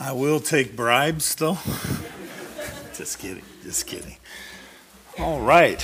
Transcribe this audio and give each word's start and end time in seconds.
I 0.00 0.12
will 0.12 0.38
take 0.38 0.76
bribes, 0.76 1.34
though. 1.34 1.58
just 2.94 3.18
kidding, 3.18 3.42
just 3.64 3.84
kidding. 3.88 4.16
All 5.18 5.40
right. 5.40 5.82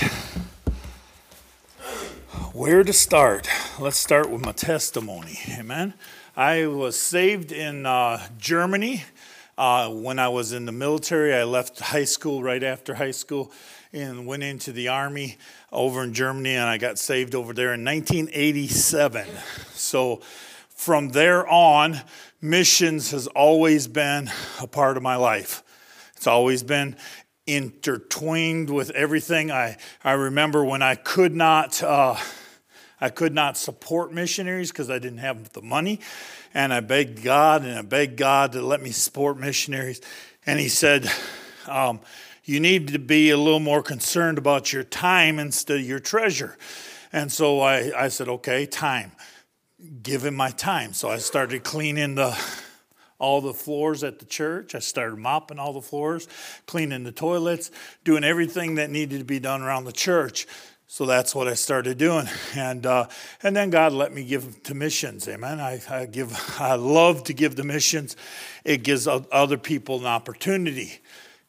Where 2.53 2.85
to 2.85 2.93
start? 2.93 3.49
Let's 3.77 3.97
start 3.97 4.29
with 4.29 4.45
my 4.45 4.53
testimony. 4.53 5.39
Amen. 5.59 5.95
I 6.37 6.65
was 6.67 6.97
saved 6.97 7.51
in 7.51 7.85
uh, 7.85 8.25
Germany 8.37 9.03
uh, 9.57 9.89
when 9.89 10.17
I 10.17 10.29
was 10.29 10.53
in 10.53 10.65
the 10.65 10.71
military. 10.71 11.35
I 11.35 11.43
left 11.43 11.81
high 11.81 12.05
school 12.05 12.41
right 12.41 12.63
after 12.63 12.95
high 12.95 13.11
school 13.11 13.51
and 13.91 14.25
went 14.25 14.43
into 14.43 14.71
the 14.71 14.87
army 14.87 15.35
over 15.73 16.01
in 16.01 16.13
Germany, 16.13 16.55
and 16.55 16.69
I 16.69 16.77
got 16.77 16.97
saved 16.97 17.35
over 17.35 17.51
there 17.51 17.73
in 17.73 17.83
1987. 17.83 19.27
So 19.73 20.21
from 20.75 21.09
there 21.09 21.47
on, 21.47 22.01
missions 22.41 23.11
has 23.11 23.27
always 23.27 23.87
been 23.87 24.29
a 24.61 24.67
part 24.67 24.97
of 24.97 25.03
my 25.03 25.15
life. 25.15 25.63
It's 26.15 26.27
always 26.27 26.63
been 26.63 26.97
intertwined 27.47 28.69
with 28.69 28.91
everything. 28.91 29.51
I, 29.51 29.77
I 30.03 30.11
remember 30.11 30.63
when 30.63 30.81
I 30.81 30.95
could 30.95 31.33
not. 31.33 31.81
Uh, 31.81 32.17
I 33.01 33.09
could 33.09 33.33
not 33.33 33.57
support 33.57 34.13
missionaries 34.13 34.71
because 34.71 34.89
I 34.89 34.99
didn't 34.99 35.17
have 35.17 35.51
the 35.51 35.61
money. 35.61 35.99
And 36.53 36.73
I 36.73 36.79
begged 36.79 37.23
God 37.23 37.63
and 37.63 37.77
I 37.77 37.81
begged 37.81 38.15
God 38.15 38.53
to 38.53 38.61
let 38.61 38.81
me 38.81 38.91
support 38.91 39.37
missionaries. 39.37 39.99
And 40.45 40.59
He 40.59 40.69
said, 40.69 41.11
um, 41.67 41.99
You 42.45 42.61
need 42.61 42.87
to 42.89 42.99
be 42.99 43.31
a 43.31 43.37
little 43.37 43.59
more 43.59 43.83
concerned 43.83 44.37
about 44.37 44.71
your 44.71 44.83
time 44.83 45.39
instead 45.39 45.79
of 45.79 45.85
your 45.85 45.99
treasure. 45.99 46.57
And 47.11 47.31
so 47.31 47.59
I, 47.59 48.05
I 48.05 48.07
said, 48.07 48.29
Okay, 48.29 48.65
time 48.65 49.11
give 50.03 50.25
him 50.25 50.35
my 50.35 50.51
time. 50.51 50.93
So 50.93 51.09
I 51.09 51.17
started 51.17 51.63
cleaning 51.63 52.15
the 52.15 52.37
all 53.17 53.41
the 53.41 53.53
floors 53.53 54.03
at 54.03 54.19
the 54.19 54.25
church. 54.25 54.75
I 54.75 54.79
started 54.79 55.17
mopping 55.17 55.59
all 55.59 55.73
the 55.73 55.81
floors, 55.81 56.27
cleaning 56.65 57.03
the 57.03 57.11
toilets, 57.11 57.71
doing 58.03 58.23
everything 58.23 58.75
that 58.75 58.89
needed 58.89 59.19
to 59.19 59.25
be 59.25 59.39
done 59.39 59.61
around 59.61 59.85
the 59.85 59.93
church. 59.93 60.47
So 60.87 61.05
that's 61.05 61.33
what 61.33 61.47
I 61.47 61.55
started 61.55 61.97
doing, 61.97 62.27
and 62.55 62.85
uh, 62.85 63.07
and 63.41 63.55
then 63.55 63.71
God 63.71 63.91
let 63.91 64.13
me 64.13 64.23
give 64.23 64.61
to 64.63 64.75
missions. 64.75 65.27
Amen. 65.27 65.59
I, 65.59 65.81
I 65.89 66.05
give. 66.05 66.31
I 66.59 66.75
love 66.75 67.23
to 67.23 67.33
give 67.33 67.55
to 67.55 67.63
missions. 67.63 68.15
It 68.63 68.83
gives 68.83 69.07
other 69.07 69.57
people 69.57 69.99
an 69.99 70.05
opportunity. 70.05 70.99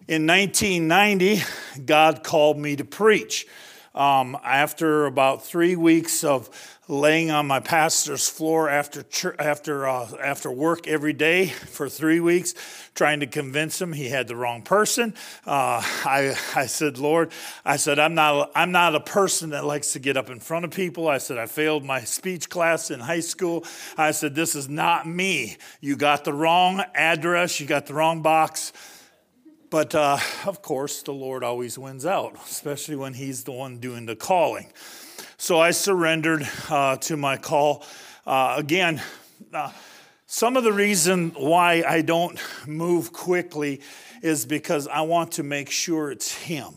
In 0.09 0.27
1990, 0.27 1.43
God 1.85 2.25
called 2.25 2.59
me 2.59 2.77
to 2.77 2.85
preach. 2.85 3.47
Um, 3.95 4.37
after 4.45 5.07
about 5.07 5.45
three 5.45 5.75
weeks 5.75 6.23
of 6.23 6.76
laying 6.89 7.31
on 7.33 7.47
my 7.47 7.59
pastor's 7.59 8.29
floor 8.29 8.69
after 8.69 9.05
after 9.39 9.89
uh, 9.89 10.09
after 10.23 10.51
work 10.51 10.87
every 10.87 11.13
day 11.13 11.47
for 11.47 11.89
three 11.89 12.21
weeks, 12.21 12.55
trying 12.95 13.21
to 13.21 13.27
convince 13.27 13.81
him 13.81 13.93
he 13.93 14.09
had 14.09 14.29
the 14.29 14.37
wrong 14.37 14.63
person. 14.63 15.15
Uh, 15.45 15.83
I 16.05 16.37
I 16.55 16.67
said, 16.67 16.99
Lord, 16.99 17.33
I 17.65 17.77
said 17.77 17.99
I'm 17.99 18.15
not 18.15 18.51
I'm 18.55 18.73
not 18.73 18.95
a 18.95 19.01
person 19.01 19.51
that 19.51 19.65
likes 19.65 19.93
to 19.95 19.99
get 19.99 20.17
up 20.17 20.31
in 20.31 20.41
front 20.41 20.65
of 20.65 20.71
people. 20.71 21.09
I 21.09 21.19
said 21.19 21.39
I 21.39 21.47
failed 21.47 21.85
my 21.85 22.01
speech 22.01 22.49
class 22.49 22.91
in 22.91 23.01
high 23.01 23.21
school. 23.21 23.65
I 23.97 24.13
said 24.13 24.35
this 24.35 24.55
is 24.55 24.69
not 24.69 25.07
me. 25.07 25.57
You 25.81 25.97
got 25.97 26.25
the 26.25 26.33
wrong 26.33 26.85
address. 26.95 27.59
You 27.61 27.67
got 27.67 27.87
the 27.87 27.95
wrong 27.95 28.23
box. 28.23 28.73
But 29.69 29.97
uh, 29.97 30.19
of 30.47 30.63
course, 30.63 31.03
the 31.03 31.13
Lord 31.13 31.43
always 31.43 31.77
wins 31.77 32.07
out, 32.07 32.37
especially 32.47 32.95
when 32.95 33.15
He's 33.15 33.43
the 33.43 33.51
one 33.51 33.79
doing 33.79 34.07
the 34.07 34.15
calling. 34.15 34.69
So 35.39 35.61
I 35.61 35.73
surrendered 35.73 36.49
uh, 36.71 36.97
to 36.97 37.17
my 37.19 37.37
call. 37.37 37.85
Uh, 38.27 38.55
again, 38.57 39.03
uh, 39.53 39.71
some 40.25 40.57
of 40.57 40.65
the 40.65 40.73
reason 40.73 41.33
why 41.37 41.85
I 41.87 42.01
don't 42.01 42.41
move 42.67 43.13
quickly 43.13 43.83
is 44.23 44.47
because 44.47 44.89
I 44.89 45.03
want 45.03 45.33
to 45.33 45.43
make 45.43 45.69
sure 45.69 46.11
it's 46.11 46.33
Him. 46.33 46.73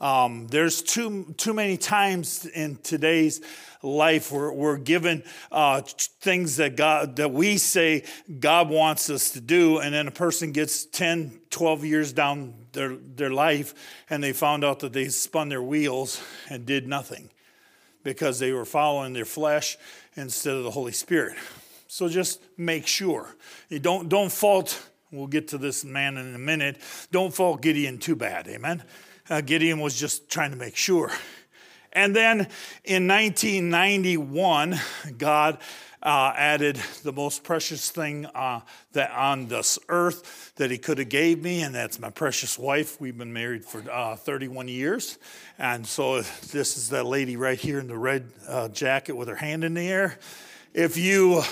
Um, 0.00 0.48
there's 0.48 0.82
too, 0.82 1.32
too 1.36 1.54
many 1.54 1.76
times 1.76 2.46
in 2.46 2.78
today's 2.82 3.40
life 3.80 4.32
where 4.32 4.52
we're 4.52 4.76
given 4.76 5.22
uh, 5.52 5.82
things 6.20 6.56
that 6.56 6.74
God 6.74 7.14
that 7.16 7.30
we 7.30 7.58
say 7.58 8.02
God 8.40 8.68
wants 8.70 9.08
us 9.08 9.30
to 9.30 9.40
do, 9.40 9.78
and 9.78 9.94
then 9.94 10.08
a 10.08 10.10
person 10.10 10.50
gets 10.50 10.84
10, 10.84 11.40
12 11.50 11.84
years 11.84 12.12
down 12.12 12.63
their, 12.74 12.96
their 12.96 13.30
life 13.30 13.74
and 14.10 14.22
they 14.22 14.32
found 14.32 14.64
out 14.64 14.80
that 14.80 14.92
they 14.92 15.08
spun 15.08 15.48
their 15.48 15.62
wheels 15.62 16.22
and 16.50 16.66
did 16.66 16.86
nothing 16.86 17.30
because 18.02 18.38
they 18.38 18.52
were 18.52 18.64
following 18.64 19.12
their 19.12 19.24
flesh 19.24 19.78
instead 20.16 20.54
of 20.54 20.64
the 20.64 20.70
Holy 20.70 20.92
Spirit. 20.92 21.36
So 21.88 22.08
just 22.08 22.42
make 22.58 22.86
sure. 22.86 23.34
You 23.68 23.78
don't, 23.78 24.08
don't 24.08 24.30
fault, 24.30 24.80
we'll 25.10 25.26
get 25.26 25.48
to 25.48 25.58
this 25.58 25.84
man 25.84 26.16
in 26.16 26.34
a 26.34 26.38
minute, 26.38 26.80
don't 27.10 27.32
fault 27.32 27.62
Gideon 27.62 27.98
too 27.98 28.16
bad, 28.16 28.46
amen? 28.48 28.82
Uh, 29.30 29.40
Gideon 29.40 29.80
was 29.80 29.98
just 29.98 30.28
trying 30.28 30.50
to 30.50 30.56
make 30.56 30.76
sure. 30.76 31.10
And 31.94 32.14
then 32.14 32.48
in 32.84 33.06
1991, 33.06 34.80
God 35.16 35.58
uh, 36.02 36.34
added 36.36 36.76
the 37.02 37.12
most 37.12 37.44
precious 37.44 37.90
thing 37.90 38.26
uh, 38.26 38.60
that 38.92 39.10
on 39.12 39.46
this 39.46 39.78
earth 39.88 40.52
that 40.56 40.70
He 40.70 40.76
could 40.76 40.98
have 40.98 41.08
gave 41.08 41.42
me, 41.42 41.62
and 41.62 41.74
that's 41.74 41.98
my 41.98 42.10
precious 42.10 42.58
wife. 42.58 43.00
We've 43.00 43.16
been 43.16 43.32
married 43.32 43.64
for 43.64 43.82
uh, 43.90 44.16
31 44.16 44.68
years, 44.68 45.18
and 45.58 45.86
so 45.86 46.20
this 46.20 46.76
is 46.76 46.90
that 46.90 47.06
lady 47.06 47.36
right 47.36 47.58
here 47.58 47.78
in 47.78 47.86
the 47.86 47.96
red 47.96 48.30
uh, 48.46 48.68
jacket 48.68 49.12
with 49.12 49.28
her 49.28 49.36
hand 49.36 49.64
in 49.64 49.74
the 49.74 49.88
air. 49.88 50.18
If 50.74 50.98
you 50.98 51.42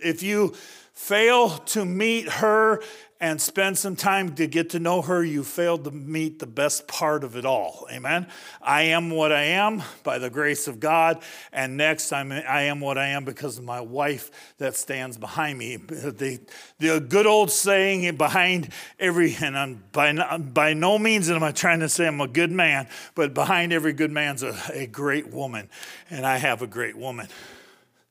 if 0.00 0.22
you 0.22 0.54
fail 0.94 1.50
to 1.50 1.84
meet 1.84 2.28
her 2.28 2.82
and 3.22 3.40
spend 3.40 3.78
some 3.78 3.94
time 3.94 4.34
to 4.34 4.48
get 4.48 4.70
to 4.70 4.80
know 4.80 5.00
her, 5.00 5.22
you 5.24 5.44
failed 5.44 5.84
to 5.84 5.92
meet 5.92 6.40
the 6.40 6.46
best 6.46 6.88
part 6.88 7.22
of 7.22 7.36
it 7.36 7.46
all. 7.46 7.86
Amen. 7.88 8.26
I 8.60 8.82
am 8.82 9.10
what 9.10 9.30
I 9.30 9.44
am 9.44 9.80
by 10.02 10.18
the 10.18 10.28
grace 10.28 10.66
of 10.66 10.80
God. 10.80 11.22
And 11.52 11.76
next, 11.76 12.12
I'm, 12.12 12.32
I 12.32 12.62
am 12.62 12.80
what 12.80 12.98
I 12.98 13.06
am 13.10 13.24
because 13.24 13.58
of 13.58 13.64
my 13.64 13.80
wife 13.80 14.32
that 14.58 14.74
stands 14.74 15.18
behind 15.18 15.56
me. 15.56 15.76
The, 15.76 16.40
the 16.80 16.98
good 16.98 17.26
old 17.26 17.52
saying 17.52 18.16
behind 18.16 18.70
every, 18.98 19.36
and 19.40 19.56
I'm 19.56 19.84
by, 19.92 20.12
by 20.38 20.74
no 20.74 20.98
means 20.98 21.30
am 21.30 21.44
I 21.44 21.52
trying 21.52 21.78
to 21.78 21.88
say 21.88 22.08
I'm 22.08 22.20
a 22.20 22.26
good 22.26 22.50
man, 22.50 22.88
but 23.14 23.34
behind 23.34 23.72
every 23.72 23.92
good 23.92 24.10
man's 24.10 24.42
a, 24.42 24.58
a 24.72 24.88
great 24.88 25.32
woman. 25.32 25.70
And 26.10 26.26
I 26.26 26.38
have 26.38 26.60
a 26.60 26.66
great 26.66 26.96
woman. 26.96 27.28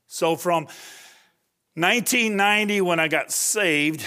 So 0.07 0.37
from 0.37 0.67
1990, 1.75 2.79
when 2.79 3.01
I 3.01 3.09
got 3.09 3.29
saved, 3.29 4.05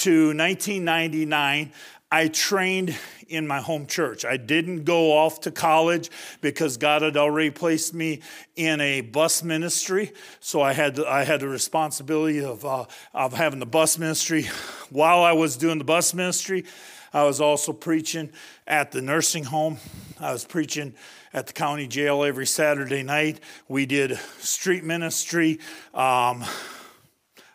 to 0.00 0.28
1999, 0.28 1.72
I 2.10 2.28
trained 2.28 2.96
in 3.28 3.46
my 3.46 3.60
home 3.60 3.86
church. 3.86 4.24
I 4.24 4.38
didn't 4.38 4.84
go 4.84 5.12
off 5.12 5.42
to 5.42 5.50
college 5.50 6.10
because 6.40 6.78
God 6.78 7.02
had 7.02 7.16
already 7.16 7.50
placed 7.50 7.92
me 7.92 8.22
in 8.56 8.80
a 8.80 9.02
bus 9.02 9.42
ministry. 9.42 10.12
So 10.40 10.62
I 10.62 10.72
had 10.72 10.98
I 10.98 11.24
had 11.24 11.40
the 11.40 11.48
responsibility 11.48 12.42
of, 12.42 12.64
uh, 12.64 12.86
of 13.14 13.34
having 13.34 13.60
the 13.60 13.66
bus 13.66 13.98
ministry. 13.98 14.44
While 14.90 15.22
I 15.22 15.32
was 15.32 15.56
doing 15.56 15.78
the 15.78 15.84
bus 15.84 16.14
ministry, 16.14 16.64
I 17.12 17.24
was 17.24 17.40
also 17.40 17.72
preaching 17.72 18.30
at 18.66 18.92
the 18.92 19.02
nursing 19.02 19.44
home. 19.44 19.76
I 20.18 20.32
was 20.32 20.44
preaching 20.44 20.94
at 21.34 21.46
the 21.46 21.52
county 21.52 21.86
jail 21.86 22.24
every 22.24 22.46
Saturday 22.46 23.02
night. 23.02 23.40
We 23.68 23.84
did 23.84 24.18
street 24.38 24.82
ministry. 24.82 25.60
Um, 25.92 26.44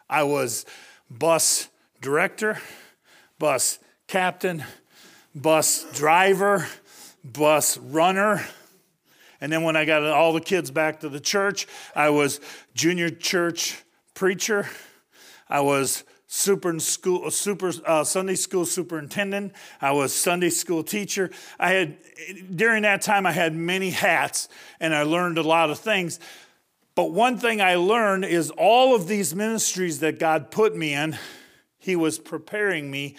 I 0.10 0.24
was 0.24 0.66
bus 1.10 1.70
director, 2.06 2.56
bus 3.40 3.80
captain, 4.06 4.64
bus 5.34 5.88
driver, 5.92 6.68
bus 7.24 7.80
runner. 7.80 8.46
And 9.42 9.52
then 9.52 9.64
when 9.64 9.76
I 9.76 9.86
got 9.86 10.04
all 10.04 10.32
the 10.32 10.40
kids 10.40 10.70
back 10.70 11.00
to 11.00 11.10
the 11.10 11.20
church, 11.20 11.66
I 11.96 12.12
was 12.12 12.40
junior 12.76 13.10
church 13.10 13.84
preacher. 14.14 14.70
I 15.50 15.62
was 15.62 16.04
super 16.28 16.80
school, 16.80 17.32
super 17.32 17.72
uh, 17.88 18.04
Sunday 18.04 18.36
school 18.36 18.68
superintendent. 18.68 19.54
I 19.82 19.92
was 19.92 20.14
Sunday 20.14 20.52
school 20.52 20.84
teacher. 20.84 21.32
I 21.60 21.72
had 21.72 21.98
during 22.56 22.84
that 22.84 23.02
time 23.02 23.26
I 23.26 23.32
had 23.32 23.56
many 23.56 23.90
hats, 23.90 24.48
and 24.80 24.94
I 24.94 25.02
learned 25.02 25.40
a 25.40 25.44
lot 25.44 25.72
of 25.72 25.80
things. 25.80 26.20
But 26.94 27.12
one 27.12 27.40
thing 27.40 27.62
I 27.62 27.76
learned 27.76 28.26
is 28.26 28.52
all 28.52 28.94
of 28.94 29.08
these 29.08 29.34
ministries 29.34 30.02
that 30.02 30.20
God 30.20 30.52
put 30.52 30.76
me 30.76 30.94
in 30.94 31.18
he 31.86 31.96
was 31.96 32.18
preparing 32.18 32.90
me 32.90 33.16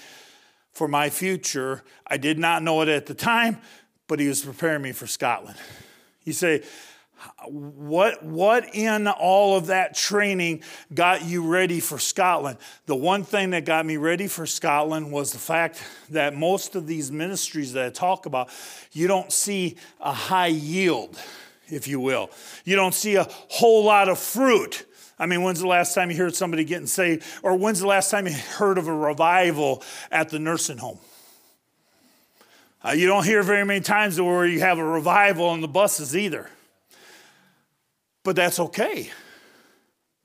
for 0.72 0.88
my 0.88 1.08
future. 1.08 1.84
I 2.04 2.16
did 2.16 2.36
not 2.36 2.64
know 2.64 2.82
it 2.82 2.88
at 2.88 3.06
the 3.06 3.14
time, 3.14 3.58
but 4.08 4.18
He 4.18 4.26
was 4.26 4.44
preparing 4.44 4.82
me 4.82 4.90
for 4.90 5.06
Scotland. 5.06 5.56
You 6.24 6.32
say, 6.32 6.64
what, 7.46 8.24
what 8.24 8.74
in 8.74 9.06
all 9.06 9.56
of 9.56 9.68
that 9.68 9.94
training 9.94 10.64
got 10.92 11.24
you 11.24 11.46
ready 11.46 11.78
for 11.78 12.00
Scotland? 12.00 12.58
The 12.86 12.96
one 12.96 13.22
thing 13.22 13.50
that 13.50 13.64
got 13.64 13.86
me 13.86 13.98
ready 13.98 14.26
for 14.26 14.46
Scotland 14.46 15.12
was 15.12 15.30
the 15.30 15.38
fact 15.38 15.80
that 16.10 16.34
most 16.34 16.74
of 16.74 16.88
these 16.88 17.12
ministries 17.12 17.72
that 17.74 17.86
I 17.86 17.90
talk 17.90 18.26
about, 18.26 18.48
you 18.90 19.06
don't 19.06 19.30
see 19.30 19.76
a 20.00 20.12
high 20.12 20.48
yield, 20.48 21.16
if 21.68 21.86
you 21.86 22.00
will. 22.00 22.30
You 22.64 22.74
don't 22.74 22.94
see 22.94 23.14
a 23.14 23.28
whole 23.30 23.84
lot 23.84 24.08
of 24.08 24.18
fruit 24.18 24.84
I 25.18 25.26
mean, 25.26 25.42
when's 25.42 25.60
the 25.60 25.66
last 25.66 25.94
time 25.94 26.10
you 26.10 26.16
heard 26.16 26.34
somebody 26.34 26.64
getting 26.64 26.86
saved? 26.86 27.24
Or 27.42 27.56
when's 27.56 27.80
the 27.80 27.86
last 27.86 28.10
time 28.10 28.26
you 28.26 28.34
heard 28.34 28.76
of 28.76 28.86
a 28.86 28.94
revival 28.94 29.82
at 30.10 30.28
the 30.28 30.38
nursing 30.38 30.78
home? 30.78 30.98
Uh, 32.84 32.90
you 32.90 33.06
don't 33.06 33.24
hear 33.24 33.42
very 33.42 33.64
many 33.64 33.80
times 33.80 34.20
where 34.20 34.46
you 34.46 34.60
have 34.60 34.78
a 34.78 34.84
revival 34.84 35.46
on 35.46 35.60
the 35.60 35.68
buses 35.68 36.16
either. 36.16 36.50
But 38.22 38.36
that's 38.36 38.60
okay 38.60 39.10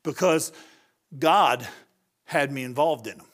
because 0.03 0.51
God 1.17 1.67
had 2.25 2.51
me 2.51 2.63
involved 2.63 3.07
in 3.07 3.17
them. 3.17 3.27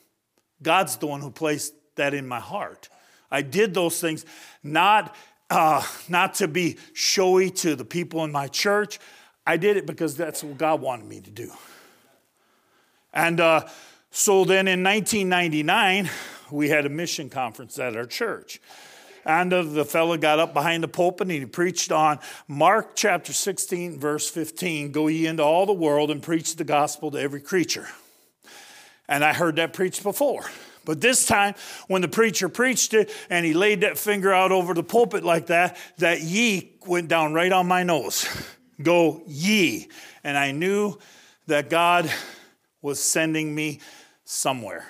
God's 0.62 0.96
the 0.96 1.06
one 1.06 1.20
who 1.20 1.30
placed 1.30 1.74
that 1.96 2.14
in 2.14 2.26
my 2.26 2.40
heart. 2.40 2.88
I 3.30 3.42
did 3.42 3.74
those 3.74 4.00
things 4.00 4.24
not, 4.62 5.14
uh, 5.50 5.84
not 6.08 6.34
to 6.34 6.48
be 6.48 6.78
showy 6.94 7.50
to 7.50 7.76
the 7.76 7.84
people 7.84 8.24
in 8.24 8.32
my 8.32 8.48
church. 8.48 8.98
I 9.48 9.56
did 9.56 9.78
it 9.78 9.86
because 9.86 10.14
that's 10.14 10.44
what 10.44 10.58
God 10.58 10.82
wanted 10.82 11.06
me 11.06 11.22
to 11.22 11.30
do. 11.30 11.50
And 13.14 13.40
uh, 13.40 13.66
so 14.10 14.44
then 14.44 14.68
in 14.68 14.84
1999, 14.84 16.10
we 16.50 16.68
had 16.68 16.84
a 16.84 16.90
mission 16.90 17.30
conference 17.30 17.78
at 17.78 17.96
our 17.96 18.04
church. 18.04 18.60
And 19.24 19.50
uh, 19.54 19.62
the 19.62 19.86
fellow 19.86 20.18
got 20.18 20.38
up 20.38 20.52
behind 20.52 20.82
the 20.82 20.88
pulpit 20.88 21.28
and 21.28 21.30
he 21.30 21.46
preached 21.46 21.90
on 21.90 22.18
Mark 22.46 22.94
chapter 22.94 23.32
16, 23.32 23.98
verse 23.98 24.28
15 24.28 24.92
Go 24.92 25.06
ye 25.06 25.26
into 25.26 25.42
all 25.42 25.64
the 25.64 25.72
world 25.72 26.10
and 26.10 26.22
preach 26.22 26.56
the 26.56 26.64
gospel 26.64 27.10
to 27.12 27.18
every 27.18 27.40
creature. 27.40 27.88
And 29.08 29.24
I 29.24 29.32
heard 29.32 29.56
that 29.56 29.72
preached 29.72 30.02
before. 30.02 30.44
But 30.84 31.00
this 31.00 31.24
time, 31.24 31.54
when 31.86 32.02
the 32.02 32.08
preacher 32.08 32.50
preached 32.50 32.92
it 32.92 33.10
and 33.30 33.46
he 33.46 33.54
laid 33.54 33.80
that 33.80 33.96
finger 33.96 34.30
out 34.30 34.52
over 34.52 34.74
the 34.74 34.82
pulpit 34.82 35.24
like 35.24 35.46
that, 35.46 35.78
that 35.96 36.20
ye 36.20 36.72
went 36.86 37.08
down 37.08 37.32
right 37.32 37.50
on 37.50 37.66
my 37.66 37.82
nose. 37.82 38.28
Go 38.82 39.22
ye. 39.26 39.88
And 40.22 40.36
I 40.36 40.52
knew 40.52 40.98
that 41.46 41.70
God 41.70 42.10
was 42.82 43.02
sending 43.02 43.54
me 43.54 43.80
somewhere. 44.24 44.86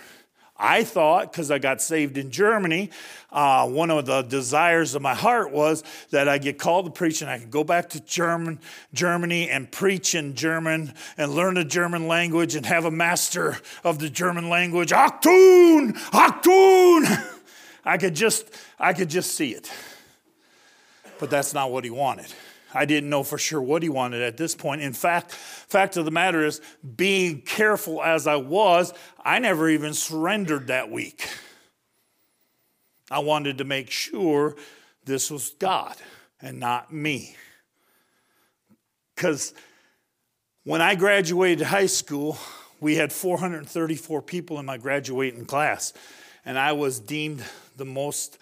I 0.61 0.82
thought, 0.82 1.31
because 1.31 1.52
I 1.52 1.61
got 1.61 1.81
saved 1.81 2.19
in 2.19 2.32
Germany, 2.32 2.90
uh, 3.31 3.69
one 3.69 3.90
of 3.90 4.06
the 4.06 4.23
desires 4.23 4.96
of 4.96 5.02
my 5.02 5.14
heart 5.14 5.52
was 5.52 5.85
that 6.11 6.29
I 6.29 6.38
get 6.38 6.58
called 6.58 6.87
to 6.87 6.90
preach 6.90 7.23
and 7.23 7.31
I 7.31 7.38
could 7.38 7.50
go 7.50 7.62
back 7.62 7.90
to 7.90 8.00
German, 8.00 8.58
Germany 8.93 9.49
and 9.49 9.70
preach 9.70 10.17
in 10.17 10.34
German 10.34 10.94
and 11.17 11.32
learn 11.32 11.55
the 11.55 11.64
German 11.64 12.08
language 12.08 12.56
and 12.56 12.67
have 12.67 12.84
a 12.84 12.91
master 12.91 13.56
of 13.84 14.00
the 14.00 14.11
German 14.11 14.49
language. 14.49 14.91
Achtung! 14.91 15.93
Achtung! 16.11 17.25
I 17.84 17.96
could 17.96 18.17
just, 18.17 18.50
I 18.81 18.94
could 18.94 19.11
just 19.11 19.34
see 19.34 19.52
it. 19.52 19.70
But 21.20 21.31
that's 21.31 21.55
not 21.55 21.70
what 21.70 21.84
he 21.84 21.91
wanted. 21.91 22.34
I 22.75 22.85
didn't 22.85 23.11
know 23.11 23.23
for 23.23 23.38
sure 23.38 23.62
what 23.62 23.82
he 23.82 23.88
wanted 23.88 24.23
at 24.23 24.37
this 24.37 24.55
point. 24.55 24.82
In 24.82 24.93
fact, 24.93 25.32
fact 25.32 25.97
of 25.97 26.05
the 26.05 26.11
matter 26.11 26.44
is, 26.44 26.61
being 26.97 27.41
careful 27.41 28.03
as 28.03 28.26
I 28.26 28.37
was, 28.37 28.93
I 29.25 29.38
never 29.38 29.69
even 29.69 29.94
surrendered 29.94 30.67
that 30.67 30.91
week. 30.91 31.29
I 33.11 33.20
wanted 33.20 33.59
to 33.59 33.65
make 33.65 33.91
sure 33.91 34.56
this 35.05 35.31
was 35.31 35.50
God 35.59 35.97
and 36.43 36.61
not 36.61 36.93
me. 36.93 37.35
Because 39.15 39.55
when 40.65 40.82
I 40.82 40.94
graduated 40.94 41.67
high 41.67 41.87
school, 41.87 42.38
we 42.81 42.97
had 42.97 43.12
434 43.12 44.23
people 44.23 44.59
in 44.59 44.67
my 44.67 44.76
graduating 44.76 45.47
class, 45.47 45.93
and 46.44 46.59
I 46.59 46.73
was 46.73 47.00
deemed 47.00 47.43
the 47.76 47.87
most 47.87 48.38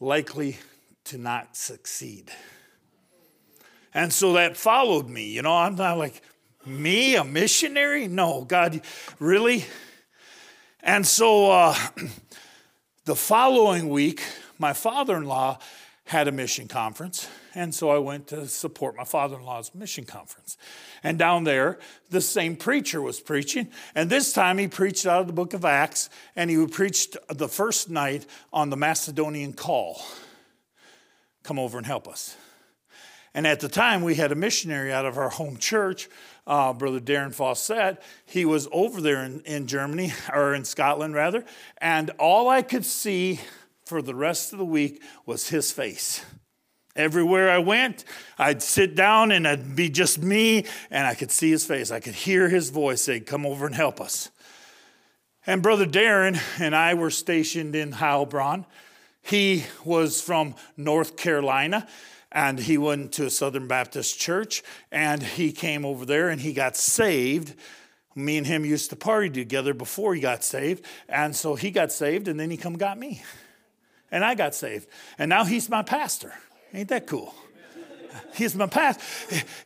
likely 0.00 0.58
to 1.04 1.18
not 1.18 1.56
succeed. 1.56 2.30
And 3.92 4.12
so 4.12 4.34
that 4.34 4.56
followed 4.56 5.08
me. 5.08 5.30
You 5.30 5.42
know, 5.42 5.54
I'm 5.54 5.74
not 5.74 5.98
like, 5.98 6.22
me, 6.66 7.16
a 7.16 7.24
missionary? 7.24 8.06
No, 8.06 8.44
God, 8.44 8.80
really? 9.18 9.64
And 10.82 11.06
so 11.06 11.50
uh, 11.50 11.74
the 13.04 13.16
following 13.16 13.88
week, 13.88 14.22
my 14.58 14.72
father 14.72 15.16
in 15.16 15.24
law 15.24 15.58
had 16.04 16.28
a 16.28 16.32
mission 16.32 16.68
conference. 16.68 17.28
And 17.54 17.74
so 17.74 17.90
I 17.90 17.98
went 17.98 18.28
to 18.28 18.46
support 18.46 18.96
my 18.96 19.04
father 19.04 19.36
in 19.36 19.42
law's 19.42 19.74
mission 19.74 20.04
conference. 20.04 20.56
And 21.02 21.18
down 21.18 21.44
there, 21.44 21.78
the 22.10 22.20
same 22.20 22.56
preacher 22.56 23.00
was 23.00 23.20
preaching. 23.20 23.68
And 23.94 24.10
this 24.10 24.32
time 24.32 24.58
he 24.58 24.68
preached 24.68 25.06
out 25.06 25.22
of 25.22 25.26
the 25.26 25.32
book 25.32 25.54
of 25.54 25.64
Acts, 25.64 26.10
and 26.36 26.50
he 26.50 26.64
preached 26.66 27.16
the 27.28 27.48
first 27.48 27.90
night 27.90 28.26
on 28.52 28.70
the 28.70 28.76
Macedonian 28.76 29.52
call 29.52 30.00
come 31.42 31.58
over 31.58 31.78
and 31.78 31.86
help 31.86 32.06
us. 32.06 32.36
And 33.34 33.46
at 33.46 33.60
the 33.60 33.68
time, 33.68 34.02
we 34.02 34.16
had 34.16 34.32
a 34.32 34.34
missionary 34.34 34.92
out 34.92 35.06
of 35.06 35.16
our 35.16 35.28
home 35.28 35.56
church, 35.56 36.08
uh, 36.46 36.72
Brother 36.72 37.00
Darren 37.00 37.32
Fawcett. 37.32 38.02
He 38.26 38.44
was 38.44 38.66
over 38.72 39.00
there 39.00 39.24
in, 39.24 39.40
in 39.42 39.66
Germany, 39.66 40.12
or 40.32 40.54
in 40.54 40.64
Scotland 40.64 41.14
rather, 41.14 41.44
and 41.78 42.10
all 42.18 42.48
I 42.48 42.62
could 42.62 42.84
see 42.84 43.40
for 43.84 44.02
the 44.02 44.14
rest 44.14 44.52
of 44.52 44.58
the 44.58 44.64
week 44.64 45.02
was 45.26 45.48
his 45.48 45.72
face. 45.72 46.24
Everywhere 46.96 47.50
I 47.50 47.58
went, 47.58 48.04
I'd 48.36 48.62
sit 48.62 48.96
down 48.96 49.30
and 49.30 49.46
it'd 49.46 49.76
be 49.76 49.90
just 49.90 50.20
me, 50.20 50.66
and 50.90 51.06
I 51.06 51.14
could 51.14 51.30
see 51.30 51.50
his 51.50 51.64
face. 51.64 51.92
I 51.92 52.00
could 52.00 52.14
hear 52.14 52.48
his 52.48 52.70
voice 52.70 53.02
say, 53.02 53.20
Come 53.20 53.46
over 53.46 53.64
and 53.64 53.74
help 53.74 54.00
us. 54.00 54.30
And 55.46 55.62
Brother 55.62 55.86
Darren 55.86 56.40
and 56.60 56.74
I 56.74 56.94
were 56.94 57.10
stationed 57.10 57.74
in 57.76 57.92
Heilbronn. 57.92 58.66
He 59.22 59.64
was 59.84 60.20
from 60.20 60.54
North 60.76 61.16
Carolina 61.16 61.86
and 62.32 62.58
he 62.58 62.78
went 62.78 63.12
to 63.12 63.26
a 63.26 63.30
Southern 63.30 63.66
Baptist 63.66 64.18
church 64.18 64.62
and 64.92 65.22
he 65.22 65.52
came 65.52 65.84
over 65.84 66.04
there 66.04 66.28
and 66.28 66.40
he 66.40 66.52
got 66.52 66.76
saved. 66.76 67.54
Me 68.14 68.36
and 68.36 68.46
him 68.46 68.64
used 68.64 68.90
to 68.90 68.96
party 68.96 69.30
together 69.30 69.72
before 69.72 70.14
he 70.14 70.20
got 70.20 70.42
saved, 70.42 70.84
and 71.08 71.34
so 71.34 71.54
he 71.54 71.70
got 71.70 71.92
saved 71.92 72.26
and 72.26 72.38
then 72.40 72.50
he 72.50 72.56
come 72.56 72.74
got 72.74 72.98
me. 72.98 73.22
And 74.10 74.24
I 74.24 74.34
got 74.34 74.54
saved. 74.54 74.88
And 75.18 75.28
now 75.28 75.44
he's 75.44 75.68
my 75.68 75.82
pastor. 75.82 76.34
Ain't 76.74 76.88
that 76.88 77.06
cool? 77.06 77.32
He's 78.34 78.56
my 78.56 78.66
pastor. 78.66 79.04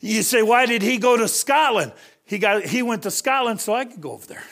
You 0.00 0.22
say, 0.22 0.42
why 0.42 0.66
did 0.66 0.82
he 0.82 0.98
go 0.98 1.16
to 1.16 1.28
Scotland? 1.28 1.92
He, 2.26 2.38
got, 2.38 2.64
he 2.64 2.82
went 2.82 3.02
to 3.04 3.10
Scotland 3.10 3.60
so 3.60 3.74
I 3.74 3.86
could 3.86 4.00
go 4.00 4.12
over 4.12 4.26
there. 4.26 4.44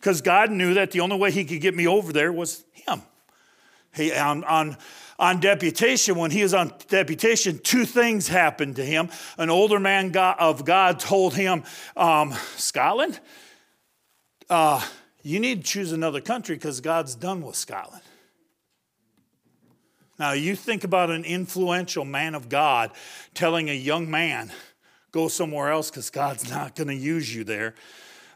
Because 0.00 0.20
God 0.20 0.50
knew 0.50 0.74
that 0.74 0.90
the 0.90 1.00
only 1.00 1.16
way 1.16 1.30
he 1.30 1.44
could 1.44 1.60
get 1.60 1.74
me 1.74 1.86
over 1.86 2.12
there 2.12 2.32
was 2.32 2.64
him. 2.72 3.02
He, 3.94 4.12
on, 4.12 4.44
on 4.44 4.76
on 5.18 5.40
deputation, 5.40 6.16
when 6.16 6.30
he 6.30 6.42
was 6.42 6.54
on 6.54 6.72
deputation, 6.88 7.58
two 7.58 7.84
things 7.84 8.28
happened 8.28 8.76
to 8.76 8.84
him. 8.84 9.10
An 9.36 9.50
older 9.50 9.80
man 9.80 10.16
of 10.16 10.64
God 10.64 11.00
told 11.00 11.34
him, 11.34 11.64
um, 11.96 12.32
Scotland, 12.56 13.18
uh, 14.48 14.84
you 15.22 15.40
need 15.40 15.64
to 15.64 15.70
choose 15.70 15.92
another 15.92 16.20
country 16.20 16.54
because 16.54 16.80
God's 16.80 17.14
done 17.14 17.42
with 17.42 17.56
Scotland. 17.56 18.02
Now, 20.18 20.32
you 20.32 20.56
think 20.56 20.84
about 20.84 21.10
an 21.10 21.24
influential 21.24 22.04
man 22.04 22.34
of 22.34 22.48
God 22.48 22.90
telling 23.34 23.70
a 23.70 23.74
young 23.74 24.10
man, 24.10 24.52
go 25.12 25.28
somewhere 25.28 25.70
else 25.70 25.90
because 25.90 26.10
God's 26.10 26.50
not 26.50 26.74
going 26.74 26.88
to 26.88 26.94
use 26.94 27.32
you 27.34 27.44
there. 27.44 27.74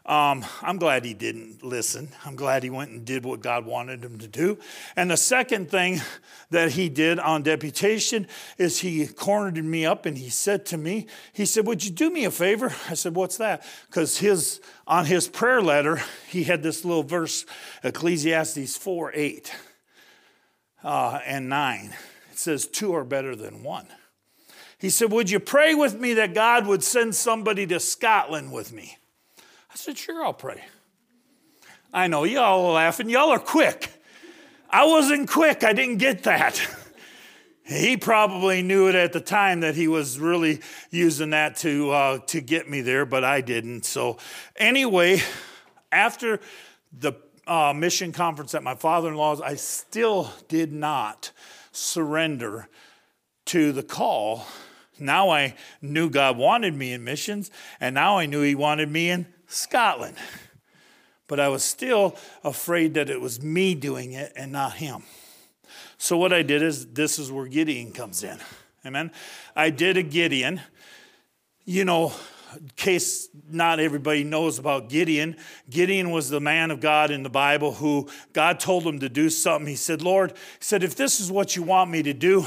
Um, 0.05 0.43
I'm 0.61 0.79
glad 0.79 1.05
he 1.05 1.13
didn't 1.13 1.63
listen. 1.63 2.09
I'm 2.25 2.35
glad 2.35 2.61
he 2.63 2.69
went 2.69 2.91
and 2.91 3.05
did 3.05 3.23
what 3.23 3.39
God 3.39 3.65
wanted 3.65 4.03
him 4.03 4.17
to 4.17 4.27
do. 4.27 4.57
And 4.97 5.09
the 5.09 5.15
second 5.15 5.71
thing 5.71 6.01
that 6.49 6.73
he 6.73 6.89
did 6.89 7.19
on 7.19 7.41
deputation 7.41 8.27
is 8.57 8.81
he 8.81 9.07
cornered 9.07 9.63
me 9.63 9.85
up 9.85 10.05
and 10.05 10.17
he 10.17 10.29
said 10.29 10.65
to 10.67 10.77
me, 10.77 11.07
he 11.31 11.45
said, 11.45 11.65
"Would 11.65 11.85
you 11.85 11.91
do 11.91 12.09
me 12.09 12.25
a 12.25 12.31
favor?" 12.31 12.75
I 12.89 12.95
said, 12.95 13.15
"What's 13.15 13.37
that?" 13.37 13.63
Because 13.87 14.17
his 14.17 14.59
on 14.85 15.05
his 15.05 15.29
prayer 15.29 15.61
letter 15.61 16.01
he 16.27 16.43
had 16.43 16.63
this 16.63 16.83
little 16.83 17.03
verse, 17.03 17.45
Ecclesiastes 17.81 18.75
four 18.75 19.09
eight 19.15 19.55
uh, 20.83 21.21
and 21.25 21.47
nine. 21.47 21.95
It 22.29 22.39
says, 22.39 22.67
two 22.67 22.93
are 22.93 23.05
better 23.05 23.37
than 23.37 23.63
one." 23.63 23.87
He 24.77 24.89
said, 24.89 25.13
"Would 25.13 25.29
you 25.29 25.39
pray 25.39 25.73
with 25.73 25.97
me 25.97 26.15
that 26.15 26.33
God 26.33 26.67
would 26.67 26.83
send 26.83 27.15
somebody 27.15 27.65
to 27.67 27.79
Scotland 27.79 28.51
with 28.51 28.73
me?" 28.73 28.97
I 29.73 29.75
said, 29.75 29.97
Sure, 29.97 30.23
I'll 30.23 30.33
pray. 30.33 30.61
I 31.91 32.07
know 32.07 32.23
y'all 32.23 32.67
are 32.67 32.73
laughing. 32.73 33.09
Y'all 33.09 33.31
are 33.31 33.39
quick. 33.39 33.89
I 34.69 34.85
wasn't 34.85 35.29
quick. 35.29 35.63
I 35.63 35.73
didn't 35.73 35.97
get 35.97 36.23
that. 36.23 36.61
He 37.65 37.95
probably 37.95 38.61
knew 38.61 38.89
it 38.89 38.95
at 38.95 39.13
the 39.13 39.21
time 39.21 39.61
that 39.61 39.73
he 39.73 39.87
was 39.87 40.19
really 40.19 40.59
using 40.91 41.29
that 41.29 41.55
to, 41.57 41.91
uh, 41.91 42.19
to 42.27 42.41
get 42.41 42.69
me 42.69 42.81
there, 42.81 43.05
but 43.05 43.23
I 43.23 43.39
didn't. 43.39 43.85
So, 43.85 44.17
anyway, 44.57 45.21
after 45.89 46.41
the 46.91 47.13
uh, 47.47 47.71
mission 47.73 48.11
conference 48.11 48.53
at 48.53 48.63
my 48.63 48.75
father 48.75 49.07
in 49.07 49.15
law's, 49.15 49.39
I 49.39 49.55
still 49.55 50.29
did 50.49 50.73
not 50.73 51.31
surrender 51.71 52.67
to 53.45 53.71
the 53.71 53.83
call. 53.83 54.45
Now 54.99 55.29
I 55.29 55.55
knew 55.81 56.09
God 56.09 56.37
wanted 56.37 56.73
me 56.73 56.91
in 56.91 57.05
missions, 57.05 57.49
and 57.79 57.95
now 57.95 58.17
I 58.17 58.25
knew 58.25 58.41
He 58.41 58.55
wanted 58.55 58.91
me 58.91 59.09
in 59.09 59.25
Scotland. 59.53 60.17
But 61.27 61.39
I 61.39 61.47
was 61.47 61.63
still 61.63 62.15
afraid 62.43 62.95
that 62.95 63.09
it 63.09 63.21
was 63.21 63.41
me 63.41 63.75
doing 63.75 64.13
it 64.13 64.33
and 64.35 64.51
not 64.51 64.73
him. 64.73 65.03
So 65.97 66.17
what 66.17 66.33
I 66.33 66.41
did 66.41 66.61
is 66.61 66.87
this 66.87 67.17
is 67.17 67.31
where 67.31 67.47
Gideon 67.47 67.91
comes 67.91 68.23
in. 68.23 68.37
Amen. 68.85 69.11
I 69.55 69.69
did 69.69 69.95
a 69.97 70.03
Gideon. 70.03 70.61
You 71.65 71.85
know, 71.85 72.11
in 72.57 72.69
case 72.75 73.29
not 73.49 73.79
everybody 73.79 74.23
knows 74.23 74.59
about 74.59 74.89
Gideon, 74.89 75.37
Gideon 75.69 76.11
was 76.11 76.29
the 76.29 76.41
man 76.41 76.71
of 76.71 76.81
God 76.81 77.09
in 77.09 77.23
the 77.23 77.29
Bible 77.29 77.71
who 77.71 78.09
God 78.33 78.59
told 78.59 78.83
him 78.83 78.99
to 78.99 79.07
do 79.07 79.29
something. 79.29 79.67
He 79.67 79.77
said, 79.77 80.01
Lord, 80.01 80.31
he 80.31 80.37
said, 80.59 80.83
if 80.83 80.95
this 80.95 81.21
is 81.21 81.31
what 81.31 81.55
you 81.55 81.63
want 81.63 81.89
me 81.89 82.03
to 82.03 82.13
do, 82.13 82.45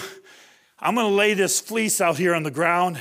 I'm 0.78 0.94
going 0.94 1.08
to 1.08 1.14
lay 1.14 1.32
this 1.32 1.58
fleece 1.58 2.02
out 2.02 2.18
here 2.18 2.34
on 2.34 2.42
the 2.42 2.50
ground, 2.50 3.00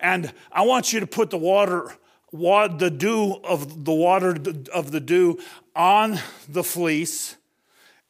and 0.00 0.32
I 0.50 0.62
want 0.62 0.92
you 0.92 0.98
to 0.98 1.06
put 1.06 1.30
the 1.30 1.38
water, 1.38 1.94
the 2.34 2.90
dew 2.90 3.40
of 3.44 3.84
the 3.84 3.92
water 3.92 4.36
of 4.72 4.90
the 4.90 5.00
dew 5.00 5.38
on 5.76 6.18
the 6.48 6.64
fleece 6.64 7.36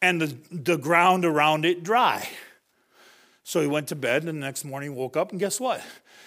and 0.00 0.20
the, 0.20 0.36
the 0.50 0.76
ground 0.76 1.24
around 1.24 1.64
it 1.64 1.82
dry. 1.82 2.28
So 3.42 3.60
he 3.60 3.66
went 3.66 3.88
to 3.88 3.96
bed, 3.96 4.24
and 4.24 4.28
the 4.28 4.46
next 4.46 4.64
morning 4.64 4.94
woke 4.94 5.16
up, 5.16 5.30
and 5.30 5.38
guess 5.38 5.60
what? 5.60 5.82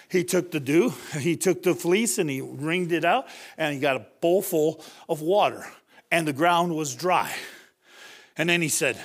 He 0.09 0.23
took 0.23 0.51
the 0.51 0.59
dew, 0.59 0.93
he 1.19 1.35
took 1.35 1.63
the 1.63 1.73
fleece, 1.73 2.19
and 2.19 2.29
he 2.29 2.41
wringed 2.41 2.91
it 2.91 3.03
out, 3.03 3.27
and 3.57 3.73
he 3.73 3.79
got 3.79 3.95
a 3.95 4.05
bowl 4.21 4.41
full 4.41 4.83
of 5.09 5.21
water, 5.21 5.65
and 6.11 6.27
the 6.27 6.33
ground 6.33 6.75
was 6.75 6.95
dry. 6.95 7.33
And 8.37 8.47
then 8.47 8.61
he 8.61 8.69
said, 8.69 8.99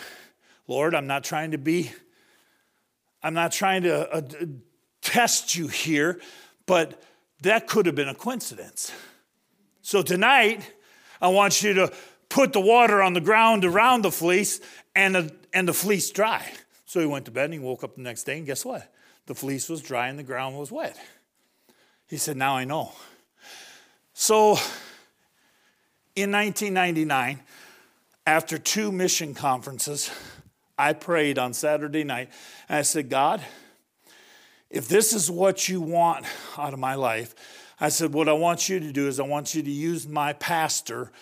Lord, 0.68 0.94
I'm 0.94 1.06
not 1.06 1.24
trying 1.24 1.52
to 1.52 1.58
be, 1.58 1.90
I'm 3.22 3.34
not 3.34 3.52
trying 3.52 3.84
to 3.84 4.10
uh, 4.10 4.20
test 5.00 5.56
you 5.56 5.68
here, 5.68 6.20
but 6.66 7.02
that 7.42 7.66
could 7.66 7.86
have 7.86 7.94
been 7.94 8.08
a 8.08 8.14
coincidence. 8.14 8.92
So 9.82 10.02
tonight, 10.02 10.72
I 11.20 11.28
want 11.28 11.62
you 11.62 11.74
to 11.74 11.92
put 12.28 12.52
the 12.52 12.60
water 12.60 13.02
on 13.02 13.12
the 13.12 13.20
ground 13.20 13.64
around 13.64 14.02
the 14.02 14.10
fleece 14.10 14.60
and 14.94 15.14
the, 15.14 15.34
and 15.52 15.68
the 15.68 15.72
fleece 15.72 16.10
dry. 16.10 16.44
So 16.86 17.00
he 17.00 17.06
went 17.06 17.24
to 17.26 17.30
bed 17.30 17.46
and 17.46 17.54
he 17.54 17.60
woke 17.60 17.84
up 17.84 17.96
the 17.96 18.02
next 18.02 18.24
day, 18.24 18.38
and 18.38 18.46
guess 18.46 18.64
what? 18.64 18.92
The 19.26 19.34
fleece 19.34 19.68
was 19.68 19.80
dry 19.80 20.08
and 20.08 20.18
the 20.18 20.22
ground 20.22 20.58
was 20.58 20.70
wet. 20.72 20.98
He 22.06 22.16
said, 22.16 22.36
Now 22.36 22.56
I 22.56 22.64
know. 22.64 22.92
So 24.14 24.58
in 26.14 26.30
1999, 26.30 27.40
after 28.26 28.58
two 28.58 28.92
mission 28.92 29.34
conferences, 29.34 30.10
I 30.78 30.92
prayed 30.92 31.38
on 31.38 31.54
Saturday 31.54 32.04
night 32.04 32.30
and 32.68 32.78
I 32.78 32.82
said, 32.82 33.08
God, 33.08 33.42
if 34.72 34.88
this 34.88 35.12
is 35.12 35.30
what 35.30 35.68
you 35.68 35.80
want 35.82 36.24
out 36.56 36.72
of 36.72 36.78
my 36.78 36.94
life, 36.94 37.34
I 37.78 37.90
said, 37.90 38.14
what 38.14 38.28
I 38.28 38.32
want 38.32 38.68
you 38.68 38.80
to 38.80 38.90
do 38.90 39.06
is 39.06 39.20
I 39.20 39.24
want 39.24 39.54
you 39.54 39.62
to 39.62 39.70
use 39.70 40.08
my 40.08 40.32
pastor 40.32 41.12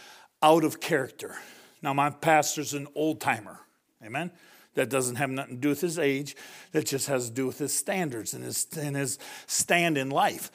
out 0.41 0.63
of 0.63 0.81
character. 0.81 1.37
Now, 1.83 1.93
my 1.93 2.11
pastor's 2.11 2.75
an 2.75 2.87
old 2.95 3.21
timer. 3.21 3.59
Amen. 4.05 4.31
That 4.75 4.89
doesn't 4.89 5.17
have 5.17 5.31
nothing 5.31 5.57
to 5.57 5.61
do 5.61 5.69
with 5.71 5.81
his 5.81 5.99
age. 5.99 6.37
That 6.71 6.87
just 6.87 7.09
has 7.09 7.29
to 7.29 7.35
do 7.35 7.47
with 7.47 7.59
his 7.59 7.77
standards 7.77 8.35
and 8.35 8.45
his, 8.45 8.69
and 8.79 8.95
his 8.95 9.19
stand 9.47 9.99
in 9.99 10.11
life. 10.11 10.53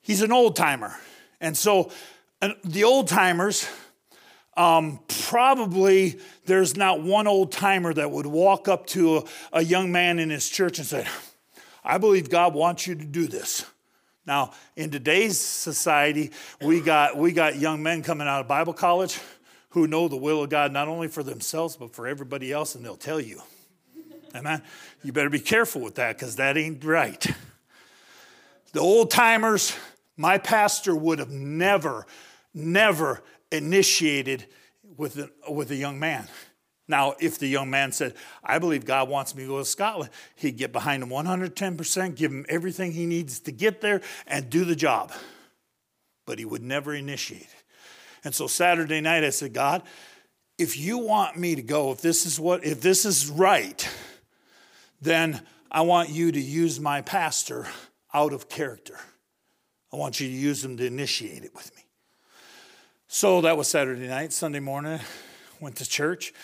He's 0.00 0.22
an 0.22 0.30
old 0.30 0.54
timer. 0.54 0.96
And 1.40 1.56
so 1.56 1.90
the 2.62 2.84
old 2.84 3.08
timers, 3.08 3.68
um, 4.56 5.00
probably 5.08 6.20
there's 6.44 6.76
not 6.76 7.02
one 7.02 7.26
old 7.26 7.50
timer 7.50 7.92
that 7.92 8.12
would 8.12 8.26
walk 8.26 8.68
up 8.68 8.86
to 8.88 9.16
a, 9.16 9.24
a 9.54 9.62
young 9.62 9.90
man 9.90 10.20
in 10.20 10.30
his 10.30 10.48
church 10.48 10.78
and 10.78 10.86
say, 10.86 11.04
I 11.86 11.98
believe 11.98 12.28
God 12.28 12.52
wants 12.52 12.86
you 12.86 12.96
to 12.96 13.04
do 13.04 13.26
this. 13.26 13.64
Now, 14.26 14.50
in 14.74 14.90
today's 14.90 15.38
society, 15.38 16.32
we 16.60 16.80
got, 16.80 17.16
we 17.16 17.30
got 17.30 17.56
young 17.56 17.82
men 17.82 18.02
coming 18.02 18.26
out 18.26 18.40
of 18.40 18.48
Bible 18.48 18.72
college 18.72 19.20
who 19.70 19.86
know 19.86 20.08
the 20.08 20.16
will 20.16 20.42
of 20.42 20.50
God 20.50 20.72
not 20.72 20.88
only 20.88 21.06
for 21.06 21.22
themselves, 21.22 21.76
but 21.76 21.94
for 21.94 22.08
everybody 22.08 22.50
else, 22.50 22.74
and 22.74 22.84
they'll 22.84 22.96
tell 22.96 23.20
you. 23.20 23.40
Amen. 24.34 24.62
You 25.04 25.12
better 25.12 25.30
be 25.30 25.38
careful 25.38 25.80
with 25.80 25.94
that 25.94 26.18
because 26.18 26.36
that 26.36 26.56
ain't 26.56 26.84
right. 26.84 27.24
The 28.72 28.80
old 28.80 29.10
timers, 29.10 29.76
my 30.16 30.38
pastor 30.38 30.94
would 30.94 31.20
have 31.20 31.30
never, 31.30 32.06
never 32.52 33.22
initiated 33.52 34.46
with 34.96 35.30
with 35.48 35.70
a 35.70 35.76
young 35.76 35.98
man. 35.98 36.26
Now, 36.88 37.14
if 37.18 37.38
the 37.38 37.48
young 37.48 37.68
man 37.68 37.90
said, 37.90 38.14
I 38.44 38.58
believe 38.58 38.84
God 38.84 39.08
wants 39.08 39.34
me 39.34 39.42
to 39.42 39.48
go 39.48 39.58
to 39.58 39.64
Scotland, 39.64 40.10
he'd 40.36 40.56
get 40.56 40.72
behind 40.72 41.02
him 41.02 41.08
110%, 41.08 42.14
give 42.14 42.30
him 42.30 42.46
everything 42.48 42.92
he 42.92 43.06
needs 43.06 43.40
to 43.40 43.52
get 43.52 43.80
there, 43.80 44.00
and 44.26 44.48
do 44.48 44.64
the 44.64 44.76
job. 44.76 45.12
But 46.26 46.38
he 46.38 46.44
would 46.44 46.62
never 46.62 46.94
initiate 46.94 47.48
and 48.26 48.34
so 48.34 48.48
Saturday 48.48 49.00
night 49.00 49.22
I 49.22 49.30
said, 49.30 49.52
God, 49.52 49.84
if 50.58 50.76
you 50.76 50.98
want 50.98 51.36
me 51.36 51.54
to 51.54 51.62
go, 51.62 51.92
if 51.92 52.00
this 52.00 52.26
is 52.26 52.40
what, 52.40 52.64
if 52.64 52.80
this 52.80 53.04
is 53.04 53.30
right, 53.30 53.88
then 55.00 55.40
I 55.70 55.82
want 55.82 56.08
you 56.08 56.32
to 56.32 56.40
use 56.40 56.80
my 56.80 57.02
pastor 57.02 57.68
out 58.12 58.32
of 58.32 58.48
character. 58.48 58.98
I 59.92 59.96
want 59.96 60.18
you 60.18 60.26
to 60.26 60.34
use 60.34 60.64
him 60.64 60.76
to 60.78 60.84
initiate 60.84 61.44
it 61.44 61.54
with 61.54 61.72
me. 61.76 61.82
So 63.06 63.42
that 63.42 63.56
was 63.56 63.68
Saturday 63.68 64.08
night. 64.08 64.32
Sunday 64.32 64.58
morning, 64.58 64.98
went 65.60 65.76
to 65.76 65.88
church. 65.88 66.34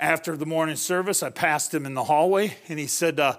After 0.00 0.36
the 0.36 0.46
morning 0.46 0.76
service, 0.76 1.22
I 1.22 1.30
passed 1.30 1.72
him 1.72 1.86
in 1.86 1.94
the 1.94 2.04
hallway, 2.04 2.56
and 2.68 2.78
he 2.78 2.86
said, 2.86 3.20
uh, 3.20 3.36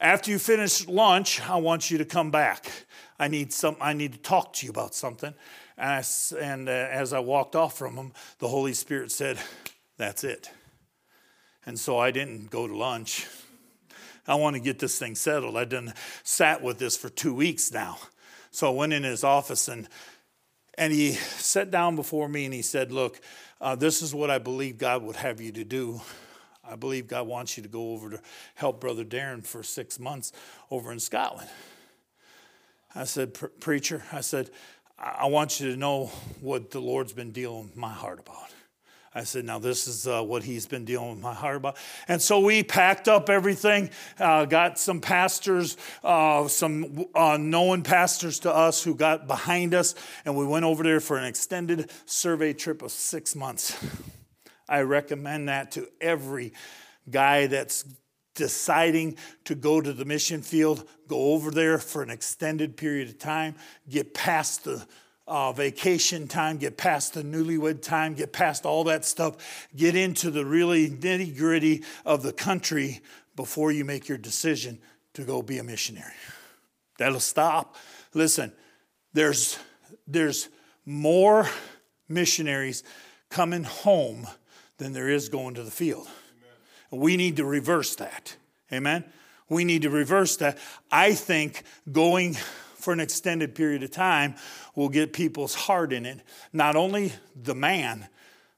"After 0.00 0.30
you 0.30 0.38
finish 0.38 0.86
lunch, 0.86 1.40
I 1.48 1.56
want 1.56 1.90
you 1.90 1.98
to 1.98 2.04
come 2.04 2.30
back. 2.30 2.70
I 3.18 3.28
need 3.28 3.52
some. 3.52 3.76
I 3.80 3.92
need 3.92 4.12
to 4.12 4.18
talk 4.18 4.52
to 4.54 4.66
you 4.66 4.70
about 4.70 4.94
something." 4.94 5.34
And, 5.76 5.90
I, 5.90 6.04
and 6.40 6.68
uh, 6.68 6.72
as 6.72 7.12
I 7.12 7.18
walked 7.18 7.56
off 7.56 7.76
from 7.76 7.96
him, 7.96 8.12
the 8.38 8.48
Holy 8.48 8.74
Spirit 8.74 9.10
said, 9.10 9.38
That's 9.96 10.24
it. 10.24 10.50
And 11.66 11.78
so 11.78 11.98
I 11.98 12.10
didn't 12.10 12.50
go 12.50 12.66
to 12.66 12.76
lunch. 12.76 13.26
I 14.26 14.36
want 14.36 14.54
to 14.54 14.60
get 14.60 14.78
this 14.78 14.98
thing 14.98 15.14
settled. 15.14 15.56
I've 15.56 15.68
done 15.68 15.92
sat 16.22 16.62
with 16.62 16.78
this 16.78 16.96
for 16.96 17.08
two 17.08 17.34
weeks 17.34 17.72
now. 17.72 17.98
So 18.50 18.68
I 18.68 18.70
went 18.70 18.92
in 18.92 19.02
his 19.02 19.24
office 19.24 19.68
and 19.68 19.88
and 20.76 20.92
he 20.92 21.12
sat 21.12 21.70
down 21.70 21.94
before 21.94 22.28
me 22.28 22.44
and 22.44 22.52
he 22.52 22.62
said, 22.62 22.90
Look, 22.90 23.20
uh, 23.64 23.74
this 23.74 24.02
is 24.02 24.14
what 24.14 24.30
I 24.30 24.36
believe 24.36 24.76
God 24.76 25.02
would 25.04 25.16
have 25.16 25.40
you 25.40 25.50
to 25.52 25.64
do. 25.64 26.02
I 26.62 26.76
believe 26.76 27.06
God 27.08 27.26
wants 27.26 27.56
you 27.56 27.62
to 27.62 27.68
go 27.68 27.92
over 27.92 28.10
to 28.10 28.20
help 28.54 28.78
Brother 28.78 29.06
Darren 29.06 29.42
for 29.42 29.62
six 29.62 29.98
months 29.98 30.32
over 30.70 30.92
in 30.92 31.00
Scotland. 31.00 31.48
I 32.94 33.04
said, 33.04 33.32
Preacher, 33.60 34.02
I 34.12 34.20
said, 34.20 34.50
I 34.98 35.26
want 35.26 35.60
you 35.60 35.70
to 35.70 35.78
know 35.78 36.06
what 36.42 36.72
the 36.72 36.80
Lord's 36.80 37.14
been 37.14 37.32
dealing 37.32 37.72
my 37.74 37.88
heart 37.88 38.20
about. 38.20 38.53
I 39.16 39.22
said, 39.22 39.44
now 39.44 39.60
this 39.60 39.86
is 39.86 40.08
uh, 40.08 40.22
what 40.22 40.42
he's 40.42 40.66
been 40.66 40.84
dealing 40.84 41.10
with 41.10 41.20
my 41.20 41.34
heart 41.34 41.56
about. 41.56 41.76
And 42.08 42.20
so 42.20 42.40
we 42.40 42.64
packed 42.64 43.06
up 43.06 43.30
everything, 43.30 43.90
uh, 44.18 44.44
got 44.44 44.76
some 44.76 45.00
pastors, 45.00 45.76
uh, 46.02 46.48
some 46.48 47.06
uh, 47.14 47.36
known 47.36 47.82
pastors 47.82 48.40
to 48.40 48.52
us 48.52 48.82
who 48.82 48.96
got 48.96 49.28
behind 49.28 49.72
us, 49.72 49.94
and 50.24 50.36
we 50.36 50.44
went 50.44 50.64
over 50.64 50.82
there 50.82 50.98
for 50.98 51.16
an 51.16 51.24
extended 51.24 51.92
survey 52.06 52.52
trip 52.52 52.82
of 52.82 52.90
six 52.90 53.36
months. 53.36 53.78
I 54.68 54.80
recommend 54.80 55.48
that 55.48 55.70
to 55.72 55.88
every 56.00 56.52
guy 57.08 57.46
that's 57.46 57.84
deciding 58.34 59.16
to 59.44 59.54
go 59.54 59.80
to 59.80 59.92
the 59.92 60.04
mission 60.04 60.42
field, 60.42 60.88
go 61.06 61.32
over 61.34 61.52
there 61.52 61.78
for 61.78 62.02
an 62.02 62.10
extended 62.10 62.76
period 62.76 63.08
of 63.08 63.18
time, 63.18 63.54
get 63.88 64.12
past 64.12 64.64
the 64.64 64.84
uh, 65.26 65.52
vacation 65.52 66.28
time, 66.28 66.58
get 66.58 66.76
past 66.76 67.14
the 67.14 67.22
newlywed 67.22 67.82
time, 67.82 68.14
get 68.14 68.32
past 68.32 68.66
all 68.66 68.84
that 68.84 69.04
stuff, 69.04 69.68
get 69.74 69.96
into 69.96 70.30
the 70.30 70.44
really 70.44 70.90
nitty 70.90 71.36
gritty 71.36 71.82
of 72.04 72.22
the 72.22 72.32
country 72.32 73.00
before 73.36 73.72
you 73.72 73.84
make 73.84 74.08
your 74.08 74.18
decision 74.18 74.78
to 75.14 75.22
go 75.22 75.42
be 75.42 75.58
a 75.58 75.64
missionary. 75.64 76.12
That'll 76.98 77.20
stop. 77.20 77.76
Listen, 78.12 78.52
there's, 79.12 79.58
there's 80.06 80.48
more 80.84 81.48
missionaries 82.08 82.84
coming 83.30 83.64
home 83.64 84.26
than 84.78 84.92
there 84.92 85.08
is 85.08 85.28
going 85.28 85.54
to 85.54 85.62
the 85.62 85.70
field. 85.70 86.08
We 86.90 87.16
need 87.16 87.36
to 87.36 87.44
reverse 87.44 87.96
that. 87.96 88.36
Amen? 88.72 89.04
We 89.48 89.64
need 89.64 89.82
to 89.82 89.90
reverse 89.90 90.36
that. 90.38 90.58
I 90.90 91.14
think 91.14 91.62
going 91.90 92.36
for 92.84 92.92
an 92.92 93.00
extended 93.00 93.54
period 93.54 93.82
of 93.82 93.90
time 93.90 94.34
will 94.76 94.88
get 94.88 95.12
people's 95.12 95.54
heart 95.54 95.92
in 95.92 96.06
it, 96.06 96.20
not 96.52 96.76
only 96.76 97.12
the 97.34 97.54
man, 97.54 98.06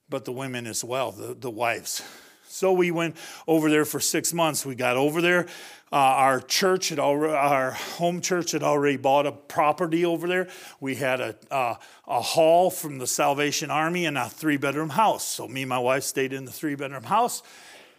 but 0.09 0.25
the 0.25 0.33
women 0.33 0.67
as 0.67 0.85
well, 0.85 1.13
the, 1.13 1.35
the 1.35 1.51
wives. 1.51 2.03
So 2.49 2.73
we 2.73 2.91
went 2.91 3.17
over 3.47 3.71
there 3.71 3.85
for 3.85 4.01
six 4.01 4.33
months. 4.33 4.67
We 4.67 4.75
got 4.75 4.97
over 4.97 5.21
there. 5.21 5.47
Uh, 5.93 5.97
our 5.97 6.41
church 6.41 6.89
had 6.89 6.99
already, 6.99 7.35
our 7.35 7.73
home 7.73 8.21
church 8.21 8.53
had 8.53 8.63
already 8.63 8.97
bought 8.97 9.27
a 9.27 9.33
property 9.33 10.05
over 10.05 10.27
there. 10.27 10.49
We 10.81 10.97
had 10.97 11.21
a, 11.21 11.37
uh, 11.51 11.75
a 12.07 12.21
hall 12.21 12.71
from 12.71 12.99
the 12.99 13.07
Salvation 13.07 13.71
Army 13.71 14.07
and 14.07 14.19
a 14.19 14.29
three 14.29 14.57
bedroom 14.57 14.91
house. 14.91 15.25
So 15.27 15.47
me 15.47 15.63
and 15.63 15.69
my 15.69 15.79
wife 15.79 16.03
stayed 16.03 16.33
in 16.33 16.45
the 16.45 16.53
three 16.53 16.75
bedroom 16.75 17.05
house 17.05 17.43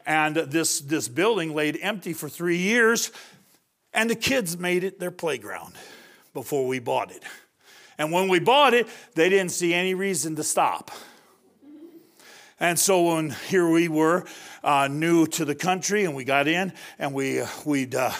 and 0.07 0.37
this, 0.37 0.79
this 0.79 1.09
building 1.09 1.53
laid 1.53 1.77
empty 1.81 2.13
for 2.13 2.29
three 2.29 2.57
years, 2.57 3.11
and 3.93 4.09
the 4.09 4.15
kids 4.15 4.57
made 4.57 4.85
it 4.85 4.99
their 4.99 5.11
playground 5.11 5.73
before 6.37 6.67
we 6.67 6.77
bought 6.77 7.09
it. 7.09 7.23
And 7.97 8.11
when 8.11 8.27
we 8.27 8.37
bought 8.39 8.75
it, 8.75 8.87
they 9.15 9.27
didn't 9.27 9.49
see 9.49 9.73
any 9.73 9.95
reason 9.95 10.35
to 10.35 10.43
stop. 10.43 10.91
And 12.59 12.77
so 12.77 13.15
when 13.15 13.31
here 13.49 13.67
we 13.67 13.87
were, 13.87 14.25
uh, 14.63 14.87
new 14.87 15.25
to 15.27 15.45
the 15.45 15.55
country, 15.55 16.05
and 16.05 16.15
we 16.15 16.23
got 16.23 16.47
in, 16.47 16.73
and 16.99 17.13
we 17.13 17.41
uh, 17.41 17.47
we'd 17.65 17.95
uh, 17.95 18.11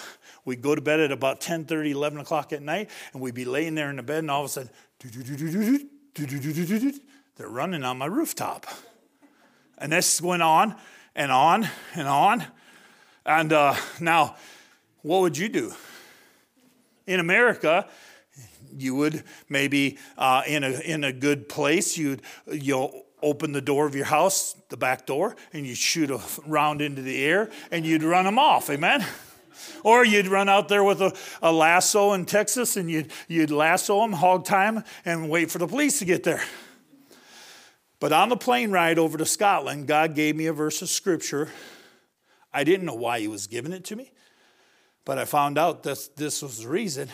We'd 0.47 0.61
go 0.61 0.73
to 0.75 0.81
bed 0.81 1.01
at 1.01 1.11
about 1.11 1.41
10 1.41 1.65
30, 1.65 1.91
11 1.91 2.19
o'clock 2.21 2.53
at 2.53 2.61
night, 2.61 2.89
and 3.11 3.21
we'd 3.21 3.33
be 3.33 3.43
laying 3.43 3.75
there 3.75 3.89
in 3.89 3.97
the 3.97 4.01
bed, 4.01 4.19
and 4.19 4.31
all 4.31 4.45
of 4.45 4.45
a 4.45 4.49
sudden, 4.49 4.69
they're 7.35 7.49
running 7.49 7.83
on 7.83 7.97
my 7.97 8.05
rooftop. 8.05 8.65
And 9.77 9.91
this 9.91 10.21
went 10.21 10.41
on 10.41 10.77
and 11.17 11.33
on 11.33 11.67
and 11.95 12.07
on. 12.07 12.45
And 13.25 13.51
uh, 13.51 13.75
now, 13.99 14.37
what 15.01 15.19
would 15.19 15.37
you 15.37 15.49
do? 15.49 15.73
In 17.07 17.19
America, 17.19 17.85
you 18.75 18.95
would 18.95 19.23
maybe 19.49 19.97
uh, 20.17 20.43
in, 20.47 20.63
a, 20.63 20.71
in 20.79 21.03
a 21.03 21.13
good 21.13 21.49
place, 21.49 21.97
you'd 21.97 22.21
you'll 22.51 23.05
open 23.21 23.51
the 23.51 23.61
door 23.61 23.85
of 23.85 23.95
your 23.95 24.05
house, 24.05 24.55
the 24.69 24.77
back 24.77 25.05
door, 25.05 25.35
and 25.53 25.65
you'd 25.65 25.77
shoot 25.77 26.11
a 26.11 26.19
round 26.45 26.81
into 26.81 27.01
the 27.01 27.23
air 27.23 27.49
and 27.71 27.85
you'd 27.85 28.03
run 28.03 28.25
them 28.25 28.39
off. 28.39 28.69
Amen? 28.69 29.05
Or 29.83 30.05
you'd 30.05 30.27
run 30.27 30.49
out 30.49 30.69
there 30.69 30.83
with 30.83 31.01
a, 31.01 31.15
a 31.41 31.51
lasso 31.51 32.13
in 32.13 32.25
Texas 32.25 32.77
and 32.77 32.89
you'd, 32.91 33.11
you'd 33.27 33.49
lasso 33.49 34.01
them, 34.01 34.13
hog 34.13 34.45
time, 34.45 34.83
and 35.03 35.29
wait 35.29 35.49
for 35.49 35.57
the 35.57 35.67
police 35.67 35.99
to 35.99 36.05
get 36.05 36.23
there. 36.23 36.43
But 37.99 38.13
on 38.13 38.29
the 38.29 38.37
plane 38.37 38.71
ride 38.71 38.99
over 38.99 39.17
to 39.17 39.25
Scotland, 39.25 39.87
God 39.87 40.13
gave 40.13 40.35
me 40.35 40.45
a 40.45 40.53
verse 40.53 40.81
of 40.81 40.89
scripture. 40.89 41.49
I 42.53 42.63
didn't 42.63 42.85
know 42.85 42.93
why 42.93 43.19
He 43.19 43.27
was 43.27 43.47
giving 43.47 43.73
it 43.73 43.83
to 43.85 43.95
me, 43.95 44.11
but 45.05 45.17
I 45.17 45.25
found 45.25 45.57
out 45.57 45.83
that 45.83 46.15
this 46.15 46.41
was 46.43 46.59
the 46.59 46.67
reason. 46.67 47.09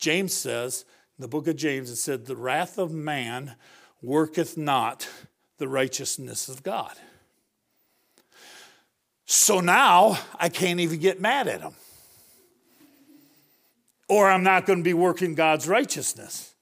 James 0.00 0.32
says, 0.32 0.84
in 1.18 1.22
the 1.22 1.28
book 1.28 1.46
of 1.46 1.56
James, 1.56 1.90
it 1.90 1.96
said, 1.96 2.24
The 2.24 2.34
wrath 2.34 2.78
of 2.78 2.90
man 2.90 3.54
worketh 4.00 4.56
not 4.56 5.06
the 5.58 5.68
righteousness 5.68 6.48
of 6.48 6.62
God. 6.62 6.96
So 9.26 9.60
now 9.60 10.18
I 10.38 10.48
can't 10.48 10.80
even 10.80 10.98
get 10.98 11.20
mad 11.20 11.46
at 11.46 11.60
him. 11.60 11.74
Or 14.08 14.28
I'm 14.28 14.42
not 14.42 14.66
going 14.66 14.78
to 14.78 14.82
be 14.82 14.94
working 14.94 15.34
God's 15.34 15.68
righteousness. 15.68 16.54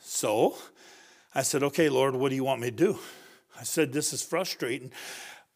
So 0.00 0.56
I 1.34 1.42
said, 1.42 1.62
Okay, 1.62 1.88
Lord, 1.88 2.16
what 2.16 2.30
do 2.30 2.34
you 2.34 2.44
want 2.44 2.60
me 2.60 2.70
to 2.70 2.76
do? 2.76 2.98
I 3.58 3.62
said, 3.62 3.92
This 3.92 4.12
is 4.12 4.22
frustrating. 4.22 4.90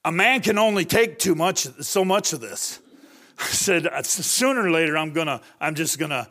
A 0.05 0.13
man 0.13 0.41
can 0.41 0.59
only 0.59 0.85
take 0.85 1.19
too 1.19 1.35
much, 1.35 1.67
so 1.81 2.05
much 2.05 2.33
of 2.33 2.41
this. 2.41 2.79
I 3.39 3.45
said, 3.47 4.07
sooner 4.07 4.63
or 4.63 4.71
later, 4.71 4.97
I'm 4.97 5.13
gonna, 5.13 5.41
I'm 5.61 5.75
just 5.75 5.99
gonna 5.99 6.29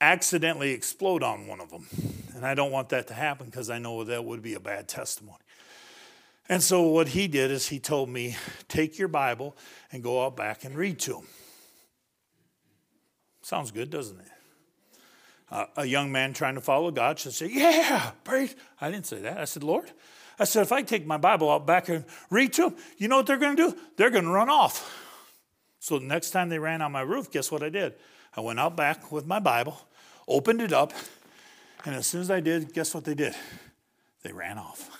accidentally 0.00 0.72
explode 0.72 1.22
on 1.22 1.46
one 1.46 1.60
of 1.60 1.70
them. 1.70 1.86
And 2.34 2.44
I 2.44 2.54
don't 2.54 2.70
want 2.70 2.90
that 2.90 3.08
to 3.08 3.14
happen 3.14 3.46
because 3.46 3.70
I 3.70 3.78
know 3.78 4.04
that 4.04 4.24
would 4.24 4.42
be 4.42 4.54
a 4.54 4.60
bad 4.60 4.88
testimony. 4.88 5.38
And 6.48 6.62
so 6.62 6.82
what 6.82 7.08
he 7.08 7.26
did 7.28 7.50
is 7.50 7.68
he 7.68 7.80
told 7.80 8.08
me, 8.08 8.36
take 8.68 8.98
your 8.98 9.08
Bible 9.08 9.56
and 9.90 10.02
go 10.02 10.24
out 10.24 10.36
back 10.36 10.64
and 10.64 10.76
read 10.76 10.98
to 11.00 11.18
him. 11.18 11.26
Sounds 13.42 13.70
good, 13.70 13.90
doesn't 13.90 14.18
it? 14.20 14.26
Uh, 15.50 15.66
a 15.76 15.84
young 15.84 16.10
man 16.10 16.32
trying 16.32 16.56
to 16.56 16.60
follow 16.60 16.90
God 16.90 17.18
should 17.18 17.32
say, 17.32 17.48
Yeah, 17.48 18.10
praise. 18.24 18.54
I 18.80 18.90
didn't 18.90 19.06
say 19.06 19.20
that. 19.20 19.38
I 19.38 19.44
said, 19.44 19.62
Lord, 19.62 19.90
I 20.38 20.44
said, 20.44 20.62
if 20.62 20.72
I 20.72 20.82
take 20.82 21.06
my 21.06 21.16
Bible 21.16 21.50
out 21.50 21.66
back 21.66 21.88
and 21.88 22.04
read 22.30 22.52
to 22.54 22.62
them, 22.62 22.76
you 22.98 23.08
know 23.08 23.16
what 23.18 23.26
they're 23.26 23.38
going 23.38 23.56
to 23.56 23.70
do? 23.70 23.78
They're 23.96 24.10
going 24.10 24.24
to 24.24 24.30
run 24.30 24.50
off. 24.50 25.05
So 25.86 26.00
the 26.00 26.04
next 26.04 26.30
time 26.30 26.48
they 26.48 26.58
ran 26.58 26.82
on 26.82 26.90
my 26.90 27.02
roof, 27.02 27.30
guess 27.30 27.52
what 27.52 27.62
I 27.62 27.68
did? 27.68 27.94
I 28.36 28.40
went 28.40 28.58
out 28.58 28.76
back 28.76 29.12
with 29.12 29.24
my 29.24 29.38
Bible, 29.38 29.80
opened 30.26 30.60
it 30.60 30.72
up, 30.72 30.92
and 31.84 31.94
as 31.94 32.08
soon 32.08 32.22
as 32.22 32.28
I 32.28 32.40
did, 32.40 32.72
guess 32.72 32.92
what 32.92 33.04
they 33.04 33.14
did? 33.14 33.36
They 34.24 34.32
ran 34.32 34.58
off. 34.58 34.90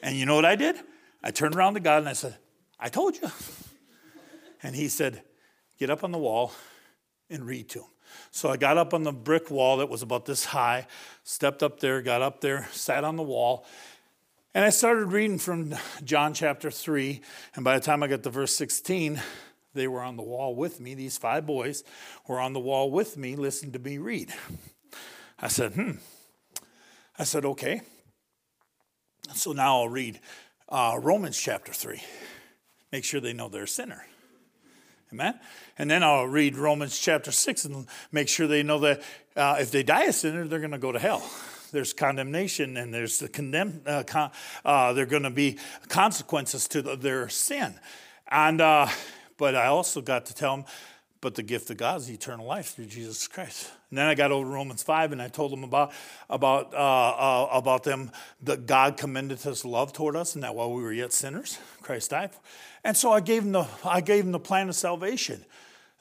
And 0.00 0.16
you 0.16 0.26
know 0.26 0.36
what 0.36 0.44
I 0.44 0.54
did? 0.54 0.76
I 1.24 1.32
turned 1.32 1.56
around 1.56 1.74
to 1.74 1.80
God 1.80 1.98
and 1.98 2.08
I 2.08 2.12
said, 2.12 2.36
I 2.78 2.88
told 2.88 3.20
you. 3.20 3.32
And 4.62 4.76
he 4.76 4.86
said, 4.86 5.22
Get 5.76 5.90
up 5.90 6.04
on 6.04 6.12
the 6.12 6.18
wall 6.18 6.52
and 7.28 7.44
read 7.44 7.68
to 7.70 7.80
him. 7.80 7.88
So 8.30 8.48
I 8.48 8.56
got 8.56 8.78
up 8.78 8.94
on 8.94 9.02
the 9.02 9.12
brick 9.12 9.50
wall 9.50 9.78
that 9.78 9.88
was 9.88 10.02
about 10.02 10.24
this 10.24 10.44
high, 10.44 10.86
stepped 11.24 11.64
up 11.64 11.80
there, 11.80 12.00
got 12.00 12.22
up 12.22 12.40
there, 12.40 12.68
sat 12.70 13.02
on 13.02 13.16
the 13.16 13.24
wall, 13.24 13.66
and 14.54 14.64
I 14.64 14.70
started 14.70 15.06
reading 15.06 15.38
from 15.38 15.74
John 16.04 16.32
chapter 16.32 16.70
3. 16.70 17.20
And 17.56 17.64
by 17.64 17.76
the 17.76 17.84
time 17.84 18.04
I 18.04 18.06
got 18.06 18.22
to 18.22 18.30
verse 18.30 18.54
16, 18.54 19.20
they 19.74 19.86
were 19.86 20.02
on 20.02 20.16
the 20.16 20.22
wall 20.22 20.54
with 20.54 20.80
me. 20.80 20.94
These 20.94 21.18
five 21.18 21.46
boys 21.46 21.84
were 22.26 22.40
on 22.40 22.52
the 22.52 22.60
wall 22.60 22.90
with 22.90 23.16
me, 23.16 23.36
listening 23.36 23.72
to 23.72 23.78
me 23.78 23.98
read. 23.98 24.32
I 25.38 25.48
said, 25.48 25.72
hmm. 25.72 25.92
I 27.18 27.24
said, 27.24 27.44
okay. 27.44 27.82
So 29.34 29.52
now 29.52 29.78
I'll 29.80 29.88
read 29.88 30.20
uh, 30.68 30.98
Romans 31.00 31.38
chapter 31.38 31.72
3. 31.72 32.02
Make 32.92 33.04
sure 33.04 33.20
they 33.20 33.32
know 33.32 33.48
they're 33.48 33.64
a 33.64 33.68
sinner. 33.68 34.04
Amen? 35.12 35.38
And 35.78 35.90
then 35.90 36.02
I'll 36.02 36.26
read 36.26 36.56
Romans 36.56 36.98
chapter 36.98 37.32
6 37.32 37.64
and 37.64 37.86
make 38.12 38.28
sure 38.28 38.46
they 38.46 38.62
know 38.62 38.78
that 38.80 39.02
uh, 39.36 39.56
if 39.60 39.70
they 39.70 39.82
die 39.82 40.04
a 40.04 40.12
sinner, 40.12 40.46
they're 40.46 40.60
going 40.60 40.70
to 40.70 40.78
go 40.78 40.92
to 40.92 40.98
hell 40.98 41.22
there's 41.72 41.92
condemnation 41.92 42.76
and 42.76 42.92
there's 42.92 43.18
the 43.18 43.28
condemn, 43.28 43.82
uh, 43.86 44.02
con, 44.02 44.30
uh, 44.64 44.92
there 44.92 45.04
are 45.04 45.08
going 45.08 45.22
to 45.22 45.30
be 45.30 45.58
consequences 45.88 46.68
to 46.68 46.82
the, 46.82 46.96
their 46.96 47.28
sin. 47.28 47.74
And, 48.28 48.60
uh, 48.60 48.88
but 49.40 49.56
I 49.56 49.68
also 49.68 50.02
got 50.02 50.26
to 50.26 50.34
tell 50.34 50.54
them, 50.54 50.66
but 51.22 51.34
the 51.34 51.42
gift 51.42 51.70
of 51.70 51.78
God 51.78 52.02
is 52.02 52.10
eternal 52.10 52.44
life 52.44 52.74
through 52.74 52.84
Jesus 52.84 53.26
Christ. 53.26 53.70
And 53.88 53.98
then 53.98 54.06
I 54.06 54.14
got 54.14 54.32
over 54.32 54.46
Romans 54.46 54.82
5 54.82 55.12
and 55.12 55.22
I 55.22 55.28
told 55.28 55.50
them 55.50 55.64
about, 55.64 55.92
about, 56.28 56.74
uh, 56.74 56.76
uh, 56.76 57.48
about 57.50 57.82
them 57.82 58.12
that 58.42 58.66
God 58.66 58.98
commended 58.98 59.40
his 59.40 59.64
love 59.64 59.94
toward 59.94 60.14
us 60.14 60.34
and 60.34 60.44
that 60.44 60.54
while 60.54 60.70
we 60.70 60.82
were 60.82 60.92
yet 60.92 61.14
sinners, 61.14 61.58
Christ 61.80 62.10
died. 62.10 62.30
And 62.84 62.94
so 62.94 63.12
I 63.12 63.20
gave 63.20 63.44
them 63.44 63.52
the, 63.52 63.66
I 63.82 64.02
gave 64.02 64.24
them 64.24 64.32
the 64.32 64.38
plan 64.38 64.68
of 64.68 64.74
salvation 64.74 65.42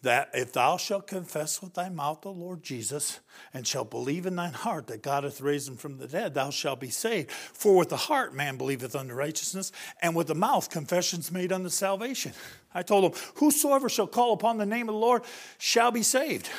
that 0.01 0.29
if 0.33 0.53
thou 0.53 0.77
shalt 0.77 1.07
confess 1.07 1.61
with 1.61 1.73
thy 1.73 1.89
mouth 1.89 2.21
the 2.21 2.29
Lord 2.29 2.63
Jesus, 2.63 3.19
and 3.53 3.67
shalt 3.67 3.89
believe 3.89 4.25
in 4.25 4.35
thine 4.35 4.53
heart 4.53 4.87
that 4.87 5.01
God 5.01 5.23
hath 5.23 5.41
raised 5.41 5.67
him 5.67 5.75
from 5.75 5.97
the 5.97 6.07
dead, 6.07 6.33
thou 6.33 6.49
shalt 6.49 6.79
be 6.79 6.89
saved. 6.89 7.31
For 7.31 7.75
with 7.75 7.89
the 7.89 7.97
heart 7.97 8.33
man 8.33 8.57
believeth 8.57 8.95
unto 8.95 9.13
righteousness, 9.13 9.71
and 10.01 10.15
with 10.15 10.27
the 10.27 10.35
mouth 10.35 10.69
confessions 10.69 11.31
made 11.31 11.51
unto 11.51 11.69
salvation. 11.69 12.33
I 12.73 12.81
told 12.81 13.05
him, 13.05 13.21
Whosoever 13.35 13.89
shall 13.89 14.07
call 14.07 14.33
upon 14.33 14.57
the 14.57 14.65
name 14.65 14.87
of 14.87 14.93
the 14.93 14.99
Lord 14.99 15.23
shall 15.57 15.91
be 15.91 16.03
saved. 16.03 16.49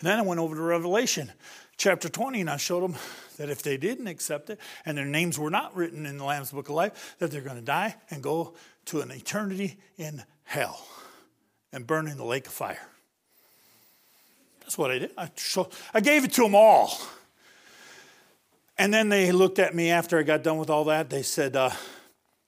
And 0.00 0.08
then 0.08 0.18
I 0.18 0.22
went 0.22 0.40
over 0.40 0.54
to 0.54 0.62
Revelation 0.62 1.32
chapter 1.76 2.08
20, 2.08 2.42
and 2.42 2.50
I 2.50 2.58
showed 2.58 2.82
them 2.82 2.96
that 3.38 3.50
if 3.50 3.62
they 3.62 3.76
didn't 3.76 4.06
accept 4.06 4.50
it, 4.50 4.60
and 4.84 4.96
their 4.96 5.04
names 5.04 5.38
were 5.38 5.50
not 5.50 5.74
written 5.74 6.06
in 6.06 6.18
the 6.18 6.24
Lamb's 6.24 6.52
Book 6.52 6.68
of 6.68 6.74
Life, 6.74 7.16
that 7.18 7.30
they're 7.30 7.40
going 7.40 7.56
to 7.56 7.62
die 7.62 7.96
and 8.10 8.22
go 8.22 8.54
to 8.86 9.00
an 9.00 9.10
eternity 9.10 9.78
in 9.96 10.22
hell 10.44 10.86
and 11.72 11.86
burn 11.86 12.06
in 12.06 12.16
the 12.16 12.24
lake 12.24 12.46
of 12.46 12.52
fire. 12.52 12.80
That's 14.60 14.78
what 14.78 14.90
I 14.90 14.98
did. 15.00 15.10
I, 15.18 15.30
I 15.94 16.00
gave 16.00 16.24
it 16.24 16.32
to 16.34 16.42
them 16.42 16.54
all. 16.54 16.98
And 18.78 18.92
then 18.92 19.08
they 19.08 19.32
looked 19.32 19.58
at 19.58 19.74
me 19.74 19.90
after 19.90 20.18
I 20.18 20.22
got 20.22 20.42
done 20.42 20.58
with 20.58 20.70
all 20.70 20.84
that. 20.84 21.10
They 21.10 21.22
said, 21.22 21.56
uh, 21.56 21.70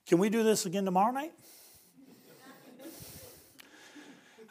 Can 0.07 0.19
we 0.19 0.31
do 0.31 0.43
this 0.43 0.67
again 0.67 0.85
tomorrow 0.85 1.13
night? 1.13 1.33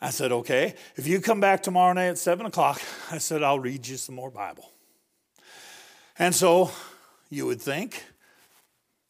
I 0.01 0.09
said, 0.09 0.31
Okay. 0.31 0.75
If 0.95 1.07
you 1.07 1.19
come 1.19 1.39
back 1.39 1.63
tomorrow 1.63 1.93
night 1.93 2.07
at 2.07 2.17
7 2.17 2.45
o'clock, 2.45 2.81
I 3.11 3.17
said, 3.17 3.41
I'll 3.43 3.59
read 3.59 3.87
you 3.87 3.97
some 3.97 4.15
more 4.15 4.29
Bible. 4.29 4.69
And 6.19 6.35
so 6.35 6.71
you 7.29 7.45
would 7.47 7.61
think, 7.61 8.03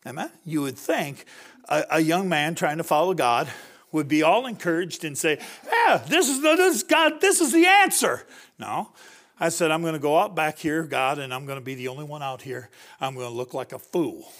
amen? 0.07 0.31
You 0.45 0.61
would 0.61 0.77
think 0.77 1.25
a, 1.67 1.83
a 1.91 1.99
young 1.99 2.29
man 2.29 2.55
trying 2.55 2.77
to 2.77 2.83
follow 2.83 3.13
God 3.13 3.49
would 3.93 4.09
be 4.09 4.23
all 4.23 4.45
encouraged 4.45 5.05
and 5.05 5.17
say, 5.17 5.39
Yeah, 5.71 6.03
this 6.05 6.27
is, 6.27 6.41
the, 6.41 6.55
this 6.57 6.77
is 6.77 6.83
God, 6.83 7.21
this 7.21 7.39
is 7.39 7.53
the 7.53 7.65
answer. 7.65 8.25
No. 8.59 8.89
I 9.39 9.49
said, 9.49 9.71
I'm 9.71 9.81
going 9.81 9.93
to 9.93 9.99
go 9.99 10.17
out 10.17 10.35
back 10.35 10.59
here, 10.59 10.83
God, 10.83 11.19
and 11.19 11.33
I'm 11.33 11.45
going 11.45 11.57
to 11.57 11.63
be 11.63 11.75
the 11.75 11.87
only 11.87 12.03
one 12.03 12.21
out 12.21 12.41
here. 12.41 12.69
I'm 12.99 13.15
going 13.15 13.27
to 13.27 13.33
look 13.33 13.53
like 13.53 13.71
a 13.71 13.79
fool. 13.79 14.31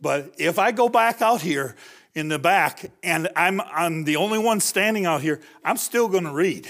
But 0.00 0.34
if 0.38 0.58
I 0.58 0.72
go 0.72 0.88
back 0.88 1.22
out 1.22 1.40
here 1.40 1.76
in 2.14 2.28
the 2.28 2.38
back 2.38 2.90
and 3.02 3.28
I'm, 3.36 3.60
I'm 3.60 4.04
the 4.04 4.16
only 4.16 4.38
one 4.38 4.60
standing 4.60 5.06
out 5.06 5.22
here, 5.22 5.40
I'm 5.64 5.76
still 5.76 6.08
going 6.08 6.24
to 6.24 6.32
read. 6.32 6.68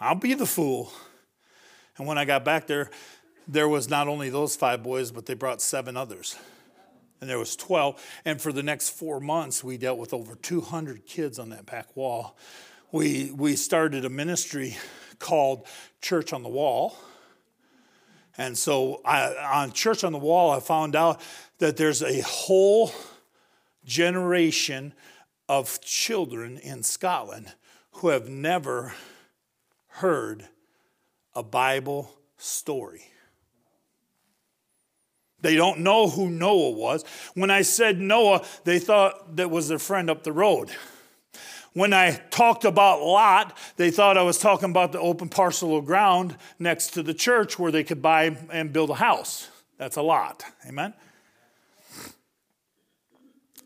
I'll 0.00 0.14
be 0.14 0.34
the 0.34 0.46
fool. 0.46 0.92
And 1.96 2.06
when 2.06 2.18
I 2.18 2.24
got 2.24 2.44
back 2.44 2.66
there, 2.66 2.90
there 3.46 3.68
was 3.68 3.88
not 3.88 4.08
only 4.08 4.30
those 4.30 4.56
five 4.56 4.82
boys, 4.82 5.10
but 5.10 5.26
they 5.26 5.34
brought 5.34 5.60
seven 5.60 5.96
others 5.96 6.36
and 7.20 7.28
there 7.28 7.38
was 7.38 7.56
12 7.56 8.02
and 8.24 8.40
for 8.40 8.52
the 8.52 8.62
next 8.62 8.90
four 8.90 9.20
months 9.20 9.64
we 9.64 9.76
dealt 9.76 9.98
with 9.98 10.12
over 10.14 10.34
200 10.34 11.06
kids 11.06 11.38
on 11.38 11.50
that 11.50 11.66
back 11.66 11.96
wall. 11.96 12.36
We, 12.92 13.30
we 13.32 13.56
started 13.56 14.04
a 14.04 14.10
ministry 14.10 14.76
called 15.18 15.66
church 16.00 16.32
on 16.32 16.42
the 16.42 16.48
wall. 16.48 16.96
And 18.36 18.56
so 18.56 19.00
I, 19.04 19.34
on 19.62 19.72
church 19.72 20.04
on 20.04 20.12
the 20.12 20.18
wall 20.18 20.52
i 20.52 20.60
found 20.60 20.94
out 20.94 21.20
that 21.58 21.76
there's 21.76 22.02
a 22.02 22.20
whole 22.20 22.92
generation 23.84 24.94
of 25.48 25.80
children 25.80 26.58
in 26.58 26.82
scotland 26.82 27.52
who 27.92 28.08
have 28.08 28.28
never 28.28 28.94
heard 29.88 30.46
a 31.34 31.42
bible 31.42 32.12
story 32.36 33.10
They 35.40 35.54
don't 35.54 35.80
know 35.80 36.08
who 36.08 36.28
Noah 36.30 36.70
was. 36.70 37.04
When 37.34 37.50
I 37.50 37.62
said 37.62 38.00
Noah, 38.00 38.44
they 38.64 38.78
thought 38.78 39.36
that 39.36 39.50
was 39.50 39.68
their 39.68 39.78
friend 39.78 40.10
up 40.10 40.24
the 40.24 40.32
road. 40.32 40.70
When 41.74 41.92
I 41.92 42.20
talked 42.30 42.64
about 42.64 43.02
Lot, 43.02 43.56
they 43.76 43.90
thought 43.90 44.18
I 44.18 44.22
was 44.22 44.38
talking 44.38 44.70
about 44.70 44.90
the 44.90 45.00
open 45.00 45.28
parcel 45.28 45.76
of 45.76 45.84
ground 45.84 46.36
next 46.58 46.88
to 46.94 47.02
the 47.02 47.14
church 47.14 47.58
where 47.58 47.70
they 47.70 47.84
could 47.84 48.02
buy 48.02 48.36
and 48.50 48.72
build 48.72 48.90
a 48.90 48.94
house. 48.94 49.48
That's 49.76 49.96
a 49.96 50.02
lot. 50.02 50.42
Amen? 50.66 50.92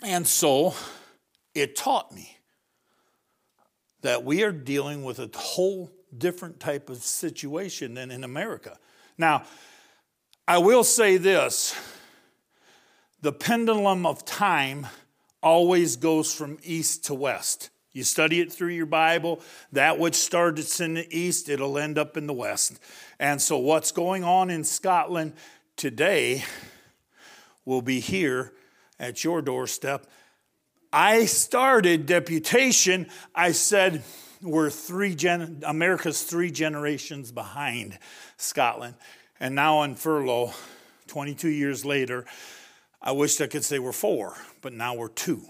And 0.05 0.27
so 0.27 0.75
it 1.55 1.77
taught 1.77 2.13
me 2.13 2.37
that 4.03 4.25
we 4.25 4.43
are 4.43 4.53
dealing 4.53 5.05
with 5.05 5.19
a 5.19 5.31
whole 5.35 5.91
different 6.17 6.61
type 6.61 6.91
of 6.91 6.99
situation 6.99 7.95
than 7.95 8.11
in 8.11 8.25
America. 8.25 8.77
Now, 9.17 9.45
I 10.47 10.59
will 10.59 10.85
say 10.85 11.19
this 11.19 11.75
the 13.21 13.33
pendulum 13.33 14.05
of 14.05 14.25
time 14.25 14.89
always 15.43 15.97
goes 15.97 16.35
from 16.35 16.59
east 16.63 17.05
to 17.07 17.15
west. 17.15 17.71
You 17.93 18.05
study 18.05 18.41
it 18.41 18.53
through 18.53 18.71
your 18.71 18.87
Bible, 18.87 19.41
that 19.71 19.99
which 19.99 20.15
starts 20.15 20.81
in 20.81 20.95
the 20.95 21.17
east, 21.17 21.49
it'll 21.49 21.79
end 21.79 21.99
up 21.99 22.17
in 22.17 22.27
the 22.27 22.33
west. 22.33 22.81
And 23.21 23.41
so, 23.41 23.59
what's 23.59 23.93
going 23.93 24.25
on 24.25 24.51
in 24.51 24.65
Scotland 24.65 25.35
today 25.77 26.45
will 27.65 27.83
be 27.83 28.01
here 28.01 28.53
at 28.99 29.23
your 29.23 29.43
doorstep. 29.43 30.07
I 30.93 31.27
started 31.27 32.07
deputation, 32.07 33.09
I 33.35 33.53
said, 33.53 34.03
we're 34.43 34.71
three 34.71 35.15
gen- 35.15 35.63
America's 35.65 36.25
three 36.25 36.51
generations 36.51 37.31
behind 37.31 37.99
Scotland. 38.37 38.95
And 39.43 39.57
now 39.57 39.79
on 39.79 39.97
furlough, 39.97 40.53
22 41.09 41.49
years 41.49 41.85
later, 41.85 42.25
I 43.03 43.11
wish 43.11 43.41
I 43.41 43.49
could 43.49 43.65
say 43.65 43.81
we're 43.81 43.91
four, 43.91 44.37
but 44.61 44.73
now 44.73 44.95
we're 44.95 45.09
two. 45.09 45.43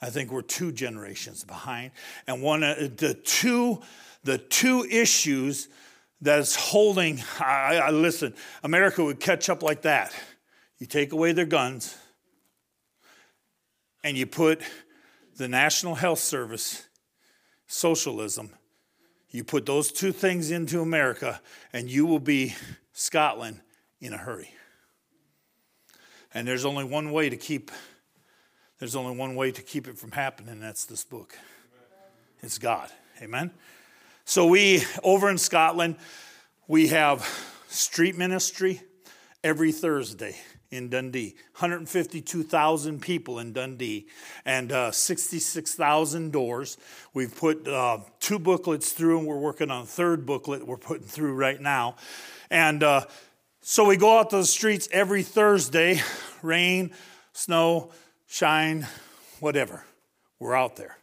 I 0.00 0.10
think 0.10 0.30
we're 0.30 0.42
two 0.42 0.70
generations 0.70 1.42
behind. 1.42 1.90
And 2.28 2.40
one 2.40 2.62
of 2.62 2.96
the 2.98 3.14
two, 3.14 3.82
the 4.22 4.38
two 4.38 4.84
issues 4.84 5.66
that 6.20 6.38
is 6.38 6.54
holding, 6.54 7.20
I, 7.40 7.80
I 7.82 7.90
listen, 7.90 8.32
America 8.62 9.02
would 9.02 9.18
catch 9.18 9.48
up 9.48 9.64
like 9.64 9.82
that. 9.82 10.14
You 10.78 10.86
take 10.86 11.12
away 11.12 11.32
their 11.32 11.46
guns, 11.46 11.96
and 14.04 14.16
you 14.16 14.26
put 14.26 14.62
the 15.36 15.48
National 15.48 15.96
Health 15.96 16.20
Service, 16.20 16.86
socialism, 17.66 18.50
you 19.32 19.42
put 19.42 19.64
those 19.66 19.90
two 19.90 20.12
things 20.12 20.50
into 20.50 20.80
America, 20.80 21.40
and 21.72 21.90
you 21.90 22.06
will 22.06 22.20
be 22.20 22.54
Scotland 22.92 23.60
in 24.00 24.12
a 24.12 24.18
hurry. 24.18 24.50
And 26.34 26.46
there's 26.46 26.64
only 26.64 26.84
one 26.84 27.10
way 27.10 27.28
to 27.28 27.36
keep 27.36 27.70
there's 28.78 28.96
only 28.96 29.16
one 29.16 29.36
way 29.36 29.52
to 29.52 29.62
keep 29.62 29.86
it 29.86 29.96
from 29.96 30.10
happening, 30.10 30.54
and 30.54 30.62
that's 30.62 30.86
this 30.86 31.04
book. 31.04 31.38
It's 32.42 32.58
God. 32.58 32.90
Amen. 33.22 33.52
So 34.24 34.46
we 34.46 34.82
over 35.02 35.30
in 35.30 35.38
Scotland, 35.38 35.96
we 36.66 36.88
have 36.88 37.26
street 37.68 38.16
ministry 38.16 38.82
every 39.42 39.72
Thursday 39.72 40.36
in 40.72 40.88
Dundee. 40.88 41.34
152,000 41.52 43.00
people 43.00 43.38
in 43.38 43.52
Dundee 43.52 44.06
and 44.44 44.72
uh, 44.72 44.90
66,000 44.90 46.32
doors. 46.32 46.78
We've 47.14 47.34
put 47.34 47.68
uh, 47.68 47.98
two 48.20 48.38
booklets 48.38 48.92
through, 48.92 49.18
and 49.18 49.26
we're 49.26 49.38
working 49.38 49.70
on 49.70 49.82
a 49.82 49.86
third 49.86 50.26
booklet 50.26 50.66
we're 50.66 50.78
putting 50.78 51.06
through 51.06 51.34
right 51.34 51.60
now. 51.60 51.96
And 52.50 52.82
uh, 52.82 53.04
so 53.60 53.84
we 53.84 53.96
go 53.96 54.18
out 54.18 54.30
to 54.30 54.38
the 54.38 54.46
streets 54.46 54.88
every 54.90 55.22
Thursday, 55.22 56.00
rain, 56.42 56.90
snow, 57.32 57.92
shine, 58.26 58.86
whatever. 59.40 59.84
We're 60.38 60.56
out 60.56 60.76
there. 60.76 60.96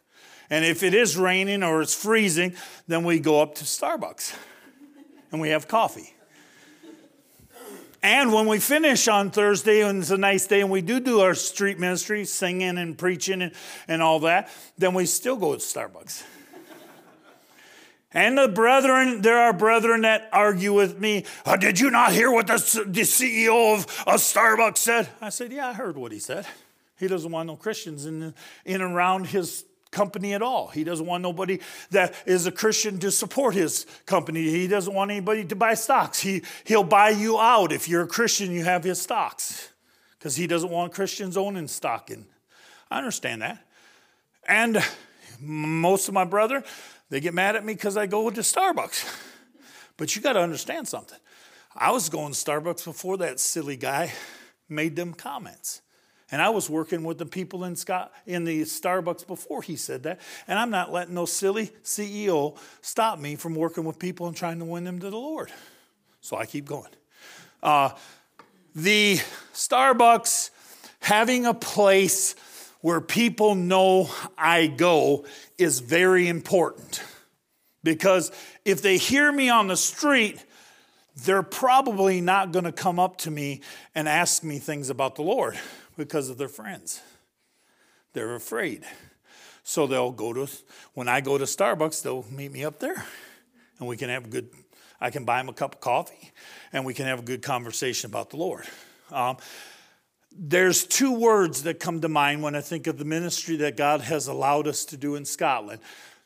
And 0.50 0.66
if 0.66 0.82
it 0.82 0.96
is 0.96 1.16
raining 1.16 1.64
or 1.64 1.82
it's 1.82 1.94
freezing, 1.94 2.56
then 2.88 3.04
we 3.04 3.20
go 3.20 3.42
up 3.42 3.56
to 3.56 3.66
Starbucks 3.66 4.36
and 5.32 5.40
we 5.40 5.50
have 5.50 5.68
coffee. 5.68 6.16
And 8.02 8.34
when 8.34 8.48
we 8.48 8.60
finish 8.60 9.08
on 9.08 9.30
Thursday 9.30 9.82
and 9.82 10.00
it's 10.00 10.12
a 10.12 10.18
nice 10.18 10.48
day 10.48 10.62
and 10.62 10.70
we 10.70 10.82
do 10.82 11.00
do 11.00 11.20
our 11.20 11.34
street 11.34 11.80
ministry, 11.80 12.24
singing 12.24 12.78
and 12.78 12.98
preaching 12.98 13.42
and, 13.42 13.52
and 13.88 14.02
all 14.02 14.22
that, 14.22 14.50
then 14.78 14.94
we 14.94 15.06
still 15.06 15.36
go 15.36 15.54
to 15.54 15.60
Starbucks. 15.60 16.24
And 18.12 18.38
the 18.38 18.48
brethren, 18.48 19.22
there 19.22 19.38
are 19.38 19.54
brethren 19.54 20.02
that 20.02 20.30
argue 20.34 20.74
with 20.74 21.00
me. 21.00 21.26
Oh, 21.46 21.56
did 21.56 21.80
you 21.80 21.92
not 21.92 22.12
hear 22.12 22.32
what 22.32 22.48
the, 22.48 22.54
the 22.88 23.02
CEO 23.02 23.76
of, 23.76 23.82
of 24.08 24.20
Starbucks 24.20 24.78
said? 24.78 25.10
I 25.22 25.30
said, 25.30 25.52
Yeah, 25.52 25.68
I 25.68 25.74
heard 25.74 25.96
what 25.96 26.12
he 26.12 26.20
said. 26.20 26.48
He 26.98 27.08
doesn't 27.08 27.32
want 27.32 27.48
no 27.48 27.56
Christians 27.56 28.06
in, 28.06 28.34
in 28.66 28.82
around 28.82 29.28
his 29.28 29.64
company 29.92 30.34
at 30.34 30.42
all. 30.42 30.68
He 30.68 30.84
doesn't 30.84 31.06
want 31.06 31.24
nobody 31.24 31.60
that 31.92 32.14
is 32.26 32.46
a 32.46 32.52
Christian 32.52 33.00
to 33.00 33.12
support 33.12 33.56
his 33.56 33.86
company. 34.06 34.50
He 34.50 34.68
doesn't 34.68 34.94
want 34.94 35.12
anybody 35.12 35.46
to 35.46 35.56
buy 35.56 35.74
stocks. 35.74 36.20
He, 36.20 36.44
he'll 36.66 36.84
buy 36.84 37.10
you 37.10 37.40
out. 37.40 37.72
If 37.72 37.88
you're 37.90 38.04
a 38.04 38.08
Christian, 38.08 38.52
you 38.52 38.64
have 38.64 38.84
his 38.84 39.02
stocks 39.02 39.70
because 40.18 40.36
he 40.36 40.48
doesn't 40.48 40.70
want 40.70 40.94
Christians 40.94 41.38
owning 41.38 41.68
stock. 41.68 42.10
And 42.10 42.26
I 42.92 42.98
understand 42.98 43.42
that. 43.42 43.66
And 44.48 44.84
most 45.40 46.08
of 46.08 46.14
my 46.14 46.26
brother, 46.26 46.64
they 47.10 47.20
get 47.20 47.34
mad 47.34 47.56
at 47.56 47.66
me 47.66 47.74
because 47.74 47.98
I 47.98 48.06
go 48.06 48.30
to 48.30 48.42
Starbucks. 48.42 49.26
But 49.98 50.16
you 50.16 50.22
got 50.22 50.34
to 50.34 50.40
understand 50.40 50.88
something. 50.88 51.18
I 51.76 51.92
was 51.92 52.10
going 52.10 52.34
to 52.34 52.38
Starbucks 52.38 52.86
before 52.86 53.18
that 53.18 53.40
silly 53.40 53.76
guy 53.76 54.12
made 54.68 54.96
them 54.96 55.14
comments. 55.14 55.82
And 56.32 56.42
I 56.42 56.50
was 56.50 56.70
working 56.70 57.04
with 57.04 57.18
the 57.18 57.26
people 57.26 57.64
in, 57.64 57.76
Scott, 57.76 58.14
in 58.26 58.44
the 58.44 58.62
Starbucks 58.62 59.26
before 59.26 59.62
he 59.62 59.76
said 59.76 60.04
that. 60.04 60.20
And 60.48 60.60
I'm 60.60 60.70
not 60.70 60.92
letting 60.92 61.16
no 61.16 61.26
silly 61.26 61.72
CEO 61.84 62.58
stop 62.82 63.18
me 63.18 63.36
from 63.36 63.56
working 63.56 63.84
with 63.84 63.98
people 63.98 64.28
and 64.28 64.36
trying 64.36 64.60
to 64.60 64.66
win 64.66 64.84
them 64.84 65.00
to 65.00 65.10
the 65.10 65.18
Lord. 65.18 65.52
So 66.22 66.38
I 66.38 66.46
keep 66.46 66.66
going. 66.66 66.92
Uh, 67.64 67.90
the 68.76 69.20
Starbucks 69.54 70.52
having 71.00 71.46
a 71.46 71.54
place 71.54 72.36
where 72.82 73.02
people 73.02 73.56
know 73.56 74.10
I 74.38 74.68
go 74.68 75.26
is 75.58 75.80
very 75.80 76.28
important. 76.28 77.04
Because 77.84 78.32
if 78.66 78.82
they 78.82 78.98
hear 78.98 79.32
me 79.32 79.50
on 79.50 79.68
the 79.68 79.78
street, 79.78 80.44
they're 81.26 81.44
probably 81.44 82.22
not 82.22 82.52
going 82.52 82.66
to 82.66 82.72
come 82.72 83.00
up 83.00 83.18
to 83.18 83.32
me 83.32 83.62
and 83.96 84.08
ask 84.08 84.44
me 84.44 84.60
things 84.60 84.90
about 84.90 85.16
the 85.16 85.24
Lord 85.24 85.58
because 86.00 86.30
of 86.30 86.40
their 86.40 86.48
friends. 86.48 87.02
They're 88.14 88.34
afraid. 88.34 88.84
So 89.64 89.86
they'll 89.86 90.12
go 90.12 90.34
to, 90.34 90.48
when 90.96 91.08
I 91.08 91.22
go 91.22 91.38
to 91.38 91.44
Starbucks, 91.44 92.02
they'll 92.02 92.26
meet 92.32 92.52
me 92.52 92.64
up 92.64 92.80
there 92.80 93.06
and 93.78 93.88
we 93.88 93.98
can 93.98 94.10
have 94.10 94.26
a 94.26 94.28
good, 94.30 94.50
I 95.00 95.12
can 95.12 95.26
buy 95.26 95.38
them 95.38 95.50
a 95.50 95.54
cup 95.54 95.76
of 95.76 95.82
coffee 95.82 96.32
and 96.74 96.86
we 96.86 96.96
can 96.96 97.06
have 97.06 97.20
a 97.20 97.22
good 97.22 97.44
conversation 97.44 98.10
about 98.10 98.32
the 98.32 98.38
Lord. 98.38 98.66
Um, 99.12 99.38
there's 100.32 100.86
two 100.86 101.14
words 101.14 101.64
that 101.64 101.80
come 101.80 102.02
to 102.02 102.10
mind 102.10 102.42
when 102.42 102.56
I 102.56 102.62
think 102.62 102.88
of 102.88 102.98
the 102.98 103.06
ministry 103.06 103.58
that 103.58 103.78
God 103.78 104.02
has 104.02 104.28
allowed 104.28 104.68
us 104.68 104.86
to 104.86 104.98
do 104.98 105.16
in 105.16 105.26
Scotland. 105.26 105.82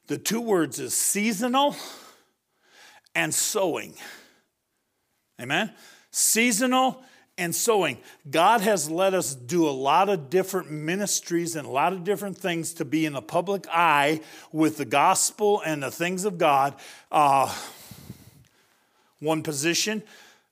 The 0.08 0.18
two 0.18 0.42
words 0.42 0.80
is 0.80 0.94
seasonal 0.94 1.76
and 3.16 3.34
sowing. 3.34 3.96
Amen? 5.42 5.74
Seasonal 6.12 7.04
and 7.38 7.56
sowing. 7.56 7.98
God 8.30 8.62
has 8.62 8.90
let 8.90 9.14
us 9.14 9.34
do 9.34 9.68
a 9.68 9.72
lot 9.72 10.10
of 10.10 10.30
different 10.30 10.70
ministries 10.70 11.56
and 11.56 11.68
a 11.68 11.72
lot 11.72 11.94
of 11.94 12.04
different 12.04 12.38
things 12.38 12.74
to 12.76 12.86
be 12.86 13.06
in 13.06 13.14
the 13.14 13.22
public 13.22 13.66
eye 13.72 14.22
with 14.52 14.78
the 14.78 14.86
gospel 14.86 15.62
and 15.66 15.82
the 15.82 15.92
things 15.92 16.26
of 16.26 16.38
God. 16.38 16.76
Uh, 17.12 17.54
one 19.20 19.42
position, 19.42 20.04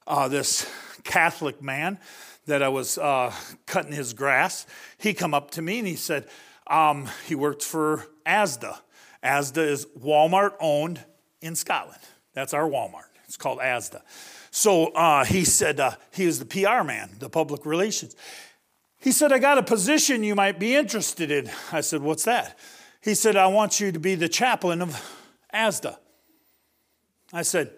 uh, 0.07 0.27
this 0.27 0.69
Catholic 1.03 1.61
man 1.61 1.99
that 2.47 2.63
I 2.63 2.69
was 2.69 2.97
uh, 2.97 3.33
cutting 3.67 3.91
his 3.91 4.13
grass, 4.13 4.65
he 4.97 5.13
come 5.13 5.33
up 5.33 5.51
to 5.51 5.61
me 5.61 5.79
and 5.79 5.87
he 5.87 5.95
said, 5.95 6.27
um, 6.67 7.09
he 7.27 7.35
worked 7.35 7.63
for 7.63 8.05
ASDA. 8.25 8.79
ASDA 9.23 9.67
is 9.67 9.85
Walmart 9.99 10.53
owned 10.59 11.03
in 11.41 11.55
Scotland. 11.55 12.01
That's 12.33 12.53
our 12.53 12.67
Walmart. 12.67 13.09
It's 13.25 13.37
called 13.37 13.59
ASDA. 13.59 14.01
So 14.51 14.87
uh, 14.87 15.23
he 15.23 15.45
said, 15.45 15.79
uh, 15.79 15.91
he 16.11 16.25
was 16.25 16.39
the 16.39 16.45
PR 16.45 16.83
man, 16.83 17.09
the 17.19 17.29
public 17.29 17.65
relations. 17.65 18.15
He 18.99 19.13
said, 19.13 19.31
I 19.31 19.39
got 19.39 19.57
a 19.57 19.63
position 19.63 20.23
you 20.23 20.35
might 20.35 20.59
be 20.59 20.75
interested 20.75 21.31
in. 21.31 21.49
I 21.71 21.81
said, 21.81 22.01
What's 22.01 22.25
that? 22.25 22.59
He 23.01 23.15
said, 23.15 23.35
I 23.35 23.47
want 23.47 23.79
you 23.79 23.91
to 23.91 23.99
be 23.99 24.13
the 24.13 24.29
chaplain 24.29 24.81
of 24.81 25.01
ASDA. 25.53 25.97
I 27.33 27.41
said, 27.41 27.71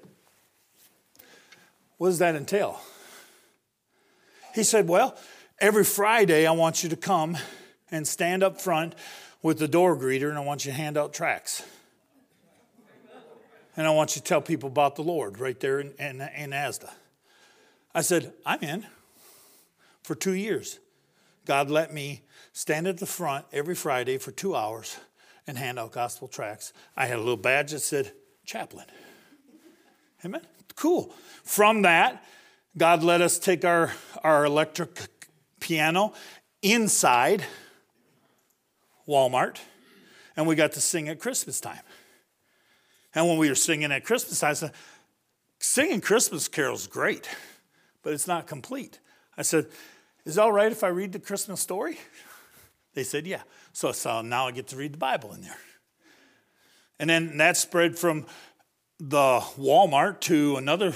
What 1.98 2.10
does 2.10 2.20
that 2.20 2.36
entail? 2.36 2.82
He 4.56 4.64
said, 4.64 4.88
Well, 4.88 5.16
every 5.60 5.86
Friday 5.86 6.48
I 6.48 6.52
want 6.52 6.84
you 6.84 6.90
to 6.90 6.98
come 6.98 7.38
and 7.92 8.08
stand 8.08 8.42
up 8.44 8.60
front 8.60 8.96
with 9.44 9.60
the 9.60 9.68
door 9.68 9.96
greeter 9.96 10.30
and 10.30 10.38
I 10.38 10.42
want 10.42 10.66
you 10.66 10.72
to 10.72 10.78
hand 10.78 10.98
out 10.98 11.14
tracts 11.14 11.64
and 13.76 13.88
I 13.88 13.90
want 13.92 14.16
you 14.16 14.22
to 14.22 14.28
tell 14.28 14.42
people 14.42 14.70
about 14.70 14.96
the 14.96 15.04
Lord 15.04 15.40
right 15.40 15.60
there 15.60 15.80
in, 15.80 15.94
in, 16.00 16.22
in 16.22 16.52
Asda. 16.52 16.92
I 17.94 18.02
said, 18.02 18.34
I'm 18.46 18.62
in. 18.62 18.86
for 20.04 20.16
two 20.16 20.34
years. 20.34 20.80
God 21.46 21.70
let 21.70 21.94
me 21.94 22.22
stand 22.52 22.88
at 22.88 22.98
the 22.98 23.06
front 23.06 23.46
every 23.52 23.76
Friday 23.76 24.18
for 24.18 24.32
two 24.32 24.56
hours 24.56 24.98
and 25.48 25.58
hand 25.58 25.80
out 25.80 25.92
gospel 25.92 26.28
tracts. 26.28 26.74
I 26.96 27.06
had 27.08 27.18
a 27.18 27.22
little 27.22 27.38
badge 27.38 27.72
that 27.72 27.80
said 27.80 28.12
chaplain. 28.46 28.86
Amen. 30.24 30.42
Cool. 30.76 31.14
From 31.44 31.82
that, 31.82 32.24
God 32.78 33.04
let 33.04 33.22
us 33.22 33.40
take 33.40 33.66
our, 33.66 33.92
our 34.24 34.46
electric 34.46 34.90
piano 35.60 36.14
inside 36.62 37.44
Walmart, 39.08 39.58
and 40.36 40.48
we 40.48 40.56
got 40.56 40.72
to 40.74 40.82
sing 40.82 41.10
at 41.10 41.20
Christmas 41.20 41.60
time. 41.60 41.82
And 43.15 43.28
when 43.28 43.38
we 43.38 43.49
were 43.49 43.56
singing 43.56 43.91
at 43.91 44.06
Christmas 44.06 44.43
I 44.43 44.54
said, 44.54 44.71
singing 45.60 46.02
Christmas 46.02 46.47
carols 46.47 46.88
great, 46.88 47.30
but 48.02 48.13
it's 48.13 48.28
not 48.28 48.47
complete. 48.47 48.99
I 49.38 49.41
said, 49.41 49.67
is 50.26 50.38
it 50.38 50.41
all 50.41 50.52
right 50.52 50.71
if 50.71 50.84
I 50.84 50.88
read 50.88 51.12
the 51.12 51.19
Christmas 51.19 51.62
story? 51.62 51.97
They 52.93 53.04
said, 53.04 53.26
yeah. 53.26 53.41
So, 53.71 53.91
so 53.91 54.21
now 54.21 54.47
I 54.47 54.52
get 54.52 54.67
to 54.67 54.76
read 54.76 54.93
the 54.93 54.99
Bible 54.99 55.34
in 55.34 55.41
there. 55.41 55.58
And 56.99 57.10
then 57.10 57.38
that 57.38 57.58
spread 57.58 57.97
from 57.97 58.26
the 58.99 59.39
Walmart 59.58 60.19
to 60.21 60.58
another 60.58 60.93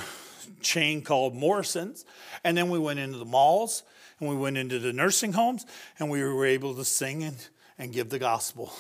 chain 0.62 1.02
called 1.02 1.36
Morrison's. 1.36 2.06
And 2.44 2.56
then 2.56 2.70
we 2.70 2.80
went 2.80 3.00
into 3.00 3.18
the 3.18 3.26
malls 3.26 3.84
and 4.20 4.30
we 4.30 4.36
went 4.36 4.58
into 4.58 4.80
the 4.80 4.94
nursing 4.94 5.34
homes 5.34 5.66
and 6.00 6.10
we 6.10 6.24
were 6.24 6.46
able 6.46 6.76
to 6.76 6.86
sing 6.86 7.24
and, 7.24 7.38
and 7.78 7.92
give 7.92 8.10
the 8.10 8.20
gospel 8.20 8.72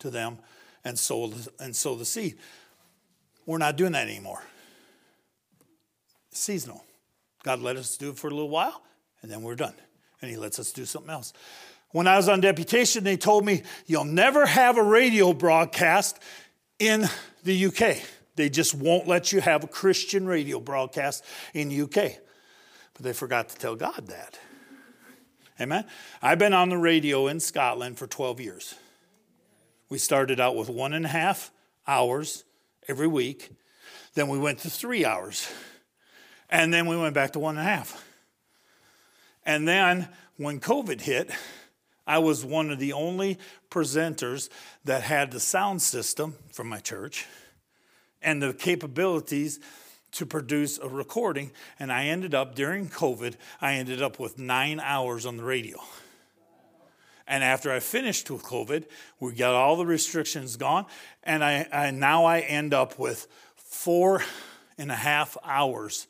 to 0.00 0.10
them 0.10 0.38
and 0.84 0.98
sow, 0.98 1.32
and 1.58 1.74
sow 1.74 1.94
the 1.94 2.04
seed. 2.04 2.38
We're 3.46 3.58
not 3.58 3.76
doing 3.76 3.92
that 3.92 4.08
anymore. 4.08 4.42
Seasonal. 6.30 6.84
God 7.42 7.60
let 7.60 7.76
us 7.76 7.96
do 7.96 8.10
it 8.10 8.18
for 8.18 8.28
a 8.28 8.30
little 8.30 8.48
while 8.48 8.82
and 9.24 9.32
then 9.32 9.42
we're 9.42 9.54
done. 9.54 9.72
And 10.20 10.30
He 10.30 10.36
lets 10.36 10.58
us 10.58 10.70
do 10.70 10.84
something 10.84 11.10
else. 11.10 11.32
When 11.92 12.06
I 12.06 12.16
was 12.16 12.28
on 12.28 12.40
deputation, 12.40 13.04
they 13.04 13.16
told 13.16 13.44
me, 13.44 13.62
You'll 13.86 14.04
never 14.04 14.44
have 14.44 14.76
a 14.76 14.82
radio 14.82 15.32
broadcast 15.32 16.18
in 16.78 17.08
the 17.42 17.66
UK. 17.66 17.96
They 18.36 18.50
just 18.50 18.74
won't 18.74 19.08
let 19.08 19.32
you 19.32 19.40
have 19.40 19.64
a 19.64 19.66
Christian 19.66 20.26
radio 20.26 20.60
broadcast 20.60 21.24
in 21.54 21.70
the 21.70 21.82
UK. 21.82 22.18
But 22.92 23.02
they 23.02 23.14
forgot 23.14 23.48
to 23.48 23.56
tell 23.56 23.76
God 23.76 24.08
that. 24.08 24.38
Amen. 25.58 25.86
I've 26.20 26.38
been 26.38 26.52
on 26.52 26.68
the 26.68 26.76
radio 26.76 27.28
in 27.28 27.40
Scotland 27.40 27.96
for 27.96 28.06
12 28.06 28.40
years. 28.40 28.74
We 29.94 29.98
started 29.98 30.40
out 30.40 30.56
with 30.56 30.68
one 30.68 30.92
and 30.92 31.04
a 31.04 31.08
half 31.08 31.52
hours 31.86 32.42
every 32.88 33.06
week. 33.06 33.50
Then 34.14 34.26
we 34.26 34.40
went 34.40 34.58
to 34.62 34.68
three 34.68 35.04
hours. 35.04 35.48
And 36.50 36.74
then 36.74 36.88
we 36.88 36.96
went 36.96 37.14
back 37.14 37.34
to 37.34 37.38
one 37.38 37.56
and 37.56 37.64
a 37.64 37.70
half. 37.70 38.04
And 39.46 39.68
then 39.68 40.08
when 40.36 40.58
COVID 40.58 41.00
hit, 41.00 41.30
I 42.08 42.18
was 42.18 42.44
one 42.44 42.70
of 42.70 42.80
the 42.80 42.92
only 42.92 43.38
presenters 43.70 44.48
that 44.84 45.02
had 45.02 45.30
the 45.30 45.38
sound 45.38 45.80
system 45.80 46.34
from 46.50 46.68
my 46.68 46.80
church 46.80 47.26
and 48.20 48.42
the 48.42 48.52
capabilities 48.52 49.60
to 50.10 50.26
produce 50.26 50.76
a 50.76 50.88
recording. 50.88 51.52
And 51.78 51.92
I 51.92 52.06
ended 52.06 52.34
up, 52.34 52.56
during 52.56 52.88
COVID, 52.88 53.36
I 53.60 53.74
ended 53.74 54.02
up 54.02 54.18
with 54.18 54.40
nine 54.40 54.80
hours 54.80 55.24
on 55.24 55.36
the 55.36 55.44
radio. 55.44 55.78
And 57.26 57.42
after 57.42 57.72
I 57.72 57.80
finished 57.80 58.30
with 58.30 58.42
COVID, 58.42 58.84
we 59.18 59.32
got 59.32 59.54
all 59.54 59.76
the 59.76 59.86
restrictions 59.86 60.56
gone. 60.56 60.86
And 61.22 61.42
I, 61.42 61.66
I 61.72 61.90
now 61.90 62.24
I 62.24 62.40
end 62.40 62.74
up 62.74 62.98
with 62.98 63.26
four 63.56 64.22
and 64.76 64.90
a 64.90 64.96
half 64.96 65.36
hours. 65.44 66.06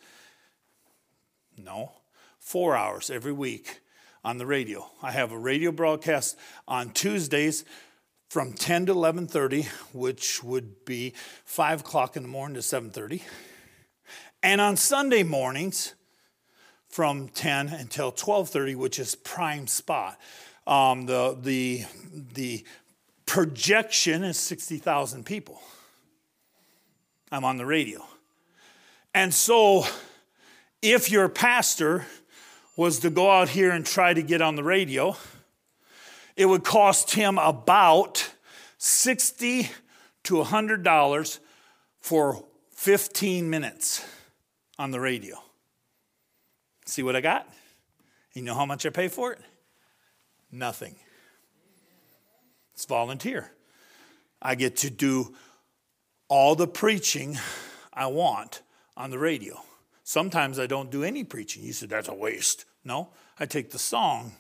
No, 1.57 1.93
four 2.39 2.77
hours 2.77 3.11
every 3.11 3.33
week 3.33 3.81
on 4.25 4.39
the 4.39 4.47
radio. 4.47 4.91
I 5.03 5.13
have 5.13 5.33
a 5.33 5.39
radio 5.39 5.71
broadcast 5.71 6.37
on 6.67 6.91
Tuesdays 6.91 7.65
from 8.35 8.53
10 8.53 8.87
to 8.87 8.95
11.30 8.95 9.67
which 9.93 10.43
would 10.43 10.85
be 10.85 11.15
5 11.45 11.83
o'clock 11.83 12.17
in 12.17 12.25
the 12.25 12.29
morning 12.29 12.55
to 12.55 12.61
7.30 12.61 13.23
and 14.43 14.61
on 14.61 14.77
sunday 14.77 15.23
mornings 15.23 15.95
from 16.89 17.29
10 17.29 17.69
until 17.69 18.11
12.30 18.11 18.75
which 18.75 18.99
is 18.99 19.15
prime 19.15 19.69
spot 19.69 20.19
um, 20.67 21.07
the, 21.07 21.37
the, 21.41 21.85
the 22.35 22.65
projection 23.27 24.25
is 24.25 24.39
60000 24.39 25.25
people 25.25 25.61
i'm 27.33 27.45
on 27.45 27.57
the 27.57 27.67
radio 27.67 28.05
and 29.15 29.33
so 29.33 29.85
if 30.83 31.11
your 31.11 31.29
pastor 31.29 32.05
was 32.77 33.01
to 33.01 33.11
go 33.11 33.31
out 33.31 33.49
here 33.49 33.71
and 33.71 33.87
try 33.87 34.13
to 34.13 34.23
get 34.23 34.43
on 34.43 34.57
the 34.57 34.65
radio, 34.65 35.17
it 36.37 36.47
would 36.47 36.65
cost 36.65 37.13
him 37.13 37.39
about 37.39 38.33
60 38.79 39.71
to 40.25 40.35
$100 40.35 41.39
for 42.01 42.45
15 42.73 43.49
minutes 43.49 44.05
on 44.79 44.91
the 44.91 45.01
radio. 45.01 45.37
See 46.87 47.03
what 47.03 47.15
I 47.15 47.21
got? 47.21 47.49
You 48.35 48.43
know 48.43 48.55
how 48.55 48.67
much 48.67 48.85
I 48.85 48.91
pay 48.91 49.09
for 49.09 49.33
it? 49.33 49.41
Nothing. 50.55 50.95
It's 52.75 52.85
volunteer. 52.85 53.51
I 54.41 54.55
get 54.55 54.77
to 54.79 54.91
do 54.91 55.35
all 56.29 56.55
the 56.55 56.69
preaching 56.69 57.39
I 57.93 58.07
want 58.07 58.63
on 58.97 59.11
the 59.11 59.19
radio. 59.19 59.61
Sometimes 60.05 60.61
I 60.61 60.67
don't 60.67 60.93
do 60.93 61.03
any 61.03 61.25
preaching. 61.25 61.65
You 61.65 61.73
said 61.73 61.89
that's 61.89 62.09
a 62.09 62.15
waste. 62.15 62.67
No, 62.85 63.09
I 63.41 63.47
take 63.47 63.73
the 63.73 63.81
song 63.81 64.33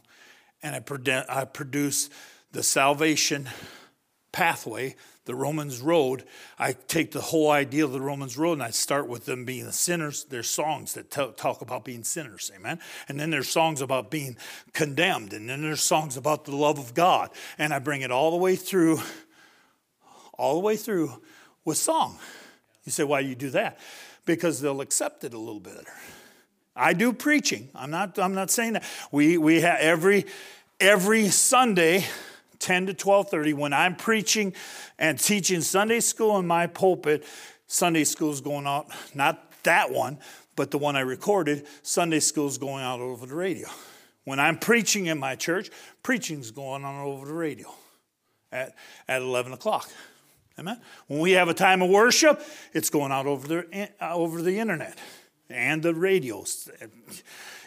and 0.62 0.76
I, 0.76 1.44
produce 1.44 2.10
the 2.52 2.62
salvation 2.62 3.48
pathway, 4.30 4.94
the 5.24 5.34
Romans 5.34 5.80
road. 5.80 6.24
I 6.58 6.72
take 6.72 7.12
the 7.12 7.20
whole 7.20 7.50
idea 7.50 7.84
of 7.84 7.92
the 7.92 8.00
Romans 8.00 8.36
road 8.36 8.54
and 8.54 8.62
I 8.62 8.70
start 8.70 9.08
with 9.08 9.24
them 9.24 9.44
being 9.44 9.64
the 9.64 9.72
sinners. 9.72 10.24
There's 10.24 10.48
songs 10.48 10.94
that 10.94 11.10
t- 11.10 11.32
talk 11.36 11.60
about 11.60 11.84
being 11.84 12.04
sinners, 12.04 12.50
amen. 12.54 12.78
And 13.08 13.18
then 13.18 13.30
there's 13.30 13.48
songs 13.48 13.80
about 13.80 14.10
being 14.10 14.36
condemned, 14.72 15.32
and 15.32 15.48
then 15.48 15.62
there's 15.62 15.80
songs 15.80 16.16
about 16.16 16.44
the 16.44 16.54
love 16.54 16.78
of 16.78 16.94
God. 16.94 17.30
And 17.58 17.72
I 17.72 17.78
bring 17.78 18.02
it 18.02 18.10
all 18.10 18.30
the 18.30 18.36
way 18.36 18.56
through, 18.56 19.00
all 20.38 20.54
the 20.54 20.60
way 20.60 20.76
through 20.76 21.12
with 21.64 21.78
song. 21.78 22.18
You 22.84 22.92
say, 22.92 23.04
why 23.04 23.20
you 23.20 23.34
do 23.34 23.50
that? 23.50 23.78
because 24.26 24.60
they'll 24.60 24.80
accept 24.80 25.24
it 25.24 25.34
a 25.34 25.38
little 25.38 25.60
better. 25.60 25.84
I 26.76 26.92
do 26.92 27.12
preaching. 27.12 27.68
I'm 27.74 27.90
not, 27.90 28.18
I'm 28.18 28.34
not 28.34 28.50
saying 28.50 28.74
that. 28.74 28.84
We, 29.12 29.38
we 29.38 29.60
have 29.60 29.78
every, 29.78 30.26
every 30.80 31.28
Sunday, 31.28 32.04
10 32.58 32.86
to 32.86 32.94
12.30, 32.94 33.54
when 33.54 33.72
I'm 33.72 33.96
preaching 33.96 34.54
and 34.98 35.18
teaching 35.18 35.60
Sunday 35.60 36.00
school 36.00 36.38
in 36.38 36.46
my 36.46 36.66
pulpit, 36.66 37.24
Sunday 37.66 38.04
school's 38.04 38.40
going 38.40 38.66
out, 38.66 38.86
not 39.14 39.52
that 39.64 39.90
one, 39.90 40.18
but 40.56 40.70
the 40.70 40.78
one 40.78 40.96
I 40.96 41.00
recorded, 41.00 41.66
Sunday 41.82 42.20
school's 42.20 42.58
going 42.58 42.84
out 42.84 43.00
over 43.00 43.26
the 43.26 43.34
radio. 43.34 43.68
When 44.24 44.40
I'm 44.40 44.58
preaching 44.58 45.06
in 45.06 45.18
my 45.18 45.36
church, 45.36 45.70
preaching's 46.02 46.50
going 46.50 46.84
on 46.84 47.04
over 47.04 47.26
the 47.26 47.34
radio 47.34 47.68
at, 48.52 48.74
at 49.08 49.22
11 49.22 49.52
o'clock. 49.52 49.90
Amen. 50.58 50.80
When 51.08 51.18
we 51.20 51.32
have 51.32 51.48
a 51.48 51.54
time 51.54 51.82
of 51.82 51.90
worship, 51.90 52.40
it's 52.72 52.88
going 52.88 53.10
out 53.10 53.26
over 53.26 53.48
the, 53.48 53.90
uh, 54.00 54.14
over 54.14 54.40
the 54.40 54.58
internet 54.58 54.96
and 55.50 55.82
the 55.82 55.94
radios. 55.94 56.70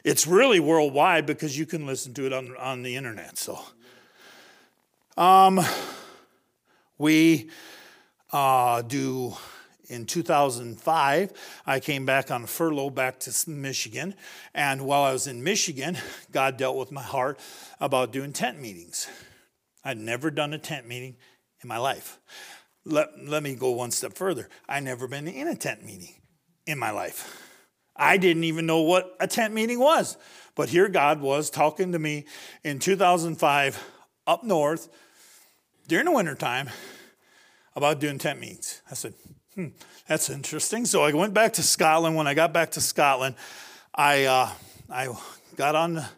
It's 0.03 0.25
really 0.25 0.59
worldwide 0.59 1.25
because 1.25 1.57
you 1.57 1.65
can 1.65 1.85
listen 1.85 2.13
to 2.15 2.25
it 2.25 2.33
on, 2.33 2.55
on 2.57 2.83
the 2.83 2.95
internet. 2.95 3.37
So, 3.37 3.59
um, 5.17 5.59
we 6.97 7.49
uh, 8.31 8.81
do 8.83 9.35
in 9.89 10.05
2005, 10.05 11.31
I 11.65 11.79
came 11.79 12.05
back 12.05 12.29
on 12.29 12.45
furlough 12.45 12.89
back 12.89 13.19
to 13.21 13.49
Michigan. 13.49 14.15
And 14.53 14.85
while 14.85 15.03
I 15.03 15.13
was 15.13 15.27
in 15.27 15.43
Michigan, 15.43 15.97
God 16.31 16.57
dealt 16.57 16.77
with 16.77 16.91
my 16.91 17.01
heart 17.01 17.39
about 17.79 18.11
doing 18.11 18.33
tent 18.33 18.59
meetings. 18.59 19.07
I'd 19.83 19.97
never 19.97 20.29
done 20.29 20.53
a 20.53 20.57
tent 20.57 20.87
meeting 20.87 21.15
in 21.61 21.69
my 21.69 21.77
life. 21.77 22.19
Let, 22.83 23.25
let 23.25 23.43
me 23.43 23.55
go 23.55 23.71
one 23.71 23.91
step 23.91 24.13
further. 24.13 24.49
I'd 24.67 24.83
never 24.83 25.07
been 25.07 25.27
in 25.27 25.47
a 25.47 25.55
tent 25.55 25.85
meeting 25.85 26.15
in 26.65 26.77
my 26.77 26.91
life. 26.91 27.43
I 27.95 28.17
didn't 28.17 28.43
even 28.43 28.65
know 28.65 28.81
what 28.81 29.15
a 29.19 29.27
tent 29.27 29.53
meeting 29.53 29.79
was. 29.79 30.17
But 30.55 30.69
here 30.69 30.89
God 30.89 31.21
was 31.21 31.49
talking 31.49 31.93
to 31.93 31.99
me 31.99 32.25
in 32.63 32.79
2005 32.79 33.83
up 34.25 34.43
north 34.43 34.89
during 35.87 36.05
the 36.05 36.11
wintertime 36.11 36.69
about 37.75 37.99
doing 37.99 38.17
tent 38.17 38.39
meetings. 38.39 38.81
I 38.89 38.95
said, 38.95 39.13
hmm, 39.55 39.67
that's 40.07 40.29
interesting. 40.29 40.85
So 40.85 41.03
I 41.03 41.13
went 41.13 41.33
back 41.33 41.53
to 41.53 41.63
Scotland. 41.63 42.15
When 42.15 42.27
I 42.27 42.33
got 42.33 42.53
back 42.53 42.71
to 42.71 42.81
Scotland, 42.81 43.35
I, 43.93 44.25
uh, 44.25 44.49
I 44.89 45.09
got 45.55 45.75
on 45.75 45.95
the, 45.95 46.09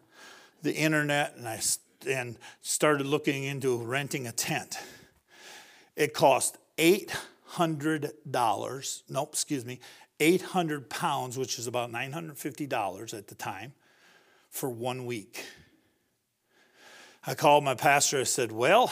the 0.64 0.74
internet 0.74 1.36
and 1.36 1.48
I 1.48 1.60
and 2.08 2.38
started 2.62 3.06
looking 3.06 3.44
into 3.44 3.78
renting 3.78 4.26
a 4.28 4.32
tent. 4.32 4.80
It 5.96 6.14
cost 6.14 6.58
$800, 6.78 9.02
nope, 9.10 9.30
excuse 9.34 9.66
me, 9.66 9.80
800 10.20 10.90
pounds, 10.90 11.38
which 11.38 11.60
is 11.60 11.68
about 11.68 11.92
$950 11.92 13.14
at 13.14 13.28
the 13.28 13.36
time, 13.36 13.74
for 14.50 14.70
one 14.70 15.06
week. 15.06 15.46
I 17.28 17.36
called 17.36 17.66
my 17.66 17.76
pastor. 17.76 18.22
I 18.22 18.24
said, 18.24 18.52
Well, 18.52 18.92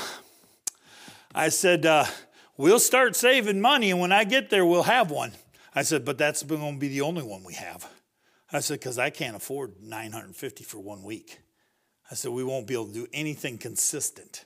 I 1.37 1.49
said, 1.49 1.85
uh, 1.85 2.05
we'll 2.57 2.79
start 2.79 3.15
saving 3.15 3.61
money, 3.61 3.91
and 3.91 3.99
when 3.99 4.11
I 4.11 4.23
get 4.23 4.49
there, 4.49 4.65
we'll 4.65 4.81
have 4.81 5.11
one. 5.11 5.33
I 5.75 5.83
said, 5.83 6.03
But 6.03 6.17
that's 6.17 6.41
going 6.41 6.73
to 6.73 6.79
be 6.79 6.87
the 6.87 7.01
only 7.01 7.21
one 7.21 7.43
we 7.43 7.53
have. 7.53 7.87
I 8.51 8.59
said, 8.59 8.79
Because 8.79 8.97
I 8.97 9.11
can't 9.11 9.35
afford 9.35 9.75
950 9.79 10.63
for 10.63 10.79
one 10.79 11.03
week. 11.03 11.37
I 12.09 12.15
said, 12.15 12.31
We 12.31 12.43
won't 12.43 12.65
be 12.65 12.73
able 12.73 12.87
to 12.87 12.93
do 12.93 13.07
anything 13.13 13.59
consistent. 13.59 14.45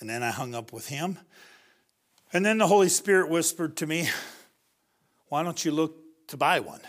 And 0.00 0.10
then 0.10 0.22
I 0.22 0.32
hung 0.32 0.54
up 0.54 0.70
with 0.70 0.88
him. 0.88 1.18
And 2.34 2.44
then 2.44 2.58
the 2.58 2.66
Holy 2.66 2.90
Spirit 2.90 3.30
whispered 3.30 3.78
to 3.78 3.86
me, 3.86 4.10
Why 5.28 5.42
don't 5.42 5.64
you 5.64 5.72
look 5.72 5.96
to 6.26 6.36
buy 6.36 6.60
one? 6.60 6.82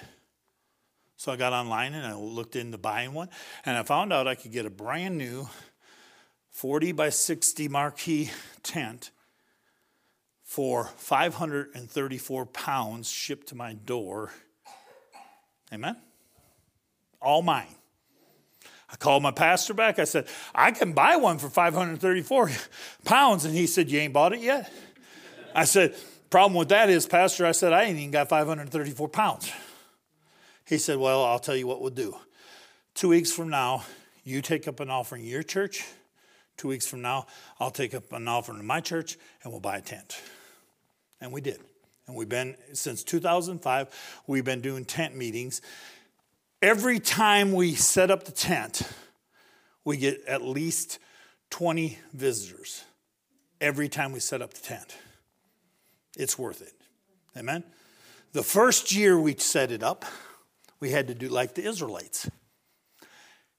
So 1.16 1.32
I 1.32 1.38
got 1.38 1.54
online 1.54 1.94
and 1.94 2.06
I 2.06 2.14
looked 2.14 2.58
into 2.58 2.78
buying 2.78 3.14
one, 3.14 3.30
and 3.66 3.78
I 3.78 3.84
found 3.84 4.12
out 4.12 4.28
I 4.28 4.36
could 4.36 4.52
get 4.52 4.66
a 4.66 4.70
brand 4.70 5.18
new 5.18 5.48
40 6.54 6.92
by 6.94 7.10
60 7.10 7.68
marquee 7.68 8.32
tent 8.62 9.12
for 10.44 10.86
534 10.98 12.46
pounds 12.46 13.10
shipped 13.10 13.48
to 13.48 13.56
my 13.56 13.74
door. 13.74 14.32
Amen? 15.74 15.98
All 17.20 17.42
mine. 17.42 17.68
I 18.88 18.96
called 18.96 19.24
my 19.24 19.32
pastor 19.32 19.74
back. 19.74 19.98
I 19.98 20.04
said, 20.04 20.28
I 20.54 20.70
can 20.70 20.94
buy 20.94 21.16
one 21.16 21.40
for 21.40 21.50
534 21.50 22.52
pounds. 23.04 23.46
And 23.46 23.56
he 23.56 23.66
said, 23.66 23.90
You 23.90 24.00
ain't 24.00 24.14
bought 24.14 24.34
it 24.34 24.40
yet? 24.40 24.72
I 25.56 25.66
said, 25.66 25.96
Problem 26.30 26.58
with 26.58 26.70
that 26.70 26.90
is, 26.90 27.08
Pastor, 27.08 27.48
I 27.48 27.52
said, 27.52 27.74
I 27.74 27.84
ain't 27.84 27.98
even 27.98 28.12
got 28.12 28.30
534 28.30 29.10
pounds. 29.10 29.52
He 30.68 30.78
said, 30.78 30.98
Well, 30.98 31.24
I'll 31.24 31.40
tell 31.40 31.56
you 31.56 31.66
what 31.66 31.82
we'll 31.82 31.90
do. 31.90 32.16
Two 32.94 33.10
weeks 33.10 33.32
from 33.32 33.50
now, 33.50 33.84
you 34.24 34.44
take 34.44 34.68
up 34.68 34.80
an 34.80 34.92
offering 34.92 35.24
in 35.24 35.30
your 35.30 35.42
church. 35.42 35.84
Two 36.58 36.68
weeks 36.68 36.88
from 36.88 37.02
now, 37.02 37.28
I'll 37.60 37.72
take 37.72 37.94
up 37.94 38.12
an 38.14 38.28
offering 38.28 38.60
in 38.60 38.66
my 38.66 38.80
church 38.80 39.18
and 39.44 39.52
we'll 39.52 39.62
buy 39.62 39.78
a 39.78 39.82
tent. 39.82 40.22
And 41.20 41.32
we 41.32 41.42
did. 41.42 41.60
And 42.08 42.16
we've 42.16 42.30
been, 42.30 42.56
since 42.74 43.04
2005, 43.04 44.22
we've 44.28 44.44
been 44.44 44.62
doing 44.62 44.86
tent 44.86 45.16
meetings. 45.16 45.62
Every 46.62 47.00
time 47.00 47.54
we 47.54 47.76
set 47.76 48.12
up 48.12 48.26
the 48.26 48.32
tent, 48.32 48.84
we 49.86 49.98
get 49.98 50.24
at 50.26 50.42
least 50.42 51.00
20 51.50 51.98
visitors. 52.14 52.84
Every 53.62 53.88
time 53.88 54.12
we 54.12 54.20
set 54.20 54.42
up 54.42 54.54
the 54.54 54.62
tent, 54.62 54.98
it's 56.18 56.38
worth 56.38 56.62
it. 56.62 56.74
Amen? 57.38 57.64
The 58.34 58.44
first 58.44 58.94
year 58.94 59.20
we 59.20 59.36
set 59.36 59.72
it 59.72 59.84
up, 59.84 60.06
we 60.80 60.90
had 60.90 61.08
to 61.08 61.16
do 61.16 61.30
like 61.30 61.56
the 61.56 61.64
Israelites 61.64 62.30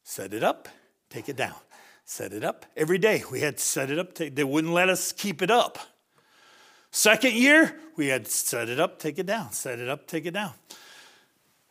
set 0.04 0.34
it 0.34 0.44
up, 0.44 0.68
take 1.10 1.28
it 1.28 1.36
down, 1.36 1.56
set 2.04 2.32
it 2.32 2.44
up. 2.44 2.66
Every 2.76 2.98
day 2.98 3.24
we 3.30 3.40
had 3.40 3.58
set 3.58 3.90
it 3.90 3.98
up. 3.98 4.14
They 4.14 4.44
wouldn't 4.44 4.72
let 4.72 4.88
us 4.88 5.12
keep 5.12 5.42
it 5.42 5.50
up. 5.50 5.78
Second 6.90 7.34
year, 7.34 7.76
we 7.96 8.08
had 8.08 8.28
set 8.28 8.68
it 8.68 8.78
up, 8.78 8.98
take 8.98 9.18
it 9.18 9.26
down, 9.26 9.52
set 9.52 9.80
it 9.80 9.88
up, 9.88 10.06
take 10.06 10.26
it 10.26 10.30
down. 10.30 10.52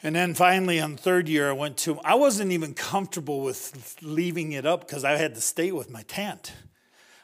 And 0.01 0.15
then 0.15 0.33
finally, 0.33 0.81
on 0.81 0.97
third 0.97 1.29
year, 1.29 1.49
I 1.49 1.53
went 1.53 1.77
to, 1.77 1.97
I 2.01 2.15
wasn't 2.15 2.51
even 2.51 2.73
comfortable 2.73 3.39
with 3.41 3.95
leaving 4.01 4.51
it 4.51 4.65
up 4.65 4.81
because 4.81 5.05
I 5.05 5.11
had 5.11 5.33
to 5.35 5.41
stay 5.41 5.71
with 5.71 5.89
my 5.89 6.01
tent. 6.03 6.51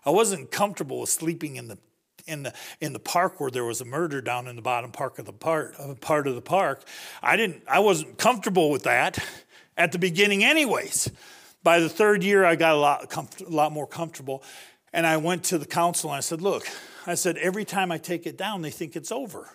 I 0.06 0.12
wasn't 0.12 0.50
comfortable 0.50 1.02
with 1.02 1.10
sleeping 1.10 1.58
in 1.58 1.68
the 1.68 1.78
in 2.26 2.44
the 2.44 2.54
in 2.80 2.94
the 2.94 3.00
park 3.00 3.40
where 3.40 3.50
there 3.50 3.66
was 3.66 3.82
a 3.82 3.86
murder 3.86 4.22
down 4.22 4.48
in 4.48 4.56
the 4.56 4.62
bottom 4.62 4.92
part 4.92 5.18
of 5.20 5.26
the 5.26 5.34
part 5.34 5.76
of 5.76 6.00
part 6.00 6.28
of 6.28 6.36
the 6.36 6.42
park. 6.42 6.84
I 7.22 7.36
didn't 7.36 7.64
I 7.68 7.80
wasn't 7.80 8.18
comfortable 8.18 8.70
with 8.70 8.84
that 8.84 9.18
at 9.78 9.92
the 9.92 10.00
beginning 10.00 10.44
anyways. 10.44 11.12
By 11.64 11.80
the 11.80 11.90
third 11.90 12.24
year 12.24 12.46
I 12.46 12.56
got 12.56 12.74
a 12.74 12.80
lot 12.80 13.16
a 13.42 13.50
lot 13.50 13.72
more 13.72 13.88
comfortable 13.88 14.44
and 14.94 15.06
I 15.06 15.18
went 15.18 15.44
to 15.46 15.58
the 15.58 15.66
council 15.66 16.10
and 16.10 16.18
I 16.18 16.22
said, 16.22 16.42
"Look, 16.42 16.68
I 17.06 17.16
said 17.16 17.38
every 17.38 17.66
time 17.66 17.92
I 17.92 17.98
take 17.98 18.26
it 18.26 18.38
down 18.38 18.62
they 18.62 18.72
think 18.72 18.96
it's 18.96 19.12
over." 19.12 19.50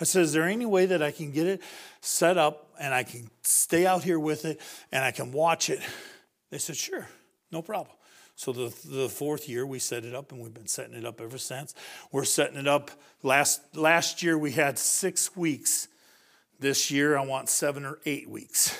I 0.00 0.04
said, 0.04 0.22
Is 0.22 0.32
there 0.32 0.44
any 0.44 0.66
way 0.66 0.86
that 0.86 1.02
I 1.02 1.10
can 1.10 1.30
get 1.30 1.46
it 1.46 1.62
set 2.00 2.36
up 2.36 2.68
and 2.80 2.92
I 2.92 3.04
can 3.04 3.30
stay 3.42 3.86
out 3.86 4.02
here 4.02 4.18
with 4.18 4.44
it 4.44 4.60
and 4.90 5.04
I 5.04 5.12
can 5.12 5.32
watch 5.32 5.70
it? 5.70 5.80
They 6.50 6.58
said, 6.58 6.76
Sure, 6.76 7.08
no 7.52 7.62
problem. 7.62 7.96
So 8.36 8.52
the, 8.52 8.74
the 8.84 9.08
fourth 9.08 9.48
year 9.48 9.64
we 9.64 9.78
set 9.78 10.04
it 10.04 10.14
up 10.14 10.32
and 10.32 10.40
we've 10.40 10.52
been 10.52 10.66
setting 10.66 10.94
it 10.94 11.04
up 11.04 11.20
ever 11.20 11.38
since. 11.38 11.74
We're 12.10 12.24
setting 12.24 12.58
it 12.58 12.66
up. 12.66 12.90
Last, 13.22 13.76
last 13.76 14.24
year 14.24 14.36
we 14.36 14.50
had 14.50 14.78
six 14.78 15.36
weeks. 15.36 15.86
This 16.58 16.90
year 16.90 17.16
I 17.16 17.24
want 17.24 17.48
seven 17.48 17.84
or 17.84 17.98
eight 18.04 18.28
weeks. 18.28 18.76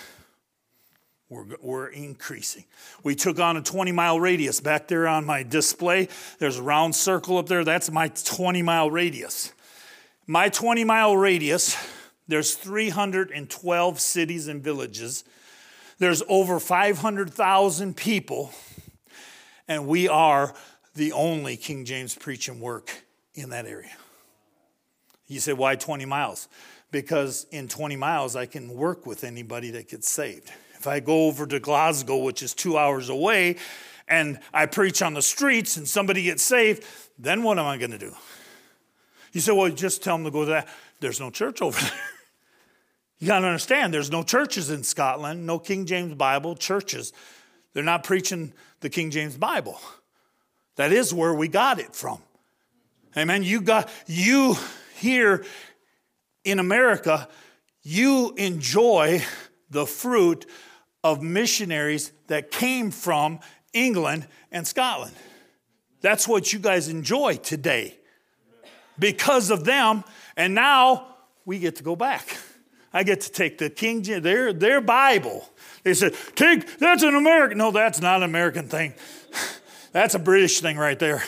We're, 1.34 1.56
we're 1.60 1.86
increasing. 1.88 2.64
We 3.02 3.16
took 3.16 3.40
on 3.40 3.56
a 3.56 3.62
20 3.62 3.90
mile 3.90 4.20
radius 4.20 4.60
back 4.60 4.86
there 4.86 5.08
on 5.08 5.24
my 5.24 5.42
display. 5.42 6.08
There's 6.38 6.58
a 6.58 6.62
round 6.62 6.94
circle 6.94 7.38
up 7.38 7.48
there. 7.48 7.64
That's 7.64 7.90
my 7.90 8.08
20 8.08 8.62
mile 8.62 8.88
radius. 8.88 9.52
My 10.28 10.48
20 10.48 10.84
mile 10.84 11.16
radius, 11.16 11.76
there's 12.28 12.54
312 12.54 14.00
cities 14.00 14.46
and 14.46 14.62
villages. 14.62 15.24
There's 15.98 16.22
over 16.28 16.60
500,000 16.60 17.96
people 17.96 18.52
and 19.66 19.88
we 19.88 20.08
are 20.08 20.54
the 20.94 21.12
only 21.12 21.56
King 21.56 21.84
James 21.84 22.14
preaching 22.14 22.60
work 22.60 22.92
in 23.34 23.50
that 23.50 23.66
area. 23.66 23.96
You 25.26 25.40
say, 25.40 25.52
why 25.52 25.74
20 25.74 26.04
miles? 26.04 26.48
Because 26.92 27.46
in 27.50 27.66
20 27.66 27.96
miles, 27.96 28.36
I 28.36 28.46
can 28.46 28.72
work 28.72 29.04
with 29.04 29.24
anybody 29.24 29.70
that 29.72 29.88
gets 29.88 30.08
saved. 30.08 30.52
If 30.84 30.88
I 30.88 31.00
go 31.00 31.28
over 31.28 31.46
to 31.46 31.58
Glasgow, 31.60 32.18
which 32.18 32.42
is 32.42 32.52
two 32.52 32.76
hours 32.76 33.08
away, 33.08 33.56
and 34.06 34.38
I 34.52 34.66
preach 34.66 35.00
on 35.00 35.14
the 35.14 35.22
streets 35.22 35.78
and 35.78 35.88
somebody 35.88 36.24
gets 36.24 36.42
saved, 36.42 36.84
then 37.18 37.42
what 37.42 37.58
am 37.58 37.64
I 37.64 37.78
going 37.78 37.92
to 37.92 37.98
do? 37.98 38.12
You 39.32 39.40
say, 39.40 39.52
well, 39.52 39.70
just 39.70 40.02
tell 40.02 40.18
them 40.18 40.26
to 40.26 40.30
go 40.30 40.44
to 40.44 40.50
that. 40.50 40.68
There's 41.00 41.20
no 41.20 41.30
church 41.30 41.62
over 41.62 41.80
there. 41.80 41.90
You 43.18 43.28
got 43.28 43.40
to 43.40 43.46
understand, 43.46 43.94
there's 43.94 44.10
no 44.10 44.22
churches 44.22 44.68
in 44.68 44.82
Scotland, 44.82 45.46
no 45.46 45.58
King 45.58 45.86
James 45.86 46.12
Bible 46.14 46.54
churches. 46.56 47.14
They're 47.72 47.82
not 47.82 48.04
preaching 48.04 48.52
the 48.80 48.90
King 48.90 49.10
James 49.10 49.38
Bible. 49.38 49.80
That 50.76 50.92
is 50.92 51.14
where 51.14 51.32
we 51.32 51.48
got 51.48 51.78
it 51.78 51.94
from. 51.94 52.18
Amen. 53.16 53.42
You 53.42 53.62
got 53.62 53.88
you 54.06 54.56
here 54.96 55.46
in 56.44 56.58
America, 56.58 57.28
you 57.82 58.34
enjoy 58.36 59.22
the 59.70 59.86
fruit 59.86 60.44
of 61.04 61.22
missionaries 61.22 62.10
that 62.26 62.50
came 62.50 62.90
from 62.90 63.38
England 63.72 64.26
and 64.50 64.66
Scotland. 64.66 65.14
That's 66.00 66.26
what 66.26 66.52
you 66.52 66.58
guys 66.58 66.88
enjoy 66.88 67.36
today. 67.36 67.96
Because 68.98 69.50
of 69.50 69.64
them, 69.64 70.02
and 70.36 70.54
now 70.54 71.06
we 71.44 71.58
get 71.58 71.76
to 71.76 71.82
go 71.82 71.94
back. 71.94 72.36
I 72.92 73.02
get 73.02 73.22
to 73.22 73.32
take 73.32 73.58
the 73.58 73.70
King 73.70 74.02
James, 74.02 74.22
their, 74.22 74.52
their 74.52 74.80
Bible, 74.80 75.48
they 75.82 75.94
said, 75.94 76.14
Take, 76.34 76.78
that's 76.78 77.02
an 77.02 77.14
American. 77.14 77.58
No, 77.58 77.70
that's 77.70 78.00
not 78.00 78.16
an 78.18 78.22
American 78.22 78.68
thing. 78.68 78.94
That's 79.92 80.14
a 80.14 80.18
British 80.18 80.60
thing 80.60 80.76
right 80.76 80.98
there. 80.98 81.22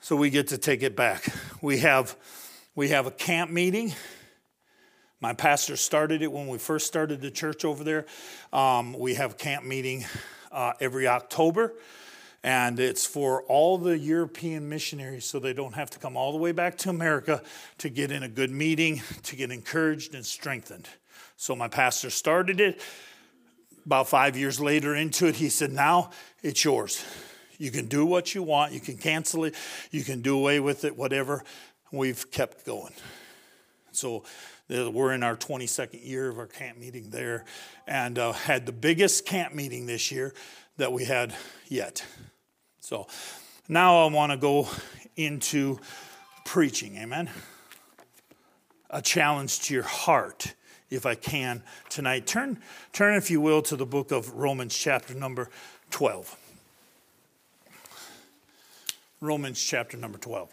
So 0.00 0.16
we 0.16 0.30
get 0.30 0.48
to 0.48 0.58
take 0.58 0.82
it 0.82 0.96
back. 0.96 1.28
We 1.62 1.78
have, 1.78 2.16
we 2.74 2.88
have 2.88 3.06
a 3.06 3.10
camp 3.10 3.50
meeting. 3.50 3.92
My 5.22 5.34
pastor 5.34 5.76
started 5.76 6.22
it 6.22 6.32
when 6.32 6.48
we 6.48 6.56
first 6.56 6.86
started 6.86 7.20
the 7.20 7.30
church 7.30 7.66
over 7.66 7.84
there. 7.84 8.06
Um, 8.54 8.98
we 8.98 9.16
have 9.16 9.36
camp 9.36 9.66
meeting 9.66 10.06
uh, 10.50 10.72
every 10.80 11.06
October, 11.06 11.74
and 12.42 12.80
it's 12.80 13.04
for 13.06 13.42
all 13.42 13.76
the 13.76 13.98
European 13.98 14.70
missionaries 14.70 15.26
so 15.26 15.38
they 15.38 15.52
don't 15.52 15.74
have 15.74 15.90
to 15.90 15.98
come 15.98 16.16
all 16.16 16.32
the 16.32 16.38
way 16.38 16.52
back 16.52 16.78
to 16.78 16.88
America 16.88 17.42
to 17.76 17.90
get 17.90 18.10
in 18.10 18.22
a 18.22 18.28
good 18.28 18.50
meeting, 18.50 19.02
to 19.24 19.36
get 19.36 19.50
encouraged 19.50 20.14
and 20.14 20.24
strengthened. 20.24 20.88
So 21.36 21.54
my 21.54 21.68
pastor 21.68 22.08
started 22.08 22.58
it. 22.58 22.80
About 23.84 24.08
five 24.08 24.38
years 24.38 24.58
later 24.58 24.94
into 24.94 25.26
it, 25.26 25.36
he 25.36 25.50
said, 25.50 25.70
Now 25.70 26.12
it's 26.42 26.64
yours. 26.64 27.04
You 27.58 27.70
can 27.70 27.88
do 27.88 28.06
what 28.06 28.34
you 28.34 28.42
want. 28.42 28.72
You 28.72 28.80
can 28.80 28.96
cancel 28.96 29.44
it. 29.44 29.54
You 29.90 30.02
can 30.02 30.22
do 30.22 30.38
away 30.38 30.60
with 30.60 30.84
it, 30.84 30.96
whatever. 30.96 31.44
We've 31.92 32.30
kept 32.30 32.64
going. 32.64 32.94
So 33.92 34.24
we're 34.70 35.12
in 35.12 35.22
our 35.22 35.36
22nd 35.36 36.06
year 36.06 36.28
of 36.28 36.38
our 36.38 36.46
camp 36.46 36.78
meeting 36.78 37.10
there 37.10 37.44
and 37.86 38.18
uh, 38.18 38.32
had 38.32 38.66
the 38.66 38.72
biggest 38.72 39.26
camp 39.26 39.52
meeting 39.54 39.86
this 39.86 40.12
year 40.12 40.32
that 40.76 40.92
we 40.92 41.04
had 41.04 41.34
yet. 41.68 42.04
So 42.80 43.08
now 43.68 44.06
I 44.06 44.10
want 44.10 44.30
to 44.30 44.38
go 44.38 44.68
into 45.16 45.80
preaching. 46.44 46.96
Amen. 46.96 47.28
A 48.90 49.02
challenge 49.02 49.60
to 49.62 49.74
your 49.74 49.82
heart 49.82 50.54
if 50.88 51.04
I 51.04 51.14
can 51.14 51.62
tonight. 51.88 52.26
Turn, 52.26 52.58
turn, 52.92 53.16
if 53.16 53.30
you 53.30 53.40
will, 53.40 53.62
to 53.62 53.76
the 53.76 53.86
book 53.86 54.12
of 54.12 54.34
Romans, 54.34 54.76
chapter 54.76 55.14
number 55.14 55.48
12. 55.90 56.36
Romans, 59.20 59.62
chapter 59.62 59.96
number 59.96 60.18
12. 60.18 60.52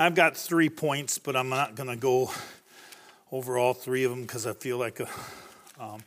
I've 0.00 0.14
got 0.14 0.36
three 0.36 0.68
points, 0.68 1.18
but 1.18 1.34
I'm 1.34 1.48
not 1.48 1.74
going 1.74 1.88
to 1.88 1.96
go 1.96 2.30
over 3.32 3.58
all 3.58 3.74
three 3.74 4.04
of 4.04 4.12
them 4.12 4.22
because 4.22 4.46
I 4.46 4.52
feel 4.52 4.78
like 4.78 5.00
a, 5.00 5.08
uh, 5.80 5.94
um, 5.94 6.02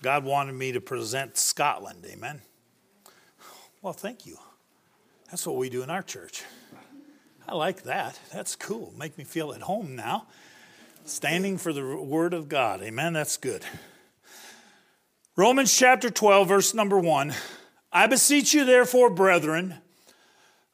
God 0.00 0.24
wanted 0.24 0.54
me 0.54 0.72
to 0.72 0.80
present 0.80 1.36
Scotland. 1.36 2.06
Amen. 2.10 2.40
Well, 3.82 3.92
thank 3.92 4.24
you. 4.24 4.38
That's 5.28 5.46
what 5.46 5.56
we 5.56 5.68
do 5.68 5.82
in 5.82 5.90
our 5.90 6.00
church. 6.00 6.42
I 7.46 7.54
like 7.54 7.82
that. 7.82 8.18
That's 8.32 8.56
cool. 8.56 8.94
Make 8.96 9.18
me 9.18 9.24
feel 9.24 9.52
at 9.52 9.60
home 9.60 9.94
now. 9.94 10.26
Standing 11.04 11.58
for 11.58 11.74
the 11.74 11.84
word 11.96 12.32
of 12.32 12.48
God. 12.48 12.80
Amen. 12.80 13.12
That's 13.12 13.36
good. 13.36 13.62
Romans 15.36 15.76
chapter 15.76 16.08
12, 16.08 16.48
verse 16.48 16.72
number 16.72 16.98
1. 16.98 17.34
I 17.92 18.06
beseech 18.06 18.54
you, 18.54 18.64
therefore, 18.64 19.10
brethren, 19.10 19.74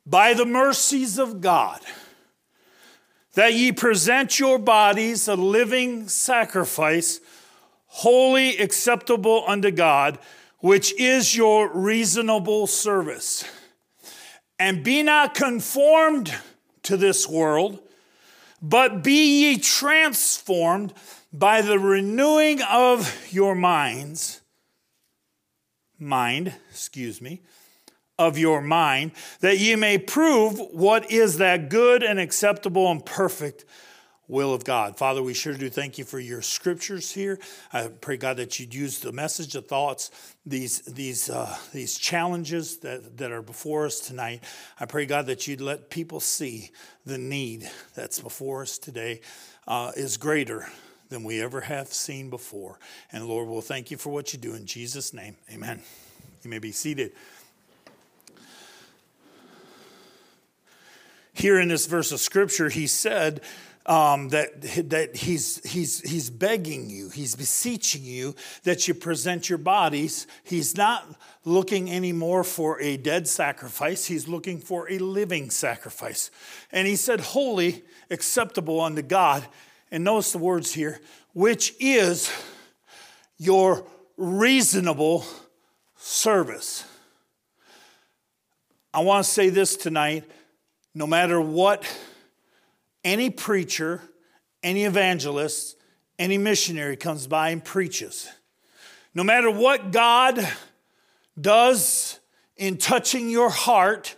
by 0.07 0.35
the 0.35 0.47
mercies 0.47 1.19
of 1.19 1.41
God 1.41 1.81
that 3.35 3.55
ye 3.55 3.73
present 3.73 4.39
your 4.39 4.59
bodies 4.59 5.29
a 5.29 5.35
living 5.35 6.09
sacrifice, 6.09 7.21
holy, 7.87 8.57
acceptable 8.59 9.45
unto 9.47 9.71
God, 9.71 10.19
which 10.61 10.99
is 10.99 11.37
your 11.37 11.73
reasonable 11.73 12.67
service. 12.67 13.45
And 14.59 14.85
be 14.85 15.03
not 15.03 15.35
conformed 15.35 16.33
to 16.85 16.97
this 16.97 17.29
world, 17.29 17.81
but 18.63 19.03
be 19.03 19.43
ye 19.43 19.59
transformed 19.59 20.95
by 21.33 21.61
the 21.61 21.79
renewing 21.79 22.63
of 22.63 23.29
your 23.33 23.55
minds, 23.55 24.41
mind, 25.99 26.55
excuse 26.71 27.21
me, 27.21 27.43
of 28.19 28.39
your 28.39 28.61
mind, 28.61 29.13
that 29.41 29.59
ye 29.59 29.75
may 29.77 29.99
prove 29.99 30.59
what 30.71 31.11
is 31.11 31.39
that 31.39 31.69
good 31.69 32.03
and 32.03 32.19
acceptable 32.19 32.91
and 32.91 33.05
perfect 33.05 33.65
will 34.27 34.55
of 34.55 34.65
God. 34.65 34.97
Father, 34.97 35.23
we 35.23 35.35
sure 35.35 35.55
do 35.55 35.69
thank 35.69 35.99
you 35.99 36.05
for 36.05 36.19
your 36.19 36.41
scriptures 36.41 37.13
here. 37.13 37.39
I 37.73 37.89
pray, 37.89 38.17
God, 38.17 38.39
that 38.39 38.59
you'd 38.59 38.75
use 38.75 38.99
the 39.01 39.13
message, 39.13 39.53
the 39.53 39.63
thoughts, 39.63 40.11
these, 40.47 40.81
these, 40.83 41.29
uh, 41.29 41.55
these 41.73 41.99
challenges 41.99 42.79
that, 42.79 43.19
that 43.19 43.33
are 43.33 43.43
before 43.43 43.85
us 43.85 44.01
tonight. 44.01 44.43
I 44.81 44.87
pray, 44.87 45.05
God, 45.05 45.27
that 45.27 45.47
you'd 45.47 45.61
let 45.61 45.91
people 45.91 46.21
see 46.21 46.71
the 47.05 47.19
need 47.19 47.71
that's 47.95 48.21
before 48.21 48.63
us 48.63 48.79
today 48.79 49.21
uh, 49.67 49.93
is 49.95 50.17
greater 50.17 50.69
than 51.11 51.23
we 51.23 51.43
ever 51.43 51.61
have 51.61 51.89
seen 51.89 52.31
before. 52.31 52.79
And 53.13 53.27
Lord, 53.27 53.49
we'll 53.49 53.61
thank 53.61 53.91
you 53.91 53.99
for 53.99 54.11
what 54.11 54.33
you 54.33 54.39
do 54.39 54.55
in 54.55 54.65
Jesus' 54.65 55.13
name. 55.13 55.37
Amen. 55.53 55.83
You 56.43 56.51
may 56.51 56.59
be 56.59 56.73
seated. 56.73 57.13
Here 61.35 61.61
in 61.61 61.69
this 61.69 61.87
verse 61.87 62.13
of 62.13 62.21
scripture, 62.21 62.71
he 62.71 62.87
said 62.87 63.43
um, 63.87 64.31
that, 64.31 64.63
that 64.89 65.17
he's, 65.17 65.63
he's, 65.71 66.01
he's 66.01 66.31
begging 66.31 66.89
you, 66.89 67.11
he's 67.11 67.35
beseeching 67.35 68.03
you 68.03 68.35
that 68.63 68.89
you 68.89 68.95
present 68.95 69.49
your 69.49 69.59
bodies. 69.59 70.27
He's 70.43 70.77
not 70.77 71.05
looking 71.45 71.91
anymore 71.91 72.45
for 72.45 72.81
a 72.81 72.97
dead 72.97 73.29
sacrifice, 73.29 74.07
he's 74.07 74.27
looking 74.27 74.59
for 74.59 74.91
a 74.91 74.99
living 74.99 75.51
sacrifice. 75.51 76.31
And 76.73 76.89
he 76.89 76.97
said, 76.97 77.21
Holy, 77.21 77.83
acceptable 78.11 78.81
unto 78.81 79.03
God. 79.03 79.47
And 79.91 80.05
notice 80.05 80.33
the 80.33 80.39
words 80.39 80.73
here, 80.73 81.01
which 81.35 81.75
is 81.79 82.33
your 83.37 83.87
reasonable 84.17 85.27
service. 85.97 86.85
I 88.95 89.01
want 89.01 89.25
to 89.27 89.31
say 89.31 89.51
this 89.51 89.77
tonight 89.77 90.25
no 90.95 91.07
matter 91.07 91.41
what 91.41 91.85
any 93.03 93.31
preacher, 93.31 94.01
any 94.63 94.85
evangelist, 94.85 95.77
any 96.19 96.39
missionary 96.39 96.97
comes 96.97 97.27
by 97.27 97.51
and 97.51 97.65
preaches, 97.65 98.29
no 99.15 99.25
matter 99.25 99.51
what 99.51 99.91
God 99.93 100.47
does 101.41 102.21
in 102.57 102.79
touching 102.79 103.29
your 103.29 103.51
heart, 103.51 104.17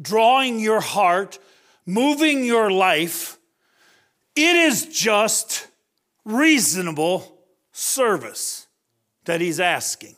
drawing 0.00 0.60
your 0.60 0.80
heart, 0.80 1.38
moving 1.86 2.44
your 2.44 2.70
life, 2.70 3.38
it 4.36 4.56
is 4.56 4.86
just 4.86 5.66
reasonable 6.24 7.40
service 7.72 8.66
that 9.24 9.40
He's 9.40 9.60
asking. 9.60 10.16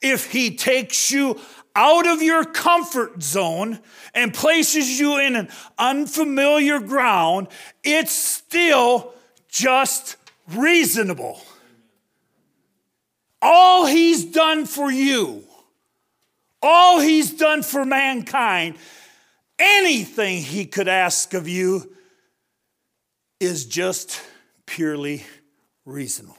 If 0.00 0.30
He 0.30 0.56
takes 0.56 1.10
you 1.10 1.40
out 1.74 2.06
of 2.06 2.22
your 2.22 2.44
comfort 2.44 3.22
zone 3.22 3.78
and 4.14 4.32
places 4.32 5.00
you 5.00 5.18
in 5.18 5.36
an 5.36 5.48
unfamiliar 5.78 6.80
ground, 6.80 7.48
it's 7.82 8.12
still 8.12 9.14
just 9.48 10.16
reasonable. 10.54 11.40
All 13.40 13.86
he's 13.86 14.24
done 14.24 14.66
for 14.66 14.90
you, 14.90 15.44
all 16.60 17.00
he's 17.00 17.32
done 17.32 17.62
for 17.62 17.84
mankind, 17.84 18.76
anything 19.58 20.38
he 20.38 20.66
could 20.66 20.88
ask 20.88 21.34
of 21.34 21.48
you 21.48 21.90
is 23.40 23.66
just 23.66 24.20
purely 24.66 25.24
reasonable. 25.84 26.36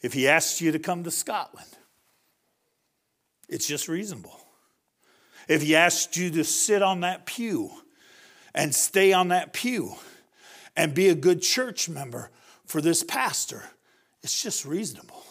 If 0.00 0.12
he 0.12 0.28
asked 0.28 0.60
you 0.60 0.70
to 0.72 0.78
come 0.78 1.02
to 1.04 1.10
Scotland, 1.10 1.67
it's 3.48 3.66
just 3.66 3.88
reasonable. 3.88 4.38
If 5.48 5.62
he 5.62 5.74
asked 5.74 6.16
you 6.16 6.30
to 6.32 6.44
sit 6.44 6.82
on 6.82 7.00
that 7.00 7.26
pew 7.26 7.70
and 8.54 8.74
stay 8.74 9.12
on 9.12 9.28
that 9.28 9.52
pew 9.52 9.94
and 10.76 10.94
be 10.94 11.08
a 11.08 11.14
good 11.14 11.40
church 11.40 11.88
member 11.88 12.30
for 12.66 12.80
this 12.80 13.02
pastor, 13.02 13.64
it's 14.22 14.42
just 14.42 14.64
reasonable. 14.64 15.24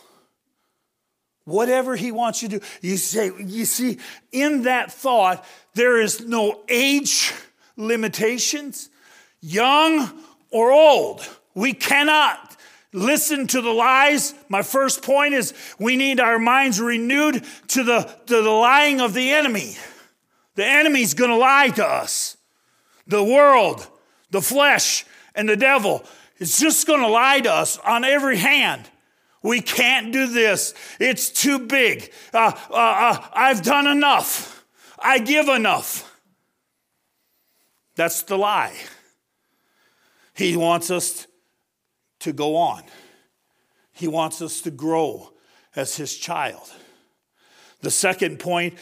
Whatever 1.45 1.95
he 1.95 2.11
wants 2.11 2.41
you 2.41 2.49
to 2.49 2.59
do, 2.59 2.65
you 2.81 2.97
say, 2.97 3.31
you 3.37 3.63
see, 3.65 3.99
in 4.31 4.63
that 4.63 4.91
thought, 4.91 5.45
there 5.75 6.01
is 6.01 6.27
no 6.27 6.61
age 6.67 7.33
limitations, 7.77 8.89
young 9.39 10.11
or 10.49 10.71
old. 10.71 11.27
We 11.53 11.73
cannot 11.73 12.46
listen 12.93 13.47
to 13.47 13.61
the 13.61 13.71
lies. 13.71 14.33
My 14.49 14.61
first 14.61 15.01
point 15.01 15.33
is 15.33 15.53
we 15.79 15.95
need 15.95 16.19
our 16.19 16.39
minds 16.39 16.79
renewed 16.79 17.43
to 17.69 17.83
the, 17.83 18.01
to 18.27 18.41
the 18.41 18.49
lying 18.49 19.01
of 19.01 19.13
the 19.13 19.31
enemy. 19.31 19.75
The 20.55 20.65
enemy's 20.65 21.13
going 21.13 21.29
to 21.29 21.37
lie 21.37 21.69
to 21.69 21.85
us. 21.85 22.37
The 23.05 23.23
world, 23.23 23.87
the 24.31 24.41
flesh, 24.41 25.05
and 25.35 25.47
the 25.47 25.55
devil 25.55 26.03
is 26.39 26.57
just 26.57 26.87
going 26.87 27.01
to 27.01 27.07
lie 27.07 27.39
to 27.41 27.51
us 27.51 27.77
on 27.79 28.03
every 28.03 28.37
hand. 28.37 28.89
We 29.43 29.61
can't 29.61 30.11
do 30.11 30.27
this. 30.27 30.73
It's 30.99 31.29
too 31.29 31.59
big. 31.59 32.11
Uh, 32.33 32.51
uh, 32.69 32.73
uh, 32.73 33.27
I've 33.33 33.61
done 33.61 33.87
enough. 33.87 34.65
I 34.99 35.19
give 35.19 35.47
enough. 35.47 36.03
That's 37.95 38.23
the 38.23 38.37
lie. 38.37 38.75
He 40.33 40.57
wants 40.57 40.91
us 40.91 41.27
to 42.27 42.33
go 42.33 42.57
on. 42.57 42.83
He 43.93 44.07
wants 44.07 44.41
us 44.41 44.61
to 44.61 44.71
grow 44.71 45.31
as 45.75 45.95
his 45.95 46.15
child. 46.15 46.69
The 47.81 47.89
second 47.89 48.39
point, 48.39 48.75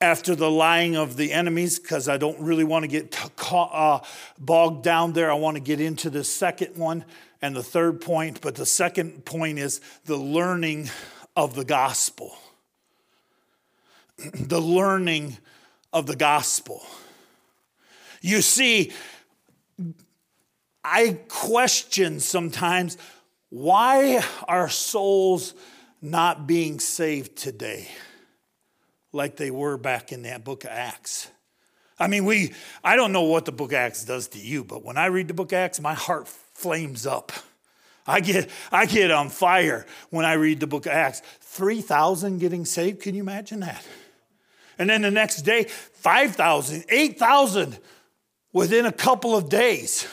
after 0.00 0.34
the 0.34 0.50
lying 0.50 0.96
of 0.96 1.16
the 1.16 1.32
enemies, 1.32 1.78
because 1.78 2.08
I 2.08 2.16
don't 2.16 2.40
really 2.40 2.64
want 2.64 2.84
to 2.84 2.88
get 2.88 3.16
uh, 3.52 4.00
bogged 4.38 4.82
down 4.82 5.12
there, 5.12 5.30
I 5.30 5.34
want 5.34 5.56
to 5.56 5.62
get 5.62 5.78
into 5.78 6.08
the 6.08 6.24
second 6.24 6.76
one 6.76 7.04
and 7.42 7.54
the 7.54 7.62
third 7.62 8.00
point. 8.00 8.40
But 8.40 8.54
the 8.54 8.66
second 8.66 9.26
point 9.26 9.58
is 9.58 9.82
the 10.06 10.16
learning 10.16 10.88
of 11.36 11.54
the 11.54 11.64
gospel. 11.64 12.34
the 14.34 14.60
learning 14.60 15.36
of 15.92 16.06
the 16.06 16.16
gospel. 16.16 16.82
You 18.22 18.40
see, 18.40 18.90
I 20.84 21.18
question 21.28 22.20
sometimes 22.20 22.98
why 23.48 24.22
are 24.46 24.68
souls 24.68 25.54
not 26.02 26.46
being 26.46 26.80
saved 26.80 27.36
today 27.36 27.88
like 29.12 29.36
they 29.36 29.50
were 29.50 29.78
back 29.78 30.12
in 30.12 30.22
that 30.22 30.44
book 30.44 30.64
of 30.64 30.70
Acts? 30.70 31.28
I 31.98 32.08
mean, 32.08 32.24
we, 32.24 32.52
I 32.82 32.96
don't 32.96 33.12
know 33.12 33.22
what 33.22 33.44
the 33.44 33.52
book 33.52 33.70
of 33.70 33.76
Acts 33.76 34.04
does 34.04 34.28
to 34.28 34.38
you, 34.38 34.64
but 34.64 34.84
when 34.84 34.96
I 34.96 35.06
read 35.06 35.28
the 35.28 35.34
book 35.34 35.52
of 35.52 35.56
Acts, 35.56 35.80
my 35.80 35.94
heart 35.94 36.28
flames 36.28 37.06
up. 37.06 37.32
I 38.06 38.20
get, 38.20 38.50
I 38.70 38.84
get 38.84 39.10
on 39.10 39.30
fire 39.30 39.86
when 40.10 40.26
I 40.26 40.34
read 40.34 40.60
the 40.60 40.66
book 40.66 40.86
of 40.86 40.92
Acts. 40.92 41.22
3,000 41.40 42.38
getting 42.38 42.64
saved, 42.66 43.00
can 43.00 43.14
you 43.14 43.22
imagine 43.22 43.60
that? 43.60 43.86
And 44.78 44.90
then 44.90 45.02
the 45.02 45.10
next 45.10 45.42
day, 45.42 45.64
5,000, 45.64 46.84
8,000 46.88 47.78
within 48.52 48.84
a 48.84 48.92
couple 48.92 49.36
of 49.36 49.48
days 49.48 50.06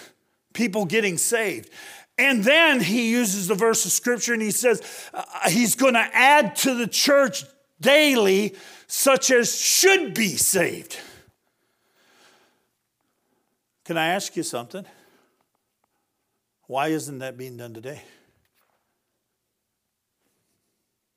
people 0.54 0.86
getting 0.86 1.18
saved. 1.18 1.70
And 2.18 2.44
then 2.44 2.82
he 2.82 3.12
uses 3.12 3.48
the 3.48 3.56
verse 3.56 3.86
of 3.86 3.92
scripture 3.92 4.34
and 4.34 4.42
he 4.42 4.52
says 4.52 5.10
uh, 5.14 5.24
he's 5.50 5.76
going 5.76 5.96
to 5.96 6.08
add 6.14 6.56
to 6.58 6.76
the 6.76 6.88
church 6.88 7.44
daily 7.80 8.56
such 8.88 9.32
as 9.32 9.60
should 9.60 10.14
be 10.14 10.36
saved. 10.36 10.98
Can 13.86 13.98
I 13.98 14.10
ask 14.10 14.36
you 14.36 14.44
something? 14.44 14.86
Why 16.68 16.90
isn't 16.90 17.20
that 17.20 17.38
being 17.38 17.58
done 17.58 17.74
today? 17.74 18.02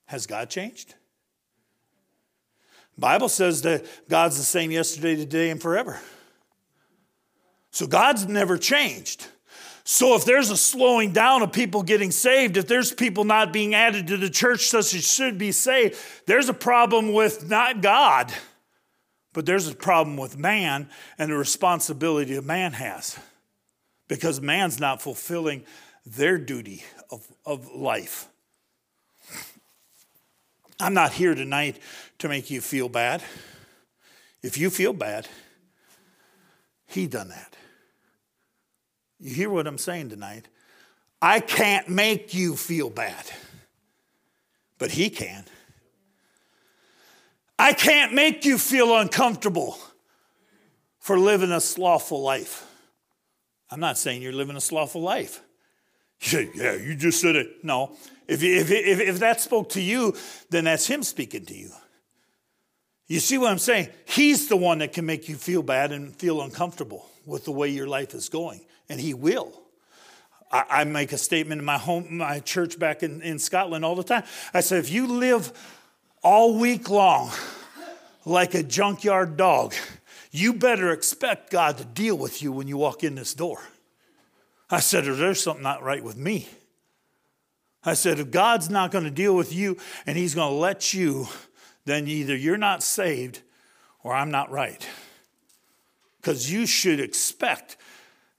Has 0.07 0.27
God 0.27 0.51
changed? 0.51 0.95
Bible 2.97 3.29
says 3.29 3.63
that 3.63 3.85
God's 4.09 4.37
the 4.37 4.45
same 4.45 4.71
yesterday, 4.71 5.17
today, 5.17 5.51
and 5.51 5.61
forever. 5.61 6.01
So 7.75 7.89
God's 7.89 8.29
never 8.29 8.57
changed. 8.57 9.27
So 9.83 10.15
if 10.15 10.25
there's 10.25 10.49
a 10.51 10.57
slowing 10.57 11.13
down 11.13 11.43
of 11.43 11.51
people 11.51 11.83
getting 11.83 12.13
saved, 12.13 12.57
if 12.57 12.69
there's 12.69 12.93
people 12.93 13.25
not 13.25 13.53
being 13.53 13.75
added 13.75 14.07
to 14.07 14.17
the 14.17 14.31
church 14.31 14.69
such 14.69 14.95
as 14.95 15.05
should 15.05 15.39
be 15.39 15.51
saved, 15.51 15.99
there's 16.27 16.49
a 16.49 16.55
problem 16.55 17.13
with 17.13 17.51
not 17.51 17.83
God, 17.83 18.33
but 19.33 19.45
there's 19.45 19.67
a 19.67 19.75
problem 19.75 20.17
with 20.17 20.39
man 20.39 20.89
and 21.19 21.33
the 21.33 21.37
responsibility 21.37 22.37
that 22.37 22.45
man 22.45 22.75
has. 22.75 23.19
Because 24.07 24.41
man's 24.41 24.79
not 24.79 25.03
fulfilling 25.03 25.65
their 26.07 26.39
duty 26.39 26.85
of, 27.11 27.27
of 27.45 27.73
life. 27.75 28.29
I'm 30.79 30.95
not 30.95 31.13
here 31.13 31.35
tonight 31.35 31.81
to 32.21 32.29
make 32.29 32.53
you 32.53 32.61
feel 32.61 32.89
bad. 32.89 33.21
If 34.45 34.59
you 34.59 34.71
feel 34.71 34.93
bad, 34.93 35.27
he 36.87 37.09
done 37.09 37.31
that. 37.31 37.54
You 39.21 39.35
hear 39.35 39.51
what 39.51 39.67
I'm 39.67 39.79
saying 39.79 40.11
tonight? 40.11 40.49
I 41.23 41.41
can't 41.41 41.89
make 41.89 42.35
you 42.35 42.57
feel 42.57 42.91
bad, 42.91 43.25
but 44.79 44.91
he 44.91 45.09
can. 45.11 45.45
I 47.59 47.73
can't 47.73 48.13
make 48.13 48.45
you 48.45 48.59
feel 48.59 48.97
uncomfortable 48.97 49.79
for 50.99 51.19
living 51.19 51.53
a 51.53 51.61
slothful 51.61 52.23
life. 52.23 52.67
I'm 53.71 53.81
not 53.81 53.97
saying 53.97 54.23
you're 54.23 54.33
living 54.33 54.57
a 54.57 54.61
slothful 54.61 55.03
life. 55.03 55.41
You 56.21 56.29
say, 56.29 56.51
yeah, 56.55 56.75
you 56.75 56.95
just 56.95 57.21
said 57.21 57.37
it. 57.37 57.65
No, 57.65 57.97
if, 58.27 58.43
if, 58.43 58.71
if, 58.71 59.01
if 59.01 59.19
that 59.21 59.41
spoke 59.41 59.71
to 59.71 59.81
you, 59.81 60.15
then 60.51 60.65
that's 60.65 60.87
him 60.87 61.03
speaking 61.03 61.45
to 61.47 61.55
you. 61.55 61.71
You 63.07 63.21
see 63.21 63.37
what 63.37 63.51
I'm 63.51 63.59
saying? 63.59 63.89
He's 64.07 64.49
the 64.49 64.57
one 64.57 64.79
that 64.79 64.93
can 64.93 65.05
make 65.05 65.29
you 65.29 65.37
feel 65.37 65.63
bad 65.63 65.93
and 65.93 66.15
feel 66.17 66.41
uncomfortable 66.41 67.07
with 67.27 67.45
the 67.45 67.53
way 67.53 67.69
your 67.69 67.87
life 67.87 68.15
is 68.15 68.29
going, 68.29 68.61
and 68.89 69.01
he 69.01 69.15
will. 69.15 69.53
I, 70.51 70.65
I 70.71 70.85
make 70.85 71.13
a 71.13 71.19
statement 71.19 71.59
in 71.61 71.65
my 71.65 71.79
home, 71.79 72.19
my 72.19 72.41
church 72.41 72.79
back 72.79 73.03
in, 73.03 73.23
in 73.23 73.39
Scotland 73.39 73.85
all 73.85 73.97
the 73.97 74.05
time. 74.05 74.25
I 74.53 74.61
said, 74.61 74.79
if 74.79 74.91
you 74.91 75.07
live 75.07 75.53
all 76.23 76.59
week 76.59 76.89
long 76.89 77.31
like 78.25 78.55
a 78.55 78.63
junkyard 78.63 79.37
dog, 79.37 79.75
you 80.31 80.55
better 80.55 80.91
expect 80.91 81.51
God 81.51 81.79
to 81.79 81.85
deal 81.85 82.17
with 82.17 82.43
you 82.43 82.53
when 82.53 82.69
you 82.69 82.77
walk 82.77 83.05
in 83.05 83.15
this 83.15 83.35
door. 83.35 83.61
I 84.71 84.81
said, 84.81 85.05
there's 85.05 85.43
something 85.43 85.63
not 85.63 85.83
right 85.83 86.03
with 86.03 86.17
me. 86.17 86.49
I 87.85 87.95
said, 87.95 88.19
if 88.19 88.31
God's 88.31 88.71
not 88.71 88.91
going 88.91 89.05
to 89.05 89.11
deal 89.11 89.37
with 89.37 89.53
you 89.53 89.77
and 90.07 90.17
He's 90.17 90.35
going 90.35 90.51
to 90.51 90.57
let 90.57 90.95
you, 90.95 91.29
then 91.85 92.09
either 92.09 92.35
you're 92.35 92.57
not 92.57 92.83
saved 92.83 93.43
or 94.03 94.15
I'm 94.15 94.31
not 94.31 94.51
right. 94.51 94.89
Because 96.21 96.51
you 96.51 96.67
should 96.67 96.99
expect 96.99 97.77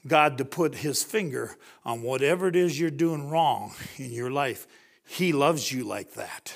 God 0.07 0.37
to 0.37 0.45
put 0.45 0.75
His 0.75 1.03
finger 1.03 1.57
on 1.83 2.01
whatever 2.01 2.47
it 2.47 2.55
is 2.55 2.79
you're 2.79 2.89
doing 2.89 3.29
wrong 3.29 3.73
in 3.97 4.11
your 4.11 4.31
life. 4.31 4.67
He 5.05 5.33
loves 5.33 5.71
you 5.71 5.83
like 5.83 6.13
that. 6.13 6.55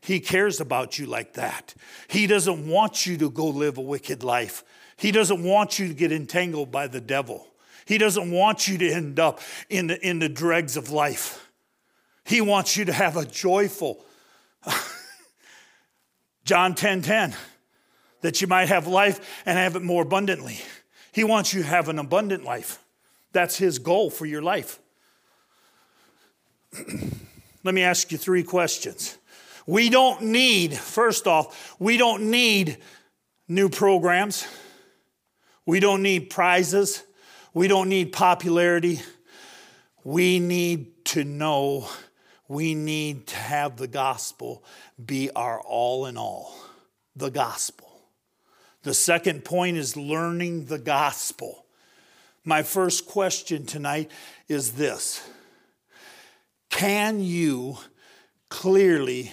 He 0.00 0.20
cares 0.20 0.60
about 0.60 0.98
you 0.98 1.06
like 1.06 1.34
that. 1.34 1.74
He 2.08 2.26
doesn't 2.26 2.66
want 2.66 3.06
you 3.06 3.16
to 3.18 3.30
go 3.30 3.46
live 3.46 3.78
a 3.78 3.82
wicked 3.82 4.22
life. 4.24 4.64
He 4.96 5.12
doesn't 5.12 5.42
want 5.42 5.78
you 5.78 5.88
to 5.88 5.94
get 5.94 6.12
entangled 6.12 6.70
by 6.70 6.86
the 6.86 7.00
devil. 7.00 7.46
He 7.84 7.98
doesn't 7.98 8.30
want 8.30 8.68
you 8.68 8.78
to 8.78 8.90
end 8.90 9.18
up 9.18 9.40
in 9.68 9.88
the, 9.88 10.06
in 10.06 10.18
the 10.18 10.28
dregs 10.28 10.76
of 10.76 10.90
life. 10.90 11.50
He 12.24 12.40
wants 12.40 12.76
you 12.76 12.84
to 12.84 12.92
have 12.92 13.16
a 13.16 13.24
joyful, 13.24 14.04
John 16.44 16.74
10 16.74 17.02
10, 17.02 17.34
that 18.20 18.40
you 18.40 18.46
might 18.46 18.68
have 18.68 18.86
life 18.86 19.42
and 19.44 19.58
have 19.58 19.76
it 19.76 19.82
more 19.82 20.02
abundantly. 20.02 20.60
He 21.12 21.24
wants 21.24 21.52
you 21.52 21.62
to 21.62 21.68
have 21.68 21.88
an 21.88 21.98
abundant 21.98 22.44
life. 22.44 22.82
That's 23.32 23.56
his 23.56 23.78
goal 23.78 24.10
for 24.10 24.26
your 24.26 24.42
life. 24.42 24.78
Let 27.64 27.74
me 27.74 27.82
ask 27.82 28.10
you 28.10 28.18
three 28.18 28.42
questions. 28.42 29.18
We 29.66 29.90
don't 29.90 30.22
need, 30.22 30.74
first 30.74 31.26
off, 31.26 31.76
we 31.78 31.96
don't 31.96 32.30
need 32.30 32.78
new 33.48 33.68
programs. 33.68 34.46
We 35.66 35.80
don't 35.80 36.02
need 36.02 36.30
prizes. 36.30 37.02
We 37.52 37.68
don't 37.68 37.88
need 37.88 38.12
popularity. 38.12 39.00
We 40.04 40.38
need 40.38 41.04
to 41.06 41.24
know 41.24 41.88
we 42.48 42.74
need 42.74 43.28
to 43.28 43.36
have 43.36 43.76
the 43.76 43.86
gospel 43.86 44.64
be 45.04 45.30
our 45.30 45.60
all 45.60 46.06
in 46.06 46.16
all. 46.16 46.54
The 47.14 47.30
gospel. 47.30 47.89
The 48.82 48.94
second 48.94 49.44
point 49.44 49.76
is 49.76 49.96
learning 49.96 50.66
the 50.66 50.78
gospel. 50.78 51.66
My 52.44 52.62
first 52.62 53.06
question 53.06 53.66
tonight 53.66 54.10
is 54.48 54.72
this 54.72 55.22
Can 56.70 57.20
you 57.20 57.76
clearly 58.48 59.32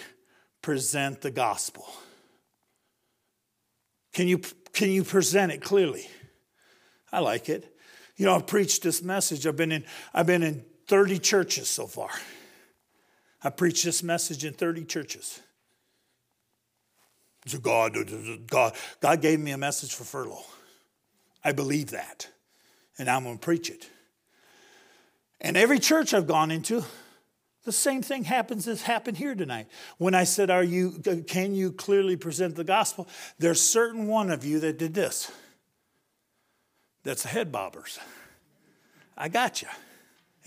present 0.62 1.22
the 1.22 1.32
gospel? 1.32 1.86
Can 4.14 4.28
you, 4.28 4.42
can 4.74 4.90
you 4.90 5.04
present 5.04 5.52
it 5.52 5.62
clearly? 5.62 6.10
I 7.12 7.20
like 7.20 7.50
it. 7.50 7.74
You 8.18 8.26
know, 8.26 8.36
I've 8.36 8.48
preached 8.48 8.84
this 8.84 9.02
message. 9.02 9.46
I've 9.46 9.56
been 9.56 9.72
in, 9.72 9.86
I've 10.14 10.26
been 10.26 10.44
in 10.44 10.66
30 10.88 11.20
churches 11.20 11.70
so 11.70 11.86
far. 11.86 12.10
I 13.44 13.52
preached 13.52 13.86
this 13.86 14.02
message 14.02 14.44
in 14.44 14.54
30 14.54 14.86
churches. 14.86 15.40
So 17.48 17.60
God, 17.60 17.96
God, 18.48 18.76
God 19.00 19.22
gave 19.22 19.40
me 19.40 19.52
a 19.52 19.58
message 19.58 19.94
for 19.94 20.04
furlough. 20.04 20.46
I 21.44 21.54
believe 21.54 21.92
that. 21.92 22.28
And 22.98 23.10
I'm 23.10 23.24
going 23.24 23.38
to 23.38 23.44
preach 23.44 23.70
it. 23.70 23.90
And 25.40 25.56
every 25.56 25.80
church 25.80 26.14
I've 26.14 26.28
gone 26.28 26.52
into, 26.52 26.84
the 27.64 27.72
same 27.72 28.02
thing 28.02 28.24
happens 28.24 28.68
as 28.68 28.82
happened 28.82 29.18
here 29.18 29.36
tonight. 29.36 29.68
When 29.98 30.16
I 30.16 30.24
said, 30.24 30.50
Are 30.50 30.64
you 30.64 31.02
uh, 31.06 31.18
can 31.28 31.54
you 31.54 31.72
clearly 31.72 32.16
present 32.16 32.56
the 32.56 32.64
gospel? 32.64 33.08
There's 33.40 33.62
certain 33.62 34.08
one 34.08 34.32
of 34.32 34.46
you 34.46 34.60
that 34.62 34.78
did 34.80 34.94
this. 34.94 35.32
That's 37.04 37.24
the 37.24 37.30
head 37.30 37.52
bobbers. 37.52 38.00
I 39.18 39.30
got 39.30 39.62
you. 39.62 39.68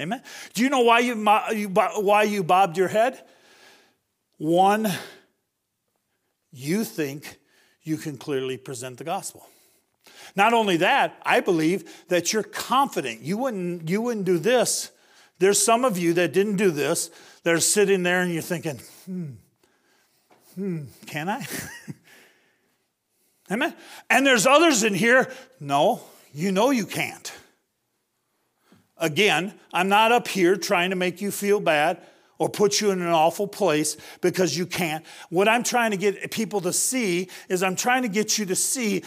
Amen. 0.01 0.22
Do 0.55 0.62
you 0.62 0.70
know 0.70 0.80
why 0.80 1.01
you, 1.01 1.14
why 1.16 2.22
you 2.22 2.42
bobbed 2.42 2.78
your 2.78 2.88
head? 2.88 3.22
One, 4.38 4.90
you 6.53 6.84
think 6.84 7.38
you 7.82 7.96
can 7.96 8.16
clearly 8.16 8.57
present 8.57 8.98
the 8.98 9.05
gospel. 9.05 9.46
Not 10.36 10.53
only 10.53 10.76
that, 10.78 11.20
I 11.24 11.40
believe 11.40 12.07
that 12.09 12.32
you're 12.32 12.42
confident. 12.42 13.22
You 13.22 13.36
wouldn't, 13.38 13.88
you 13.88 14.01
wouldn't 14.01 14.26
do 14.26 14.38
this. 14.38 14.90
There's 15.38 15.62
some 15.62 15.84
of 15.84 15.98
you 15.98 16.12
that 16.14 16.32
didn't 16.32 16.57
do 16.57 16.70
this. 16.70 17.11
They're 17.42 17.61
sitting 17.61 18.03
there 18.03 18.20
and 18.20 18.32
you're 18.32 18.42
thinking, 18.42 18.78
hmm, 19.07 19.30
hmm, 20.55 20.82
can 21.07 21.28
I? 21.28 21.46
Amen. 23.51 23.74
And 24.09 24.26
there's 24.26 24.46
others 24.46 24.84
in 24.84 24.94
here, 24.94 25.32
no, 25.59 26.03
you 26.32 26.53
know 26.53 26.70
you 26.70 26.86
can't. 26.86 27.32
Again, 28.98 29.55
I'm 29.72 29.88
not 29.88 30.12
up 30.12 30.28
here 30.28 30.57
trying 30.57 30.90
to 30.90 30.96
make 30.96 31.20
you 31.20 31.30
feel 31.30 31.59
bad 31.59 32.03
or 32.41 32.49
put 32.49 32.80
you 32.80 32.91
in 32.91 33.01
an 33.03 33.09
awful 33.09 33.47
place 33.47 33.99
because 34.22 34.57
you 34.57 34.66
can't. 34.66 35.05
What 35.28 35.47
I'm 35.47 35.62
trying 35.62 35.93
to 35.93 35.99
get 35.99 36.30
people 36.32 36.62
to 36.62 36.72
see 36.72 37.28
is 37.49 37.62
I'm 37.62 37.76
trying 37.76 38.03
to 38.03 38.09
get 38.09 38.38
you 38.38 38.47
to 38.47 38.57
see 38.57 39.05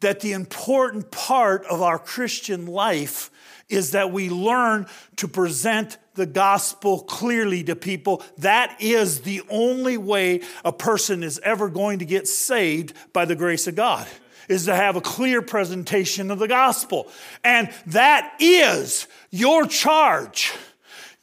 that 0.00 0.20
the 0.20 0.32
important 0.32 1.10
part 1.10 1.64
of 1.64 1.80
our 1.80 1.98
Christian 1.98 2.66
life 2.66 3.30
is 3.70 3.92
that 3.92 4.12
we 4.12 4.28
learn 4.28 4.86
to 5.16 5.26
present 5.26 5.96
the 6.14 6.26
gospel 6.26 7.00
clearly 7.00 7.64
to 7.64 7.74
people. 7.74 8.22
That 8.38 8.76
is 8.80 9.22
the 9.22 9.40
only 9.48 9.96
way 9.96 10.42
a 10.62 10.72
person 10.72 11.22
is 11.22 11.40
ever 11.42 11.70
going 11.70 12.00
to 12.00 12.04
get 12.04 12.28
saved 12.28 12.92
by 13.14 13.24
the 13.24 13.34
grace 13.34 13.66
of 13.66 13.76
God 13.76 14.06
is 14.46 14.66
to 14.66 14.74
have 14.74 14.94
a 14.94 15.00
clear 15.00 15.40
presentation 15.40 16.30
of 16.30 16.38
the 16.38 16.48
gospel. 16.48 17.08
And 17.42 17.70
that 17.86 18.34
is 18.38 19.08
your 19.30 19.66
charge, 19.66 20.52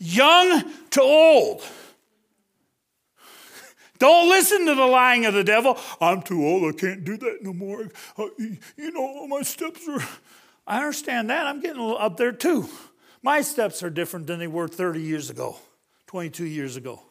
young 0.01 0.63
to 0.89 1.01
old. 1.01 1.61
Don't 3.99 4.29
listen 4.29 4.65
to 4.65 4.73
the 4.73 4.85
lying 4.85 5.27
of 5.27 5.35
the 5.35 5.43
devil. 5.43 5.77
I'm 6.01 6.23
too 6.23 6.43
old. 6.43 6.73
I 6.73 6.75
can't 6.75 7.03
do 7.03 7.17
that 7.17 7.37
no 7.43 7.53
more. 7.53 7.87
Uh, 8.17 8.25
you 8.75 8.91
know, 8.91 9.27
my 9.27 9.43
steps 9.43 9.87
are. 9.87 10.01
I 10.65 10.77
understand 10.77 11.29
that. 11.29 11.45
I'm 11.45 11.61
getting 11.61 11.77
a 11.77 11.85
little 11.85 12.01
up 12.01 12.17
there 12.17 12.31
too. 12.31 12.67
My 13.21 13.41
steps 13.41 13.83
are 13.83 13.91
different 13.91 14.25
than 14.25 14.39
they 14.39 14.47
were 14.47 14.67
30 14.67 15.01
years 15.01 15.29
ago, 15.29 15.57
22 16.07 16.45
years 16.45 16.77
ago. 16.77 17.03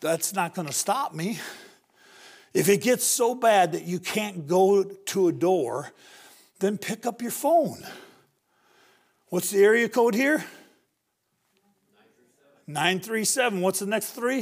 That's 0.00 0.34
not 0.34 0.54
going 0.54 0.66
to 0.66 0.74
stop 0.74 1.14
me. 1.14 1.38
If 2.52 2.68
it 2.68 2.82
gets 2.82 3.04
so 3.04 3.36
bad 3.36 3.72
that 3.72 3.84
you 3.84 4.00
can't 4.00 4.48
go 4.48 4.82
to 4.82 5.28
a 5.28 5.32
door, 5.32 5.92
then 6.58 6.78
pick 6.78 7.06
up 7.06 7.22
your 7.22 7.30
phone. 7.30 7.86
What's 9.30 9.52
the 9.52 9.62
area 9.62 9.88
code 9.88 10.16
here? 10.16 10.44
937. 12.66 13.60
What's 13.60 13.78
the 13.78 13.86
next 13.86 14.10
three? 14.10 14.40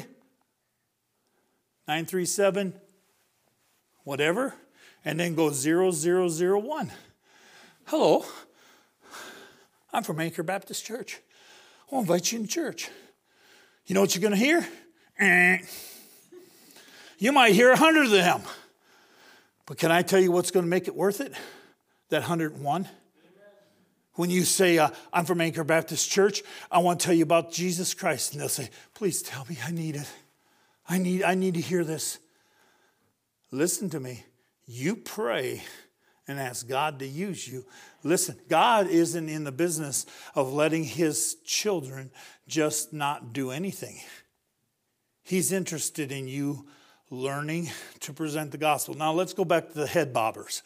937, 1.87 2.73
whatever, 4.05 4.55
and 5.05 5.21
then 5.21 5.35
go 5.35 5.51
0001. 5.51 6.93
Hello, 7.85 8.25
I'm 9.93 10.03
from 10.03 10.21
Anchor 10.21 10.43
Baptist 10.43 10.87
Church. 10.87 11.21
I'll 11.93 12.01
invite 12.01 12.33
you 12.33 12.41
to 12.41 12.47
church. 12.47 12.91
You 13.87 13.95
know 13.95 14.01
what 14.01 14.15
you're 14.15 14.23
going 14.23 14.33
to 14.33 14.39
hear? 14.39 14.67
Eh. 15.19 15.59
You 17.19 17.33
might 17.33 17.53
hear 17.53 17.73
a 17.73 17.77
hundred 17.77 18.07
of 18.07 18.11
them. 18.13 18.41
But 19.67 19.77
can 19.77 19.91
I 19.91 20.01
tell 20.01 20.21
you 20.21 20.33
what's 20.33 20.51
going 20.51 20.65
to 20.65 20.71
make 20.71 20.89
it 20.89 20.97
worth 20.97 21.21
it? 21.21 21.35
That 22.09 22.21
101? 22.21 22.89
When 24.19 24.31
you 24.31 24.43
say, 24.43 24.79
uh, 24.79 24.91
I'm 25.13 25.25
from 25.27 25.41
Anchor 25.41 25.63
Baptist 25.63 26.11
Church, 26.11 26.43
I 26.73 26.81
want 26.81 26.99
to 26.99 27.07
tell 27.07 27.15
you 27.15 27.23
about 27.23 27.53
Jesus 27.53 27.95
Christ. 27.95 28.33
And 28.33 28.41
they'll 28.41 28.49
say, 28.49 28.69
Please 28.93 29.23
tell 29.23 29.47
me, 29.49 29.57
I 29.65 29.71
need 29.71 29.95
it. 29.95 30.11
I 30.89 30.99
need, 30.99 31.23
I 31.23 31.37
need 31.37 31.55
to 31.55 31.61
hear 31.61 31.85
this. 31.85 32.19
Listen 33.53 33.89
to 33.91 34.01
me. 34.01 34.25
You 34.67 34.97
pray 34.97 35.63
and 36.27 36.41
ask 36.41 36.67
God 36.67 36.99
to 36.99 37.07
use 37.07 37.47
you. 37.47 37.65
Listen, 38.03 38.37
God 38.49 38.89
isn't 38.89 39.29
in 39.29 39.45
the 39.45 39.53
business 39.53 40.05
of 40.35 40.53
letting 40.53 40.83
his 40.83 41.37
children 41.45 42.11
just 42.49 42.93
not 42.93 43.33
do 43.33 43.53
anything. 43.53 44.01
He's 45.23 45.53
interested 45.53 46.11
in 46.11 46.27
you 46.27 46.67
learning 47.09 47.71
to 48.01 48.13
present 48.13 48.51
the 48.51 48.59
gospel. 48.59 48.95
Now 48.95 49.13
let's 49.13 49.33
go 49.33 49.45
back 49.45 49.69
to 49.69 49.79
the 49.79 49.87
head 49.87 50.13
bobbers. 50.13 50.63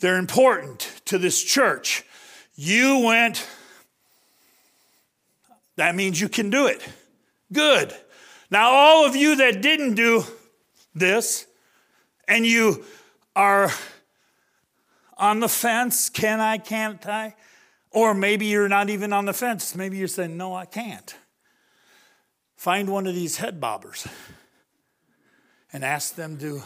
They're 0.00 0.16
important 0.16 0.90
to 1.04 1.18
this 1.18 1.42
church. 1.42 2.04
You 2.54 3.00
went, 3.00 3.46
that 5.76 5.94
means 5.94 6.20
you 6.20 6.28
can 6.28 6.50
do 6.50 6.66
it. 6.66 6.86
Good. 7.52 7.94
Now, 8.50 8.70
all 8.70 9.06
of 9.06 9.16
you 9.16 9.36
that 9.36 9.62
didn't 9.62 9.94
do 9.94 10.24
this, 10.94 11.46
and 12.28 12.46
you 12.46 12.84
are 13.34 13.70
on 15.16 15.40
the 15.40 15.48
fence, 15.48 16.08
can 16.08 16.40
I, 16.40 16.58
can't 16.58 17.04
I? 17.06 17.34
Or 17.90 18.14
maybe 18.14 18.46
you're 18.46 18.68
not 18.68 18.90
even 18.90 19.12
on 19.12 19.24
the 19.24 19.32
fence. 19.32 19.74
Maybe 19.74 19.96
you're 19.96 20.08
saying, 20.08 20.36
no, 20.36 20.54
I 20.54 20.64
can't. 20.64 21.14
Find 22.56 22.88
one 22.88 23.06
of 23.06 23.14
these 23.14 23.36
head 23.36 23.60
bobbers 23.60 24.06
and 25.72 25.84
ask 25.84 26.14
them 26.14 26.38
to 26.38 26.62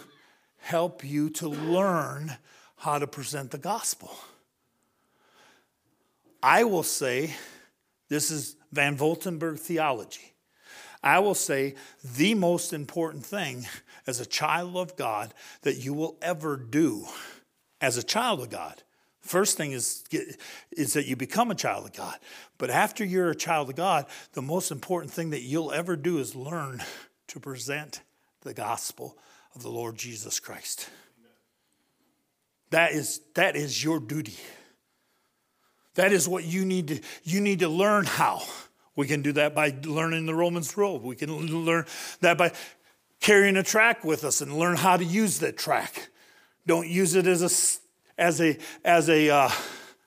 help 0.58 1.02
you 1.04 1.30
to 1.30 1.48
learn 1.48 2.36
how 2.76 2.98
to 2.98 3.06
present 3.06 3.50
the 3.50 3.58
gospel. 3.58 4.16
I 6.42 6.64
will 6.64 6.82
say, 6.82 7.34
this 8.08 8.30
is 8.30 8.56
Van 8.72 8.96
Voltenberg 8.96 9.58
theology. 9.58 10.34
I 11.02 11.20
will 11.20 11.34
say 11.34 11.74
the 12.16 12.34
most 12.34 12.72
important 12.72 13.24
thing 13.24 13.66
as 14.06 14.20
a 14.20 14.26
child 14.26 14.76
of 14.76 14.96
God 14.96 15.32
that 15.62 15.76
you 15.76 15.94
will 15.94 16.16
ever 16.22 16.56
do 16.56 17.06
as 17.80 17.96
a 17.96 18.02
child 18.02 18.40
of 18.40 18.50
God. 18.50 18.82
First 19.20 19.56
thing 19.56 19.72
is, 19.72 20.04
is 20.72 20.94
that 20.94 21.06
you 21.06 21.14
become 21.14 21.50
a 21.50 21.54
child 21.54 21.86
of 21.86 21.92
God. 21.92 22.16
But 22.56 22.70
after 22.70 23.04
you're 23.04 23.30
a 23.30 23.36
child 23.36 23.68
of 23.68 23.76
God, 23.76 24.06
the 24.32 24.42
most 24.42 24.70
important 24.70 25.12
thing 25.12 25.30
that 25.30 25.42
you'll 25.42 25.72
ever 25.72 25.96
do 25.96 26.18
is 26.18 26.34
learn 26.34 26.82
to 27.28 27.40
present 27.40 28.00
the 28.42 28.54
gospel 28.54 29.18
of 29.54 29.62
the 29.62 29.68
Lord 29.68 29.96
Jesus 29.96 30.40
Christ. 30.40 30.88
That 32.70 32.92
is, 32.92 33.20
that 33.34 33.54
is 33.54 33.82
your 33.82 34.00
duty. 34.00 34.36
That 35.98 36.12
is 36.12 36.28
what 36.28 36.44
you 36.44 36.64
need 36.64 36.86
to, 36.88 37.00
you 37.24 37.40
need 37.40 37.58
to 37.58 37.68
learn 37.68 38.04
how. 38.04 38.42
We 38.94 39.08
can 39.08 39.20
do 39.20 39.32
that 39.32 39.52
by 39.52 39.74
learning 39.82 40.26
the 40.26 40.34
Romans 40.34 40.76
road. 40.76 41.02
We 41.02 41.16
can 41.16 41.36
learn 41.64 41.86
that 42.20 42.38
by 42.38 42.52
carrying 43.18 43.56
a 43.56 43.64
track 43.64 44.04
with 44.04 44.22
us 44.22 44.40
and 44.40 44.56
learn 44.56 44.76
how 44.76 44.96
to 44.96 45.04
use 45.04 45.40
that 45.40 45.58
track. 45.58 46.10
Don't 46.68 46.86
use 46.86 47.16
it 47.16 47.26
as 47.26 47.42
a, 47.42 48.22
as 48.22 48.40
a, 48.40 48.58
as 48.84 49.08
a 49.08 49.28
uh, 49.28 49.50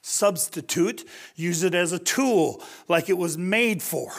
substitute, 0.02 1.04
use 1.36 1.62
it 1.64 1.76
as 1.76 1.92
a 1.92 2.00
tool 2.00 2.64
like 2.88 3.10
it 3.10 3.18
was 3.18 3.38
made 3.38 3.84
for. 3.84 4.14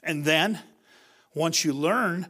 And 0.00 0.24
then, 0.24 0.60
once 1.34 1.64
you 1.64 1.72
learn, 1.72 2.28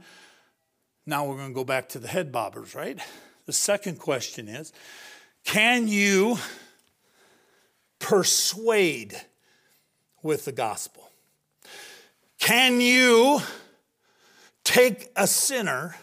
now 1.05 1.27
we're 1.27 1.37
going 1.37 1.51
to 1.51 1.55
go 1.55 1.65
back 1.65 1.91
to 1.91 1.99
the 1.99 2.09
head 2.09 2.33
bobbers, 2.33 2.75
right? 2.75 2.99
The 3.45 3.53
second 3.53 3.99
question 3.99 4.49
is 4.49 4.73
can 5.49 5.89
you 5.89 6.37
persuade 8.01 9.19
with 10.23 10.45
the 10.45 10.53
gospel? 10.53 11.11
Can 12.39 12.83
you 12.83 13.41
take 14.63 15.11
a 15.17 15.27
sinner 15.27 15.97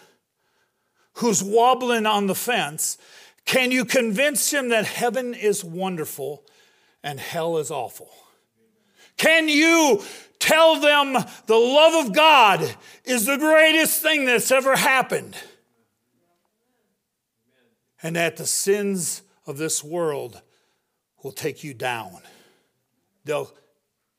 who's 1.18 1.44
wobbling 1.44 2.08
on 2.08 2.26
the 2.26 2.34
fence? 2.34 2.98
Can 3.46 3.72
you 3.72 3.86
convince 3.86 4.52
him 4.52 4.70
that 4.70 4.88
heaven 4.88 5.36
is 5.36 5.64
wonderful 5.64 6.44
and 7.04 7.20
hell 7.20 7.60
is 7.60 7.70
awful? 7.70 8.10
Can 9.16 9.48
you 9.48 10.02
tell 10.40 10.80
them 10.80 11.14
the 11.46 11.56
love 11.56 12.08
of 12.08 12.16
God 12.16 12.76
is 13.04 13.28
the 13.28 13.38
greatest 13.38 14.02
thing 14.02 14.26
that's 14.26 14.50
ever 14.50 14.76
happened? 14.76 15.38
And 18.02 18.16
that 18.16 18.38
the 18.38 18.48
sins 18.48 19.22
of 19.46 19.58
this 19.58 19.84
world 19.84 20.42
will 21.24 21.32
take 21.32 21.64
you 21.64 21.74
down. 21.74 22.20
They'll 23.24 23.52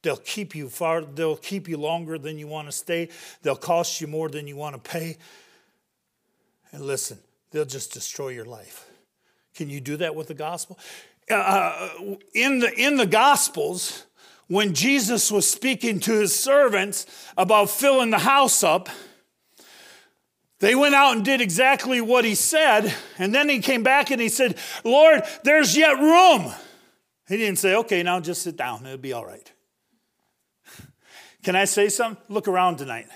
They'll 0.07 0.17
keep 0.17 0.55
you 0.55 0.69
far, 0.69 1.03
they'll 1.03 1.37
keep 1.37 1.69
you 1.69 1.79
longer 1.79 2.17
than 2.17 2.39
you 2.39 2.47
want 2.47 2.69
to 2.69 2.73
stay. 2.73 3.09
They'll 3.43 3.57
cost 3.57 4.01
you 4.01 4.07
more 4.07 4.29
than 4.29 4.47
you 4.47 4.55
want 4.55 4.75
to 4.77 4.91
pay. 4.91 5.17
And 6.71 6.87
listen, 6.87 7.19
they'll 7.51 7.65
just 7.65 7.93
destroy 7.93 8.29
your 8.29 8.45
life. 8.45 8.89
Can 9.57 9.69
you 9.69 9.81
do 9.81 9.97
that 9.97 10.15
with 10.15 10.29
the 10.29 10.35
gospel? 10.35 10.79
Uh, 11.29 11.35
uh 11.35 11.89
in, 12.35 12.61
the, 12.61 12.73
in 12.75 12.99
the 12.99 13.07
gospels, 13.07 14.07
when 14.47 14.75
Jesus 14.75 15.33
was 15.33 15.51
speaking 15.51 15.99
to 15.99 16.13
his 16.13 16.39
servants 16.39 17.05
about 17.37 17.69
filling 17.69 18.11
the 18.11 18.19
house 18.19 18.63
up, 18.63 18.89
they 20.59 20.75
went 20.75 20.95
out 20.95 21.17
and 21.17 21.25
did 21.25 21.41
exactly 21.41 22.01
what 22.01 22.25
he 22.25 22.35
said. 22.35 22.95
And 23.19 23.35
then 23.35 23.49
he 23.49 23.61
came 23.61 23.83
back 23.83 24.11
and 24.11 24.21
he 24.21 24.29
said, 24.29 24.57
Lord, 24.85 25.23
there's 25.45 25.77
yet 25.77 25.99
room. 25.99 26.53
He 27.29 27.37
didn't 27.37 27.59
say, 27.59 27.75
okay, 27.77 28.03
now 28.03 28.21
just 28.21 28.43
sit 28.43 28.57
down, 28.57 28.87
it'll 28.87 28.99
be 28.99 29.13
all 29.13 29.27
right. 29.27 29.53
Can 31.43 31.57
I 31.57 31.65
say 31.65 31.89
something? 31.89 32.23
Look 32.29 32.49
around 32.49 32.77
tonight. 32.77 33.07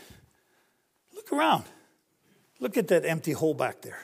Look 1.14 1.32
around. 1.32 1.64
Look 2.58 2.76
at 2.76 2.88
that 2.88 3.06
empty 3.06 3.32
hole 3.32 3.54
back 3.54 3.82
there. 3.82 3.98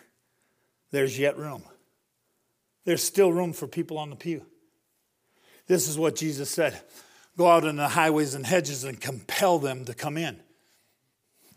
There's 0.91 1.19
yet 1.19 1.37
room. 1.37 1.63
There's 2.85 3.03
still 3.03 3.33
room 3.33 3.53
for 3.53 3.67
people 3.67 3.99
on 3.99 4.11
the 4.11 4.17
pew. 4.17 4.47
This 5.67 5.89
is 5.89 5.99
what 5.99 6.17
Jesus 6.17 6.51
said 6.51 6.81
go 7.37 7.49
out 7.49 7.65
in 7.65 7.77
the 7.77 7.89
highways 7.89 8.35
and 8.35 8.47
hedges 8.47 8.83
and 8.85 8.99
compel 8.99 9.59
them 9.59 9.85
to 9.85 9.93
come 9.93 10.17
in. 10.17 10.41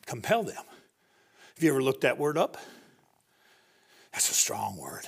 Compel 0.05 0.43
them. 0.43 0.63
Have 1.59 1.65
you 1.65 1.71
ever 1.71 1.83
looked 1.83 2.03
that 2.03 2.17
word 2.17 2.37
up? 2.37 2.55
That's 4.13 4.31
a 4.31 4.33
strong 4.33 4.77
word. 4.77 5.03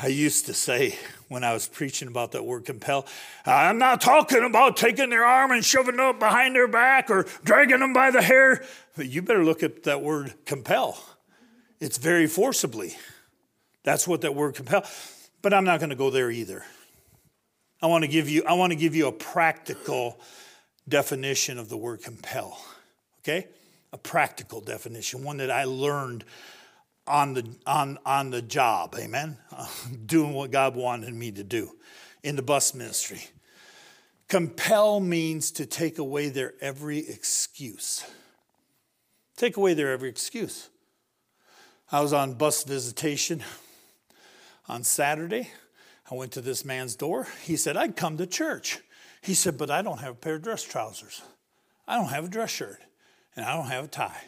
I 0.00 0.06
used 0.06 0.46
to 0.46 0.54
say 0.54 0.96
when 1.26 1.42
I 1.42 1.52
was 1.52 1.66
preaching 1.66 2.06
about 2.06 2.30
that 2.30 2.44
word 2.44 2.64
compel, 2.64 3.04
I'm 3.44 3.78
not 3.78 4.00
talking 4.00 4.44
about 4.44 4.76
taking 4.76 5.10
their 5.10 5.24
arm 5.24 5.50
and 5.50 5.64
shoving 5.64 5.94
it 5.94 6.00
up 6.00 6.20
behind 6.20 6.54
their 6.54 6.68
back 6.68 7.10
or 7.10 7.26
dragging 7.42 7.80
them 7.80 7.92
by 7.92 8.12
the 8.12 8.22
hair. 8.22 8.64
But 8.96 9.08
you 9.08 9.22
better 9.22 9.44
look 9.44 9.64
at 9.64 9.82
that 9.82 10.02
word 10.02 10.34
compel. 10.46 11.04
It's 11.80 11.98
very 11.98 12.28
forcibly. 12.28 12.96
That's 13.82 14.06
what 14.06 14.20
that 14.20 14.36
word 14.36 14.54
compel. 14.54 14.84
But 15.42 15.52
I'm 15.52 15.64
not 15.64 15.80
going 15.80 15.90
to 15.90 15.96
go 15.96 16.10
there 16.10 16.30
either. 16.30 16.64
I 17.82 17.88
want 17.88 18.04
to 18.04 18.08
give 18.08 18.28
you 18.28 18.44
I 18.46 18.52
want 18.52 18.70
to 18.70 18.76
give 18.76 18.94
you 18.94 19.08
a 19.08 19.12
practical 19.12 20.20
definition 20.88 21.58
of 21.58 21.68
the 21.68 21.76
word 21.76 22.04
compel. 22.04 22.64
Okay? 23.22 23.48
A 23.94 23.98
practical 23.98 24.60
definition, 24.60 25.22
one 25.22 25.36
that 25.36 25.50
I 25.50 25.64
learned 25.64 26.24
on 27.06 27.34
the, 27.34 27.46
on, 27.64 27.98
on 28.04 28.30
the 28.30 28.42
job, 28.42 28.96
amen? 28.98 29.38
doing 30.06 30.32
what 30.32 30.50
God 30.50 30.74
wanted 30.74 31.14
me 31.14 31.30
to 31.30 31.44
do 31.44 31.70
in 32.24 32.34
the 32.34 32.42
bus 32.42 32.74
ministry. 32.74 33.22
Compel 34.28 34.98
means 34.98 35.52
to 35.52 35.64
take 35.64 35.98
away 35.98 36.28
their 36.28 36.54
every 36.60 36.98
excuse. 36.98 38.04
Take 39.36 39.56
away 39.56 39.74
their 39.74 39.92
every 39.92 40.08
excuse. 40.08 40.70
I 41.92 42.00
was 42.00 42.12
on 42.12 42.34
bus 42.34 42.64
visitation 42.64 43.42
on 44.68 44.82
Saturday. 44.82 45.50
I 46.10 46.14
went 46.14 46.32
to 46.32 46.40
this 46.40 46.64
man's 46.64 46.96
door. 46.96 47.28
He 47.44 47.56
said, 47.56 47.76
I'd 47.76 47.96
come 47.96 48.16
to 48.16 48.26
church. 48.26 48.80
He 49.20 49.34
said, 49.34 49.56
but 49.56 49.70
I 49.70 49.82
don't 49.82 50.00
have 50.00 50.12
a 50.12 50.16
pair 50.16 50.34
of 50.34 50.42
dress 50.42 50.62
trousers. 50.62 51.22
I 51.86 51.96
don't 51.96 52.08
have 52.08 52.24
a 52.24 52.28
dress 52.28 52.50
shirt. 52.50 52.80
And 53.36 53.44
I 53.44 53.56
don't 53.56 53.66
have 53.66 53.84
a 53.84 53.88
tie. 53.88 54.22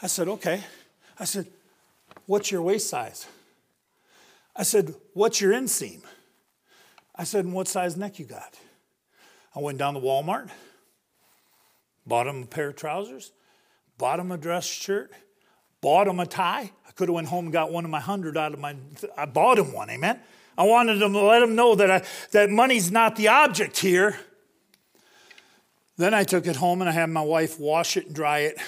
I 0.00 0.06
said, 0.06 0.28
okay. 0.28 0.62
I 1.18 1.24
said, 1.24 1.46
What's 2.26 2.50
your 2.50 2.62
waist 2.62 2.88
size? 2.88 3.26
I 4.54 4.62
said, 4.62 4.94
What's 5.14 5.40
your 5.40 5.52
inseam? 5.52 6.02
I 7.14 7.24
said, 7.24 7.44
And 7.44 7.54
what 7.54 7.68
size 7.68 7.96
neck 7.96 8.18
you 8.18 8.24
got? 8.24 8.58
I 9.54 9.60
went 9.60 9.78
down 9.78 9.94
to 9.94 10.00
Walmart, 10.00 10.48
bought 12.06 12.26
him 12.26 12.42
a 12.42 12.46
pair 12.46 12.70
of 12.70 12.76
trousers, 12.76 13.32
bought 13.98 14.18
him 14.18 14.32
a 14.32 14.38
dress 14.38 14.64
shirt, 14.64 15.12
bought 15.80 16.08
him 16.08 16.20
a 16.20 16.26
tie. 16.26 16.70
I 16.88 16.92
could 16.92 17.08
have 17.08 17.14
went 17.14 17.28
home 17.28 17.46
and 17.46 17.52
got 17.52 17.70
one 17.70 17.84
of 17.84 17.90
my 17.90 18.00
hundred 18.00 18.36
out 18.36 18.54
of 18.54 18.60
my, 18.60 18.76
I 19.16 19.26
bought 19.26 19.58
him 19.58 19.72
one, 19.72 19.90
amen? 19.90 20.20
I 20.56 20.64
wanted 20.64 20.98
to 20.98 21.06
let 21.06 21.42
him 21.42 21.54
know 21.54 21.74
that, 21.74 21.90
I, 21.90 22.02
that 22.32 22.50
money's 22.50 22.90
not 22.90 23.16
the 23.16 23.28
object 23.28 23.78
here. 23.78 24.16
Then 25.96 26.14
I 26.14 26.24
took 26.24 26.46
it 26.46 26.56
home 26.56 26.80
and 26.80 26.88
I 26.88 26.92
had 26.92 27.10
my 27.10 27.22
wife 27.22 27.60
wash 27.60 27.96
it 27.96 28.06
and 28.06 28.14
dry 28.14 28.40
it, 28.40 28.58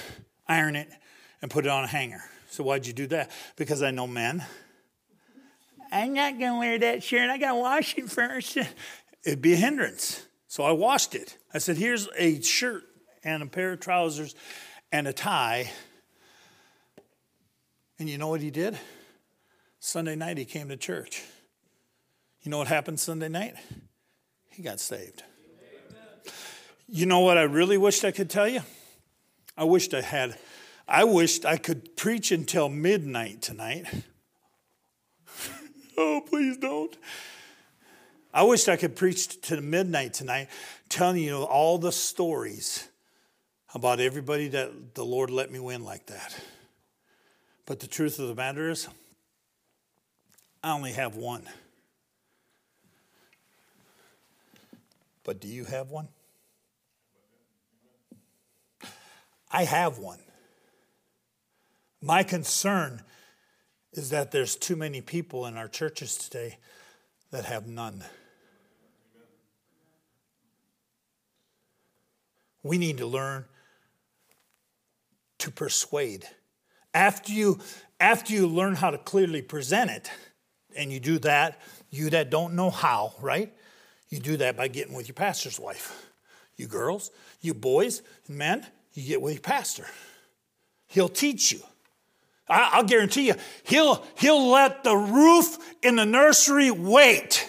iron 0.47 0.77
it, 0.77 0.89
and 1.41 1.51
put 1.51 1.65
it 1.65 1.71
on 1.71 1.85
a 1.85 1.87
hanger. 1.89 2.23
So 2.51 2.63
why'd 2.65 2.87
you 2.87 2.93
do 2.93 3.07
that? 3.09 3.31
Because 3.57 3.83
I 3.83 3.91
know 3.91 4.07
men. 4.07 4.45
I'm 5.91 6.13
not 6.13 6.39
gonna 6.39 6.59
wear 6.59 6.79
that 6.79 7.03
shirt. 7.03 7.31
I 7.31 7.39
gotta 7.39 7.59
wash 7.59 7.97
it 7.97 8.11
first. 8.11 8.59
It'd 9.25 9.43
be 9.43 9.55
a 9.55 9.57
hindrance. 9.57 10.27
So 10.49 10.63
I 10.65 10.73
washed 10.73 11.15
it. 11.15 11.39
I 11.53 11.59
said, 11.59 11.77
here's 11.77 12.09
a 12.17 12.41
shirt 12.43 12.85
and 13.25 13.43
a 13.43 13.47
pair 13.47 13.73
of 13.73 13.81
trousers 13.81 14.35
and 14.93 15.09
a 15.09 15.13
tie. 15.13 15.71
And 17.99 18.09
you 18.09 18.19
know 18.19 18.29
what 18.29 18.41
he 18.41 18.51
did? 18.51 18.79
Sunday 19.81 20.15
night 20.15 20.39
he 20.39 20.45
came 20.45 20.69
to 20.69 20.77
church. 20.77 21.23
You 22.43 22.51
know 22.51 22.59
what 22.59 22.69
happened 22.69 23.01
Sunday 23.01 23.29
night? 23.29 23.55
He 24.51 24.63
got 24.63 24.79
saved. 24.79 25.23
You 26.89 27.07
know 27.07 27.21
what 27.21 27.39
I 27.39 27.43
really 27.43 27.79
wished 27.79 28.05
I 28.05 28.11
could 28.11 28.29
tell 28.29 28.49
you? 28.49 28.61
I 29.57 29.65
wished 29.65 29.95
I 29.95 30.01
had, 30.01 30.39
I 30.87 31.05
wished 31.05 31.45
I 31.45 31.57
could 31.57 31.97
preach 31.97 32.31
until 32.33 32.69
midnight 32.69 33.41
tonight. 33.41 33.87
oh, 35.99 36.23
please 36.29 36.57
don't. 36.57 36.97
I 38.33 38.43
wished 38.43 38.69
I 38.69 38.77
could 38.77 38.97
preach 38.97 39.41
to 39.43 39.61
midnight 39.61 40.13
tonight, 40.13 40.49
telling 40.89 41.23
you 41.23 41.45
all 41.45 41.79
the 41.79 41.93
stories 41.93 42.89
about 43.75 44.01
everybody 44.01 44.49
that 44.49 44.95
the 44.95 45.05
Lord 45.05 45.31
let 45.31 45.51
me 45.51 45.61
win 45.61 45.85
like 45.85 46.07
that. 46.07 46.37
But 47.65 47.81
the 47.81 47.87
truth 47.87 48.19
of 48.19 48.29
the 48.29 48.35
matter 48.35 48.71
is, 48.71 48.89
I 50.63 50.73
only 50.73 50.93
have 50.93 51.17
one. 51.17 51.45
But 55.23 55.41
do 55.41 55.49
you 55.49 55.65
have 55.65 55.91
one? 55.91 56.09
I 59.55 59.63
have 59.63 59.99
one. 59.99 60.19
My 62.03 62.25
concern 62.25 63.03
is 63.93 64.11
that 64.11 64.33
there's 64.33 64.57
too 64.57 64.75
many 64.75 65.01
people 65.01 65.47
in 65.47 65.57
our 65.57 65.69
churches 65.69 66.19
today 66.19 66.59
that 67.31 67.45
have 67.45 67.69
none. 67.69 68.03
We 72.65 72.79
need 72.79 72.99
to 72.99 73.07
learn 73.07 73.45
to 75.39 75.53
persuade. 75.53 76.27
After 76.93 77.33
you, 77.33 77.61
after 78.01 78.33
you 78.33 78.49
learn 78.49 78.75
how 78.75 78.91
to 78.91 78.99
clearly 78.99 79.41
present 79.41 79.89
it, 79.89 80.11
and 80.75 80.93
you 80.93 80.99
do 80.99 81.21
that, 81.21 81.61
you 81.91 82.11
that 82.11 82.29
don't 82.29 82.55
know 82.55 82.71
how, 82.71 83.13
right? 83.21 83.55
You 84.09 84.19
do 84.19 84.37
that 84.39 84.57
by 84.57 84.67
getting 84.67 84.95
with 84.95 85.07
your 85.07 85.15
pastor's 85.15 85.61
wife. 85.61 86.11
You 86.57 86.67
girls, 86.67 87.13
you 87.41 87.55
boys, 87.55 88.03
men, 88.29 88.67
you 88.95 89.07
get 89.07 89.21
with 89.21 89.35
your 89.35 89.43
pastor. 89.43 89.87
He'll 90.87 91.09
teach 91.09 91.53
you. 91.53 91.61
I'll 92.49 92.85
guarantee 92.85 93.29
you, 93.29 93.35
he'll, 93.65 94.05
he'll 94.19 94.51
let 94.51 94.85
the 94.85 94.95
roof 94.95 95.57
in 95.83 95.97
the 95.97 96.05
nursery 96.05 96.71
wait. 96.71 97.49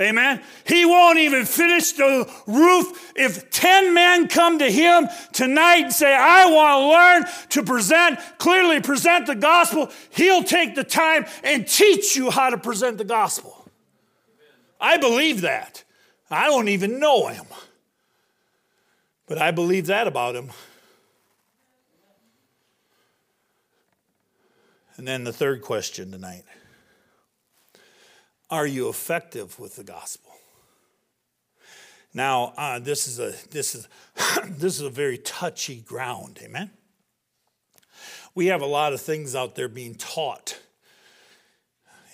Amen. 0.00 0.42
He 0.66 0.84
won't 0.84 1.18
even 1.18 1.44
finish 1.44 1.92
the 1.92 2.28
roof. 2.46 3.12
If 3.14 3.50
10 3.50 3.94
men 3.94 4.26
come 4.26 4.58
to 4.58 4.70
him 4.70 5.08
tonight 5.32 5.84
and 5.84 5.92
say, 5.92 6.12
I 6.12 6.46
want 6.46 6.80
to 6.80 6.88
learn 6.88 7.48
to 7.50 7.62
present, 7.62 8.18
clearly 8.38 8.80
present 8.80 9.26
the 9.26 9.36
gospel, 9.36 9.90
he'll 10.10 10.42
take 10.42 10.74
the 10.74 10.82
time 10.82 11.26
and 11.44 11.68
teach 11.68 12.16
you 12.16 12.30
how 12.30 12.50
to 12.50 12.58
present 12.58 12.98
the 12.98 13.04
gospel. 13.04 13.68
I 14.80 14.96
believe 14.96 15.42
that. 15.42 15.84
I 16.30 16.46
don't 16.46 16.68
even 16.68 16.98
know 16.98 17.28
him. 17.28 17.44
But 19.26 19.38
I 19.38 19.50
believe 19.50 19.86
that 19.86 20.06
about 20.06 20.34
him. 20.34 20.50
And 24.96 25.08
then 25.08 25.24
the 25.24 25.32
third 25.32 25.62
question 25.62 26.10
tonight 26.10 26.44
Are 28.50 28.66
you 28.66 28.88
effective 28.88 29.58
with 29.58 29.76
the 29.76 29.84
gospel? 29.84 30.32
Now, 32.14 32.52
uh, 32.56 32.78
this 32.78 33.08
is 33.08 33.18
a 33.18 33.32
this 33.50 33.74
is 33.74 33.88
this 34.48 34.74
is 34.74 34.82
a 34.82 34.90
very 34.90 35.18
touchy 35.18 35.80
ground, 35.80 36.38
amen. 36.42 36.70
We 38.34 38.46
have 38.46 38.62
a 38.62 38.66
lot 38.66 38.92
of 38.92 39.00
things 39.00 39.34
out 39.34 39.54
there 39.56 39.68
being 39.68 39.94
taught. 39.94 40.58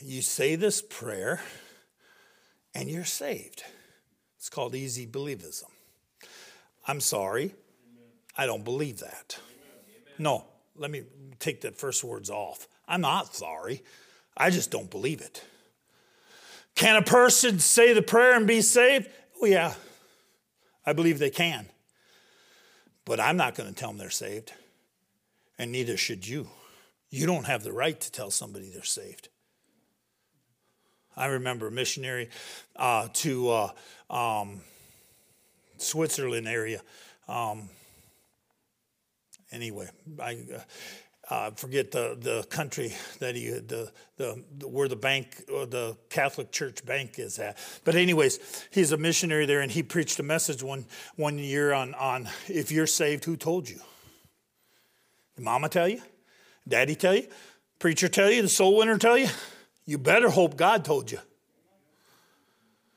You 0.01 0.23
say 0.23 0.57
this 0.57 0.83
prayer, 0.83 1.41
and 2.75 2.89
you're 2.89 3.05
saved. 3.05 3.65
It's 4.37 4.49
called 4.49 4.75
easy 4.75 5.07
believism. 5.07 5.71
I'm 6.89 7.01
sorry, 7.01 7.55
I 8.37 8.47
don't 8.47 8.65
believe 8.65 9.01
that. 9.01 9.39
No, 10.19 10.47
let 10.75 10.91
me 10.91 11.03
take 11.39 11.61
the 11.61 11.71
first 11.71 12.03
words 12.03 12.31
off. 12.31 12.67
I'm 12.89 13.03
not 13.03 13.37
sorry, 13.37 13.85
I 14.35 14.49
just 14.49 14.71
don't 14.71 14.91
believe 14.91 15.21
it. 15.21 15.45
Can 16.75 16.97
a 16.97 17.03
person 17.03 17.59
say 17.59 17.93
the 17.93 18.01
prayer 18.01 18.35
and 18.35 18.47
be 18.47 18.63
saved? 18.63 19.09
Oh, 19.43 19.47
yeah, 19.47 19.75
I 20.87 20.95
believe 20.95 21.19
they 21.19 21.29
can. 21.31 21.67
But 23.05 23.21
I'm 23.21 23.37
not 23.37 23.55
going 23.55 23.69
to 23.69 23.75
tell 23.75 23.91
them 23.91 23.99
they're 23.99 24.11
saved, 24.11 24.53
and 25.59 25.71
neither 25.71 25.99
should 25.99 26.27
you. 26.27 26.49
You 27.11 27.27
don't 27.27 27.47
have 27.47 27.65
the 27.65 27.73
right 27.73 28.01
to 28.01 28.13
tell 28.13 28.31
somebody 28.31 28.71
they're 28.71 28.83
saved. 28.83 29.29
I 31.17 31.27
remember 31.27 31.67
a 31.67 31.71
missionary 31.71 32.31
uh, 32.77 33.09
to 33.13 33.51
uh, 33.51 33.71
um, 34.09 34.61
Switzerland 35.79 36.49
area. 36.49 36.81
Um, 37.29 37.69
anyway, 39.51 39.89
I 40.21 40.39
uh, 41.31 41.51
forget 41.51 41.91
the, 41.91 42.17
the 42.19 42.43
country 42.49 42.95
that 43.19 43.35
he 43.35 43.51
the, 43.51 43.91
the, 44.17 44.43
the 44.59 44.69
where 44.69 44.89
the 44.89 44.97
bank 44.97 45.45
the 45.47 45.97
Catholic 46.09 46.51
Church 46.53 46.85
bank 46.85 47.19
is 47.19 47.39
at. 47.39 47.59
But 47.85 47.95
anyways, 47.95 48.67
he's 48.71 48.93
a 48.93 48.97
missionary 48.97 49.47
there, 49.47 49.61
and 49.61 49.71
he 49.71 49.83
preached 49.83 50.19
a 50.19 50.23
message 50.23 50.63
one 50.63 50.87
one 51.17 51.39
year 51.39 51.73
on 51.73 51.95
on 51.95 52.29
if 52.49 52.73
you're 52.73 52.87
saved, 52.87 53.25
who 53.25 53.37
told 53.37 53.69
you? 53.69 53.81
Did 55.37 55.45
Mama 55.45 55.69
tell 55.69 55.89
you? 55.89 56.01
Daddy 56.67 56.95
tell 56.95 57.15
you? 57.15 57.29
Preacher 57.79 58.09
tell 58.09 58.31
you? 58.31 58.43
The 58.43 58.49
soul 58.49 58.77
winner 58.77 58.99
tell 58.99 59.17
you? 59.17 59.29
You 59.87 59.99
better 59.99 60.31
hope 60.31 60.57
God 60.57 60.85
told 60.85 61.11
you. 61.11 61.19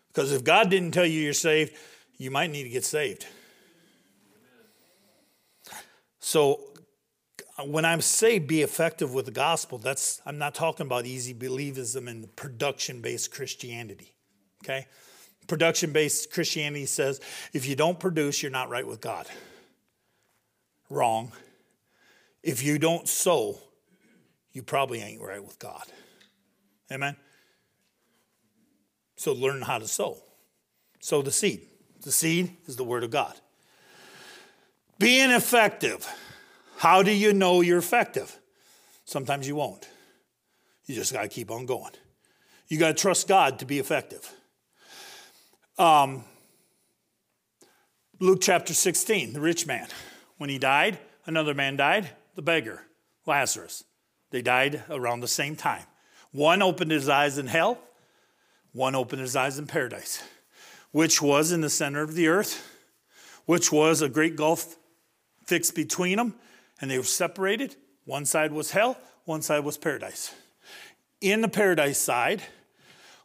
Because 0.08 0.32
if 0.34 0.44
God 0.44 0.70
didn't 0.70 0.92
tell 0.92 1.06
you 1.06 1.22
you're 1.22 1.34
saved, 1.34 1.74
you 2.22 2.30
might 2.30 2.52
need 2.52 2.64
to 2.64 2.70
get 2.70 2.86
saved. 2.86 3.26
So 6.20 6.60
when 7.66 7.84
I'm 7.84 8.00
say 8.00 8.38
be 8.38 8.62
effective 8.62 9.12
with 9.12 9.26
the 9.26 9.32
gospel, 9.32 9.80
that's 9.80 10.22
I'm 10.24 10.38
not 10.38 10.54
talking 10.54 10.86
about 10.86 11.08
easy 11.08 11.34
believism 11.34 12.08
and 12.08 12.34
production-based 12.36 13.32
Christianity. 13.32 14.14
Okay? 14.64 14.86
Production-based 15.48 16.32
Christianity 16.32 16.86
says 16.86 17.20
if 17.54 17.68
you 17.68 17.76
don't 17.76 18.00
produce, 18.00 18.44
you're 18.44 18.52
not 18.52 18.70
right 18.70 18.86
with 18.86 19.02
God. 19.02 19.26
Wrong. 20.92 21.32
If 22.44 22.62
you 22.62 22.78
don't 22.78 23.08
sow, 23.08 23.58
you 24.52 24.62
probably 24.62 25.02
ain't 25.02 25.24
right 25.24 25.44
with 25.44 25.58
God. 25.58 25.86
Amen? 26.92 27.16
So 29.16 29.34
learn 29.34 29.64
how 29.64 29.80
to 29.80 29.88
sow. 29.88 30.18
Sow 31.00 31.24
the 31.24 31.32
seed. 31.32 31.68
The 32.04 32.12
seed 32.12 32.56
is 32.66 32.76
the 32.76 32.84
word 32.84 33.04
of 33.04 33.12
God. 33.12 33.34
Being 34.98 35.32
effective. 35.32 36.08
How 36.78 37.04
do 37.04 37.12
you 37.12 37.34
know 37.34 37.62
you're 37.62 37.78
effective? 37.78 38.40
Sometimes 39.06 39.48
you 39.48 39.56
won't. 39.56 39.88
You 40.86 40.96
just 40.96 41.14
got 41.14 41.22
to 41.24 41.28
keep 41.28 41.52
on 41.52 41.66
going. 41.66 41.92
You 42.68 42.78
got 42.78 42.90
to 42.90 42.94
trust 42.94 43.28
God 43.28 43.60
to 43.60 43.66
be 43.66 43.80
effective. 43.80 44.32
Um, 45.78 46.24
Luke 48.20 48.40
chapter 48.42 48.74
16, 48.74 49.34
the 49.34 49.42
rich 49.42 49.68
man. 49.68 49.88
When 50.38 50.50
he 50.50 50.58
died, 50.58 50.98
another 51.26 51.54
man 51.54 51.76
died, 51.76 52.10
the 52.36 52.42
beggar, 52.42 52.82
Lazarus. 53.26 53.84
They 54.32 54.42
died 54.42 54.84
around 54.90 55.20
the 55.20 55.28
same 55.28 55.56
time. 55.56 55.84
One 56.32 56.62
opened 56.62 56.92
his 56.92 57.10
eyes 57.10 57.38
in 57.38 57.48
hell, 57.48 57.78
one 58.72 58.96
opened 58.96 59.22
his 59.22 59.36
eyes 59.36 59.60
in 59.60 59.68
paradise. 59.68 60.24
Which 60.92 61.22
was 61.22 61.52
in 61.52 61.62
the 61.62 61.70
center 61.70 62.02
of 62.02 62.16
the 62.16 62.28
earth, 62.28 62.68
which 63.46 63.72
was 63.72 64.02
a 64.02 64.10
great 64.10 64.36
gulf 64.36 64.76
fixed 65.46 65.76
between 65.76 66.18
them, 66.18 66.36
and 66.80 66.90
they 66.90 66.98
were 66.98 67.04
separated. 67.04 67.76
One 68.06 68.26
side 68.26 68.52
was 68.52 68.72
hell, 68.72 68.98
one 69.26 69.42
side 69.42 69.64
was 69.64 69.78
paradise. 69.78 70.34
In 71.22 71.42
the 71.42 71.48
paradise 71.48 72.00
side 72.00 72.42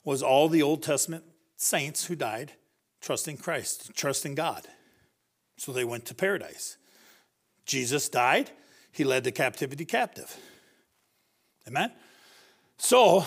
was 0.04 0.22
all 0.22 0.48
the 0.48 0.62
Old 0.62 0.82
Testament 0.82 1.24
saints 1.56 2.06
who 2.06 2.14
died 2.14 2.52
trusting 3.00 3.36
Christ, 3.36 3.92
trusting 3.94 4.34
God. 4.34 4.66
So 5.58 5.72
they 5.72 5.84
went 5.84 6.06
to 6.06 6.14
paradise. 6.14 6.76
Jesus 7.64 8.08
died, 8.08 8.50
he 8.92 9.04
led 9.04 9.24
the 9.24 9.32
captivity 9.32 9.84
captive. 9.84 10.36
Amen? 11.66 11.92
So 12.78 13.24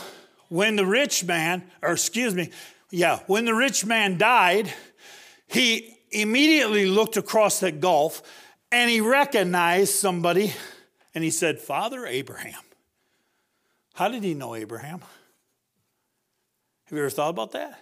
when 0.50 0.76
the 0.76 0.86
rich 0.86 1.24
man, 1.24 1.64
or 1.82 1.94
excuse 1.94 2.36
me, 2.36 2.50
yeah, 2.92 3.20
when 3.28 3.46
the 3.46 3.54
rich 3.54 3.86
man 3.86 4.18
died, 4.18 4.74
he 5.48 5.98
immediately 6.12 6.86
looked 6.86 7.18
across 7.18 7.60
that 7.60 7.80
gulf 7.80 8.22
and 8.72 8.90
he 8.90 9.02
recognized 9.02 9.94
somebody 9.94 10.54
and 11.14 11.24
he 11.24 11.30
said, 11.30 11.60
Father 11.60 12.06
Abraham. 12.06 12.62
How 13.94 14.10
did 14.10 14.24
he 14.24 14.34
know 14.34 14.56
Abraham? 14.56 15.02
Have 16.86 16.98
you 16.98 17.00
ever 17.00 17.10
thought 17.10 17.30
about 17.30 17.52
that? 17.52 17.80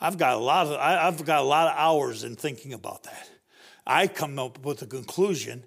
I've 0.00 0.18
got 0.18 0.36
a 0.36 0.40
lot 0.40 0.66
of 0.66 0.72
I've 0.78 1.24
got 1.24 1.40
a 1.40 1.44
lot 1.44 1.68
of 1.68 1.74
hours 1.76 2.24
in 2.24 2.34
thinking 2.34 2.72
about 2.72 3.04
that. 3.04 3.28
I 3.86 4.06
come 4.06 4.38
up 4.38 4.64
with 4.64 4.82
a 4.82 4.86
conclusion. 4.86 5.64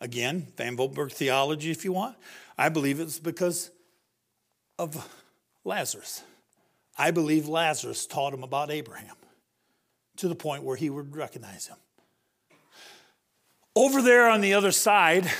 Again, 0.00 0.48
Van 0.56 0.76
Volberg 0.76 1.12
theology, 1.12 1.70
if 1.70 1.84
you 1.84 1.92
want. 1.92 2.16
I 2.56 2.68
believe 2.68 3.00
it's 3.00 3.18
because 3.18 3.70
of 4.78 5.06
Lazarus. 5.66 6.22
I 6.96 7.10
believe 7.10 7.48
Lazarus 7.48 8.06
taught 8.06 8.32
him 8.32 8.44
about 8.44 8.70
Abraham 8.70 9.16
to 10.16 10.28
the 10.28 10.34
point 10.36 10.62
where 10.62 10.76
he 10.76 10.88
would 10.88 11.14
recognize 11.14 11.66
him. 11.66 11.76
Over 13.74 14.00
there 14.00 14.30
on 14.30 14.40
the 14.40 14.54
other 14.54 14.70
side, 14.70 15.30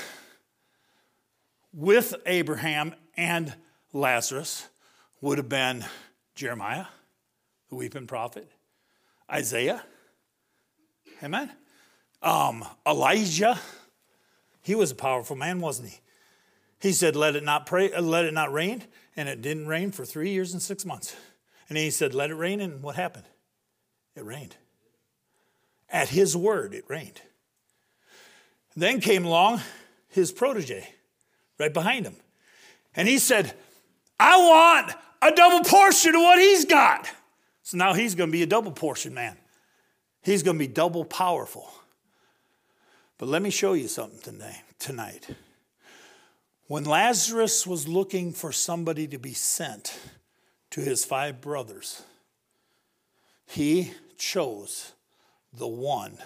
with 1.73 2.13
Abraham 2.25 2.93
and 3.15 3.55
Lazarus, 3.93 4.67
would 5.21 5.37
have 5.37 5.49
been 5.49 5.85
Jeremiah, 6.35 6.85
the 7.69 7.75
weeping 7.75 8.05
prophet, 8.05 8.51
Isaiah, 9.31 9.81
amen. 11.23 11.51
Um, 12.21 12.65
Elijah, 12.85 13.57
he 14.61 14.75
was 14.75 14.91
a 14.91 14.95
powerful 14.95 15.35
man, 15.35 15.61
wasn't 15.61 15.89
he? 15.89 15.99
He 16.79 16.91
said, 16.91 17.15
"Let 17.15 17.35
it 17.35 17.43
not 17.43 17.65
pray, 17.65 17.91
uh, 17.91 18.01
let 18.01 18.25
it 18.25 18.33
not 18.33 18.53
rain," 18.53 18.83
and 19.15 19.27
it 19.27 19.41
didn't 19.41 19.67
rain 19.67 19.91
for 19.91 20.05
three 20.05 20.31
years 20.31 20.53
and 20.53 20.61
six 20.61 20.85
months. 20.85 21.15
And 21.69 21.77
he 21.77 21.89
said, 21.89 22.13
"Let 22.13 22.29
it 22.29 22.35
rain," 22.35 22.61
and 22.61 22.83
what 22.83 22.95
happened? 22.95 23.25
It 24.15 24.23
rained. 24.23 24.55
At 25.89 26.09
his 26.09 26.35
word, 26.35 26.73
it 26.73 26.85
rained. 26.87 27.21
Then 28.75 29.01
came 29.01 29.25
along 29.25 29.61
his 30.07 30.31
protege, 30.31 30.93
right 31.57 31.73
behind 31.73 32.05
him, 32.05 32.17
and 32.95 33.07
he 33.07 33.17
said, 33.17 33.57
"I 34.19 34.37
want 34.37 34.95
a 35.21 35.31
double 35.31 35.63
portion 35.63 36.15
of 36.15 36.21
what 36.21 36.39
he's 36.39 36.65
got." 36.65 37.09
So 37.63 37.77
now 37.77 37.93
he's 37.93 38.15
going 38.15 38.29
to 38.29 38.31
be 38.31 38.43
a 38.43 38.47
double 38.47 38.71
portion 38.71 39.13
man. 39.13 39.37
He's 40.21 40.43
going 40.43 40.57
to 40.57 40.59
be 40.59 40.67
double 40.67 41.05
powerful. 41.05 41.71
But 43.17 43.29
let 43.29 43.41
me 43.41 43.49
show 43.49 43.73
you 43.73 43.87
something 43.87 44.19
today, 44.19 44.61
tonight. 44.77 45.27
When 46.67 46.83
Lazarus 46.83 47.65
was 47.65 47.87
looking 47.87 48.33
for 48.33 48.51
somebody 48.51 49.07
to 49.07 49.17
be 49.17 49.33
sent 49.33 49.97
to 50.71 50.81
his 50.81 51.05
five 51.05 51.39
brothers, 51.39 52.01
he 53.45 53.93
chose 54.17 54.91
the 55.53 55.67
one 55.67 56.17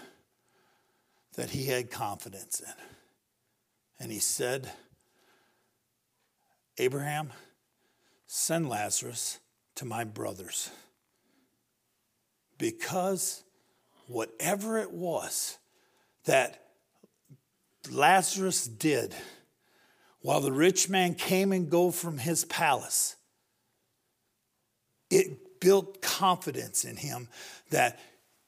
that 1.36 1.52
he 1.52 1.68
had 1.68 1.92
confidence 1.92 2.60
in. 2.60 2.74
And 4.00 4.12
he 4.12 4.18
said, 4.18 4.72
Abraham, 6.80 7.32
send 8.26 8.68
Lazarus 8.68 9.40
to 9.76 9.86
my 9.86 10.04
brothers. 10.04 10.72
Because 12.58 13.44
whatever 14.08 14.80
it 14.80 14.92
was 14.92 15.60
that 16.26 16.64
Lazarus 17.92 18.68
did 18.68 19.16
while 20.22 20.42
the 20.42 20.52
rich 20.52 20.90
man 20.90 21.16
came 21.16 21.52
and 21.52 21.70
go 21.70 21.92
from 21.92 22.18
his 22.18 22.46
palace, 22.46 23.16
it 25.10 25.60
built 25.60 26.02
confidence 26.02 26.86
in 26.86 26.96
him 26.96 27.28
that 27.70 28.00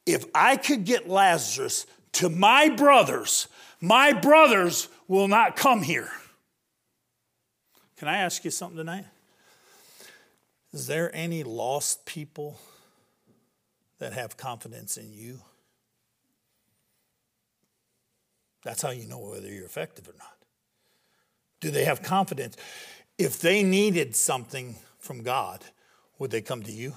if 0.06 0.26
I 0.36 0.58
could 0.58 0.86
get 0.86 1.10
Lazarus 1.10 1.86
to 2.14 2.30
my 2.30 2.70
brothers, 2.70 3.48
my 3.82 4.14
brothers 4.14 4.88
will 5.08 5.28
not 5.28 5.56
come 5.56 5.82
here. 5.82 6.10
Can 7.98 8.08
I 8.08 8.18
ask 8.18 8.44
you 8.44 8.52
something 8.52 8.78
tonight? 8.78 9.06
Is 10.74 10.88
there 10.88 11.16
any 11.16 11.44
lost 11.44 12.06
people 12.06 12.60
that 14.00 14.14
have 14.14 14.38
confidence 14.38 14.98
in 14.98 15.14
you? 15.14 15.40
That's 18.64 18.82
how 18.82 18.90
you 18.90 19.08
know 19.08 19.20
whether 19.20 19.48
you're 19.48 19.66
effective 19.66 20.08
or 20.08 20.16
not. 20.18 20.33
Do 21.64 21.72
they 21.72 21.86
have 21.86 22.04
confidence? 22.04 22.58
If 23.18 23.40
they 23.40 23.64
needed 23.64 24.18
something 24.18 24.76
from 25.00 25.24
God, 25.24 25.64
would 26.20 26.30
they 26.30 26.42
come 26.42 26.62
to 26.64 26.72
you? 26.74 26.94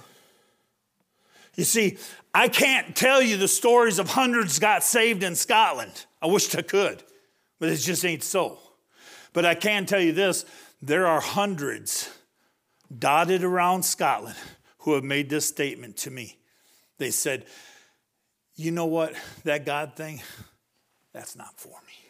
You 1.55 1.63
see, 1.63 1.97
I 2.33 2.49
can't 2.49 2.93
tell 2.93 3.21
you 3.21 3.37
the 3.37 3.47
stories 3.47 3.97
of 3.97 4.09
hundreds 4.09 4.59
got 4.59 4.83
saved 4.83 5.23
in 5.23 5.37
Scotland. 5.37 6.05
I 6.21 6.27
wish 6.27 6.53
I 6.53 6.63
could, 6.63 7.01
but 7.59 7.69
it 7.69 7.77
just 7.77 8.03
ain't 8.03 8.23
so. 8.23 8.59
But 9.31 9.45
I 9.45 9.55
can 9.55 9.85
tell 9.85 10.01
you 10.01 10.11
this 10.11 10.45
there 10.81 11.07
are 11.07 11.21
hundreds 11.21 12.13
dotted 12.99 13.45
around 13.45 13.83
Scotland 13.83 14.35
who 14.79 14.95
have 14.95 15.05
made 15.05 15.29
this 15.29 15.45
statement 15.45 15.95
to 15.97 16.11
me. 16.11 16.37
They 16.97 17.11
said, 17.11 17.45
You 18.57 18.71
know 18.71 18.85
what? 18.85 19.13
That 19.45 19.65
God 19.65 19.95
thing, 19.95 20.21
that's 21.13 21.37
not 21.37 21.57
for 21.57 21.69
me. 21.87 22.06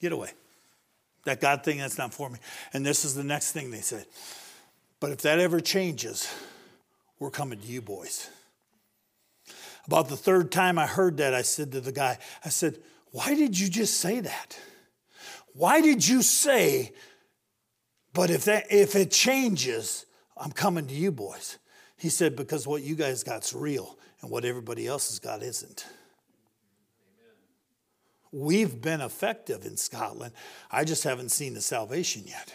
Get 0.00 0.12
away. 0.12 0.30
That 1.24 1.40
God 1.40 1.64
thing, 1.64 1.78
that's 1.78 1.98
not 1.98 2.14
for 2.14 2.30
me. 2.30 2.38
And 2.72 2.86
this 2.86 3.04
is 3.04 3.14
the 3.14 3.24
next 3.24 3.52
thing 3.52 3.70
they 3.70 3.80
said. 3.80 4.06
But 5.00 5.10
if 5.12 5.22
that 5.22 5.38
ever 5.38 5.60
changes, 5.60 6.32
we're 7.18 7.30
coming 7.30 7.60
to 7.60 7.66
you, 7.66 7.82
boys. 7.82 8.30
About 9.86 10.08
the 10.08 10.16
third 10.16 10.52
time 10.52 10.78
I 10.78 10.86
heard 10.86 11.16
that, 11.16 11.34
I 11.34 11.42
said 11.42 11.72
to 11.72 11.80
the 11.80 11.92
guy, 11.92 12.18
I 12.44 12.48
said, 12.50 12.78
Why 13.10 13.34
did 13.34 13.58
you 13.58 13.68
just 13.68 14.00
say 14.00 14.20
that? 14.20 14.58
Why 15.54 15.80
did 15.80 16.06
you 16.06 16.22
say, 16.22 16.92
but 18.12 18.30
if 18.30 18.44
that 18.44 18.70
if 18.70 18.94
it 18.94 19.10
changes, 19.10 20.06
I'm 20.36 20.52
coming 20.52 20.86
to 20.86 20.94
you, 20.94 21.10
boys? 21.10 21.58
He 21.96 22.10
said, 22.10 22.36
Because 22.36 22.66
what 22.66 22.82
you 22.82 22.94
guys 22.94 23.24
got's 23.24 23.54
real, 23.54 23.98
and 24.20 24.30
what 24.30 24.44
everybody 24.44 24.86
else 24.86 25.08
has 25.08 25.18
got 25.18 25.42
isn't. 25.42 25.86
We've 28.32 28.80
been 28.80 29.00
effective 29.00 29.64
in 29.64 29.76
Scotland. 29.76 30.32
I 30.70 30.84
just 30.84 31.04
haven't 31.04 31.30
seen 31.30 31.54
the 31.54 31.60
salvation 31.60 32.24
yet. 32.26 32.52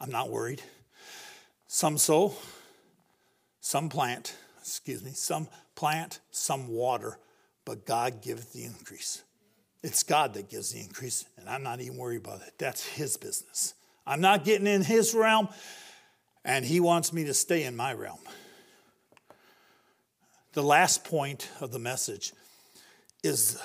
I'm 0.00 0.10
not 0.10 0.30
worried. 0.30 0.62
Some 1.66 1.98
sow, 1.98 2.34
some 3.60 3.88
plant, 3.88 4.34
excuse 4.60 5.04
me, 5.04 5.10
some 5.12 5.48
plant, 5.74 6.20
some 6.30 6.68
water, 6.68 7.18
but 7.64 7.86
God 7.86 8.22
giveth 8.22 8.52
the 8.52 8.64
increase. 8.64 9.22
It's 9.82 10.02
God 10.02 10.34
that 10.34 10.48
gives 10.48 10.72
the 10.72 10.80
increase, 10.80 11.24
and 11.38 11.48
I'm 11.48 11.62
not 11.62 11.80
even 11.80 11.96
worried 11.96 12.24
about 12.24 12.42
it. 12.42 12.54
That's 12.58 12.84
His 12.84 13.16
business. 13.16 13.74
I'm 14.06 14.20
not 14.20 14.44
getting 14.44 14.66
in 14.66 14.82
His 14.82 15.14
realm, 15.14 15.48
and 16.44 16.64
He 16.64 16.80
wants 16.80 17.12
me 17.12 17.24
to 17.24 17.34
stay 17.34 17.64
in 17.64 17.76
my 17.76 17.92
realm. 17.94 18.18
The 20.52 20.62
last 20.62 21.04
point 21.04 21.48
of 21.60 21.70
the 21.70 21.78
message 21.78 22.32
is 23.22 23.60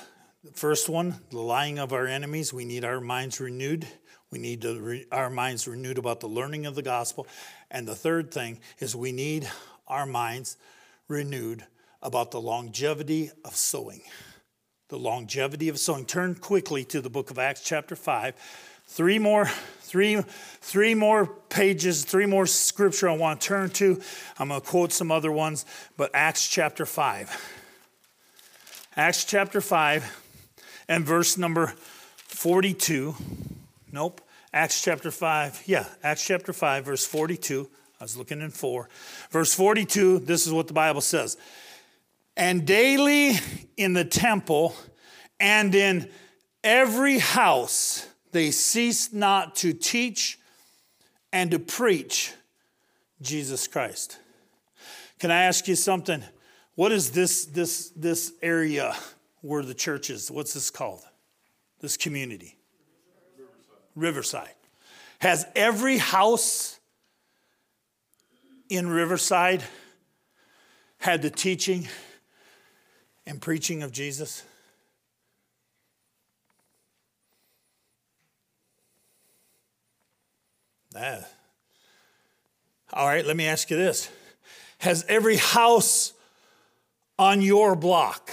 the 0.45 0.51
first 0.51 0.89
one, 0.89 1.15
the 1.31 1.39
lying 1.39 1.79
of 1.79 1.91
our 1.91 2.05
enemies. 2.05 2.53
We 2.53 2.65
need 2.65 2.85
our 2.85 3.01
minds 3.01 3.39
renewed. 3.39 3.87
We 4.29 4.37
need 4.37 4.63
re- 4.63 5.05
our 5.11 5.29
minds 5.29 5.67
renewed 5.67 5.97
about 5.97 6.19
the 6.19 6.27
learning 6.27 6.67
of 6.67 6.75
the 6.75 6.83
gospel. 6.83 7.25
And 7.71 7.87
the 7.87 7.95
third 7.95 8.31
thing 8.31 8.59
is 8.79 8.95
we 8.95 9.11
need 9.11 9.49
our 9.87 10.05
minds 10.05 10.57
renewed 11.07 11.65
about 12.03 12.29
the 12.29 12.39
longevity 12.39 13.31
of 13.43 13.55
sowing. 13.55 14.01
The 14.89 14.99
longevity 14.99 15.67
of 15.67 15.79
sowing. 15.79 16.05
Turn 16.05 16.35
quickly 16.35 16.83
to 16.85 17.01
the 17.01 17.09
book 17.09 17.31
of 17.31 17.39
Acts, 17.39 17.63
chapter 17.63 17.95
5. 17.95 18.35
Three 18.87 19.17
more, 19.17 19.47
three, 19.79 20.21
three 20.61 20.93
more 20.93 21.25
pages, 21.25 22.05
three 22.05 22.27
more 22.27 22.45
scripture 22.45 23.09
I 23.09 23.17
want 23.17 23.41
to 23.41 23.47
turn 23.47 23.69
to. 23.71 23.99
I'm 24.37 24.49
going 24.49 24.61
to 24.61 24.67
quote 24.67 24.91
some 24.91 25.11
other 25.11 25.31
ones, 25.31 25.65
but 25.97 26.11
Acts 26.13 26.47
chapter 26.47 26.85
5. 26.85 27.53
Acts 28.95 29.25
chapter 29.25 29.59
5 29.59 30.21
and 30.87 31.05
verse 31.05 31.37
number 31.37 31.73
42. 32.27 33.15
Nope. 33.91 34.21
Acts 34.53 34.81
chapter 34.81 35.11
5. 35.11 35.63
Yeah, 35.65 35.85
Acts 36.03 36.25
chapter 36.25 36.53
5, 36.53 36.85
verse 36.85 37.05
42. 37.05 37.69
I 37.99 38.03
was 38.03 38.17
looking 38.17 38.41
in 38.41 38.51
4. 38.51 38.89
Verse 39.31 39.53
42, 39.53 40.19
this 40.19 40.45
is 40.45 40.53
what 40.53 40.67
the 40.67 40.73
Bible 40.73 41.01
says. 41.01 41.37
And 42.37 42.65
daily 42.65 43.33
in 43.77 43.93
the 43.93 44.05
temple 44.05 44.75
and 45.39 45.73
in 45.73 46.09
every 46.63 47.19
house 47.19 48.07
they 48.31 48.51
ceased 48.51 49.13
not 49.13 49.55
to 49.57 49.71
teach 49.71 50.37
and 51.31 51.51
to 51.51 51.59
preach 51.59 52.33
Jesus 53.21 53.67
Christ. 53.67 54.19
Can 55.19 55.31
I 55.31 55.43
ask 55.43 55.67
you 55.67 55.75
something? 55.75 56.23
What 56.75 56.91
is 56.91 57.11
this, 57.11 57.45
this, 57.45 57.91
this 57.95 58.33
area 58.41 58.93
where 59.45 59.61
the 59.61 59.75
church 59.75 60.09
is? 60.09 60.31
What's 60.31 60.53
this 60.55 60.71
called? 60.71 61.03
This 61.79 61.97
community? 61.97 62.57
Riverside. 63.95 64.49
Riverside. 64.49 64.55
Has 65.19 65.45
every 65.55 65.97
house 65.97 66.79
in 68.69 68.89
Riverside 68.89 69.63
had 70.97 71.21
the 71.21 71.29
teaching 71.29 71.87
and 73.27 73.39
preaching 73.39 73.83
of 73.83 73.91
Jesus? 73.91 74.41
That. 80.91 81.31
All 82.93 83.05
right, 83.05 83.25
let 83.25 83.37
me 83.37 83.45
ask 83.45 83.69
you 83.69 83.77
this. 83.77 84.09
Has 84.79 85.05
every 85.07 85.37
house 85.37 86.13
on 87.19 87.43
your 87.43 87.75
block 87.75 88.31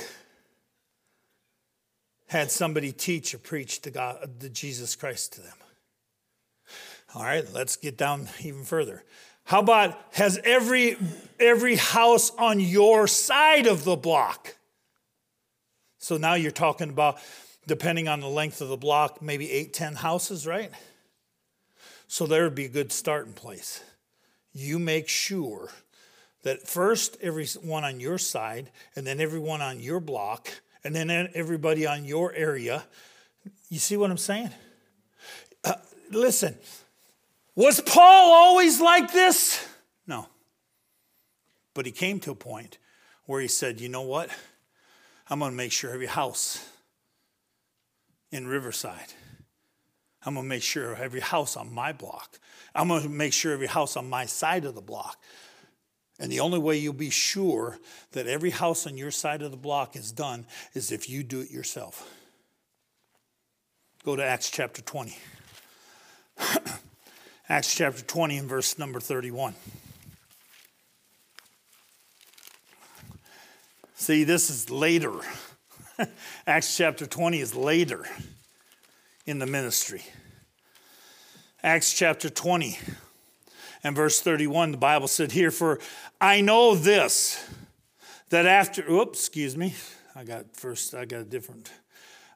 had 2.33 2.51
somebody 2.51 2.93
teach 2.93 3.35
or 3.35 3.39
preach 3.39 3.83
the, 3.83 3.91
God, 3.91 4.41
the 4.41 4.49
Jesus 4.49 4.97
Christ 4.97 5.35
to 5.35 5.43
them? 5.43 5.57
All 7.14 7.22
right, 7.22 7.45
let's 7.53 7.76
get 7.76 7.99
down 7.99 8.28
even 8.43 8.64
further. 8.64 9.05
How 9.45 9.61
about 9.61 9.99
has 10.12 10.41
every 10.43 10.97
every 11.39 11.76
house 11.76 12.30
on 12.39 12.59
your 12.59 13.07
side 13.07 13.66
of 13.66 13.85
the 13.85 13.97
block? 13.97 14.57
So 15.99 16.16
now 16.16 16.35
you're 16.35 16.51
talking 16.51 16.89
about 16.89 17.18
depending 17.66 18.09
on 18.09 18.20
the 18.20 18.28
length 18.28 18.62
of 18.62 18.68
the 18.68 18.78
block, 18.78 19.20
maybe 19.20 19.51
eight, 19.51 19.74
ten 19.74 19.95
houses, 19.95 20.47
right? 20.47 20.70
So 22.09 22.26
there 22.26 22.45
would 22.45 22.55
be 22.55 22.64
a 22.64 22.70
good 22.70 22.93
starting 22.93 23.35
place. 23.35 23.83
You 24.55 24.78
make 24.78 25.09
sure 25.09 25.68
that 26.45 26.66
first 26.66 27.18
everyone 27.20 27.85
on 27.85 28.01
your 28.01 28.18
side, 28.18 28.70
and 28.97 29.07
then 29.07 29.20
everyone 29.20 29.61
on 29.61 29.80
your 29.80 30.01
block, 30.01 30.51
and 30.85 30.95
then 30.95 31.11
everybody 31.35 31.87
on 31.87 32.05
your 32.05 32.33
area. 32.33 32.85
You 33.68 33.78
see 33.78 33.97
what 33.97 34.11
I'm 34.11 34.18
saying? 34.18 34.51
Uh, 35.64 35.74
listen, 36.11 36.57
was 37.55 37.80
Paul 37.80 38.33
always 38.33 38.80
like 38.80 39.12
this? 39.12 39.66
No. 40.07 40.26
But 41.74 41.87
he 41.87 41.93
came 41.93 42.20
to 42.20 42.33
a 42.33 42.35
point 42.35 42.78
where 43.24 43.41
he 43.41 43.49
said, 43.49 43.80
you 43.80 43.89
know 43.89 44.03
what? 44.03 44.30
I'm 45.30 45.39
going 45.39 45.53
to 45.53 45.57
make 45.57 45.72
sure 45.72 45.93
every 45.93 46.07
house 46.07 46.68
in 48.30 48.47
Riverside 48.47 49.14
I'm 50.24 50.35
going 50.35 50.45
to 50.45 50.49
make 50.49 50.62
sure 50.62 50.95
every 50.95 51.20
house 51.20 51.57
on 51.57 51.72
my 51.72 51.93
block. 51.93 52.39
I'm 52.74 52.89
going 52.89 53.03
to 53.03 53.09
make 53.09 53.33
sure 53.33 53.53
every 53.53 53.66
house 53.66 53.97
on 53.97 54.09
my 54.09 54.26
side 54.26 54.64
of 54.64 54.74
the 54.74 54.80
block. 54.80 55.18
And 56.22 56.30
the 56.30 56.38
only 56.38 56.60
way 56.60 56.78
you'll 56.78 56.92
be 56.92 57.10
sure 57.10 57.80
that 58.12 58.28
every 58.28 58.50
house 58.50 58.86
on 58.86 58.96
your 58.96 59.10
side 59.10 59.42
of 59.42 59.50
the 59.50 59.56
block 59.56 59.96
is 59.96 60.12
done 60.12 60.46
is 60.72 60.92
if 60.92 61.10
you 61.10 61.24
do 61.24 61.40
it 61.40 61.50
yourself. 61.50 62.08
Go 64.04 64.14
to 64.14 64.24
Acts 64.24 64.48
chapter 64.48 64.80
20. 64.82 65.18
Acts 67.48 67.74
chapter 67.74 68.04
20 68.04 68.38
and 68.38 68.48
verse 68.48 68.78
number 68.78 69.00
31. 69.00 69.54
See, 73.96 74.22
this 74.22 74.48
is 74.48 74.70
later. 74.70 75.14
Acts 76.46 76.76
chapter 76.76 77.04
20 77.04 77.40
is 77.40 77.56
later 77.56 78.06
in 79.26 79.40
the 79.40 79.46
ministry. 79.46 80.04
Acts 81.64 81.92
chapter 81.92 82.30
20 82.30 82.78
and 83.85 83.97
verse 83.97 84.20
31, 84.20 84.72
the 84.72 84.78
Bible 84.78 85.09
said 85.09 85.33
here, 85.33 85.51
For 85.51 85.78
I 86.20 86.41
know 86.41 86.74
this, 86.74 87.49
that 88.30 88.47
after, 88.47 88.89
oops, 88.91 89.18
excuse 89.18 89.57
me, 89.57 89.74
I 90.14 90.24
got 90.24 90.55
first, 90.55 90.95
I 90.95 91.05
got 91.05 91.20
a 91.20 91.24
different, 91.24 91.70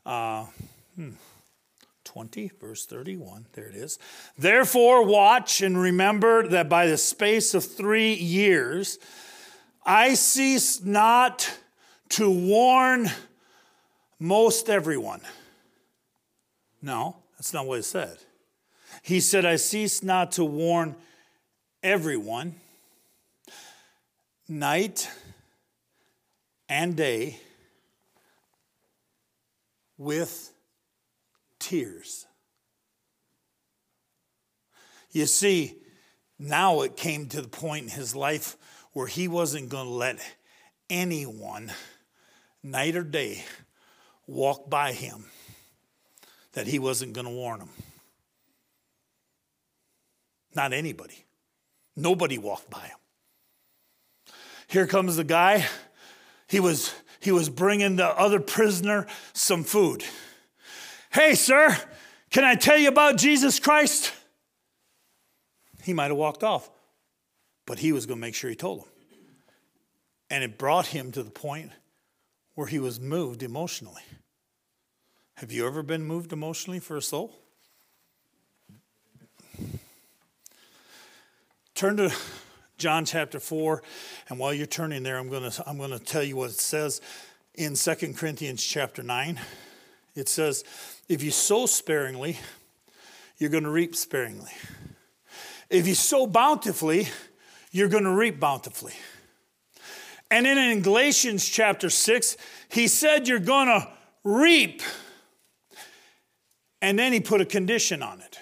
uh, 0.04 0.46
hmm, 0.96 1.10
20, 2.04 2.52
verse 2.60 2.86
31, 2.86 3.46
there 3.52 3.66
it 3.66 3.74
is. 3.74 3.98
Therefore, 4.38 5.04
watch 5.04 5.60
and 5.60 5.80
remember 5.80 6.48
that 6.48 6.68
by 6.68 6.86
the 6.86 6.96
space 6.96 7.54
of 7.54 7.64
three 7.64 8.14
years, 8.14 8.98
I 9.84 10.14
cease 10.14 10.82
not 10.82 11.58
to 12.10 12.30
warn 12.30 13.10
most 14.18 14.68
everyone. 14.68 15.20
No, 16.82 17.16
that's 17.36 17.52
not 17.52 17.66
what 17.66 17.80
it 17.80 17.84
said. 17.84 18.18
He 19.02 19.20
said, 19.20 19.44
I 19.44 19.56
cease 19.56 20.02
not 20.02 20.32
to 20.32 20.44
warn 20.44 20.96
everyone 21.86 22.52
night 24.48 25.08
and 26.68 26.96
day 26.96 27.38
with 29.96 30.52
tears. 31.60 32.26
You 35.12 35.26
see, 35.26 35.76
now 36.40 36.80
it 36.80 36.96
came 36.96 37.28
to 37.28 37.40
the 37.40 37.46
point 37.46 37.84
in 37.84 37.90
his 37.90 38.16
life 38.16 38.56
where 38.92 39.06
he 39.06 39.28
wasn't 39.28 39.68
going 39.68 39.86
to 39.86 39.92
let 39.92 40.18
anyone, 40.90 41.70
night 42.64 42.96
or 42.96 43.04
day, 43.04 43.44
walk 44.26 44.68
by 44.68 44.90
him 44.90 45.26
that 46.54 46.66
he 46.66 46.80
wasn't 46.80 47.12
going 47.12 47.26
to 47.26 47.32
warn 47.32 47.60
them. 47.60 47.70
Not 50.52 50.72
anybody. 50.72 51.25
Nobody 51.96 52.38
walked 52.38 52.70
by 52.70 52.80
him. 52.80 52.98
Here 54.68 54.86
comes 54.86 55.16
the 55.16 55.24
guy. 55.24 55.66
He 56.48 56.60
was, 56.60 56.94
he 57.20 57.32
was 57.32 57.48
bringing 57.48 57.96
the 57.96 58.06
other 58.06 58.40
prisoner 58.40 59.06
some 59.32 59.64
food. 59.64 60.04
Hey, 61.12 61.34
sir, 61.34 61.76
can 62.30 62.44
I 62.44 62.54
tell 62.54 62.76
you 62.76 62.88
about 62.88 63.16
Jesus 63.16 63.58
Christ? 63.58 64.12
He 65.82 65.92
might 65.92 66.08
have 66.08 66.16
walked 66.16 66.44
off, 66.44 66.68
but 67.64 67.78
he 67.78 67.92
was 67.92 68.06
going 68.06 68.18
to 68.18 68.20
make 68.20 68.34
sure 68.34 68.50
he 68.50 68.56
told 68.56 68.80
him. 68.80 68.88
And 70.28 70.44
it 70.44 70.58
brought 70.58 70.88
him 70.88 71.12
to 71.12 71.22
the 71.22 71.30
point 71.30 71.70
where 72.54 72.66
he 72.66 72.78
was 72.78 73.00
moved 73.00 73.42
emotionally. 73.42 74.02
Have 75.34 75.52
you 75.52 75.66
ever 75.66 75.82
been 75.82 76.02
moved 76.02 76.32
emotionally 76.32 76.80
for 76.80 76.96
a 76.96 77.02
soul? 77.02 77.32
Turn 81.76 81.98
to 81.98 82.10
John 82.78 83.04
chapter 83.04 83.38
4, 83.38 83.82
and 84.30 84.38
while 84.38 84.54
you're 84.54 84.66
turning 84.66 85.02
there, 85.02 85.18
I'm 85.18 85.28
going 85.28 85.50
to 85.50 85.68
I'm 85.68 85.76
going 85.76 85.90
to 85.90 85.98
tell 85.98 86.22
you 86.22 86.34
what 86.34 86.48
it 86.48 86.58
says 86.58 87.02
in 87.54 87.74
2 87.74 88.14
Corinthians 88.14 88.64
chapter 88.64 89.02
9. 89.02 89.38
It 90.14 90.30
says, 90.30 90.64
If 91.06 91.22
you 91.22 91.30
sow 91.30 91.66
sparingly, 91.66 92.38
you're 93.36 93.50
going 93.50 93.64
to 93.64 93.70
reap 93.70 93.94
sparingly. 93.94 94.52
If 95.68 95.86
you 95.86 95.94
sow 95.94 96.26
bountifully, 96.26 97.08
you're 97.72 97.90
going 97.90 98.04
to 98.04 98.14
reap 98.14 98.40
bountifully. 98.40 98.94
And 100.30 100.46
then 100.46 100.56
in 100.56 100.80
Galatians 100.80 101.46
chapter 101.46 101.90
6, 101.90 102.38
he 102.70 102.88
said, 102.88 103.28
You're 103.28 103.38
going 103.38 103.68
to 103.68 103.86
reap 104.24 104.80
and 106.80 106.98
then 106.98 107.12
he 107.12 107.20
put 107.20 107.42
a 107.42 107.46
condition 107.46 108.02
on 108.02 108.22
it. 108.22 108.38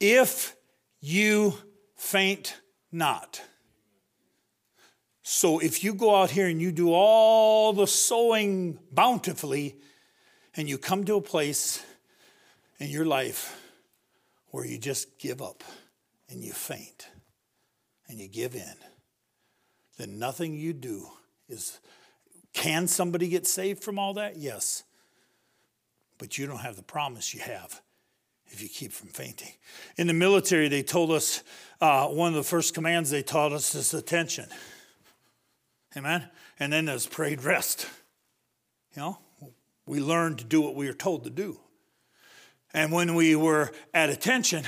If 0.00 0.56
you 1.02 1.58
faint 1.98 2.56
not. 2.90 3.42
So 5.22 5.58
if 5.58 5.84
you 5.84 5.92
go 5.92 6.14
out 6.14 6.30
here 6.30 6.46
and 6.46 6.62
you 6.62 6.72
do 6.72 6.92
all 6.92 7.74
the 7.74 7.86
sowing 7.86 8.78
bountifully, 8.90 9.76
and 10.56 10.68
you 10.68 10.78
come 10.78 11.04
to 11.04 11.16
a 11.16 11.20
place 11.20 11.84
in 12.80 12.88
your 12.88 13.04
life 13.04 13.60
where 14.50 14.64
you 14.64 14.78
just 14.78 15.18
give 15.18 15.42
up 15.42 15.62
and 16.30 16.42
you 16.42 16.52
faint 16.52 17.08
and 18.08 18.18
you 18.18 18.26
give 18.26 18.54
in, 18.54 18.74
then 19.98 20.18
nothing 20.18 20.54
you 20.54 20.72
do 20.72 21.06
is. 21.48 21.78
Can 22.54 22.88
somebody 22.88 23.28
get 23.28 23.46
saved 23.46 23.84
from 23.84 23.98
all 23.98 24.14
that? 24.14 24.36
Yes 24.36 24.82
but 26.18 26.36
you 26.36 26.46
don't 26.46 26.58
have 26.58 26.76
the 26.76 26.82
promise 26.82 27.32
you 27.32 27.40
have 27.40 27.80
if 28.50 28.62
you 28.62 28.68
keep 28.68 28.92
from 28.92 29.08
fainting. 29.08 29.52
In 29.96 30.06
the 30.06 30.14
military, 30.14 30.68
they 30.68 30.82
told 30.82 31.10
us 31.10 31.42
uh, 31.80 32.06
one 32.06 32.28
of 32.28 32.34
the 32.34 32.42
first 32.42 32.74
commands 32.74 33.10
they 33.10 33.22
taught 33.22 33.52
us 33.52 33.74
is 33.74 33.94
attention. 33.94 34.46
Amen? 35.96 36.28
And 36.58 36.72
then 36.72 36.86
there's 36.86 37.06
parade 37.06 37.42
rest. 37.42 37.86
You 38.94 39.02
know, 39.02 39.18
we 39.86 40.00
learned 40.00 40.38
to 40.38 40.44
do 40.44 40.60
what 40.60 40.74
we 40.74 40.86
were 40.86 40.92
told 40.92 41.24
to 41.24 41.30
do. 41.30 41.58
And 42.74 42.92
when 42.92 43.14
we 43.14 43.34
were 43.36 43.72
at 43.94 44.10
attention, 44.10 44.64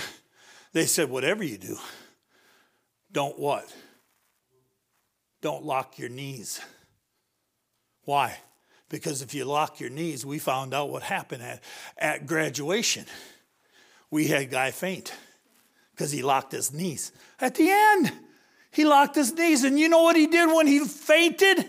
they 0.73 0.87
said, 0.87 1.11
whatever 1.11 1.45
you 1.45 1.59
do, 1.59 1.77
don't 3.13 3.39
what? 3.39 3.73
Don't 5.43 5.65
lock 5.65 5.99
your 5.99 6.09
knees. 6.09 6.61
Why? 8.05 8.39
Because 8.89 9.23
if 9.23 9.35
you 9.35 9.45
lock 9.45 9.81
your 9.81 9.91
knees, 9.91 10.25
we 10.27 10.39
found 10.39 10.75
out 10.75 10.91
what 10.91 11.03
happened 11.03 11.43
at, 11.43 11.63
at 11.97 12.27
graduation. 12.27 13.05
We 14.11 14.27
had 14.27 14.51
guy 14.51 14.71
faint 14.71 15.13
because 15.93 16.11
he 16.11 16.23
locked 16.23 16.53
his 16.53 16.73
knees. 16.73 17.13
At 17.41 17.55
the 17.55 17.71
end, 17.71 18.13
he 18.73 18.85
locked 18.85 19.15
his 19.15 19.33
knees. 19.33 19.65
And 19.65 19.79
you 19.79 19.89
know 19.89 20.03
what 20.03 20.17
he 20.17 20.27
did 20.27 20.47
when 20.53 20.67
he 20.67 20.81
fainted? 20.81 21.67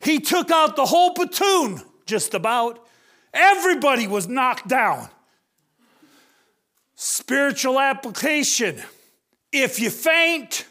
He 0.00 0.18
took 0.18 0.50
out 0.50 0.76
the 0.76 0.86
whole 0.86 1.12
platoon, 1.14 1.80
just 2.06 2.34
about. 2.34 2.84
Everybody 3.32 4.06
was 4.06 4.26
knocked 4.28 4.66
down. 4.66 5.08
Spiritual 6.94 7.78
application. 7.78 8.82
If 9.52 9.78
you 9.78 9.90
faint 9.90 10.66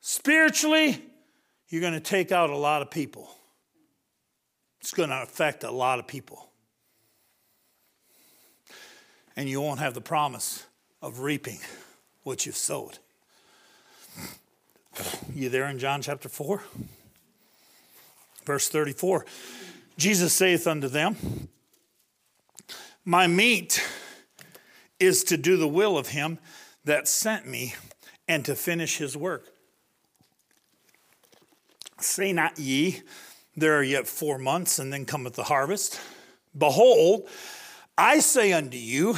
spiritually, 0.00 1.02
you're 1.68 1.80
going 1.80 1.92
to 1.92 2.00
take 2.00 2.32
out 2.32 2.50
a 2.50 2.56
lot 2.56 2.82
of 2.82 2.90
people. 2.90 3.30
It's 4.80 4.92
going 4.92 5.10
to 5.10 5.22
affect 5.22 5.64
a 5.64 5.70
lot 5.70 5.98
of 5.98 6.06
people. 6.06 6.47
And 9.38 9.48
you 9.48 9.60
won't 9.60 9.78
have 9.78 9.94
the 9.94 10.00
promise 10.00 10.66
of 11.00 11.20
reaping 11.20 11.60
what 12.24 12.44
you've 12.44 12.56
sowed. 12.56 12.98
You 15.32 15.48
there 15.48 15.68
in 15.68 15.78
John 15.78 16.02
chapter 16.02 16.28
4? 16.28 16.60
Verse 18.44 18.68
34 18.68 19.24
Jesus 19.96 20.32
saith 20.32 20.66
unto 20.66 20.88
them, 20.88 21.48
My 23.04 23.28
meat 23.28 23.80
is 24.98 25.22
to 25.22 25.36
do 25.36 25.56
the 25.56 25.68
will 25.68 25.96
of 25.96 26.08
him 26.08 26.40
that 26.84 27.06
sent 27.06 27.46
me 27.46 27.76
and 28.26 28.44
to 28.44 28.56
finish 28.56 28.96
his 28.96 29.16
work. 29.16 29.46
Say 32.00 32.32
not 32.32 32.58
ye, 32.58 33.02
there 33.56 33.78
are 33.78 33.84
yet 33.84 34.08
four 34.08 34.36
months, 34.36 34.80
and 34.80 34.92
then 34.92 35.04
cometh 35.04 35.34
the 35.34 35.44
harvest. 35.44 36.00
Behold, 36.58 37.28
I 37.98 38.20
say 38.20 38.52
unto 38.52 38.76
you, 38.76 39.16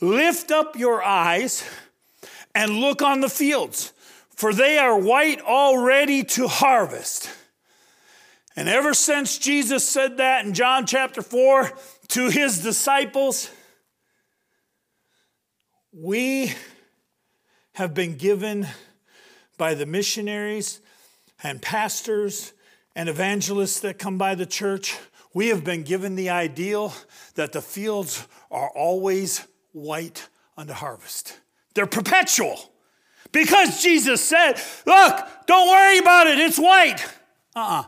lift 0.00 0.52
up 0.52 0.76
your 0.76 1.02
eyes 1.02 1.68
and 2.54 2.76
look 2.76 3.02
on 3.02 3.20
the 3.20 3.28
fields, 3.28 3.92
for 4.30 4.54
they 4.54 4.78
are 4.78 4.96
white 4.96 5.40
already 5.40 6.22
to 6.22 6.46
harvest. 6.46 7.28
And 8.54 8.68
ever 8.68 8.94
since 8.94 9.38
Jesus 9.38 9.84
said 9.84 10.18
that 10.18 10.46
in 10.46 10.54
John 10.54 10.86
chapter 10.86 11.20
4 11.20 11.72
to 12.08 12.28
his 12.28 12.62
disciples, 12.62 13.50
we 15.92 16.54
have 17.72 17.92
been 17.92 18.16
given 18.16 18.68
by 19.58 19.74
the 19.74 19.86
missionaries 19.86 20.80
and 21.42 21.60
pastors 21.60 22.52
and 22.94 23.08
evangelists 23.08 23.80
that 23.80 23.98
come 23.98 24.16
by 24.16 24.36
the 24.36 24.46
church, 24.46 24.96
we 25.34 25.48
have 25.48 25.64
been 25.64 25.82
given 25.82 26.14
the 26.14 26.30
ideal 26.30 26.92
that 27.34 27.52
the 27.52 27.62
fields 27.62 28.26
are 28.50 28.68
always 28.70 29.46
white 29.72 30.28
unto 30.56 30.72
harvest. 30.72 31.38
They're 31.74 31.86
perpetual. 31.86 32.70
Because 33.32 33.82
Jesus 33.82 34.22
said, 34.22 34.60
Look, 34.86 35.26
don't 35.46 35.68
worry 35.68 35.98
about 35.98 36.26
it, 36.26 36.38
it's 36.38 36.58
white. 36.58 37.02
Uh 37.56 37.60
uh-uh. 37.60 37.80
uh 37.80 37.84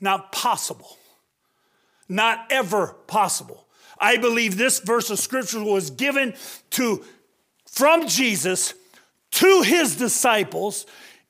Not 0.00 0.32
possible. 0.32 0.96
Not 2.08 2.46
ever 2.50 2.96
possible. 3.06 3.66
I 3.98 4.16
believe 4.16 4.56
this 4.56 4.78
verse 4.78 5.10
of 5.10 5.18
scripture 5.18 5.62
was 5.62 5.90
given 5.90 6.34
to 6.70 7.04
from 7.66 8.08
Jesus 8.08 8.74
to 9.32 9.62
his 9.62 9.96
disciples 9.96 10.86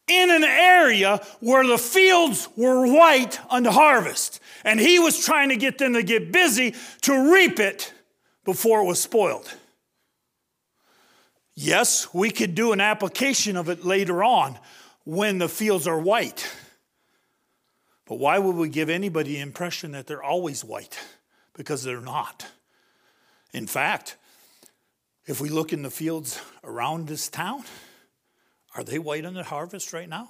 in 0.07 0.31
an 0.31 0.45
area 0.45 1.21
where 1.41 1.67
the 1.67 1.79
fields 1.79 2.49
were 2.57 2.87
white 2.87 3.39
unto 3.51 3.71
harvest. 3.71 4.40
And 4.65 4.79
he 4.79 4.99
was 4.99 5.25
trying 5.25 5.49
to 5.51 5.57
get 5.57 5.79
them 5.79 5.95
to 5.95 6.03
get 6.03 6.33
busy 6.33 6.75
to 7.03 7.33
reap 7.33 7.59
it 7.61 7.93
before 8.45 8.81
it 8.81 8.87
was 8.87 9.01
spoiled. 9.01 9.53
Yes, 11.55 12.13
we 12.15 12.31
could 12.31 12.55
do 12.55 12.73
an 12.73 12.81
application 12.81 13.57
of 13.57 13.69
it 13.69 13.85
later 13.85 14.25
on 14.25 14.59
when 15.05 15.39
the 15.39 15.49
fields 15.49 15.87
are 15.87 15.99
white. 15.99 16.51
But 18.07 18.19
why 18.19 18.39
would 18.39 18.57
we 18.57 18.69
give 18.69 18.91
anybody 18.91 19.35
the 19.35 19.41
impression 19.41 19.93
that 19.93 20.07
they're 20.07 20.23
always 20.23 20.65
white? 20.65 20.99
Because 21.55 21.85
they're 21.85 22.01
not. 22.01 22.47
In 23.53 23.67
fact, 23.67 24.17
if 25.27 25.41
we 25.41 25.49
look 25.49 25.73
in 25.73 25.83
the 25.83 25.91
fields 25.91 26.41
around 26.65 27.07
this 27.07 27.29
town, 27.29 27.65
are 28.75 28.83
they 28.83 28.99
white 28.99 29.25
on 29.25 29.35
the 29.35 29.45
harvest 29.45 29.93
right 29.93 30.09
now? 30.09 30.29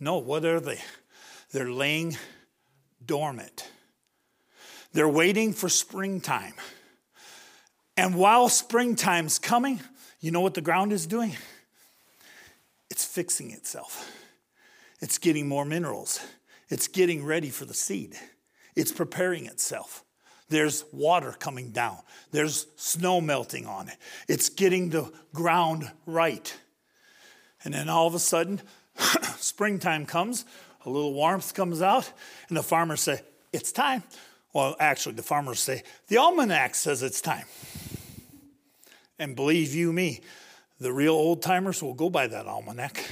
No, 0.00 0.18
what 0.18 0.44
are 0.44 0.60
they? 0.60 0.80
They're 1.52 1.70
laying 1.70 2.16
dormant. 3.08 3.68
They're 4.92 5.08
waiting 5.08 5.52
for 5.52 5.68
springtime. 5.68 6.54
And 7.96 8.14
while 8.14 8.48
springtime's 8.48 9.40
coming, 9.40 9.80
you 10.20 10.30
know 10.30 10.40
what 10.40 10.54
the 10.54 10.60
ground 10.60 10.92
is 10.92 11.08
doing? 11.08 11.36
It's 12.90 13.04
fixing 13.04 13.50
itself. 13.50 14.08
It's 15.00 15.18
getting 15.18 15.48
more 15.48 15.64
minerals. 15.64 16.20
It's 16.68 16.86
getting 16.86 17.24
ready 17.24 17.50
for 17.50 17.64
the 17.64 17.74
seed. 17.74 18.16
It's 18.76 18.92
preparing 18.92 19.46
itself. 19.46 20.04
There's 20.48 20.84
water 20.92 21.32
coming 21.32 21.72
down. 21.72 21.98
There's 22.30 22.66
snow 22.76 23.20
melting 23.20 23.66
on 23.66 23.88
it. 23.88 23.96
It's 24.28 24.48
getting 24.48 24.90
the 24.90 25.12
ground 25.34 25.90
right. 26.06 26.56
And 27.64 27.74
then 27.74 27.88
all 27.88 28.06
of 28.06 28.14
a 28.14 28.18
sudden, 28.18 28.62
springtime 29.36 30.06
comes, 30.06 30.44
a 30.88 30.90
little 30.90 31.12
warmth 31.12 31.54
comes 31.54 31.82
out, 31.82 32.10
and 32.48 32.56
the 32.56 32.62
farmers 32.62 33.02
say, 33.02 33.20
It's 33.52 33.72
time. 33.72 34.02
Well, 34.54 34.74
actually, 34.80 35.14
the 35.16 35.22
farmers 35.22 35.60
say, 35.60 35.82
The 36.08 36.16
almanac 36.16 36.74
says 36.74 37.02
it's 37.02 37.20
time. 37.20 37.44
And 39.18 39.36
believe 39.36 39.74
you 39.74 39.92
me, 39.92 40.20
the 40.80 40.92
real 40.92 41.12
old 41.12 41.42
timers 41.42 41.82
will 41.82 41.94
go 41.94 42.08
by 42.08 42.26
that 42.26 42.46
almanac, 42.46 43.04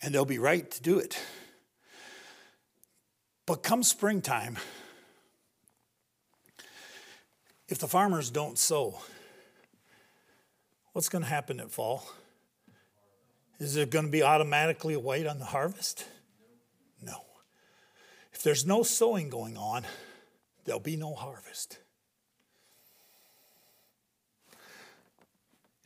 and 0.00 0.14
they'll 0.14 0.24
be 0.24 0.38
right 0.38 0.70
to 0.70 0.82
do 0.82 0.98
it. 0.98 1.18
But 3.46 3.62
come 3.62 3.82
springtime, 3.82 4.58
if 7.68 7.78
the 7.78 7.88
farmers 7.88 8.30
don't 8.30 8.58
sow, 8.58 9.00
what's 10.92 11.08
going 11.08 11.24
to 11.24 11.30
happen 11.30 11.58
at 11.58 11.70
fall? 11.70 12.04
Is 13.58 13.76
it 13.76 13.90
going 13.90 14.06
to 14.06 14.10
be 14.10 14.22
automatically 14.22 14.94
a 14.94 15.00
white 15.00 15.26
on 15.26 15.38
the 15.38 15.44
harvest? 15.44 16.06
If 18.40 18.44
there's 18.44 18.64
no 18.64 18.82
sowing 18.82 19.28
going 19.28 19.58
on, 19.58 19.84
there'll 20.64 20.80
be 20.80 20.96
no 20.96 21.12
harvest. 21.14 21.76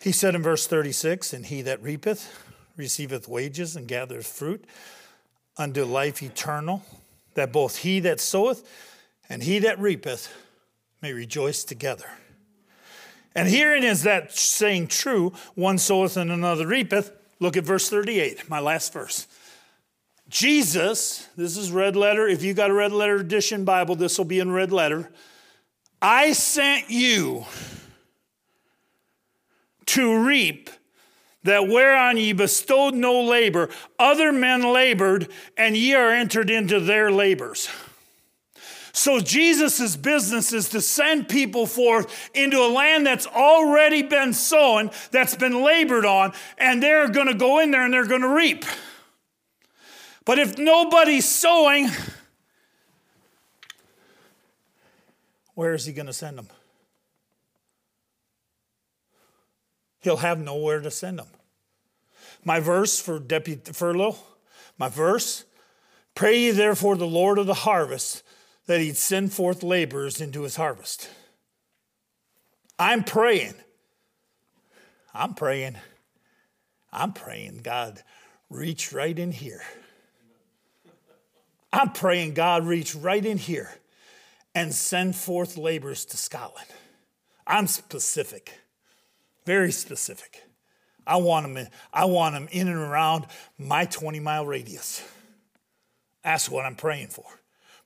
He 0.00 0.12
said 0.12 0.36
in 0.36 0.42
verse 0.44 0.68
36 0.68 1.32
And 1.32 1.46
he 1.46 1.62
that 1.62 1.82
reapeth 1.82 2.32
receiveth 2.76 3.26
wages 3.26 3.74
and 3.74 3.88
gathereth 3.88 4.28
fruit 4.28 4.64
unto 5.56 5.82
life 5.82 6.22
eternal, 6.22 6.84
that 7.34 7.50
both 7.50 7.78
he 7.78 7.98
that 7.98 8.20
soweth 8.20 8.62
and 9.28 9.42
he 9.42 9.58
that 9.58 9.80
reapeth 9.80 10.32
may 11.02 11.12
rejoice 11.12 11.64
together. 11.64 12.06
And 13.34 13.48
herein 13.48 13.82
is 13.82 14.04
that 14.04 14.30
saying 14.30 14.86
true 14.86 15.32
one 15.56 15.78
soweth 15.78 16.16
and 16.16 16.30
another 16.30 16.68
reapeth. 16.68 17.10
Look 17.40 17.56
at 17.56 17.64
verse 17.64 17.88
38, 17.88 18.48
my 18.48 18.60
last 18.60 18.92
verse. 18.92 19.26
Jesus, 20.34 21.28
this 21.36 21.56
is 21.56 21.70
red 21.70 21.94
letter. 21.94 22.26
If 22.26 22.42
you 22.42 22.54
got 22.54 22.68
a 22.68 22.74
red 22.74 22.90
letter 22.90 23.14
edition 23.14 23.64
Bible, 23.64 23.94
this 23.94 24.18
will 24.18 24.24
be 24.24 24.40
in 24.40 24.50
red 24.50 24.72
letter. 24.72 25.08
I 26.02 26.32
sent 26.32 26.90
you 26.90 27.44
to 29.86 30.26
reap 30.26 30.70
that 31.44 31.68
whereon 31.68 32.16
ye 32.16 32.32
bestowed 32.32 32.94
no 32.94 33.22
labor, 33.22 33.68
other 33.96 34.32
men 34.32 34.72
labored, 34.72 35.28
and 35.56 35.76
ye 35.76 35.94
are 35.94 36.10
entered 36.10 36.50
into 36.50 36.80
their 36.80 37.12
labors. 37.12 37.68
So 38.92 39.20
Jesus' 39.20 39.94
business 39.94 40.52
is 40.52 40.68
to 40.70 40.80
send 40.80 41.28
people 41.28 41.64
forth 41.64 42.30
into 42.34 42.58
a 42.58 42.66
land 42.66 43.06
that's 43.06 43.28
already 43.28 44.02
been 44.02 44.32
sown, 44.32 44.90
that's 45.12 45.36
been 45.36 45.62
labored 45.62 46.04
on, 46.04 46.32
and 46.58 46.82
they're 46.82 47.08
going 47.08 47.28
to 47.28 47.34
go 47.34 47.60
in 47.60 47.70
there 47.70 47.84
and 47.84 47.94
they're 47.94 48.08
going 48.08 48.22
to 48.22 48.34
reap. 48.34 48.64
But 50.24 50.38
if 50.38 50.56
nobody's 50.56 51.28
sowing, 51.28 51.88
where 55.54 55.74
is 55.74 55.84
he 55.84 55.92
going 55.92 56.06
to 56.06 56.12
send 56.12 56.38
them? 56.38 56.48
He'll 60.00 60.18
have 60.18 60.38
nowhere 60.38 60.80
to 60.80 60.90
send 60.90 61.18
them. 61.18 61.28
My 62.44 62.60
verse 62.60 63.00
for 63.00 63.18
Deputy 63.18 63.72
Furlough, 63.72 64.16
my 64.78 64.88
verse, 64.88 65.44
pray 66.14 66.38
ye 66.38 66.50
therefore 66.50 66.96
the 66.96 67.06
Lord 67.06 67.38
of 67.38 67.46
the 67.46 67.54
harvest 67.54 68.22
that 68.66 68.80
he'd 68.80 68.96
send 68.96 69.32
forth 69.32 69.62
laborers 69.62 70.20
into 70.20 70.42
his 70.42 70.56
harvest. 70.56 71.08
I'm 72.78 73.04
praying. 73.04 73.54
I'm 75.14 75.34
praying. 75.34 75.76
I'm 76.92 77.12
praying, 77.12 77.60
God, 77.62 78.02
reach 78.50 78.92
right 78.92 79.18
in 79.18 79.32
here. 79.32 79.62
I'm 81.74 81.90
praying 81.90 82.34
God 82.34 82.64
reach 82.64 82.94
right 82.94 83.26
in 83.26 83.36
here 83.36 83.68
and 84.54 84.72
send 84.72 85.16
forth 85.16 85.56
laborers 85.56 86.04
to 86.04 86.16
Scotland. 86.16 86.68
I'm 87.48 87.66
specific, 87.66 88.52
very 89.44 89.72
specific. 89.72 90.44
I 91.04 91.16
want 91.16 91.44
them 91.44 91.56
in, 91.56 91.68
I 91.92 92.04
want 92.04 92.36
them 92.36 92.46
in 92.52 92.68
and 92.68 92.76
around 92.76 93.26
my 93.58 93.86
20 93.86 94.20
mile 94.20 94.46
radius. 94.46 95.02
That's 96.22 96.48
what 96.48 96.64
I'm 96.64 96.76
praying 96.76 97.08
for. 97.08 97.26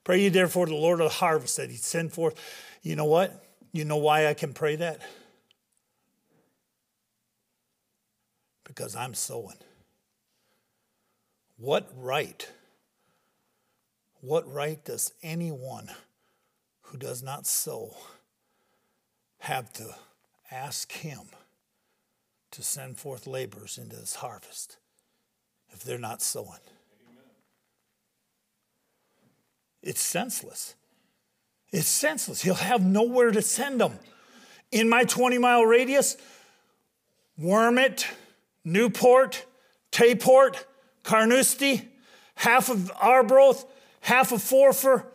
Pray 0.03 0.23
you 0.23 0.29
therefore 0.29 0.67
to 0.67 0.71
the 0.71 0.77
Lord 0.77 1.01
of 1.01 1.09
the 1.09 1.15
harvest 1.15 1.57
that 1.57 1.71
He'd 1.71 1.79
send 1.79 2.13
forth. 2.13 2.39
You 2.83 2.95
know 2.95 3.05
what? 3.05 3.43
You 3.71 3.85
know 3.85 3.97
why 3.97 4.27
I 4.27 4.35
can 4.35 4.53
pray 4.53 4.75
that? 4.75 5.01
Because 8.65 8.95
I'm 8.95 9.15
sowing. 9.15 9.57
What 11.57 11.91
right? 11.97 12.47
What 14.21 14.51
right 14.51 14.83
does 14.83 15.13
anyone 15.23 15.89
who 16.81 16.97
does 16.97 17.23
not 17.23 17.47
sow 17.47 17.95
have 19.39 19.71
to 19.73 19.95
ask 20.51 20.91
Him 20.91 21.21
to 22.51 22.61
send 22.61 22.97
forth 22.97 23.27
laborers 23.27 23.77
into 23.77 23.95
this 23.95 24.15
harvest 24.15 24.77
if 25.69 25.83
they're 25.83 25.97
not 25.97 26.21
sowing? 26.21 26.59
It's 29.81 30.01
senseless. 30.01 30.75
It's 31.71 31.87
senseless. 31.87 32.41
He'll 32.41 32.55
have 32.55 32.85
nowhere 32.85 33.31
to 33.31 33.41
send 33.41 33.79
them. 33.79 33.99
In 34.71 34.89
my 34.89 35.03
20 35.03 35.37
mile 35.37 35.63
radius, 35.63 36.17
Wormit, 37.41 38.05
Newport, 38.65 39.45
Tayport, 39.91 40.63
Carnoustie, 41.03 41.87
half 42.35 42.69
of 42.69 42.91
Arbroath, 42.99 43.65
half 44.01 44.31
of 44.31 44.41
Forfar, 44.41 45.05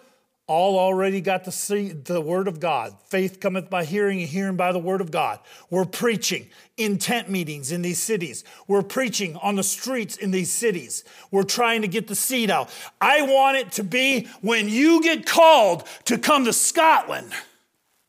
all 0.47 0.79
already 0.79 1.23
got 1.23 1.45
to 1.45 1.51
see 1.51 1.89
the 1.93 2.21
word 2.21 2.49
of 2.49 2.61
God. 2.61 2.95
Faith 3.09 3.41
cometh 3.41 3.71
by 3.71 3.85
hearing, 3.85 4.21
and 4.21 4.29
hearing 4.29 4.57
by 4.57 4.73
the 4.73 4.79
word 4.79 5.01
of 5.01 5.11
God. 5.11 5.39
We're 5.71 5.87
preaching 5.87 6.51
in 6.77 6.99
tent 6.99 7.31
meetings 7.31 7.73
in 7.73 7.81
these 7.81 7.99
cities. 7.99 8.45
We're 8.69 8.83
preaching 8.83 9.37
on 9.37 9.57
the 9.57 9.63
streets 9.63 10.17
in 10.17 10.33
these 10.33 10.53
cities. 10.53 11.05
We're 11.31 11.45
trying 11.45 11.81
to 11.81 11.89
get 11.89 12.09
the 12.09 12.15
seed 12.15 12.51
out. 12.51 12.69
I 13.01 13.23
want 13.23 13.57
it 13.57 13.73
to 13.73 13.85
be 13.85 14.29
when 14.43 14.69
you 14.69 15.03
get 15.03 15.25
called 15.25 15.85
to 16.05 16.19
come 16.19 16.45
to 16.45 16.53
Scotland 16.53 17.33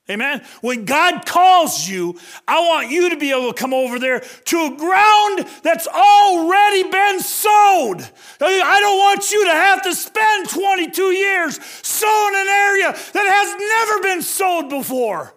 Amen. 0.07 0.43
When 0.61 0.85
God 0.85 1.25
calls 1.25 1.87
you, 1.87 2.19
I 2.47 2.59
want 2.59 2.91
you 2.91 3.09
to 3.09 3.17
be 3.17 3.31
able 3.31 3.51
to 3.51 3.59
come 3.59 3.73
over 3.73 3.97
there 3.97 4.19
to 4.19 4.65
a 4.65 4.77
ground 4.77 5.47
that's 5.63 5.87
already 5.87 6.83
been 6.83 7.19
sowed. 7.19 8.07
I 8.39 8.79
don't 8.79 8.99
want 8.99 9.31
you 9.31 9.45
to 9.45 9.51
have 9.51 9.81
to 9.81 9.95
spend 9.95 10.49
22 10.49 11.01
years 11.01 11.59
sowing 11.81 12.35
an 12.35 12.47
area 12.47 12.91
that 12.91 13.27
has 13.27 13.55
never 13.57 14.03
been 14.03 14.21
sowed 14.21 14.69
before. 14.69 15.33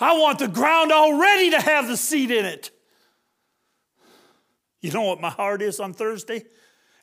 I 0.00 0.18
want 0.18 0.40
the 0.40 0.48
ground 0.48 0.90
already 0.90 1.50
to 1.50 1.60
have 1.60 1.86
the 1.86 1.96
seed 1.96 2.32
in 2.32 2.44
it. 2.44 2.72
You 4.80 4.90
know 4.90 5.02
what 5.02 5.20
my 5.20 5.30
heart 5.30 5.62
is 5.62 5.78
on 5.78 5.92
Thursday? 5.92 6.44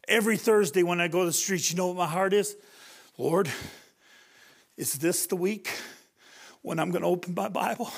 Every 0.05 0.35
Thursday 0.35 0.83
when 0.83 0.99
I 0.99 1.07
go 1.07 1.21
to 1.21 1.27
the 1.27 1.33
streets, 1.33 1.71
you 1.71 1.77
know 1.77 1.87
what 1.87 1.95
my 1.95 2.07
heart 2.07 2.33
is? 2.33 2.57
Lord, 3.17 3.49
is 4.75 4.93
this 4.93 5.27
the 5.27 5.37
week? 5.37 5.69
When 6.63 6.79
I'm 6.79 6.89
going 6.89 7.03
to 7.03 7.07
open 7.07 7.35
my 7.35 7.49
Bible 7.49 7.91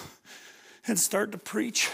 and 0.87 0.99
start 0.99 1.31
to 1.31 1.37
preach 1.37 1.89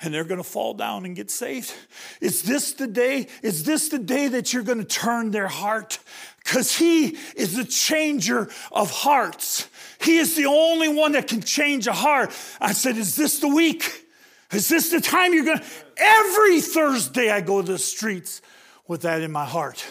and 0.00 0.12
they're 0.12 0.24
going 0.24 0.42
to 0.42 0.48
fall 0.48 0.74
down 0.74 1.04
and 1.04 1.14
get 1.14 1.30
saved? 1.30 1.72
Is 2.20 2.42
this 2.42 2.72
the 2.72 2.86
day? 2.86 3.28
Is 3.42 3.64
this 3.64 3.88
the 3.88 3.98
day 3.98 4.28
that 4.28 4.52
you're 4.52 4.62
going 4.62 4.78
to 4.78 4.84
turn 4.84 5.30
their 5.30 5.48
heart? 5.48 5.98
Because 6.42 6.76
He 6.76 7.18
is 7.36 7.56
the 7.56 7.64
changer 7.64 8.48
of 8.72 8.90
hearts. 8.90 9.68
He 10.00 10.16
is 10.16 10.36
the 10.36 10.46
only 10.46 10.88
one 10.88 11.12
that 11.12 11.28
can 11.28 11.42
change 11.42 11.86
a 11.86 11.92
heart. 11.92 12.30
I 12.60 12.72
said, 12.72 12.96
Is 12.96 13.16
this 13.16 13.40
the 13.40 13.48
week? 13.48 14.04
Is 14.52 14.68
this 14.68 14.90
the 14.90 15.00
time 15.00 15.34
you're 15.34 15.44
going 15.44 15.58
to? 15.58 15.64
Every 15.96 16.60
Thursday 16.60 17.30
I 17.30 17.40
go 17.40 17.60
to 17.60 17.72
the 17.72 17.78
streets 17.78 18.42
with 18.86 19.02
that 19.02 19.22
in 19.22 19.32
my 19.32 19.44
heart. 19.44 19.84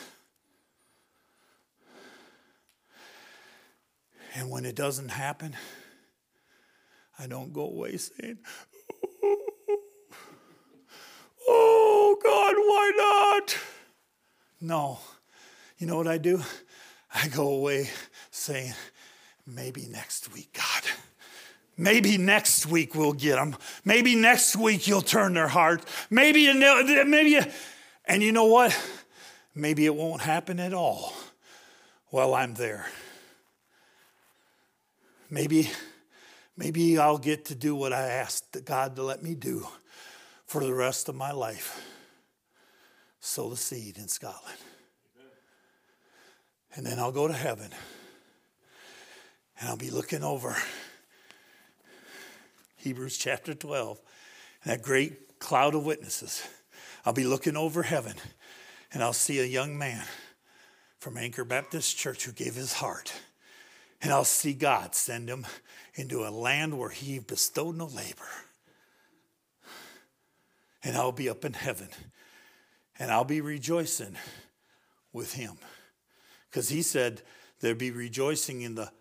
And 4.35 4.49
when 4.49 4.65
it 4.65 4.75
doesn't 4.75 5.09
happen, 5.09 5.55
I 7.17 7.27
don't 7.27 7.53
go 7.53 7.63
away 7.63 7.97
saying, 7.97 8.37
oh, 11.47 12.17
God, 12.21 12.55
why 12.57 12.91
not? 12.97 13.57
No. 14.61 14.99
You 15.77 15.87
know 15.87 15.97
what 15.97 16.07
I 16.07 16.17
do? 16.17 16.41
I 17.13 17.27
go 17.29 17.49
away 17.49 17.89
saying, 18.31 18.73
maybe 19.45 19.87
next 19.87 20.33
week, 20.33 20.53
God. 20.53 20.83
Maybe 21.77 22.17
next 22.17 22.65
week 22.65 22.95
we'll 22.95 23.13
get 23.13 23.35
them. 23.35 23.55
Maybe 23.83 24.15
next 24.15 24.55
week 24.55 24.87
you'll 24.87 25.01
turn 25.01 25.33
their 25.33 25.49
heart. 25.49 25.83
Maybe, 26.09 26.53
maybe, 26.53 27.39
and 28.05 28.23
you 28.23 28.31
know 28.31 28.45
what? 28.45 28.77
Maybe 29.53 29.85
it 29.85 29.95
won't 29.95 30.21
happen 30.21 30.59
at 30.59 30.73
all 30.73 31.13
while 32.09 32.33
I'm 32.33 32.53
there. 32.53 32.87
Maybe 35.29 35.69
Maybe 36.57 36.98
I'll 36.98 37.18
get 37.18 37.45
to 37.45 37.56
do 37.56 37.76
what 37.76 37.91
I 37.91 38.03
asked 38.07 38.64
God 38.64 38.95
to 38.95 39.03
let 39.03 39.22
me 39.22 39.36
do 39.36 39.68
for 40.45 40.64
the 40.64 40.73
rest 40.73 41.10
of 41.10 41.15
my 41.15 41.32
life 41.32 41.82
sow 43.19 43.49
the 43.49 43.57
seed 43.57 43.98
in 43.98 44.07
Scotland. 44.07 44.57
And 46.76 46.86
then 46.86 46.99
I'll 46.99 47.11
go 47.11 47.27
to 47.27 47.34
heaven 47.34 47.72
and 49.60 49.69
I'll 49.69 49.77
be 49.77 49.90
looking 49.90 50.23
over 50.23 50.56
Hebrews 52.77 53.18
chapter 53.18 53.56
12, 53.56 53.99
that 54.65 54.84
great 54.84 55.40
cloud 55.40 55.73
of 55.73 55.86
witnesses. 55.86 56.48
I'll 57.03 57.14
be 57.14 57.26
looking 57.26 57.57
over 57.57 57.82
heaven 57.82 58.14
and 58.94 59.02
I'll 59.02 59.14
see 59.14 59.40
a 59.40 59.45
young 59.45 59.77
man 59.77 60.03
from 60.99 61.18
Anchor 61.18 61.44
Baptist 61.44 61.98
Church 61.98 62.26
who 62.26 62.32
gave 62.32 62.53
his 62.56 62.73
heart. 62.73 63.11
And 64.02 64.11
I'll 64.11 64.23
see 64.23 64.53
God 64.53 64.94
send 64.94 65.30
him 65.30 65.48
into 65.95 66.26
a 66.26 66.30
land 66.30 66.77
where 66.77 66.89
he 66.89 67.19
bestowed 67.19 67.76
no 67.76 67.85
labor. 67.88 68.27
And 70.84 70.95
I'll 70.95 71.11
be 71.11 71.30
up 71.30 71.43
in 71.43 71.53
heaven 71.53 71.89
and 72.99 73.11
I'll 73.11 73.26
be 73.26 73.41
rejoicing 73.41 74.15
with 75.11 75.34
him. 75.34 75.57
Because 76.49 76.69
he 76.69 76.81
said 76.81 77.22
there'd 77.59 77.77
be 77.77 77.91
rejoicing 77.91 78.61
in 78.61 78.76
the 78.76 78.91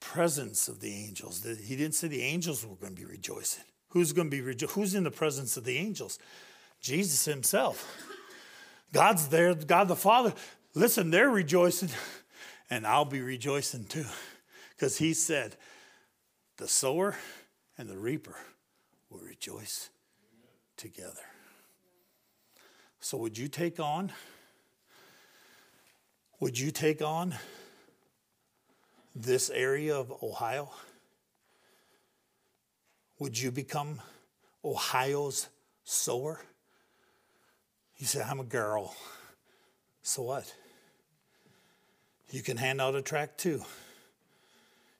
presence 0.00 0.68
of 0.68 0.80
the 0.80 0.92
angels. 0.92 1.44
He 1.44 1.76
didn't 1.76 1.94
say 1.94 2.08
the 2.08 2.22
angels 2.22 2.64
were 2.64 2.76
going 2.76 2.94
to 2.94 3.00
be 3.00 3.06
rejoicing. 3.06 3.64
Who's 3.90 4.12
going 4.12 4.30
to 4.30 4.36
be 4.36 4.42
rejo- 4.42 4.70
Who's 4.70 4.94
in 4.94 5.04
the 5.04 5.10
presence 5.10 5.56
of 5.56 5.64
the 5.64 5.78
angels? 5.78 6.18
Jesus 6.80 7.24
himself. 7.24 8.06
God's 8.92 9.28
there, 9.28 9.54
God 9.54 9.88
the 9.88 9.96
Father. 9.96 10.32
Listen, 10.74 11.10
they're 11.10 11.30
rejoicing, 11.30 11.88
and 12.70 12.86
I'll 12.86 13.04
be 13.04 13.20
rejoicing 13.20 13.84
too. 13.84 14.04
Because 14.70 14.98
he 14.98 15.14
said, 15.14 15.56
the 16.56 16.68
sower 16.68 17.16
and 17.78 17.88
the 17.88 17.98
reaper 17.98 18.36
will 19.10 19.20
rejoice 19.20 19.90
together. 20.76 21.26
So, 23.00 23.18
would 23.18 23.38
you 23.38 23.48
take 23.48 23.78
on? 23.78 24.12
Would 26.40 26.58
you 26.58 26.70
take 26.70 27.02
on 27.02 27.34
this 29.14 29.48
area 29.50 29.96
of 29.96 30.12
Ohio? 30.22 30.70
Would 33.18 33.40
you 33.40 33.50
become 33.50 34.02
Ohio's 34.64 35.48
sower? 35.84 36.40
You 37.96 38.06
say, 38.06 38.22
I'm 38.22 38.40
a 38.40 38.44
girl. 38.44 38.94
So 40.02 40.22
what? 40.22 40.52
You 42.30 42.42
can 42.42 42.56
hand 42.58 42.80
out 42.80 42.94
a 42.94 43.02
tract 43.02 43.38
too. 43.38 43.62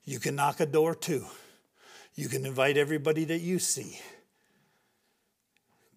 You 0.05 0.19
can 0.19 0.35
knock 0.35 0.59
a 0.59 0.65
door 0.65 0.95
too. 0.95 1.25
You 2.17 2.27
can 2.29 2.47
invite 2.47 2.77
everybody 2.77 3.25
that 3.25 3.41
you 3.41 3.59
see. 3.59 3.99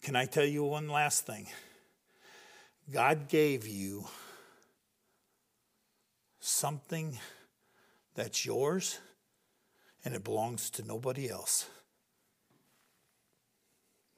Can 0.02 0.14
I 0.14 0.26
tell 0.26 0.44
you 0.44 0.62
one 0.64 0.86
last 0.86 1.26
thing? 1.26 1.46
God 2.92 3.28
gave 3.28 3.66
you 3.66 4.04
something 6.38 7.18
that's 8.14 8.44
yours 8.44 8.98
and 10.04 10.14
it 10.14 10.22
belongs 10.22 10.68
to 10.70 10.86
nobody 10.86 11.30
else. 11.30 11.70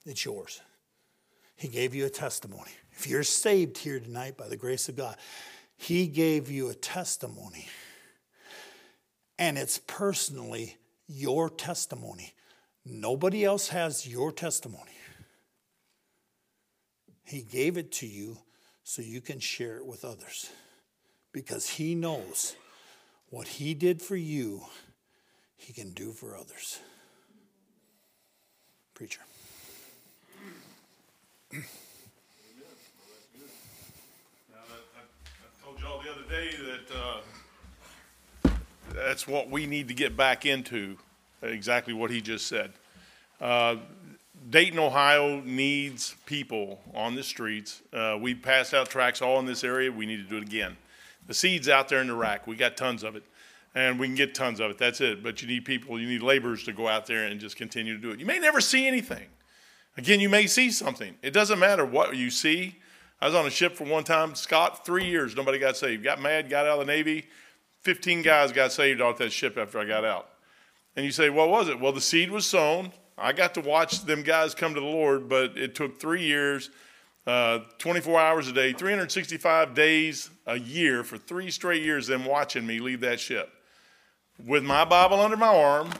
It's 0.04 0.24
yours. 0.24 0.60
He 1.54 1.68
gave 1.68 1.94
you 1.94 2.06
a 2.06 2.10
testimony. 2.10 2.72
If 2.90 3.06
you're 3.06 3.22
saved 3.22 3.78
here 3.78 4.00
tonight 4.00 4.36
by 4.36 4.48
the 4.48 4.56
grace 4.56 4.88
of 4.88 4.96
God, 4.96 5.16
He 5.76 6.08
gave 6.08 6.50
you 6.50 6.68
a 6.68 6.74
testimony. 6.74 7.68
And 9.38 9.56
it's 9.56 9.78
personally 9.78 10.78
your 11.06 11.50
testimony. 11.50 12.32
Nobody 12.84 13.44
else 13.44 13.68
has 13.68 14.06
your 14.06 14.32
testimony. 14.32 14.90
He 17.24 17.42
gave 17.42 17.76
it 17.76 17.92
to 17.92 18.06
you 18.06 18.38
so 18.82 19.00
you 19.00 19.20
can 19.20 19.38
share 19.40 19.76
it 19.76 19.86
with 19.86 20.04
others 20.04 20.50
because 21.32 21.68
He 21.68 21.94
knows 21.94 22.56
what 23.30 23.46
He 23.48 23.74
did 23.74 24.02
for 24.02 24.16
you, 24.16 24.62
He 25.56 25.72
can 25.72 25.92
do 25.92 26.12
for 26.12 26.36
others. 26.36 26.80
Preacher. 28.94 29.22
Now 31.52 31.58
I 34.50 35.64
told 35.64 35.80
y'all 35.80 36.02
the 36.02 36.10
other 36.10 36.28
day 36.28 36.50
that 36.56 36.94
uh, 36.94 37.20
that's 38.94 39.26
what 39.26 39.50
we 39.50 39.66
need 39.66 39.88
to 39.88 39.94
get 39.94 40.16
back 40.16 40.46
into, 40.46 40.96
exactly 41.42 41.94
what 41.94 42.10
he 42.10 42.20
just 42.20 42.46
said. 42.46 42.72
Uh, 43.40 43.76
Dayton, 44.50 44.78
Ohio 44.78 45.40
needs 45.40 46.16
people 46.26 46.80
on 46.94 47.14
the 47.14 47.22
streets. 47.22 47.82
Uh, 47.92 48.18
we 48.20 48.34
passed 48.34 48.74
out 48.74 48.88
tracks 48.88 49.22
all 49.22 49.38
in 49.38 49.46
this 49.46 49.62
area. 49.62 49.90
We 49.90 50.06
need 50.06 50.16
to 50.16 50.28
do 50.28 50.36
it 50.36 50.42
again. 50.42 50.76
The 51.26 51.34
seed's 51.34 51.68
out 51.68 51.88
there 51.88 52.00
in 52.00 52.08
the 52.08 52.14
rack. 52.14 52.46
We 52.46 52.56
got 52.56 52.76
tons 52.76 53.04
of 53.04 53.14
it, 53.14 53.22
and 53.74 53.98
we 53.98 54.06
can 54.06 54.16
get 54.16 54.34
tons 54.34 54.58
of 54.58 54.70
it. 54.70 54.78
That's 54.78 55.00
it. 55.00 55.22
But 55.22 55.42
you 55.42 55.48
need 55.48 55.64
people, 55.64 56.00
you 56.00 56.08
need 56.08 56.22
laborers 56.22 56.64
to 56.64 56.72
go 56.72 56.88
out 56.88 57.06
there 57.06 57.24
and 57.24 57.40
just 57.40 57.56
continue 57.56 57.94
to 57.94 58.02
do 58.02 58.10
it. 58.10 58.18
You 58.18 58.26
may 58.26 58.38
never 58.38 58.60
see 58.60 58.86
anything. 58.86 59.26
Again, 59.96 60.20
you 60.20 60.28
may 60.28 60.46
see 60.46 60.70
something. 60.70 61.14
It 61.22 61.32
doesn't 61.32 61.58
matter 61.58 61.84
what 61.84 62.16
you 62.16 62.30
see. 62.30 62.76
I 63.20 63.26
was 63.26 63.34
on 63.36 63.46
a 63.46 63.50
ship 63.50 63.76
for 63.76 63.84
one 63.84 64.02
time, 64.02 64.34
Scott, 64.34 64.84
three 64.84 65.04
years, 65.04 65.36
nobody 65.36 65.58
got 65.60 65.76
saved. 65.76 66.02
Got 66.02 66.20
mad, 66.20 66.50
got 66.50 66.66
out 66.66 66.80
of 66.80 66.86
the 66.86 66.92
Navy. 66.92 67.26
15 67.82 68.22
guys 68.22 68.52
got 68.52 68.72
saved 68.72 69.00
off 69.00 69.18
that 69.18 69.32
ship 69.32 69.58
after 69.58 69.78
I 69.78 69.84
got 69.84 70.04
out. 70.04 70.28
And 70.96 71.04
you 71.04 71.12
say, 71.12 71.30
what 71.30 71.48
was 71.48 71.68
it? 71.68 71.80
Well, 71.80 71.92
the 71.92 72.00
seed 72.00 72.30
was 72.30 72.46
sown. 72.46 72.92
I 73.18 73.32
got 73.32 73.54
to 73.54 73.60
watch 73.60 74.04
them 74.04 74.22
guys 74.22 74.54
come 74.54 74.74
to 74.74 74.80
the 74.80 74.86
Lord, 74.86 75.28
but 75.28 75.56
it 75.56 75.74
took 75.74 76.00
three 76.00 76.22
years, 76.22 76.70
uh, 77.26 77.60
24 77.78 78.20
hours 78.20 78.48
a 78.48 78.52
day, 78.52 78.72
365 78.72 79.74
days 79.74 80.30
a 80.46 80.58
year 80.58 81.04
for 81.04 81.18
three 81.18 81.50
straight 81.50 81.82
years, 81.82 82.06
them 82.06 82.24
watching 82.24 82.66
me 82.66 82.80
leave 82.80 83.00
that 83.00 83.20
ship. 83.20 83.50
With 84.44 84.64
my 84.64 84.84
Bible 84.84 85.20
under 85.20 85.36
my 85.36 85.54
arm, 85.54 85.90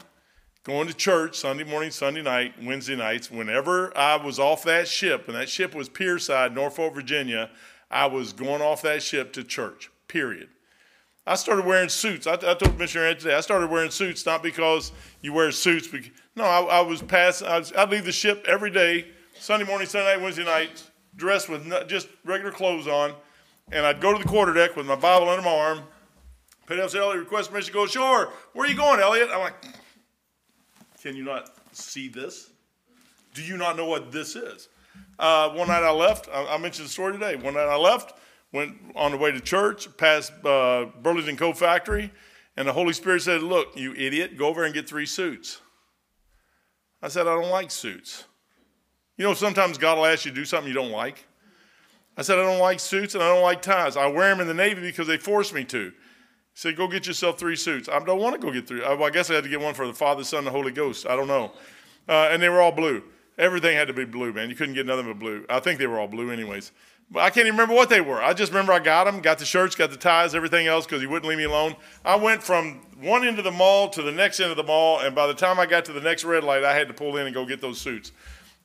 going 0.63 0.87
to 0.87 0.93
church 0.93 1.37
Sunday 1.37 1.63
morning, 1.63 1.91
Sunday 1.91 2.21
night, 2.21 2.53
Wednesday 2.61 2.95
nights. 2.95 3.29
Whenever 3.29 3.95
I 3.97 4.15
was 4.15 4.39
off 4.39 4.63
that 4.63 4.87
ship, 4.87 5.27
and 5.27 5.35
that 5.35 5.49
ship 5.49 5.75
was 5.75 5.89
Pierside, 5.89 6.53
Norfolk, 6.53 6.93
Virginia, 6.93 7.49
I 7.91 8.07
was 8.07 8.33
going 8.33 8.61
off 8.61 8.81
that 8.81 9.03
ship 9.03 9.33
to 9.33 9.43
church, 9.43 9.91
period. 10.07 10.49
I 11.25 11.35
started 11.35 11.65
wearing 11.65 11.89
suits. 11.89 12.27
I, 12.27 12.33
I 12.33 12.53
told 12.53 12.77
Missionary 12.77 13.15
today, 13.15 13.35
I 13.35 13.41
started 13.41 13.69
wearing 13.69 13.91
suits 13.91 14.25
not 14.25 14.43
because 14.43 14.91
you 15.21 15.31
wear 15.33 15.51
suits. 15.51 15.87
Because, 15.87 16.11
no, 16.35 16.43
I, 16.43 16.61
I 16.61 16.81
was 16.81 17.01
passing, 17.01 17.47
I 17.47 17.63
I'd 17.77 17.89
leave 17.89 18.05
the 18.05 18.11
ship 18.11 18.45
every 18.47 18.71
day, 18.71 19.07
Sunday 19.39 19.65
morning, 19.65 19.87
Sunday 19.87 20.15
night, 20.15 20.21
Wednesday 20.21 20.43
night, 20.43 20.83
dressed 21.15 21.47
with 21.47 21.65
just 21.87 22.07
regular 22.25 22.51
clothes 22.51 22.87
on. 22.87 23.13
And 23.71 23.85
I'd 23.85 24.01
go 24.01 24.11
to 24.15 24.21
the 24.21 24.29
quarterdeck 24.29 24.75
with 24.75 24.85
my 24.85 24.95
Bible 24.95 25.29
under 25.29 25.41
my 25.41 25.55
arm. 25.55 25.79
Petty 26.67 26.81
Officer 26.81 26.99
Elliott 26.99 27.19
request 27.19 27.49
permission 27.49 27.67
to 27.67 27.73
go 27.73 27.83
ashore. 27.85 28.31
Where 28.53 28.67
are 28.67 28.69
you 28.69 28.77
going, 28.77 28.99
Elliott? 28.99 29.29
I'm 29.31 29.39
like, 29.39 29.55
can 31.01 31.15
you 31.15 31.23
not 31.23 31.49
see 31.71 32.07
this? 32.07 32.49
Do 33.33 33.41
you 33.41 33.57
not 33.57 33.75
know 33.75 33.85
what 33.85 34.11
this 34.11 34.35
is? 34.35 34.69
Uh, 35.19 35.49
one 35.49 35.67
night 35.67 35.83
I 35.83 35.91
left. 35.91 36.29
I, 36.33 36.45
I, 36.45 36.57
mentioned 36.57 36.87
the 36.87 36.91
story 36.91 37.13
today. 37.13 37.35
One 37.35 37.55
night 37.55 37.67
I 37.67 37.75
left, 37.75 38.13
went 38.53 38.77
on 38.95 39.11
the 39.11 39.17
way 39.17 39.31
to 39.31 39.39
church, 39.41 39.89
past 39.97 40.31
uh, 40.45 40.85
Burlington 41.01 41.35
Coat 41.35 41.57
Factory, 41.57 42.11
and 42.55 42.67
the 42.67 42.73
Holy 42.73 42.93
Spirit 42.93 43.23
said, 43.23 43.43
Look, 43.43 43.75
you 43.75 43.93
idiot, 43.95 44.37
go 44.37 44.47
over 44.47 44.63
and 44.63 44.73
get 44.73 44.87
three 44.87 45.07
suits. 45.07 45.59
I 47.01 47.09
said, 47.09 47.27
I 47.27 47.33
don't 47.33 47.49
like 47.49 47.71
suits. 47.71 48.23
You 49.17 49.25
know, 49.25 49.33
sometimes 49.33 49.77
God 49.77 49.97
will 49.97 50.05
ask 50.05 50.23
you 50.25 50.31
to 50.31 50.35
do 50.35 50.45
something 50.45 50.69
you 50.69 50.73
don't 50.73 50.91
like. 50.91 51.25
I 52.15 52.21
said, 52.21 52.39
I 52.39 52.43
don't 52.43 52.59
like 52.59 52.79
suits 52.79 53.15
and 53.15 53.23
I 53.23 53.27
don't 53.27 53.43
like 53.43 53.61
ties. 53.61 53.97
I 53.97 54.07
wear 54.07 54.29
them 54.29 54.39
in 54.39 54.47
the 54.47 54.53
Navy 54.53 54.81
because 54.81 55.07
they 55.07 55.17
force 55.17 55.51
me 55.51 55.65
to. 55.65 55.89
He 55.89 55.93
said, 56.53 56.77
Go 56.77 56.87
get 56.87 57.07
yourself 57.07 57.39
three 57.39 57.55
suits. 57.55 57.89
I 57.89 57.99
don't 57.99 58.19
want 58.19 58.39
to 58.39 58.41
go 58.41 58.53
get 58.53 58.67
three. 58.67 58.83
I 58.83 59.09
guess 59.09 59.29
I 59.29 59.35
had 59.35 59.43
to 59.43 59.49
get 59.49 59.59
one 59.59 59.73
for 59.73 59.87
the 59.87 59.93
Father, 59.93 60.23
Son, 60.23 60.39
and 60.39 60.47
the 60.47 60.51
Holy 60.51 60.71
Ghost. 60.71 61.07
I 61.07 61.15
don't 61.15 61.27
know. 61.27 61.51
Uh, 62.07 62.29
and 62.31 62.41
they 62.41 62.49
were 62.49 62.61
all 62.61 62.71
blue. 62.71 63.03
Everything 63.37 63.75
had 63.75 63.87
to 63.87 63.93
be 63.93 64.05
blue, 64.05 64.31
man. 64.31 64.49
You 64.49 64.55
couldn't 64.55 64.75
get 64.75 64.85
nothing 64.85 65.07
but 65.07 65.19
blue. 65.19 65.45
I 65.49 65.59
think 65.59 65.79
they 65.79 65.87
were 65.87 65.99
all 65.99 66.07
blue, 66.07 66.29
anyways. 66.29 66.71
But 67.09 67.21
I 67.21 67.29
can't 67.29 67.47
even 67.47 67.57
remember 67.57 67.75
what 67.75 67.89
they 67.89 68.01
were. 68.01 68.21
I 68.21 68.33
just 68.33 68.51
remember 68.51 68.73
I 68.73 68.79
got 68.79 69.03
them, 69.05 69.21
got 69.21 69.37
the 69.37 69.45
shirts, 69.45 69.75
got 69.75 69.91
the 69.91 69.97
ties, 69.97 70.33
everything 70.33 70.67
else, 70.67 70.85
because 70.85 71.01
he 71.01 71.07
wouldn't 71.07 71.27
leave 71.27 71.37
me 71.37 71.43
alone. 71.43 71.75
I 72.05 72.15
went 72.15 72.41
from 72.41 72.81
one 72.99 73.25
end 73.25 73.37
of 73.37 73.43
the 73.43 73.51
mall 73.51 73.89
to 73.89 74.01
the 74.01 74.11
next 74.11 74.39
end 74.39 74.51
of 74.51 74.57
the 74.57 74.63
mall, 74.63 74.99
and 74.99 75.13
by 75.13 75.27
the 75.27 75.33
time 75.33 75.59
I 75.59 75.65
got 75.65 75.85
to 75.85 75.93
the 75.93 76.01
next 76.01 76.23
red 76.23 76.43
light, 76.43 76.63
I 76.63 76.75
had 76.75 76.87
to 76.87 76.93
pull 76.93 77.17
in 77.17 77.25
and 77.25 77.33
go 77.33 77.45
get 77.45 77.61
those 77.61 77.79
suits. 77.79 78.11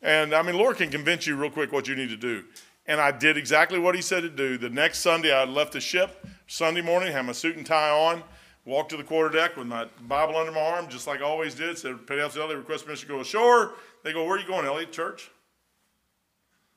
And 0.03 0.35
I 0.35 0.43
mean, 0.43 0.57
Lord 0.57 0.77
can 0.77 0.90
convince 0.90 1.27
you 1.27 1.36
real 1.36 1.51
quick 1.51 1.73
what 1.73 1.89
you 1.89 1.97
need 1.97 2.11
to 2.11 2.16
do. 2.16 2.45
And 2.86 3.01
I 3.01 3.11
did 3.11 3.36
exactly 3.36 3.78
what 3.78 3.95
he 3.95 4.01
said 4.01 4.23
to 4.23 4.31
do. 4.31 4.57
The 4.57 4.70
next 4.70 5.01
Sunday, 5.01 5.32
I 5.32 5.45
left 5.45 5.73
the 5.73 5.81
ship. 5.81 6.27
Sunday 6.47 6.81
morning, 6.81 7.12
had 7.12 7.27
my 7.27 7.32
suit 7.32 7.57
and 7.57 7.66
tie 7.66 7.90
on, 7.90 8.23
walked 8.69 8.90
to 8.90 8.99
the 8.99 9.03
quarterdeck 9.03 9.57
with 9.57 9.66
my 9.66 9.86
Bible 10.07 10.36
under 10.36 10.53
my 10.53 10.61
arm, 10.61 10.89
just 10.89 11.07
like 11.07 11.20
I 11.20 11.24
always 11.24 11.55
did. 11.55 11.78
Said, 11.78 11.95
Officer 11.95 12.43
Elliott, 12.43 12.59
request 12.59 12.85
permission 12.85 13.09
to 13.09 13.15
go 13.15 13.20
ashore. 13.20 13.73
They 14.05 14.12
go, 14.12 14.24
Where 14.24 14.36
are 14.36 14.39
you 14.39 14.47
going, 14.47 14.66
Elliott? 14.66 14.93
Church? 14.93 15.31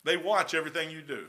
They 0.03 0.17
watch 0.17 0.53
everything 0.53 0.89
you 0.89 1.01
do. 1.01 1.25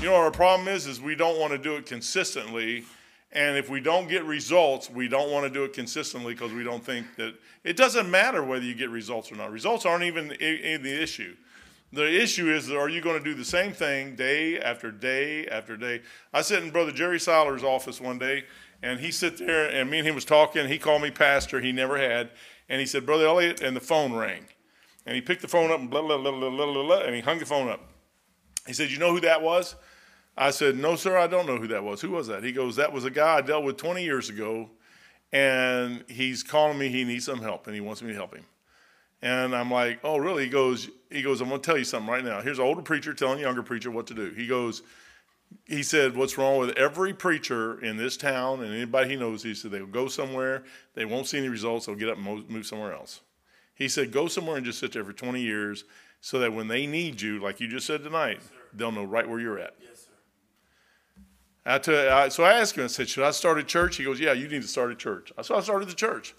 You 0.00 0.06
know 0.06 0.16
our 0.16 0.30
problem 0.30 0.68
is? 0.68 0.86
Is 0.86 1.00
we 1.00 1.14
don't 1.14 1.38
want 1.38 1.52
to 1.52 1.58
do 1.58 1.76
it 1.76 1.86
consistently. 1.86 2.84
And 3.32 3.58
if 3.58 3.68
we 3.68 3.80
don't 3.80 4.08
get 4.08 4.24
results, 4.24 4.88
we 4.88 5.08
don't 5.08 5.30
want 5.30 5.44
to 5.44 5.50
do 5.50 5.64
it 5.64 5.74
consistently 5.74 6.32
because 6.32 6.52
we 6.52 6.64
don't 6.64 6.82
think 6.82 7.06
that 7.16 7.34
it 7.64 7.76
doesn't 7.76 8.10
matter 8.10 8.42
whether 8.42 8.64
you 8.64 8.74
get 8.74 8.88
results 8.88 9.30
or 9.30 9.34
not. 9.34 9.52
Results 9.52 9.84
aren't 9.84 10.04
even 10.04 10.28
the 10.28 11.02
issue. 11.02 11.36
The 11.92 12.20
issue 12.20 12.52
is, 12.52 12.70
are 12.70 12.88
you 12.88 13.00
going 13.00 13.18
to 13.18 13.24
do 13.24 13.34
the 13.34 13.44
same 13.44 13.72
thing 13.72 14.16
day 14.16 14.58
after 14.58 14.90
day 14.90 15.46
after 15.46 15.76
day? 15.76 16.02
I 16.32 16.42
sit 16.42 16.62
in 16.62 16.70
Brother 16.70 16.92
Jerry 16.92 17.18
Siler's 17.18 17.62
office 17.62 18.00
one 18.00 18.18
day, 18.18 18.44
and 18.82 18.98
he 19.00 19.12
sit 19.12 19.38
there, 19.38 19.68
and 19.68 19.90
me 19.90 19.98
and 19.98 20.08
him 20.08 20.14
was 20.14 20.24
talking. 20.24 20.68
He 20.68 20.78
called 20.78 21.02
me 21.02 21.10
pastor. 21.10 21.60
He 21.60 21.72
never 21.72 21.96
had. 21.96 22.30
And 22.68 22.80
he 22.80 22.86
said, 22.86 23.06
Brother 23.06 23.26
Elliott, 23.26 23.60
and 23.60 23.76
the 23.76 23.80
phone 23.80 24.14
rang. 24.14 24.46
And 25.06 25.14
he 25.14 25.20
picked 25.20 25.42
the 25.42 25.48
phone 25.48 25.70
up 25.70 25.78
and 25.78 25.88
blah, 25.88 26.02
blah, 26.02 26.18
blah, 26.18 26.32
blah, 26.32 26.50
blah, 26.50 26.72
blah, 26.72 26.82
blah, 26.82 27.00
and 27.02 27.14
he 27.14 27.20
hung 27.20 27.38
the 27.38 27.46
phone 27.46 27.68
up. 27.68 27.80
He 28.66 28.72
said, 28.72 28.90
You 28.90 28.98
know 28.98 29.12
who 29.12 29.20
that 29.20 29.40
was? 29.40 29.76
I 30.36 30.50
said, 30.50 30.76
No, 30.76 30.96
sir, 30.96 31.16
I 31.16 31.28
don't 31.28 31.46
know 31.46 31.56
who 31.56 31.68
that 31.68 31.84
was. 31.84 32.00
Who 32.00 32.10
was 32.10 32.26
that? 32.26 32.42
He 32.42 32.50
goes, 32.50 32.76
That 32.76 32.92
was 32.92 33.04
a 33.04 33.10
guy 33.10 33.36
I 33.36 33.40
dealt 33.40 33.64
with 33.64 33.76
20 33.76 34.02
years 34.02 34.28
ago, 34.28 34.70
and 35.32 36.04
he's 36.08 36.42
calling 36.42 36.78
me. 36.78 36.88
He 36.88 37.04
needs 37.04 37.24
some 37.24 37.40
help, 37.40 37.68
and 37.68 37.74
he 37.74 37.80
wants 37.80 38.02
me 38.02 38.08
to 38.08 38.16
help 38.16 38.34
him. 38.34 38.44
And 39.22 39.54
I'm 39.54 39.70
like, 39.70 40.00
Oh, 40.04 40.18
really? 40.18 40.44
He 40.44 40.50
goes, 40.50 40.88
he 41.10 41.22
goes, 41.22 41.40
I'm 41.40 41.48
going 41.48 41.60
to 41.60 41.66
tell 41.66 41.78
you 41.78 41.84
something 41.84 42.10
right 42.10 42.24
now. 42.24 42.40
Here's 42.40 42.58
an 42.58 42.64
older 42.64 42.82
preacher 42.82 43.14
telling 43.14 43.38
a 43.38 43.42
younger 43.42 43.62
preacher 43.62 43.90
what 43.90 44.06
to 44.08 44.14
do. 44.14 44.30
He 44.30 44.46
goes, 44.46 44.82
he 45.64 45.82
said, 45.82 46.16
What's 46.16 46.38
wrong 46.38 46.58
with 46.58 46.76
every 46.76 47.12
preacher 47.12 47.82
in 47.82 47.96
this 47.96 48.16
town 48.16 48.62
and 48.62 48.72
anybody 48.72 49.10
he 49.10 49.16
knows? 49.16 49.42
He 49.42 49.54
said, 49.54 49.70
They'll 49.70 49.86
go 49.86 50.08
somewhere, 50.08 50.64
they 50.94 51.04
won't 51.04 51.26
see 51.26 51.38
any 51.38 51.48
results, 51.48 51.86
they'll 51.86 51.96
get 51.96 52.08
up 52.08 52.18
and 52.18 52.48
move 52.48 52.66
somewhere 52.66 52.92
else. 52.92 53.20
He 53.74 53.88
said, 53.88 54.12
Go 54.12 54.28
somewhere 54.28 54.56
and 54.56 54.64
just 54.64 54.78
sit 54.78 54.92
there 54.92 55.04
for 55.04 55.12
20 55.12 55.40
years 55.40 55.84
so 56.20 56.38
that 56.40 56.52
when 56.52 56.68
they 56.68 56.86
need 56.86 57.20
you, 57.20 57.40
like 57.40 57.60
you 57.60 57.68
just 57.68 57.86
said 57.86 58.02
tonight, 58.02 58.38
yes, 58.40 58.50
they'll 58.74 58.92
know 58.92 59.04
right 59.04 59.28
where 59.28 59.38
you're 59.38 59.58
at. 59.58 59.74
Yes, 59.80 60.06
sir. 60.06 61.22
I 61.64 61.78
tell, 61.78 62.12
I, 62.12 62.28
so 62.28 62.44
I 62.44 62.54
asked 62.54 62.76
him, 62.76 62.84
I 62.84 62.88
said, 62.88 63.08
Should 63.08 63.24
I 63.24 63.30
start 63.32 63.58
a 63.58 63.64
church? 63.64 63.96
He 63.96 64.04
goes, 64.04 64.20
Yeah, 64.20 64.32
you 64.32 64.48
need 64.48 64.62
to 64.62 64.68
start 64.68 64.92
a 64.92 64.94
church. 64.94 65.32
So 65.42 65.56
I 65.56 65.60
started 65.60 65.88
the 65.88 65.94
church. 65.94 66.34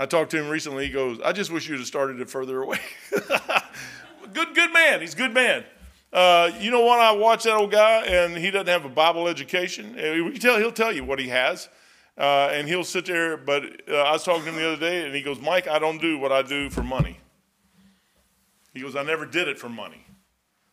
I 0.00 0.06
talked 0.06 0.30
to 0.30 0.38
him 0.38 0.48
recently. 0.48 0.86
He 0.86 0.90
goes, 0.90 1.20
I 1.22 1.32
just 1.32 1.50
wish 1.50 1.68
you'd 1.68 1.78
have 1.78 1.86
started 1.86 2.22
it 2.22 2.30
further 2.30 2.62
away. 2.62 2.78
good, 4.32 4.54
good 4.54 4.72
man. 4.72 5.02
He's 5.02 5.12
a 5.12 5.16
good 5.16 5.34
man. 5.34 5.62
Uh, 6.10 6.50
you 6.58 6.70
know 6.70 6.80
what? 6.80 7.00
I 7.00 7.12
watch 7.12 7.44
that 7.44 7.54
old 7.54 7.70
guy, 7.70 8.06
and 8.06 8.34
he 8.34 8.50
doesn't 8.50 8.66
have 8.66 8.86
a 8.86 8.88
Bible 8.88 9.28
education. 9.28 9.94
Uh, 9.98 10.24
we 10.24 10.38
tell 10.38 10.56
he'll 10.56 10.72
tell 10.72 10.90
you 10.90 11.04
what 11.04 11.18
he 11.18 11.28
has, 11.28 11.68
uh, 12.16 12.48
and 12.50 12.66
he'll 12.66 12.82
sit 12.82 13.04
there. 13.04 13.36
But 13.36 13.82
uh, 13.90 13.96
I 13.96 14.12
was 14.12 14.24
talking 14.24 14.44
to 14.44 14.48
him 14.48 14.56
the 14.56 14.68
other 14.72 14.80
day, 14.80 15.04
and 15.04 15.14
he 15.14 15.20
goes, 15.20 15.38
"Mike, 15.38 15.68
I 15.68 15.78
don't 15.78 16.00
do 16.00 16.18
what 16.18 16.32
I 16.32 16.40
do 16.42 16.70
for 16.70 16.82
money." 16.82 17.20
He 18.72 18.80
goes, 18.80 18.96
"I 18.96 19.02
never 19.02 19.26
did 19.26 19.48
it 19.48 19.58
for 19.58 19.68
money. 19.68 20.06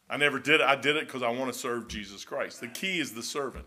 I 0.10 0.16
never 0.16 0.40
did 0.40 0.62
it. 0.62 0.66
I 0.66 0.76
did 0.78 0.96
it 0.96 1.06
because 1.06 1.22
I 1.22 1.30
want 1.30 1.52
to 1.52 1.60
serve 1.60 1.90
Jesus 1.90 2.24
Christ. 2.24 2.62
The 2.62 2.70
key 2.70 3.00
is 3.00 3.12
the 3.12 3.22
servant." 3.22 3.66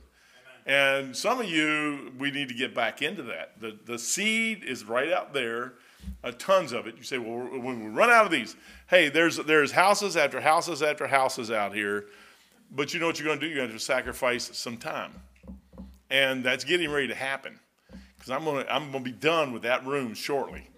And 0.70 1.16
some 1.16 1.40
of 1.40 1.46
you, 1.46 2.12
we 2.16 2.30
need 2.30 2.46
to 2.46 2.54
get 2.54 2.76
back 2.76 3.02
into 3.02 3.24
that. 3.24 3.60
The, 3.60 3.76
the 3.86 3.98
seed 3.98 4.62
is 4.62 4.84
right 4.84 5.10
out 5.10 5.34
there, 5.34 5.72
uh, 6.22 6.30
tons 6.30 6.70
of 6.70 6.86
it. 6.86 6.96
You 6.96 7.02
say, 7.02 7.18
well, 7.18 7.38
when 7.38 7.82
we 7.82 7.90
run 7.90 8.08
out 8.08 8.24
of 8.24 8.30
these, 8.30 8.54
hey, 8.86 9.08
there's, 9.08 9.36
there's 9.38 9.72
houses 9.72 10.16
after 10.16 10.40
houses 10.40 10.80
after 10.80 11.08
houses 11.08 11.50
out 11.50 11.74
here, 11.74 12.06
but 12.70 12.94
you 12.94 13.00
know 13.00 13.08
what 13.08 13.18
you're 13.18 13.26
going 13.26 13.40
to 13.40 13.48
do? 13.48 13.52
You're 13.52 13.66
going 13.66 13.76
to 13.76 13.84
sacrifice 13.84 14.56
some 14.56 14.76
time. 14.76 15.10
And 16.08 16.44
that's 16.44 16.62
getting 16.62 16.88
ready 16.88 17.08
to 17.08 17.16
happen 17.16 17.58
because 18.14 18.30
I'm 18.30 18.44
going 18.44 18.64
to 18.64 18.72
I'm 18.72 18.92
to 18.92 19.00
be 19.00 19.10
done 19.10 19.52
with 19.52 19.62
that 19.62 19.84
room 19.84 20.14
shortly. 20.14 20.68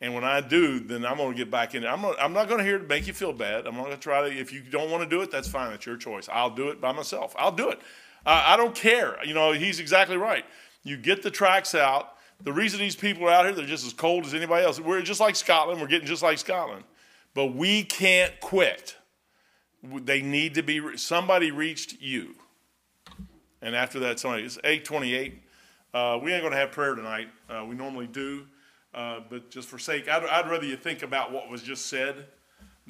And 0.00 0.14
when 0.14 0.22
I 0.22 0.42
do, 0.42 0.78
then 0.78 1.04
I'm 1.04 1.16
going 1.16 1.32
to 1.32 1.36
get 1.36 1.50
back 1.50 1.74
in. 1.74 1.84
I'm, 1.84 2.02
gonna, 2.02 2.16
I'm 2.20 2.32
not 2.32 2.46
going 2.46 2.58
to 2.58 2.64
here 2.64 2.78
to 2.78 2.86
make 2.86 3.08
you 3.08 3.12
feel 3.12 3.32
bad. 3.32 3.66
I'm 3.66 3.74
not 3.74 3.86
going 3.86 3.96
to 3.96 4.00
try 4.00 4.28
to, 4.28 4.32
if 4.32 4.52
you 4.52 4.60
don't 4.60 4.92
want 4.92 5.02
to 5.02 5.08
do 5.08 5.22
it, 5.22 5.32
that's 5.32 5.48
fine. 5.48 5.70
That's 5.70 5.86
your 5.86 5.96
choice. 5.96 6.28
I'll 6.32 6.54
do 6.54 6.68
it 6.68 6.80
by 6.80 6.92
myself. 6.92 7.34
I'll 7.36 7.50
do 7.50 7.68
it. 7.70 7.80
I, 8.24 8.54
I 8.54 8.56
don't 8.56 8.74
care. 8.74 9.16
You 9.24 9.34
know, 9.34 9.52
he's 9.52 9.80
exactly 9.80 10.16
right. 10.16 10.44
You 10.82 10.96
get 10.96 11.22
the 11.22 11.30
tracks 11.30 11.74
out. 11.74 12.14
The 12.42 12.52
reason 12.52 12.80
these 12.80 12.96
people 12.96 13.26
are 13.26 13.30
out 13.30 13.44
here, 13.44 13.54
they're 13.54 13.66
just 13.66 13.86
as 13.86 13.92
cold 13.92 14.24
as 14.24 14.34
anybody 14.34 14.64
else. 14.64 14.80
We're 14.80 15.02
just 15.02 15.20
like 15.20 15.36
Scotland. 15.36 15.80
We're 15.80 15.88
getting 15.88 16.06
just 16.06 16.22
like 16.22 16.38
Scotland. 16.38 16.84
But 17.34 17.54
we 17.54 17.84
can't 17.84 18.38
quit. 18.40 18.96
They 19.82 20.22
need 20.22 20.54
to 20.54 20.62
be, 20.62 20.96
somebody 20.96 21.50
reached 21.50 22.00
you. 22.00 22.34
And 23.62 23.76
after 23.76 23.98
that, 24.00 24.18
somebody, 24.18 24.44
it's 24.44 24.58
828. 24.58 25.42
Uh, 25.92 26.18
we 26.22 26.32
ain't 26.32 26.42
going 26.42 26.52
to 26.52 26.58
have 26.58 26.72
prayer 26.72 26.94
tonight. 26.94 27.28
Uh, 27.48 27.64
we 27.68 27.74
normally 27.74 28.06
do. 28.06 28.46
Uh, 28.94 29.20
but 29.28 29.50
just 29.50 29.68
for 29.68 29.78
sake, 29.78 30.08
I'd, 30.08 30.24
I'd 30.24 30.50
rather 30.50 30.66
you 30.66 30.76
think 30.76 31.02
about 31.02 31.32
what 31.32 31.48
was 31.48 31.62
just 31.62 31.86
said 31.86 32.26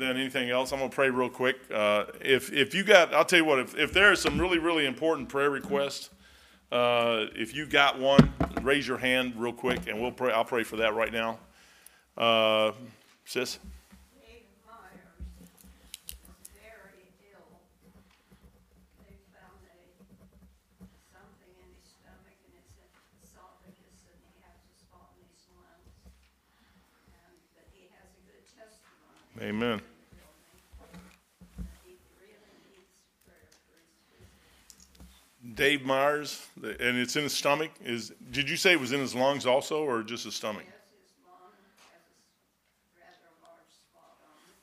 than 0.01 0.16
anything 0.16 0.51
else. 0.51 0.72
I'm 0.72 0.78
going 0.78 0.90
to 0.90 0.94
pray 0.94 1.10
real 1.10 1.28
quick. 1.28 1.59
Uh, 1.72 2.06
if, 2.20 2.52
if 2.52 2.74
you 2.74 2.82
got, 2.82 3.14
I'll 3.14 3.24
tell 3.24 3.39
you 3.39 3.44
what, 3.44 3.60
if, 3.60 3.77
if 3.77 4.18
some 4.18 4.40
really, 4.40 4.59
really 4.59 4.86
important 4.86 5.28
prayer 5.28 5.51
requests, 5.51 6.10
uh, 6.72 7.27
if 7.35 7.55
you 7.55 7.66
got 7.66 7.98
one, 7.98 8.32
raise 8.62 8.86
your 8.86 8.98
hand 8.98 9.35
real 9.36 9.52
quick 9.52 9.86
and 9.89 10.01
we'll 10.01 10.12
pray. 10.12 10.32
I'll 10.32 10.44
pray 10.44 10.62
for 10.62 10.77
that 10.77 10.94
right 10.94 11.12
now. 11.12 11.39
Uh, 12.16 12.72
sis? 13.24 13.59
Dave 14.20 14.47
Myers 14.66 15.18
is 16.10 16.48
very 16.55 17.10
ill. 17.32 17.59
They 19.02 19.18
found 19.35 19.59
a, 19.66 19.78
something 21.10 21.52
in 21.59 21.68
his 21.74 21.86
stomach 21.90 22.39
and 22.39 22.55
it's 22.55 22.74
in 22.78 22.86
esophagus 23.27 24.06
and 24.06 24.18
he 24.22 24.39
has 24.47 24.59
a 24.62 24.70
spot 24.78 25.10
in 25.18 25.27
his 25.27 25.43
lungs. 25.59 25.90
And, 27.10 27.35
but 27.56 27.66
he 27.74 27.90
has 27.90 28.14
a 28.14 28.22
good 28.31 28.47
testimony. 28.47 29.43
Amen. 29.43 29.82
He 31.82 31.98
really 32.20 32.39
needs 32.68 32.94
prayer 33.27 33.51
for 33.66 33.74
his 33.81 33.90
physical. 34.12 34.60
Dave 35.55 35.85
Myers, 35.85 36.47
the- 36.56 36.81
and 36.81 36.98
it's 36.98 37.16
in 37.16 37.22
his 37.24 37.32
stomach. 37.32 37.70
Is 37.85 38.12
did 38.31 38.48
you 38.48 38.56
say 38.56 38.72
it 38.72 38.81
was 38.81 38.93
in 38.93 39.01
his 39.01 39.14
lungs 39.14 39.47
also, 39.47 39.82
or 39.85 40.02
just 40.02 40.24
his 40.24 40.35
stomach? 40.35 40.64
Yes, 40.66 40.74
his 41.02 41.12
lung 41.27 41.51
has 41.89 42.01
a 42.01 43.02
s- 43.02 43.18
rather 43.22 43.35
large 43.43 43.72
spot 43.72 44.16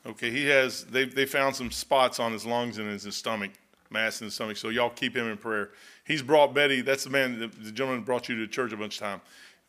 on 0.06 0.12
it. 0.12 0.16
Okay, 0.16 0.32
he 0.32 0.46
has. 0.48 0.84
They 0.86 1.06
they 1.06 1.26
found 1.26 1.56
some 1.56 1.72
spots 1.72 2.20
on 2.20 2.32
his 2.32 2.46
lungs 2.46 2.78
and 2.78 2.90
his, 2.90 3.04
his 3.04 3.16
stomach, 3.16 3.52
mass 3.90 4.22
in 4.22 4.26
his 4.26 4.36
stomach. 4.36 4.58
So 4.58 4.70
y'all 4.70 4.90
keep 4.90 5.16
him 5.16 5.28
in 5.28 5.38
prayer. 5.38 5.72
He's 6.06 6.22
brought 6.22 6.54
Betty. 6.54 6.82
That's 6.82 7.04
the 7.04 7.10
man, 7.10 7.40
the, 7.40 7.48
the 7.48 7.72
gentleman 7.72 8.02
that 8.02 8.06
brought 8.06 8.30
you 8.30 8.36
to 8.38 8.48
church 8.48 8.72
a 8.72 8.78
bunch 8.78 8.96
of 8.96 9.02
time. 9.02 9.22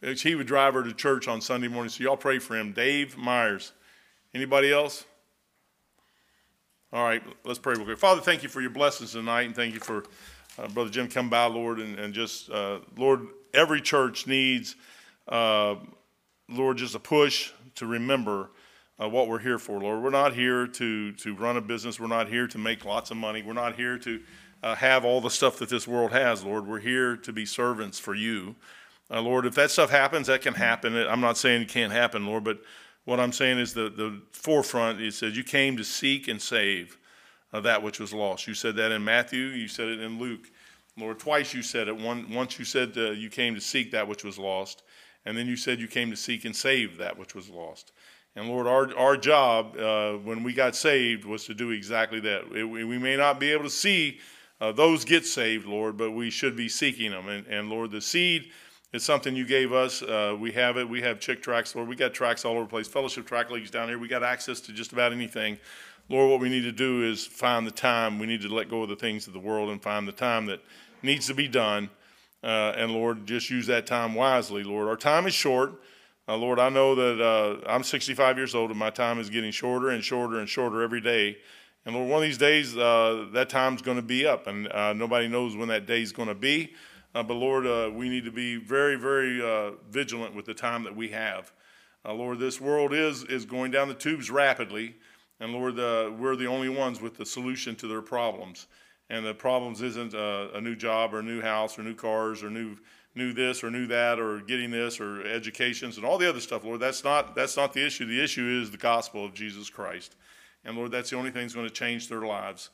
Uh, 0.03 0.15
He 0.15 0.35
would 0.35 0.47
drive 0.47 0.75
her 0.75 0.83
to 0.85 0.93
church 0.93 1.27
on 1.27 1.41
Sunday 1.41 1.69
morning. 1.69 1.91
So 1.91 2.05
y'all 2.05 2.17
pray 2.17 2.39
for 2.39 2.57
him. 2.57 2.73
Dave 2.73 3.17
Myers. 3.17 3.73
Anybody 4.35 4.71
else? 4.73 5.05
All 6.93 7.05
right, 7.05 7.23
let's 7.45 7.59
pray 7.59 7.75
real 7.75 7.85
quick. 7.85 7.99
Father, 7.99 8.21
thank 8.23 8.43
you 8.43 8.49
for 8.49 8.61
your 8.63 8.71
blessings 8.71 9.13
tonight, 9.13 9.43
and 9.43 9.55
thank 9.55 9.75
you 9.75 9.81
for 9.81 10.05
uh, 10.59 10.69
Brother 10.69 10.91
Jim 10.91 11.09
come 11.09 11.31
by, 11.31 11.45
Lord, 11.47 11.79
and, 11.79 11.99
and 11.99 12.13
just, 12.13 12.51
uh, 12.51 12.81
Lord, 12.97 13.27
every 13.55 13.81
church 13.81 14.27
needs, 14.27 14.75
uh, 15.29 15.77
Lord, 16.49 16.79
just 16.79 16.95
a 16.95 16.99
push 16.99 17.53
to 17.77 17.87
remember 17.87 18.51
uh, 19.01 19.09
what 19.09 19.29
we're 19.29 19.39
here 19.39 19.59
for, 19.59 19.81
Lord. 19.81 20.03
We're 20.03 20.11
not 20.11 20.35
here 20.35 20.67
to, 20.67 21.13
to 21.13 21.35
run 21.35 21.57
a 21.57 21.61
business. 21.61 22.01
We're 22.01 22.09
not 22.09 22.29
here 22.29 22.49
to 22.49 22.59
make 22.59 22.85
lots 22.85 23.11
of 23.11 23.17
money. 23.17 23.43
We're 23.43 23.53
not 23.53 23.77
here 23.77 23.99
to 23.99 24.21
uh, 24.63 24.75
have 24.75 25.05
all 25.05 25.21
the 25.21 25.31
stuff 25.31 25.59
that 25.59 25.69
this 25.69 25.87
world 25.87 26.11
has, 26.13 26.43
Lord. 26.43 26.67
We're 26.67 26.81
here 26.81 27.17
to 27.19 27.33
be 27.33 27.47
servants 27.47 27.99
for 27.99 28.15
you. 28.15 28.57
Uh, 29.11 29.23
Lord, 29.23 29.47
if 29.47 29.55
that 29.55 29.71
stuff 29.71 29.91
happens, 29.91 30.27
that 30.27 30.43
can 30.43 30.55
happen. 30.55 30.97
I'm 30.97 31.21
not 31.21 31.39
saying 31.39 31.63
it 31.63 31.69
can't 31.69 31.93
happen, 31.93 32.27
Lord, 32.27 32.45
but 32.45 32.61
what 33.05 33.21
I'm 33.21 33.33
saying 33.33 33.59
is 33.59 33.73
the, 33.73 33.89
the 33.89 34.21
forefront, 34.33 35.01
it 35.01 35.15
says, 35.15 35.37
You 35.37 35.45
came 35.45 35.77
to 35.77 35.85
seek 35.85 36.29
and 36.29 36.43
save 36.43 36.99
uh, 37.53 37.61
that 37.61 37.83
which 37.83 38.01
was 38.01 38.13
lost. 38.13 38.47
You 38.47 38.55
said 38.55 38.77
that 38.77 38.93
in 38.93 39.05
Matthew, 39.05 39.47
you 39.47 39.69
said 39.69 39.89
it 39.89 40.01
in 40.01 40.19
Luke. 40.19 40.51
Lord, 40.97 41.19
twice 41.19 41.55
you 41.55 41.63
said 41.63 41.89
it. 41.89 41.97
One, 41.97 42.33
once 42.33 42.59
you 42.59 42.65
said 42.65 42.93
uh, 42.97 43.11
you 43.11 43.31
came 43.31 43.55
to 43.55 43.61
seek 43.61 43.93
that 43.93 44.09
which 44.09 44.25
was 44.25 44.39
lost, 44.39 44.83
and 45.25 45.37
then 45.37 45.47
you 45.47 45.57
said 45.57 45.81
you 45.81 45.89
came 45.89 46.11
to 46.11 46.17
seek 46.17 46.45
and 46.45 46.55
save 46.55 46.99
that 46.99 47.19
which 47.19 47.35
was 47.35 47.49
lost. 47.49 47.93
And 48.35 48.49
Lord, 48.49 48.67
our, 48.67 48.97
our 48.97 49.17
job 49.17 49.77
uh, 49.77 50.13
when 50.15 50.43
we 50.43 50.53
got 50.53 50.77
saved 50.77 51.25
was 51.25 51.45
to 51.47 51.55
do 51.55 51.71
exactly 51.71 52.21
that. 52.21 52.45
It, 52.55 52.65
we 52.65 52.85
we 52.85 52.99
may 52.99 53.17
not 53.17 53.41
be 53.41 53.53
able 53.53 53.65
to 53.65 53.71
see 53.71 54.21
uh, 54.61 54.73
those 54.73 55.05
get 55.05 55.25
saved, 55.25 55.67
Lord, 55.67 55.97
but 55.97 56.13
we 56.13 56.31
should 56.31 56.57
be 56.57 56.69
seeking 56.69 57.11
them. 57.11 57.29
And, 57.29 57.47
and 57.47 57.69
Lord, 57.71 57.91
the 57.91 58.01
seed 58.01 58.51
is 58.93 59.05
something 59.05 59.37
you 59.37 59.47
gave 59.47 59.73
us. 59.73 60.03
Uh, 60.03 60.37
we 60.39 60.53
have 60.53 60.77
it. 60.77 60.89
We 60.89 61.03
have 61.03 61.21
chick 61.21 61.43
tracks, 61.43 61.75
Lord. 61.75 61.89
We 61.89 61.97
got 61.97 62.15
tracks 62.15 62.45
all 62.45 62.53
over 62.53 62.63
the 62.63 62.69
place. 62.69 62.89
Fellowship 62.89 63.27
Tract 63.27 63.51
Leagues 63.51 63.71
down 63.71 63.89
here. 63.89 63.99
We 63.99 64.09
got 64.09 64.23
access 64.23 64.61
to 64.63 64.73
just 64.73 64.93
about 64.93 65.13
anything. 65.13 65.59
Lord, 66.11 66.31
what 66.31 66.41
we 66.41 66.49
need 66.49 66.63
to 66.63 66.73
do 66.73 67.05
is 67.05 67.27
find 67.27 67.67
the 67.67 67.71
time. 67.71 68.19
We 68.19 68.27
need 68.27 68.41
to 68.41 68.49
let 68.49 68.71
go 68.71 68.83
of 68.83 68.89
the 68.89 68.97
things 68.97 69.27
of 69.27 69.35
the 69.35 69.39
world 69.39 69.69
and 69.69 69.83
find 69.83 70.09
the 70.09 70.13
time 70.13 70.47
that 70.47 70.61
needs 71.03 71.27
to 71.27 71.35
be 71.35 71.49
done. 71.49 71.91
Uh, 72.43 72.73
and 72.77 72.93
Lord, 72.93 73.27
just 73.27 73.51
use 73.51 73.67
that 73.67 73.87
time 73.87 74.15
wisely, 74.15 74.63
Lord. 74.63 74.89
Our 74.89 74.97
time 74.97 75.27
is 75.27 75.35
short. 75.35 75.83
Uh, 76.27 76.37
Lord, 76.37 76.59
I 76.59 76.71
know 76.71 76.95
that 76.95 77.23
uh, 77.23 77.69
I'm 77.69 77.83
65 77.83 78.39
years 78.39 78.55
old 78.55 78.71
and 78.71 78.79
my 78.79 78.89
time 78.89 79.19
is 79.19 79.29
getting 79.29 79.51
shorter 79.51 79.91
and 79.91 80.03
shorter 80.03 80.39
and 80.39 80.49
shorter 80.49 80.83
every 80.83 81.03
day. 81.03 81.39
And 81.85 81.95
Lord, 81.95 82.09
one 82.09 82.23
of 82.23 82.29
these 82.29 82.39
days, 82.39 82.75
uh, 82.75 83.27
that 83.33 83.51
time's 83.51 83.83
going 83.83 83.97
to 83.97 84.03
be 84.03 84.27
up, 84.27 84.47
and 84.47 84.71
uh, 84.73 84.93
nobody 84.93 85.27
knows 85.27 85.57
when 85.57 85.69
that 85.69 85.87
day's 85.87 86.13
going 86.13 86.29
to 86.29 86.35
be. 86.35 86.75
Uh, 87.15 87.23
but 87.23 87.35
Lord, 87.35 87.95
we 87.95 88.11
need 88.11 88.25
to 88.25 88.31
be 88.31 88.57
very, 88.57 88.97
very 88.97 89.41
vigilant 89.91 90.35
with 90.35 90.45
the 90.45 90.53
time 90.53 90.85
that 90.85 90.95
we 90.95 91.09
have. 91.09 91.51
Lord, 92.05 92.39
this 92.39 92.61
world 92.61 92.93
is 92.93 93.25
is 93.25 93.47
going 93.47 93.71
down 93.71 93.89
the 93.89 93.95
tubes 93.95 94.31
rapidly, 94.31 94.97
and 95.41 95.53
Lord, 95.53 95.79
uh, 95.79 96.11
we're 96.19 96.37
the 96.37 96.47
only 96.47 96.69
ones 96.69 97.01
with 97.01 97.17
the 97.17 97.27
solution 97.27 97.77
to 97.77 97.87
their 97.87 98.03
problems. 98.03 98.67
And 99.11 99.25
the 99.25 99.35
problems 99.35 99.81
isn't 99.81 100.15
uh, 100.15 100.49
a 100.55 100.61
new 100.61 100.77
job 100.77 101.15
or 101.15 101.21
a 101.21 101.23
new 101.23 101.41
house 101.41 101.79
or 101.79 101.83
new 101.83 101.95
cars 101.95 102.43
or 102.43 102.51
new 102.51 102.77
new 103.15 103.33
this 103.33 103.65
or 103.65 103.71
new 103.71 103.87
that 103.87 104.21
or 104.21 104.41
getting 104.41 104.71
this 104.71 105.01
or 105.01 105.25
educations 105.27 105.97
and 105.97 106.07
all 106.07 106.19
the 106.19 106.29
other 106.29 106.41
stuff, 106.41 106.65
Lord. 106.65 106.81
That's 106.81 107.03
not 107.05 107.35
that's 107.35 107.57
not 107.57 107.73
the 107.73 107.85
issue. 107.85 108.07
The 108.07 108.23
issue 108.23 108.61
is 108.61 108.71
the 108.71 108.77
gospel 108.77 109.25
of 109.25 109.33
Jesus 109.35 109.71
Christ. 109.71 110.17
And 110.65 110.77
Lord, 110.77 110.91
that's 110.91 111.11
the 111.11 111.17
only 111.17 111.31
thing 111.31 111.43
that's 111.43 111.55
going 111.55 111.67
to 111.67 111.73
change 111.73 112.09
their 112.09 112.23
lives. 112.23 112.71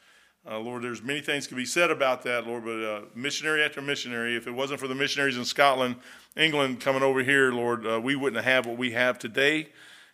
Uh, 0.46 0.58
Lord, 0.58 0.82
there's 0.82 1.02
many 1.02 1.22
things 1.22 1.46
can 1.46 1.56
be 1.56 1.64
said 1.64 1.90
about 1.90 2.22
that, 2.24 2.46
Lord, 2.46 2.64
but 2.64 2.82
uh, 2.82 3.00
missionary 3.14 3.62
after 3.62 3.80
missionary, 3.80 4.36
if 4.36 4.46
it 4.46 4.50
wasn't 4.50 4.78
for 4.78 4.88
the 4.88 4.94
missionaries 4.94 5.38
in 5.38 5.44
Scotland, 5.44 5.96
England 6.36 6.80
coming 6.80 7.02
over 7.02 7.22
here, 7.22 7.50
Lord, 7.50 7.86
uh, 7.86 7.98
we 7.98 8.14
wouldn't 8.14 8.44
have 8.44 8.66
what 8.66 8.76
we 8.76 8.90
have 8.90 9.18
today. 9.18 9.68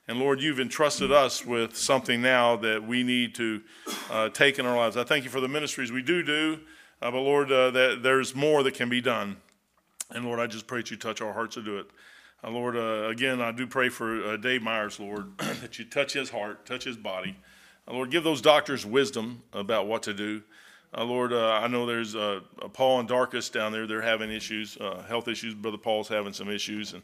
And 0.09 0.19
Lord, 0.19 0.41
you've 0.41 0.59
entrusted 0.59 1.13
us 1.13 1.45
with 1.45 1.77
something 1.77 2.21
now 2.21 2.57
that 2.57 2.87
we 2.87 3.03
need 3.03 3.35
to 3.37 3.63
uh, 4.11 4.29
take 4.31 4.59
in 4.59 4.67
our 4.67 4.77
lives. 4.77 4.97
I 4.97 5.05
thank 5.05 5.25
you 5.25 5.31
for 5.31 5.41
the 5.41 5.49
ministries 5.49 5.93
we 5.93 6.03
do 6.03 6.23
do, 6.23 6.61
uh, 7.01 7.11
but 7.11 7.21
Lord, 7.21 7.53
uh, 7.53 7.71
that 7.71 8.03
there's 8.03 8.35
more 8.35 8.63
that 8.63 8.75
can 8.75 8.89
be 8.89 9.01
done. 9.01 9.37
And 10.11 10.25
Lord, 10.25 10.41
I 10.41 10.47
just 10.47 10.67
pray 10.67 10.81
that 10.81 10.91
you 10.91 10.97
touch 10.97 11.21
our 11.21 11.33
hearts 11.33 11.55
to 11.55 11.63
do 11.63 11.79
it. 11.79 11.87
Uh, 12.43 12.51
Lord, 12.51 12.77
uh, 12.77 13.09
again, 13.09 13.41
I 13.41 13.53
do 13.53 13.67
pray 13.67 13.89
for 13.89 14.25
uh, 14.25 14.37
Dave 14.37 14.63
Myers, 14.63 14.99
Lord, 14.99 15.31
that 15.39 15.79
you 15.79 15.85
touch 15.85 16.15
his 16.15 16.31
heart, 16.31 16.67
touch 16.67 16.85
his 16.85 16.97
body. 16.97 17.37
Lord, 17.87 18.11
give 18.11 18.25
those 18.25 18.41
doctors 18.41 18.87
wisdom 18.87 19.43
about 19.53 19.87
what 19.87 20.03
to 20.05 20.15
do. 20.15 20.43
Uh, 20.97 21.05
Lord, 21.05 21.33
uh, 21.33 21.53
I 21.53 21.67
know 21.67 21.87
there's 21.87 22.15
uh, 22.17 22.41
Paul 22.73 23.01
and 23.01 23.09
Dorcas 23.09 23.49
down 23.49 23.73
there. 23.73 23.87
They're 23.87 24.01
having 24.01 24.31
issues, 24.31 24.79
health 25.09 25.29
issues. 25.29 25.55
Brother 25.55 25.77
Paul's 25.77 26.09
having 26.09 26.33
some 26.33 26.49
issues, 26.51 26.95
and 26.95 27.03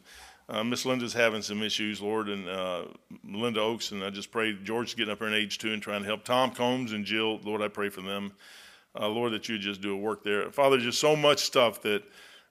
uh, 0.49 0.63
Miss 0.63 0.87
Linda's 0.87 1.13
having 1.13 1.43
some 1.43 1.63
issues, 1.63 2.01
Lord, 2.01 2.29
and 2.29 2.49
uh, 2.49 2.85
Linda 3.25 3.61
Oaks. 3.61 3.91
And 3.91 4.05
I 4.05 4.11
just 4.11 4.31
pray 4.31 4.53
George's 4.53 4.95
getting 4.95 5.13
up 5.13 5.19
there 5.19 5.29
in 5.29 5.35
age 5.35 5.59
two 5.59 5.73
and 5.73 5.83
trying 5.83 6.03
to 6.03 6.07
help. 6.07 6.25
Tom 6.25 6.53
Combs 6.53 6.93
and 6.93 7.05
Jill, 7.05 7.41
Lord, 7.43 7.63
I 7.63 7.69
pray 7.69 7.89
for 7.89 8.03
them. 8.03 8.33
Uh, 8.99 9.09
Lord, 9.09 9.33
that 9.33 9.49
you 9.49 9.59
just 9.59 9.81
do 9.81 9.93
a 9.93 9.97
work 9.97 10.25
there. 10.25 10.51
Father, 10.51 10.79
just 10.79 11.01
so 11.01 11.17
much 11.17 11.41
stuff 11.41 11.83
that 11.83 12.03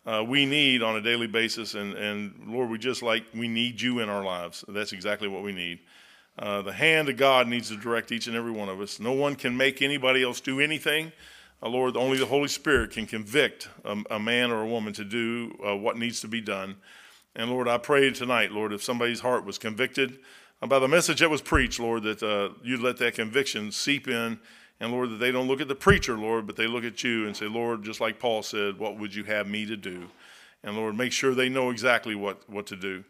uh, 0.05 0.23
we 0.27 0.45
need 0.45 0.83
on 0.83 0.95
a 0.95 1.01
daily 1.01 1.25
basis, 1.25 1.73
and, 1.73 1.93
and 1.95 2.33
Lord, 2.47 2.69
we 2.69 2.77
just 2.77 3.01
like 3.01 3.23
we 3.33 3.47
need 3.47 3.81
you 3.81 3.99
in 3.99 4.09
our 4.09 4.23
lives. 4.23 4.63
That's 4.67 4.91
exactly 4.91 5.27
what 5.27 5.41
we 5.41 5.53
need. 5.53 5.79
Uh, 6.37 6.61
the 6.61 6.73
hand 6.73 7.09
of 7.09 7.17
God 7.17 7.47
needs 7.47 7.69
to 7.69 7.77
direct 7.77 8.11
each 8.11 8.27
and 8.27 8.35
every 8.35 8.51
one 8.51 8.69
of 8.69 8.79
us. 8.81 8.99
No 8.99 9.13
one 9.13 9.35
can 9.35 9.55
make 9.57 9.81
anybody 9.81 10.21
else 10.21 10.41
do 10.41 10.59
anything. 10.59 11.13
Uh, 11.63 11.69
Lord, 11.69 11.95
only 11.95 12.17
the 12.17 12.25
Holy 12.25 12.49
Spirit 12.49 12.91
can 12.91 13.07
convict 13.07 13.69
a, 13.85 13.97
a 14.11 14.19
man 14.19 14.51
or 14.51 14.61
a 14.61 14.67
woman 14.67 14.93
to 14.93 15.05
do 15.05 15.55
what 15.59 15.97
needs 15.97 16.19
to 16.21 16.27
be 16.27 16.41
done. 16.41 16.75
And 17.35 17.51
Lord, 17.51 17.67
I 17.67 17.77
pray 17.77 18.11
tonight, 18.11 18.51
Lord, 18.51 18.71
if 18.71 18.81
somebody's 18.81 19.19
heart 19.19 19.45
was 19.45 19.57
convicted 19.57 20.19
by 20.61 20.79
the 20.79 20.87
message 20.87 21.19
that 21.19 21.29
was 21.29 21.41
preached, 21.41 21.79
Lord, 21.79 22.03
that 22.03 22.23
uh, 22.23 22.49
you'd 22.63 22.79
let 22.79 22.97
that 22.97 23.15
conviction 23.15 23.71
seep 23.71 24.07
in. 24.07 24.39
And 24.79 24.91
Lord, 24.91 25.09
that 25.09 25.17
they 25.17 25.31
don't 25.31 25.47
look 25.47 25.61
at 25.61 25.67
the 25.67 25.75
preacher, 25.75 26.17
Lord, 26.17 26.47
but 26.47 26.55
they 26.55 26.67
look 26.67 26.83
at 26.83 27.03
you 27.03 27.27
and 27.27 27.35
say, 27.35 27.45
Lord, 27.45 27.83
just 27.83 28.01
like 28.01 28.19
Paul 28.19 28.43
said, 28.43 28.77
what 28.77 28.97
would 28.97 29.13
you 29.13 29.23
have 29.25 29.47
me 29.47 29.65
to 29.65 29.77
do? 29.77 30.07
And 30.63 30.75
Lord, 30.75 30.97
make 30.97 31.11
sure 31.11 31.33
they 31.33 31.49
know 31.49 31.69
exactly 31.69 32.15
what, 32.15 32.49
what 32.49 32.67
to 32.67 32.75
do. 32.75 33.03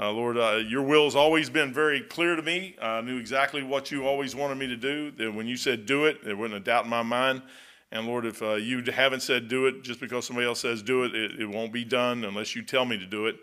Uh, 0.00 0.12
Lord, 0.12 0.36
uh, 0.36 0.60
your 0.66 0.82
will 0.82 1.04
has 1.04 1.16
always 1.16 1.50
been 1.50 1.72
very 1.72 2.00
clear 2.00 2.36
to 2.36 2.42
me. 2.42 2.76
I 2.80 3.00
knew 3.00 3.18
exactly 3.18 3.62
what 3.62 3.90
you 3.90 4.06
always 4.06 4.34
wanted 4.34 4.58
me 4.58 4.66
to 4.68 4.76
do. 4.76 5.10
That 5.12 5.34
when 5.34 5.46
you 5.46 5.56
said 5.56 5.86
do 5.86 6.04
it, 6.04 6.24
there 6.24 6.36
wasn't 6.36 6.54
a 6.54 6.60
doubt 6.60 6.84
in 6.84 6.90
my 6.90 7.02
mind. 7.02 7.42
And 7.90 8.06
Lord, 8.06 8.26
if 8.26 8.42
uh, 8.42 8.54
you 8.54 8.82
haven't 8.92 9.20
said 9.20 9.48
do 9.48 9.66
it, 9.66 9.82
just 9.82 10.00
because 10.00 10.26
somebody 10.26 10.46
else 10.46 10.60
says 10.60 10.82
do 10.82 11.04
it, 11.04 11.14
it, 11.14 11.40
it 11.40 11.46
won't 11.46 11.72
be 11.72 11.84
done 11.84 12.24
unless 12.24 12.54
you 12.54 12.62
tell 12.62 12.84
me 12.84 12.98
to 12.98 13.06
do 13.06 13.26
it. 13.26 13.36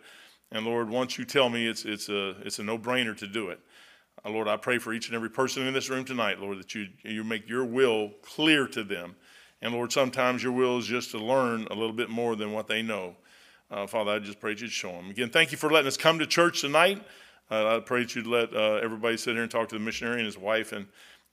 And 0.52 0.66
Lord, 0.66 0.90
once 0.90 1.18
you 1.18 1.26
tell 1.26 1.50
me, 1.50 1.68
it's, 1.68 1.86
it's 1.86 2.10
a, 2.10 2.36
it's 2.42 2.60
a 2.60 2.64
no 2.64 2.78
brainer 2.78 3.18
to 3.18 3.28
do 3.28 3.50
it. 3.50 3.60
Uh, 4.24 4.30
Lord, 4.30 4.48
I 4.48 4.58
pray 4.58 4.78
for 4.78 4.94
each 4.94 5.08
and 5.08 5.16
every 5.16 5.30
person 5.30 5.66
in 5.66 5.74
this 5.74 5.90
room 5.90 6.06
tonight, 6.06 6.40
Lord, 6.40 6.60
that 6.60 6.76
you, 6.76 6.88
you 7.04 7.24
make 7.24 7.50
your 7.50 7.66
will 7.66 8.12
clear 8.22 8.68
to 8.68 8.84
them. 8.84 9.16
And 9.62 9.74
Lord, 9.74 9.92
sometimes 9.92 10.44
your 10.44 10.52
will 10.52 10.78
is 10.78 10.86
just 10.86 11.12
to 11.12 11.18
learn 11.18 11.68
a 11.72 11.74
little 11.74 11.94
bit 11.94 12.10
more 12.10 12.36
than 12.36 12.52
what 12.52 12.68
they 12.68 12.84
know. 12.84 13.16
Uh, 13.72 13.88
Father, 13.88 14.12
I 14.12 14.20
just 14.20 14.40
pray 14.40 14.54
that 14.54 14.62
you'd 14.62 14.70
show 14.70 14.92
them. 14.92 15.10
Again, 15.10 15.30
thank 15.30 15.52
you 15.52 15.58
for 15.58 15.72
letting 15.72 15.88
us 15.88 15.98
come 15.98 16.20
to 16.20 16.28
church 16.28 16.62
tonight. 16.62 17.04
Uh, 17.50 17.78
I 17.78 17.80
pray 17.80 18.02
that 18.02 18.16
you'd 18.16 18.28
let 18.28 18.54
uh, 18.54 18.76
everybody 18.76 19.18
sit 19.18 19.34
here 19.34 19.42
and 19.42 19.50
talk 19.50 19.70
to 19.70 19.76
the 19.76 19.84
missionary 19.84 20.18
and 20.18 20.26
his 20.26 20.38
wife. 20.38 20.72
And, 20.72 20.86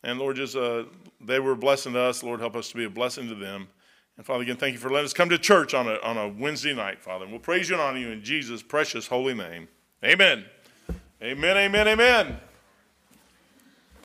and 0.02 0.18
Lord, 0.18 0.36
just 0.36 0.56
uh, 0.56 0.84
they 1.20 1.40
were 1.40 1.52
a 1.52 1.56
blessing 1.56 1.92
to 1.92 2.00
us. 2.00 2.22
Lord, 2.22 2.40
help 2.40 2.56
us 2.56 2.70
to 2.70 2.76
be 2.76 2.84
a 2.84 2.90
blessing 2.90 3.28
to 3.28 3.34
them. 3.34 3.68
And 4.16 4.26
Father, 4.26 4.42
again, 4.42 4.56
thank 4.56 4.74
you 4.74 4.78
for 4.78 4.90
letting 4.90 5.06
us 5.06 5.12
come 5.12 5.28
to 5.30 5.38
church 5.38 5.74
on 5.74 5.88
a, 5.88 5.94
on 6.02 6.18
a 6.18 6.28
Wednesday 6.28 6.74
night, 6.74 7.00
Father. 7.00 7.24
And 7.24 7.32
we'll 7.32 7.40
praise 7.40 7.68
you 7.68 7.76
and 7.76 7.82
honor 7.82 7.98
you 7.98 8.10
in 8.10 8.22
Jesus' 8.22 8.62
precious 8.62 9.06
holy 9.06 9.34
name. 9.34 9.68
Amen. 10.04 10.44
Amen, 11.22 11.56
amen, 11.56 11.88
amen. 11.88 12.40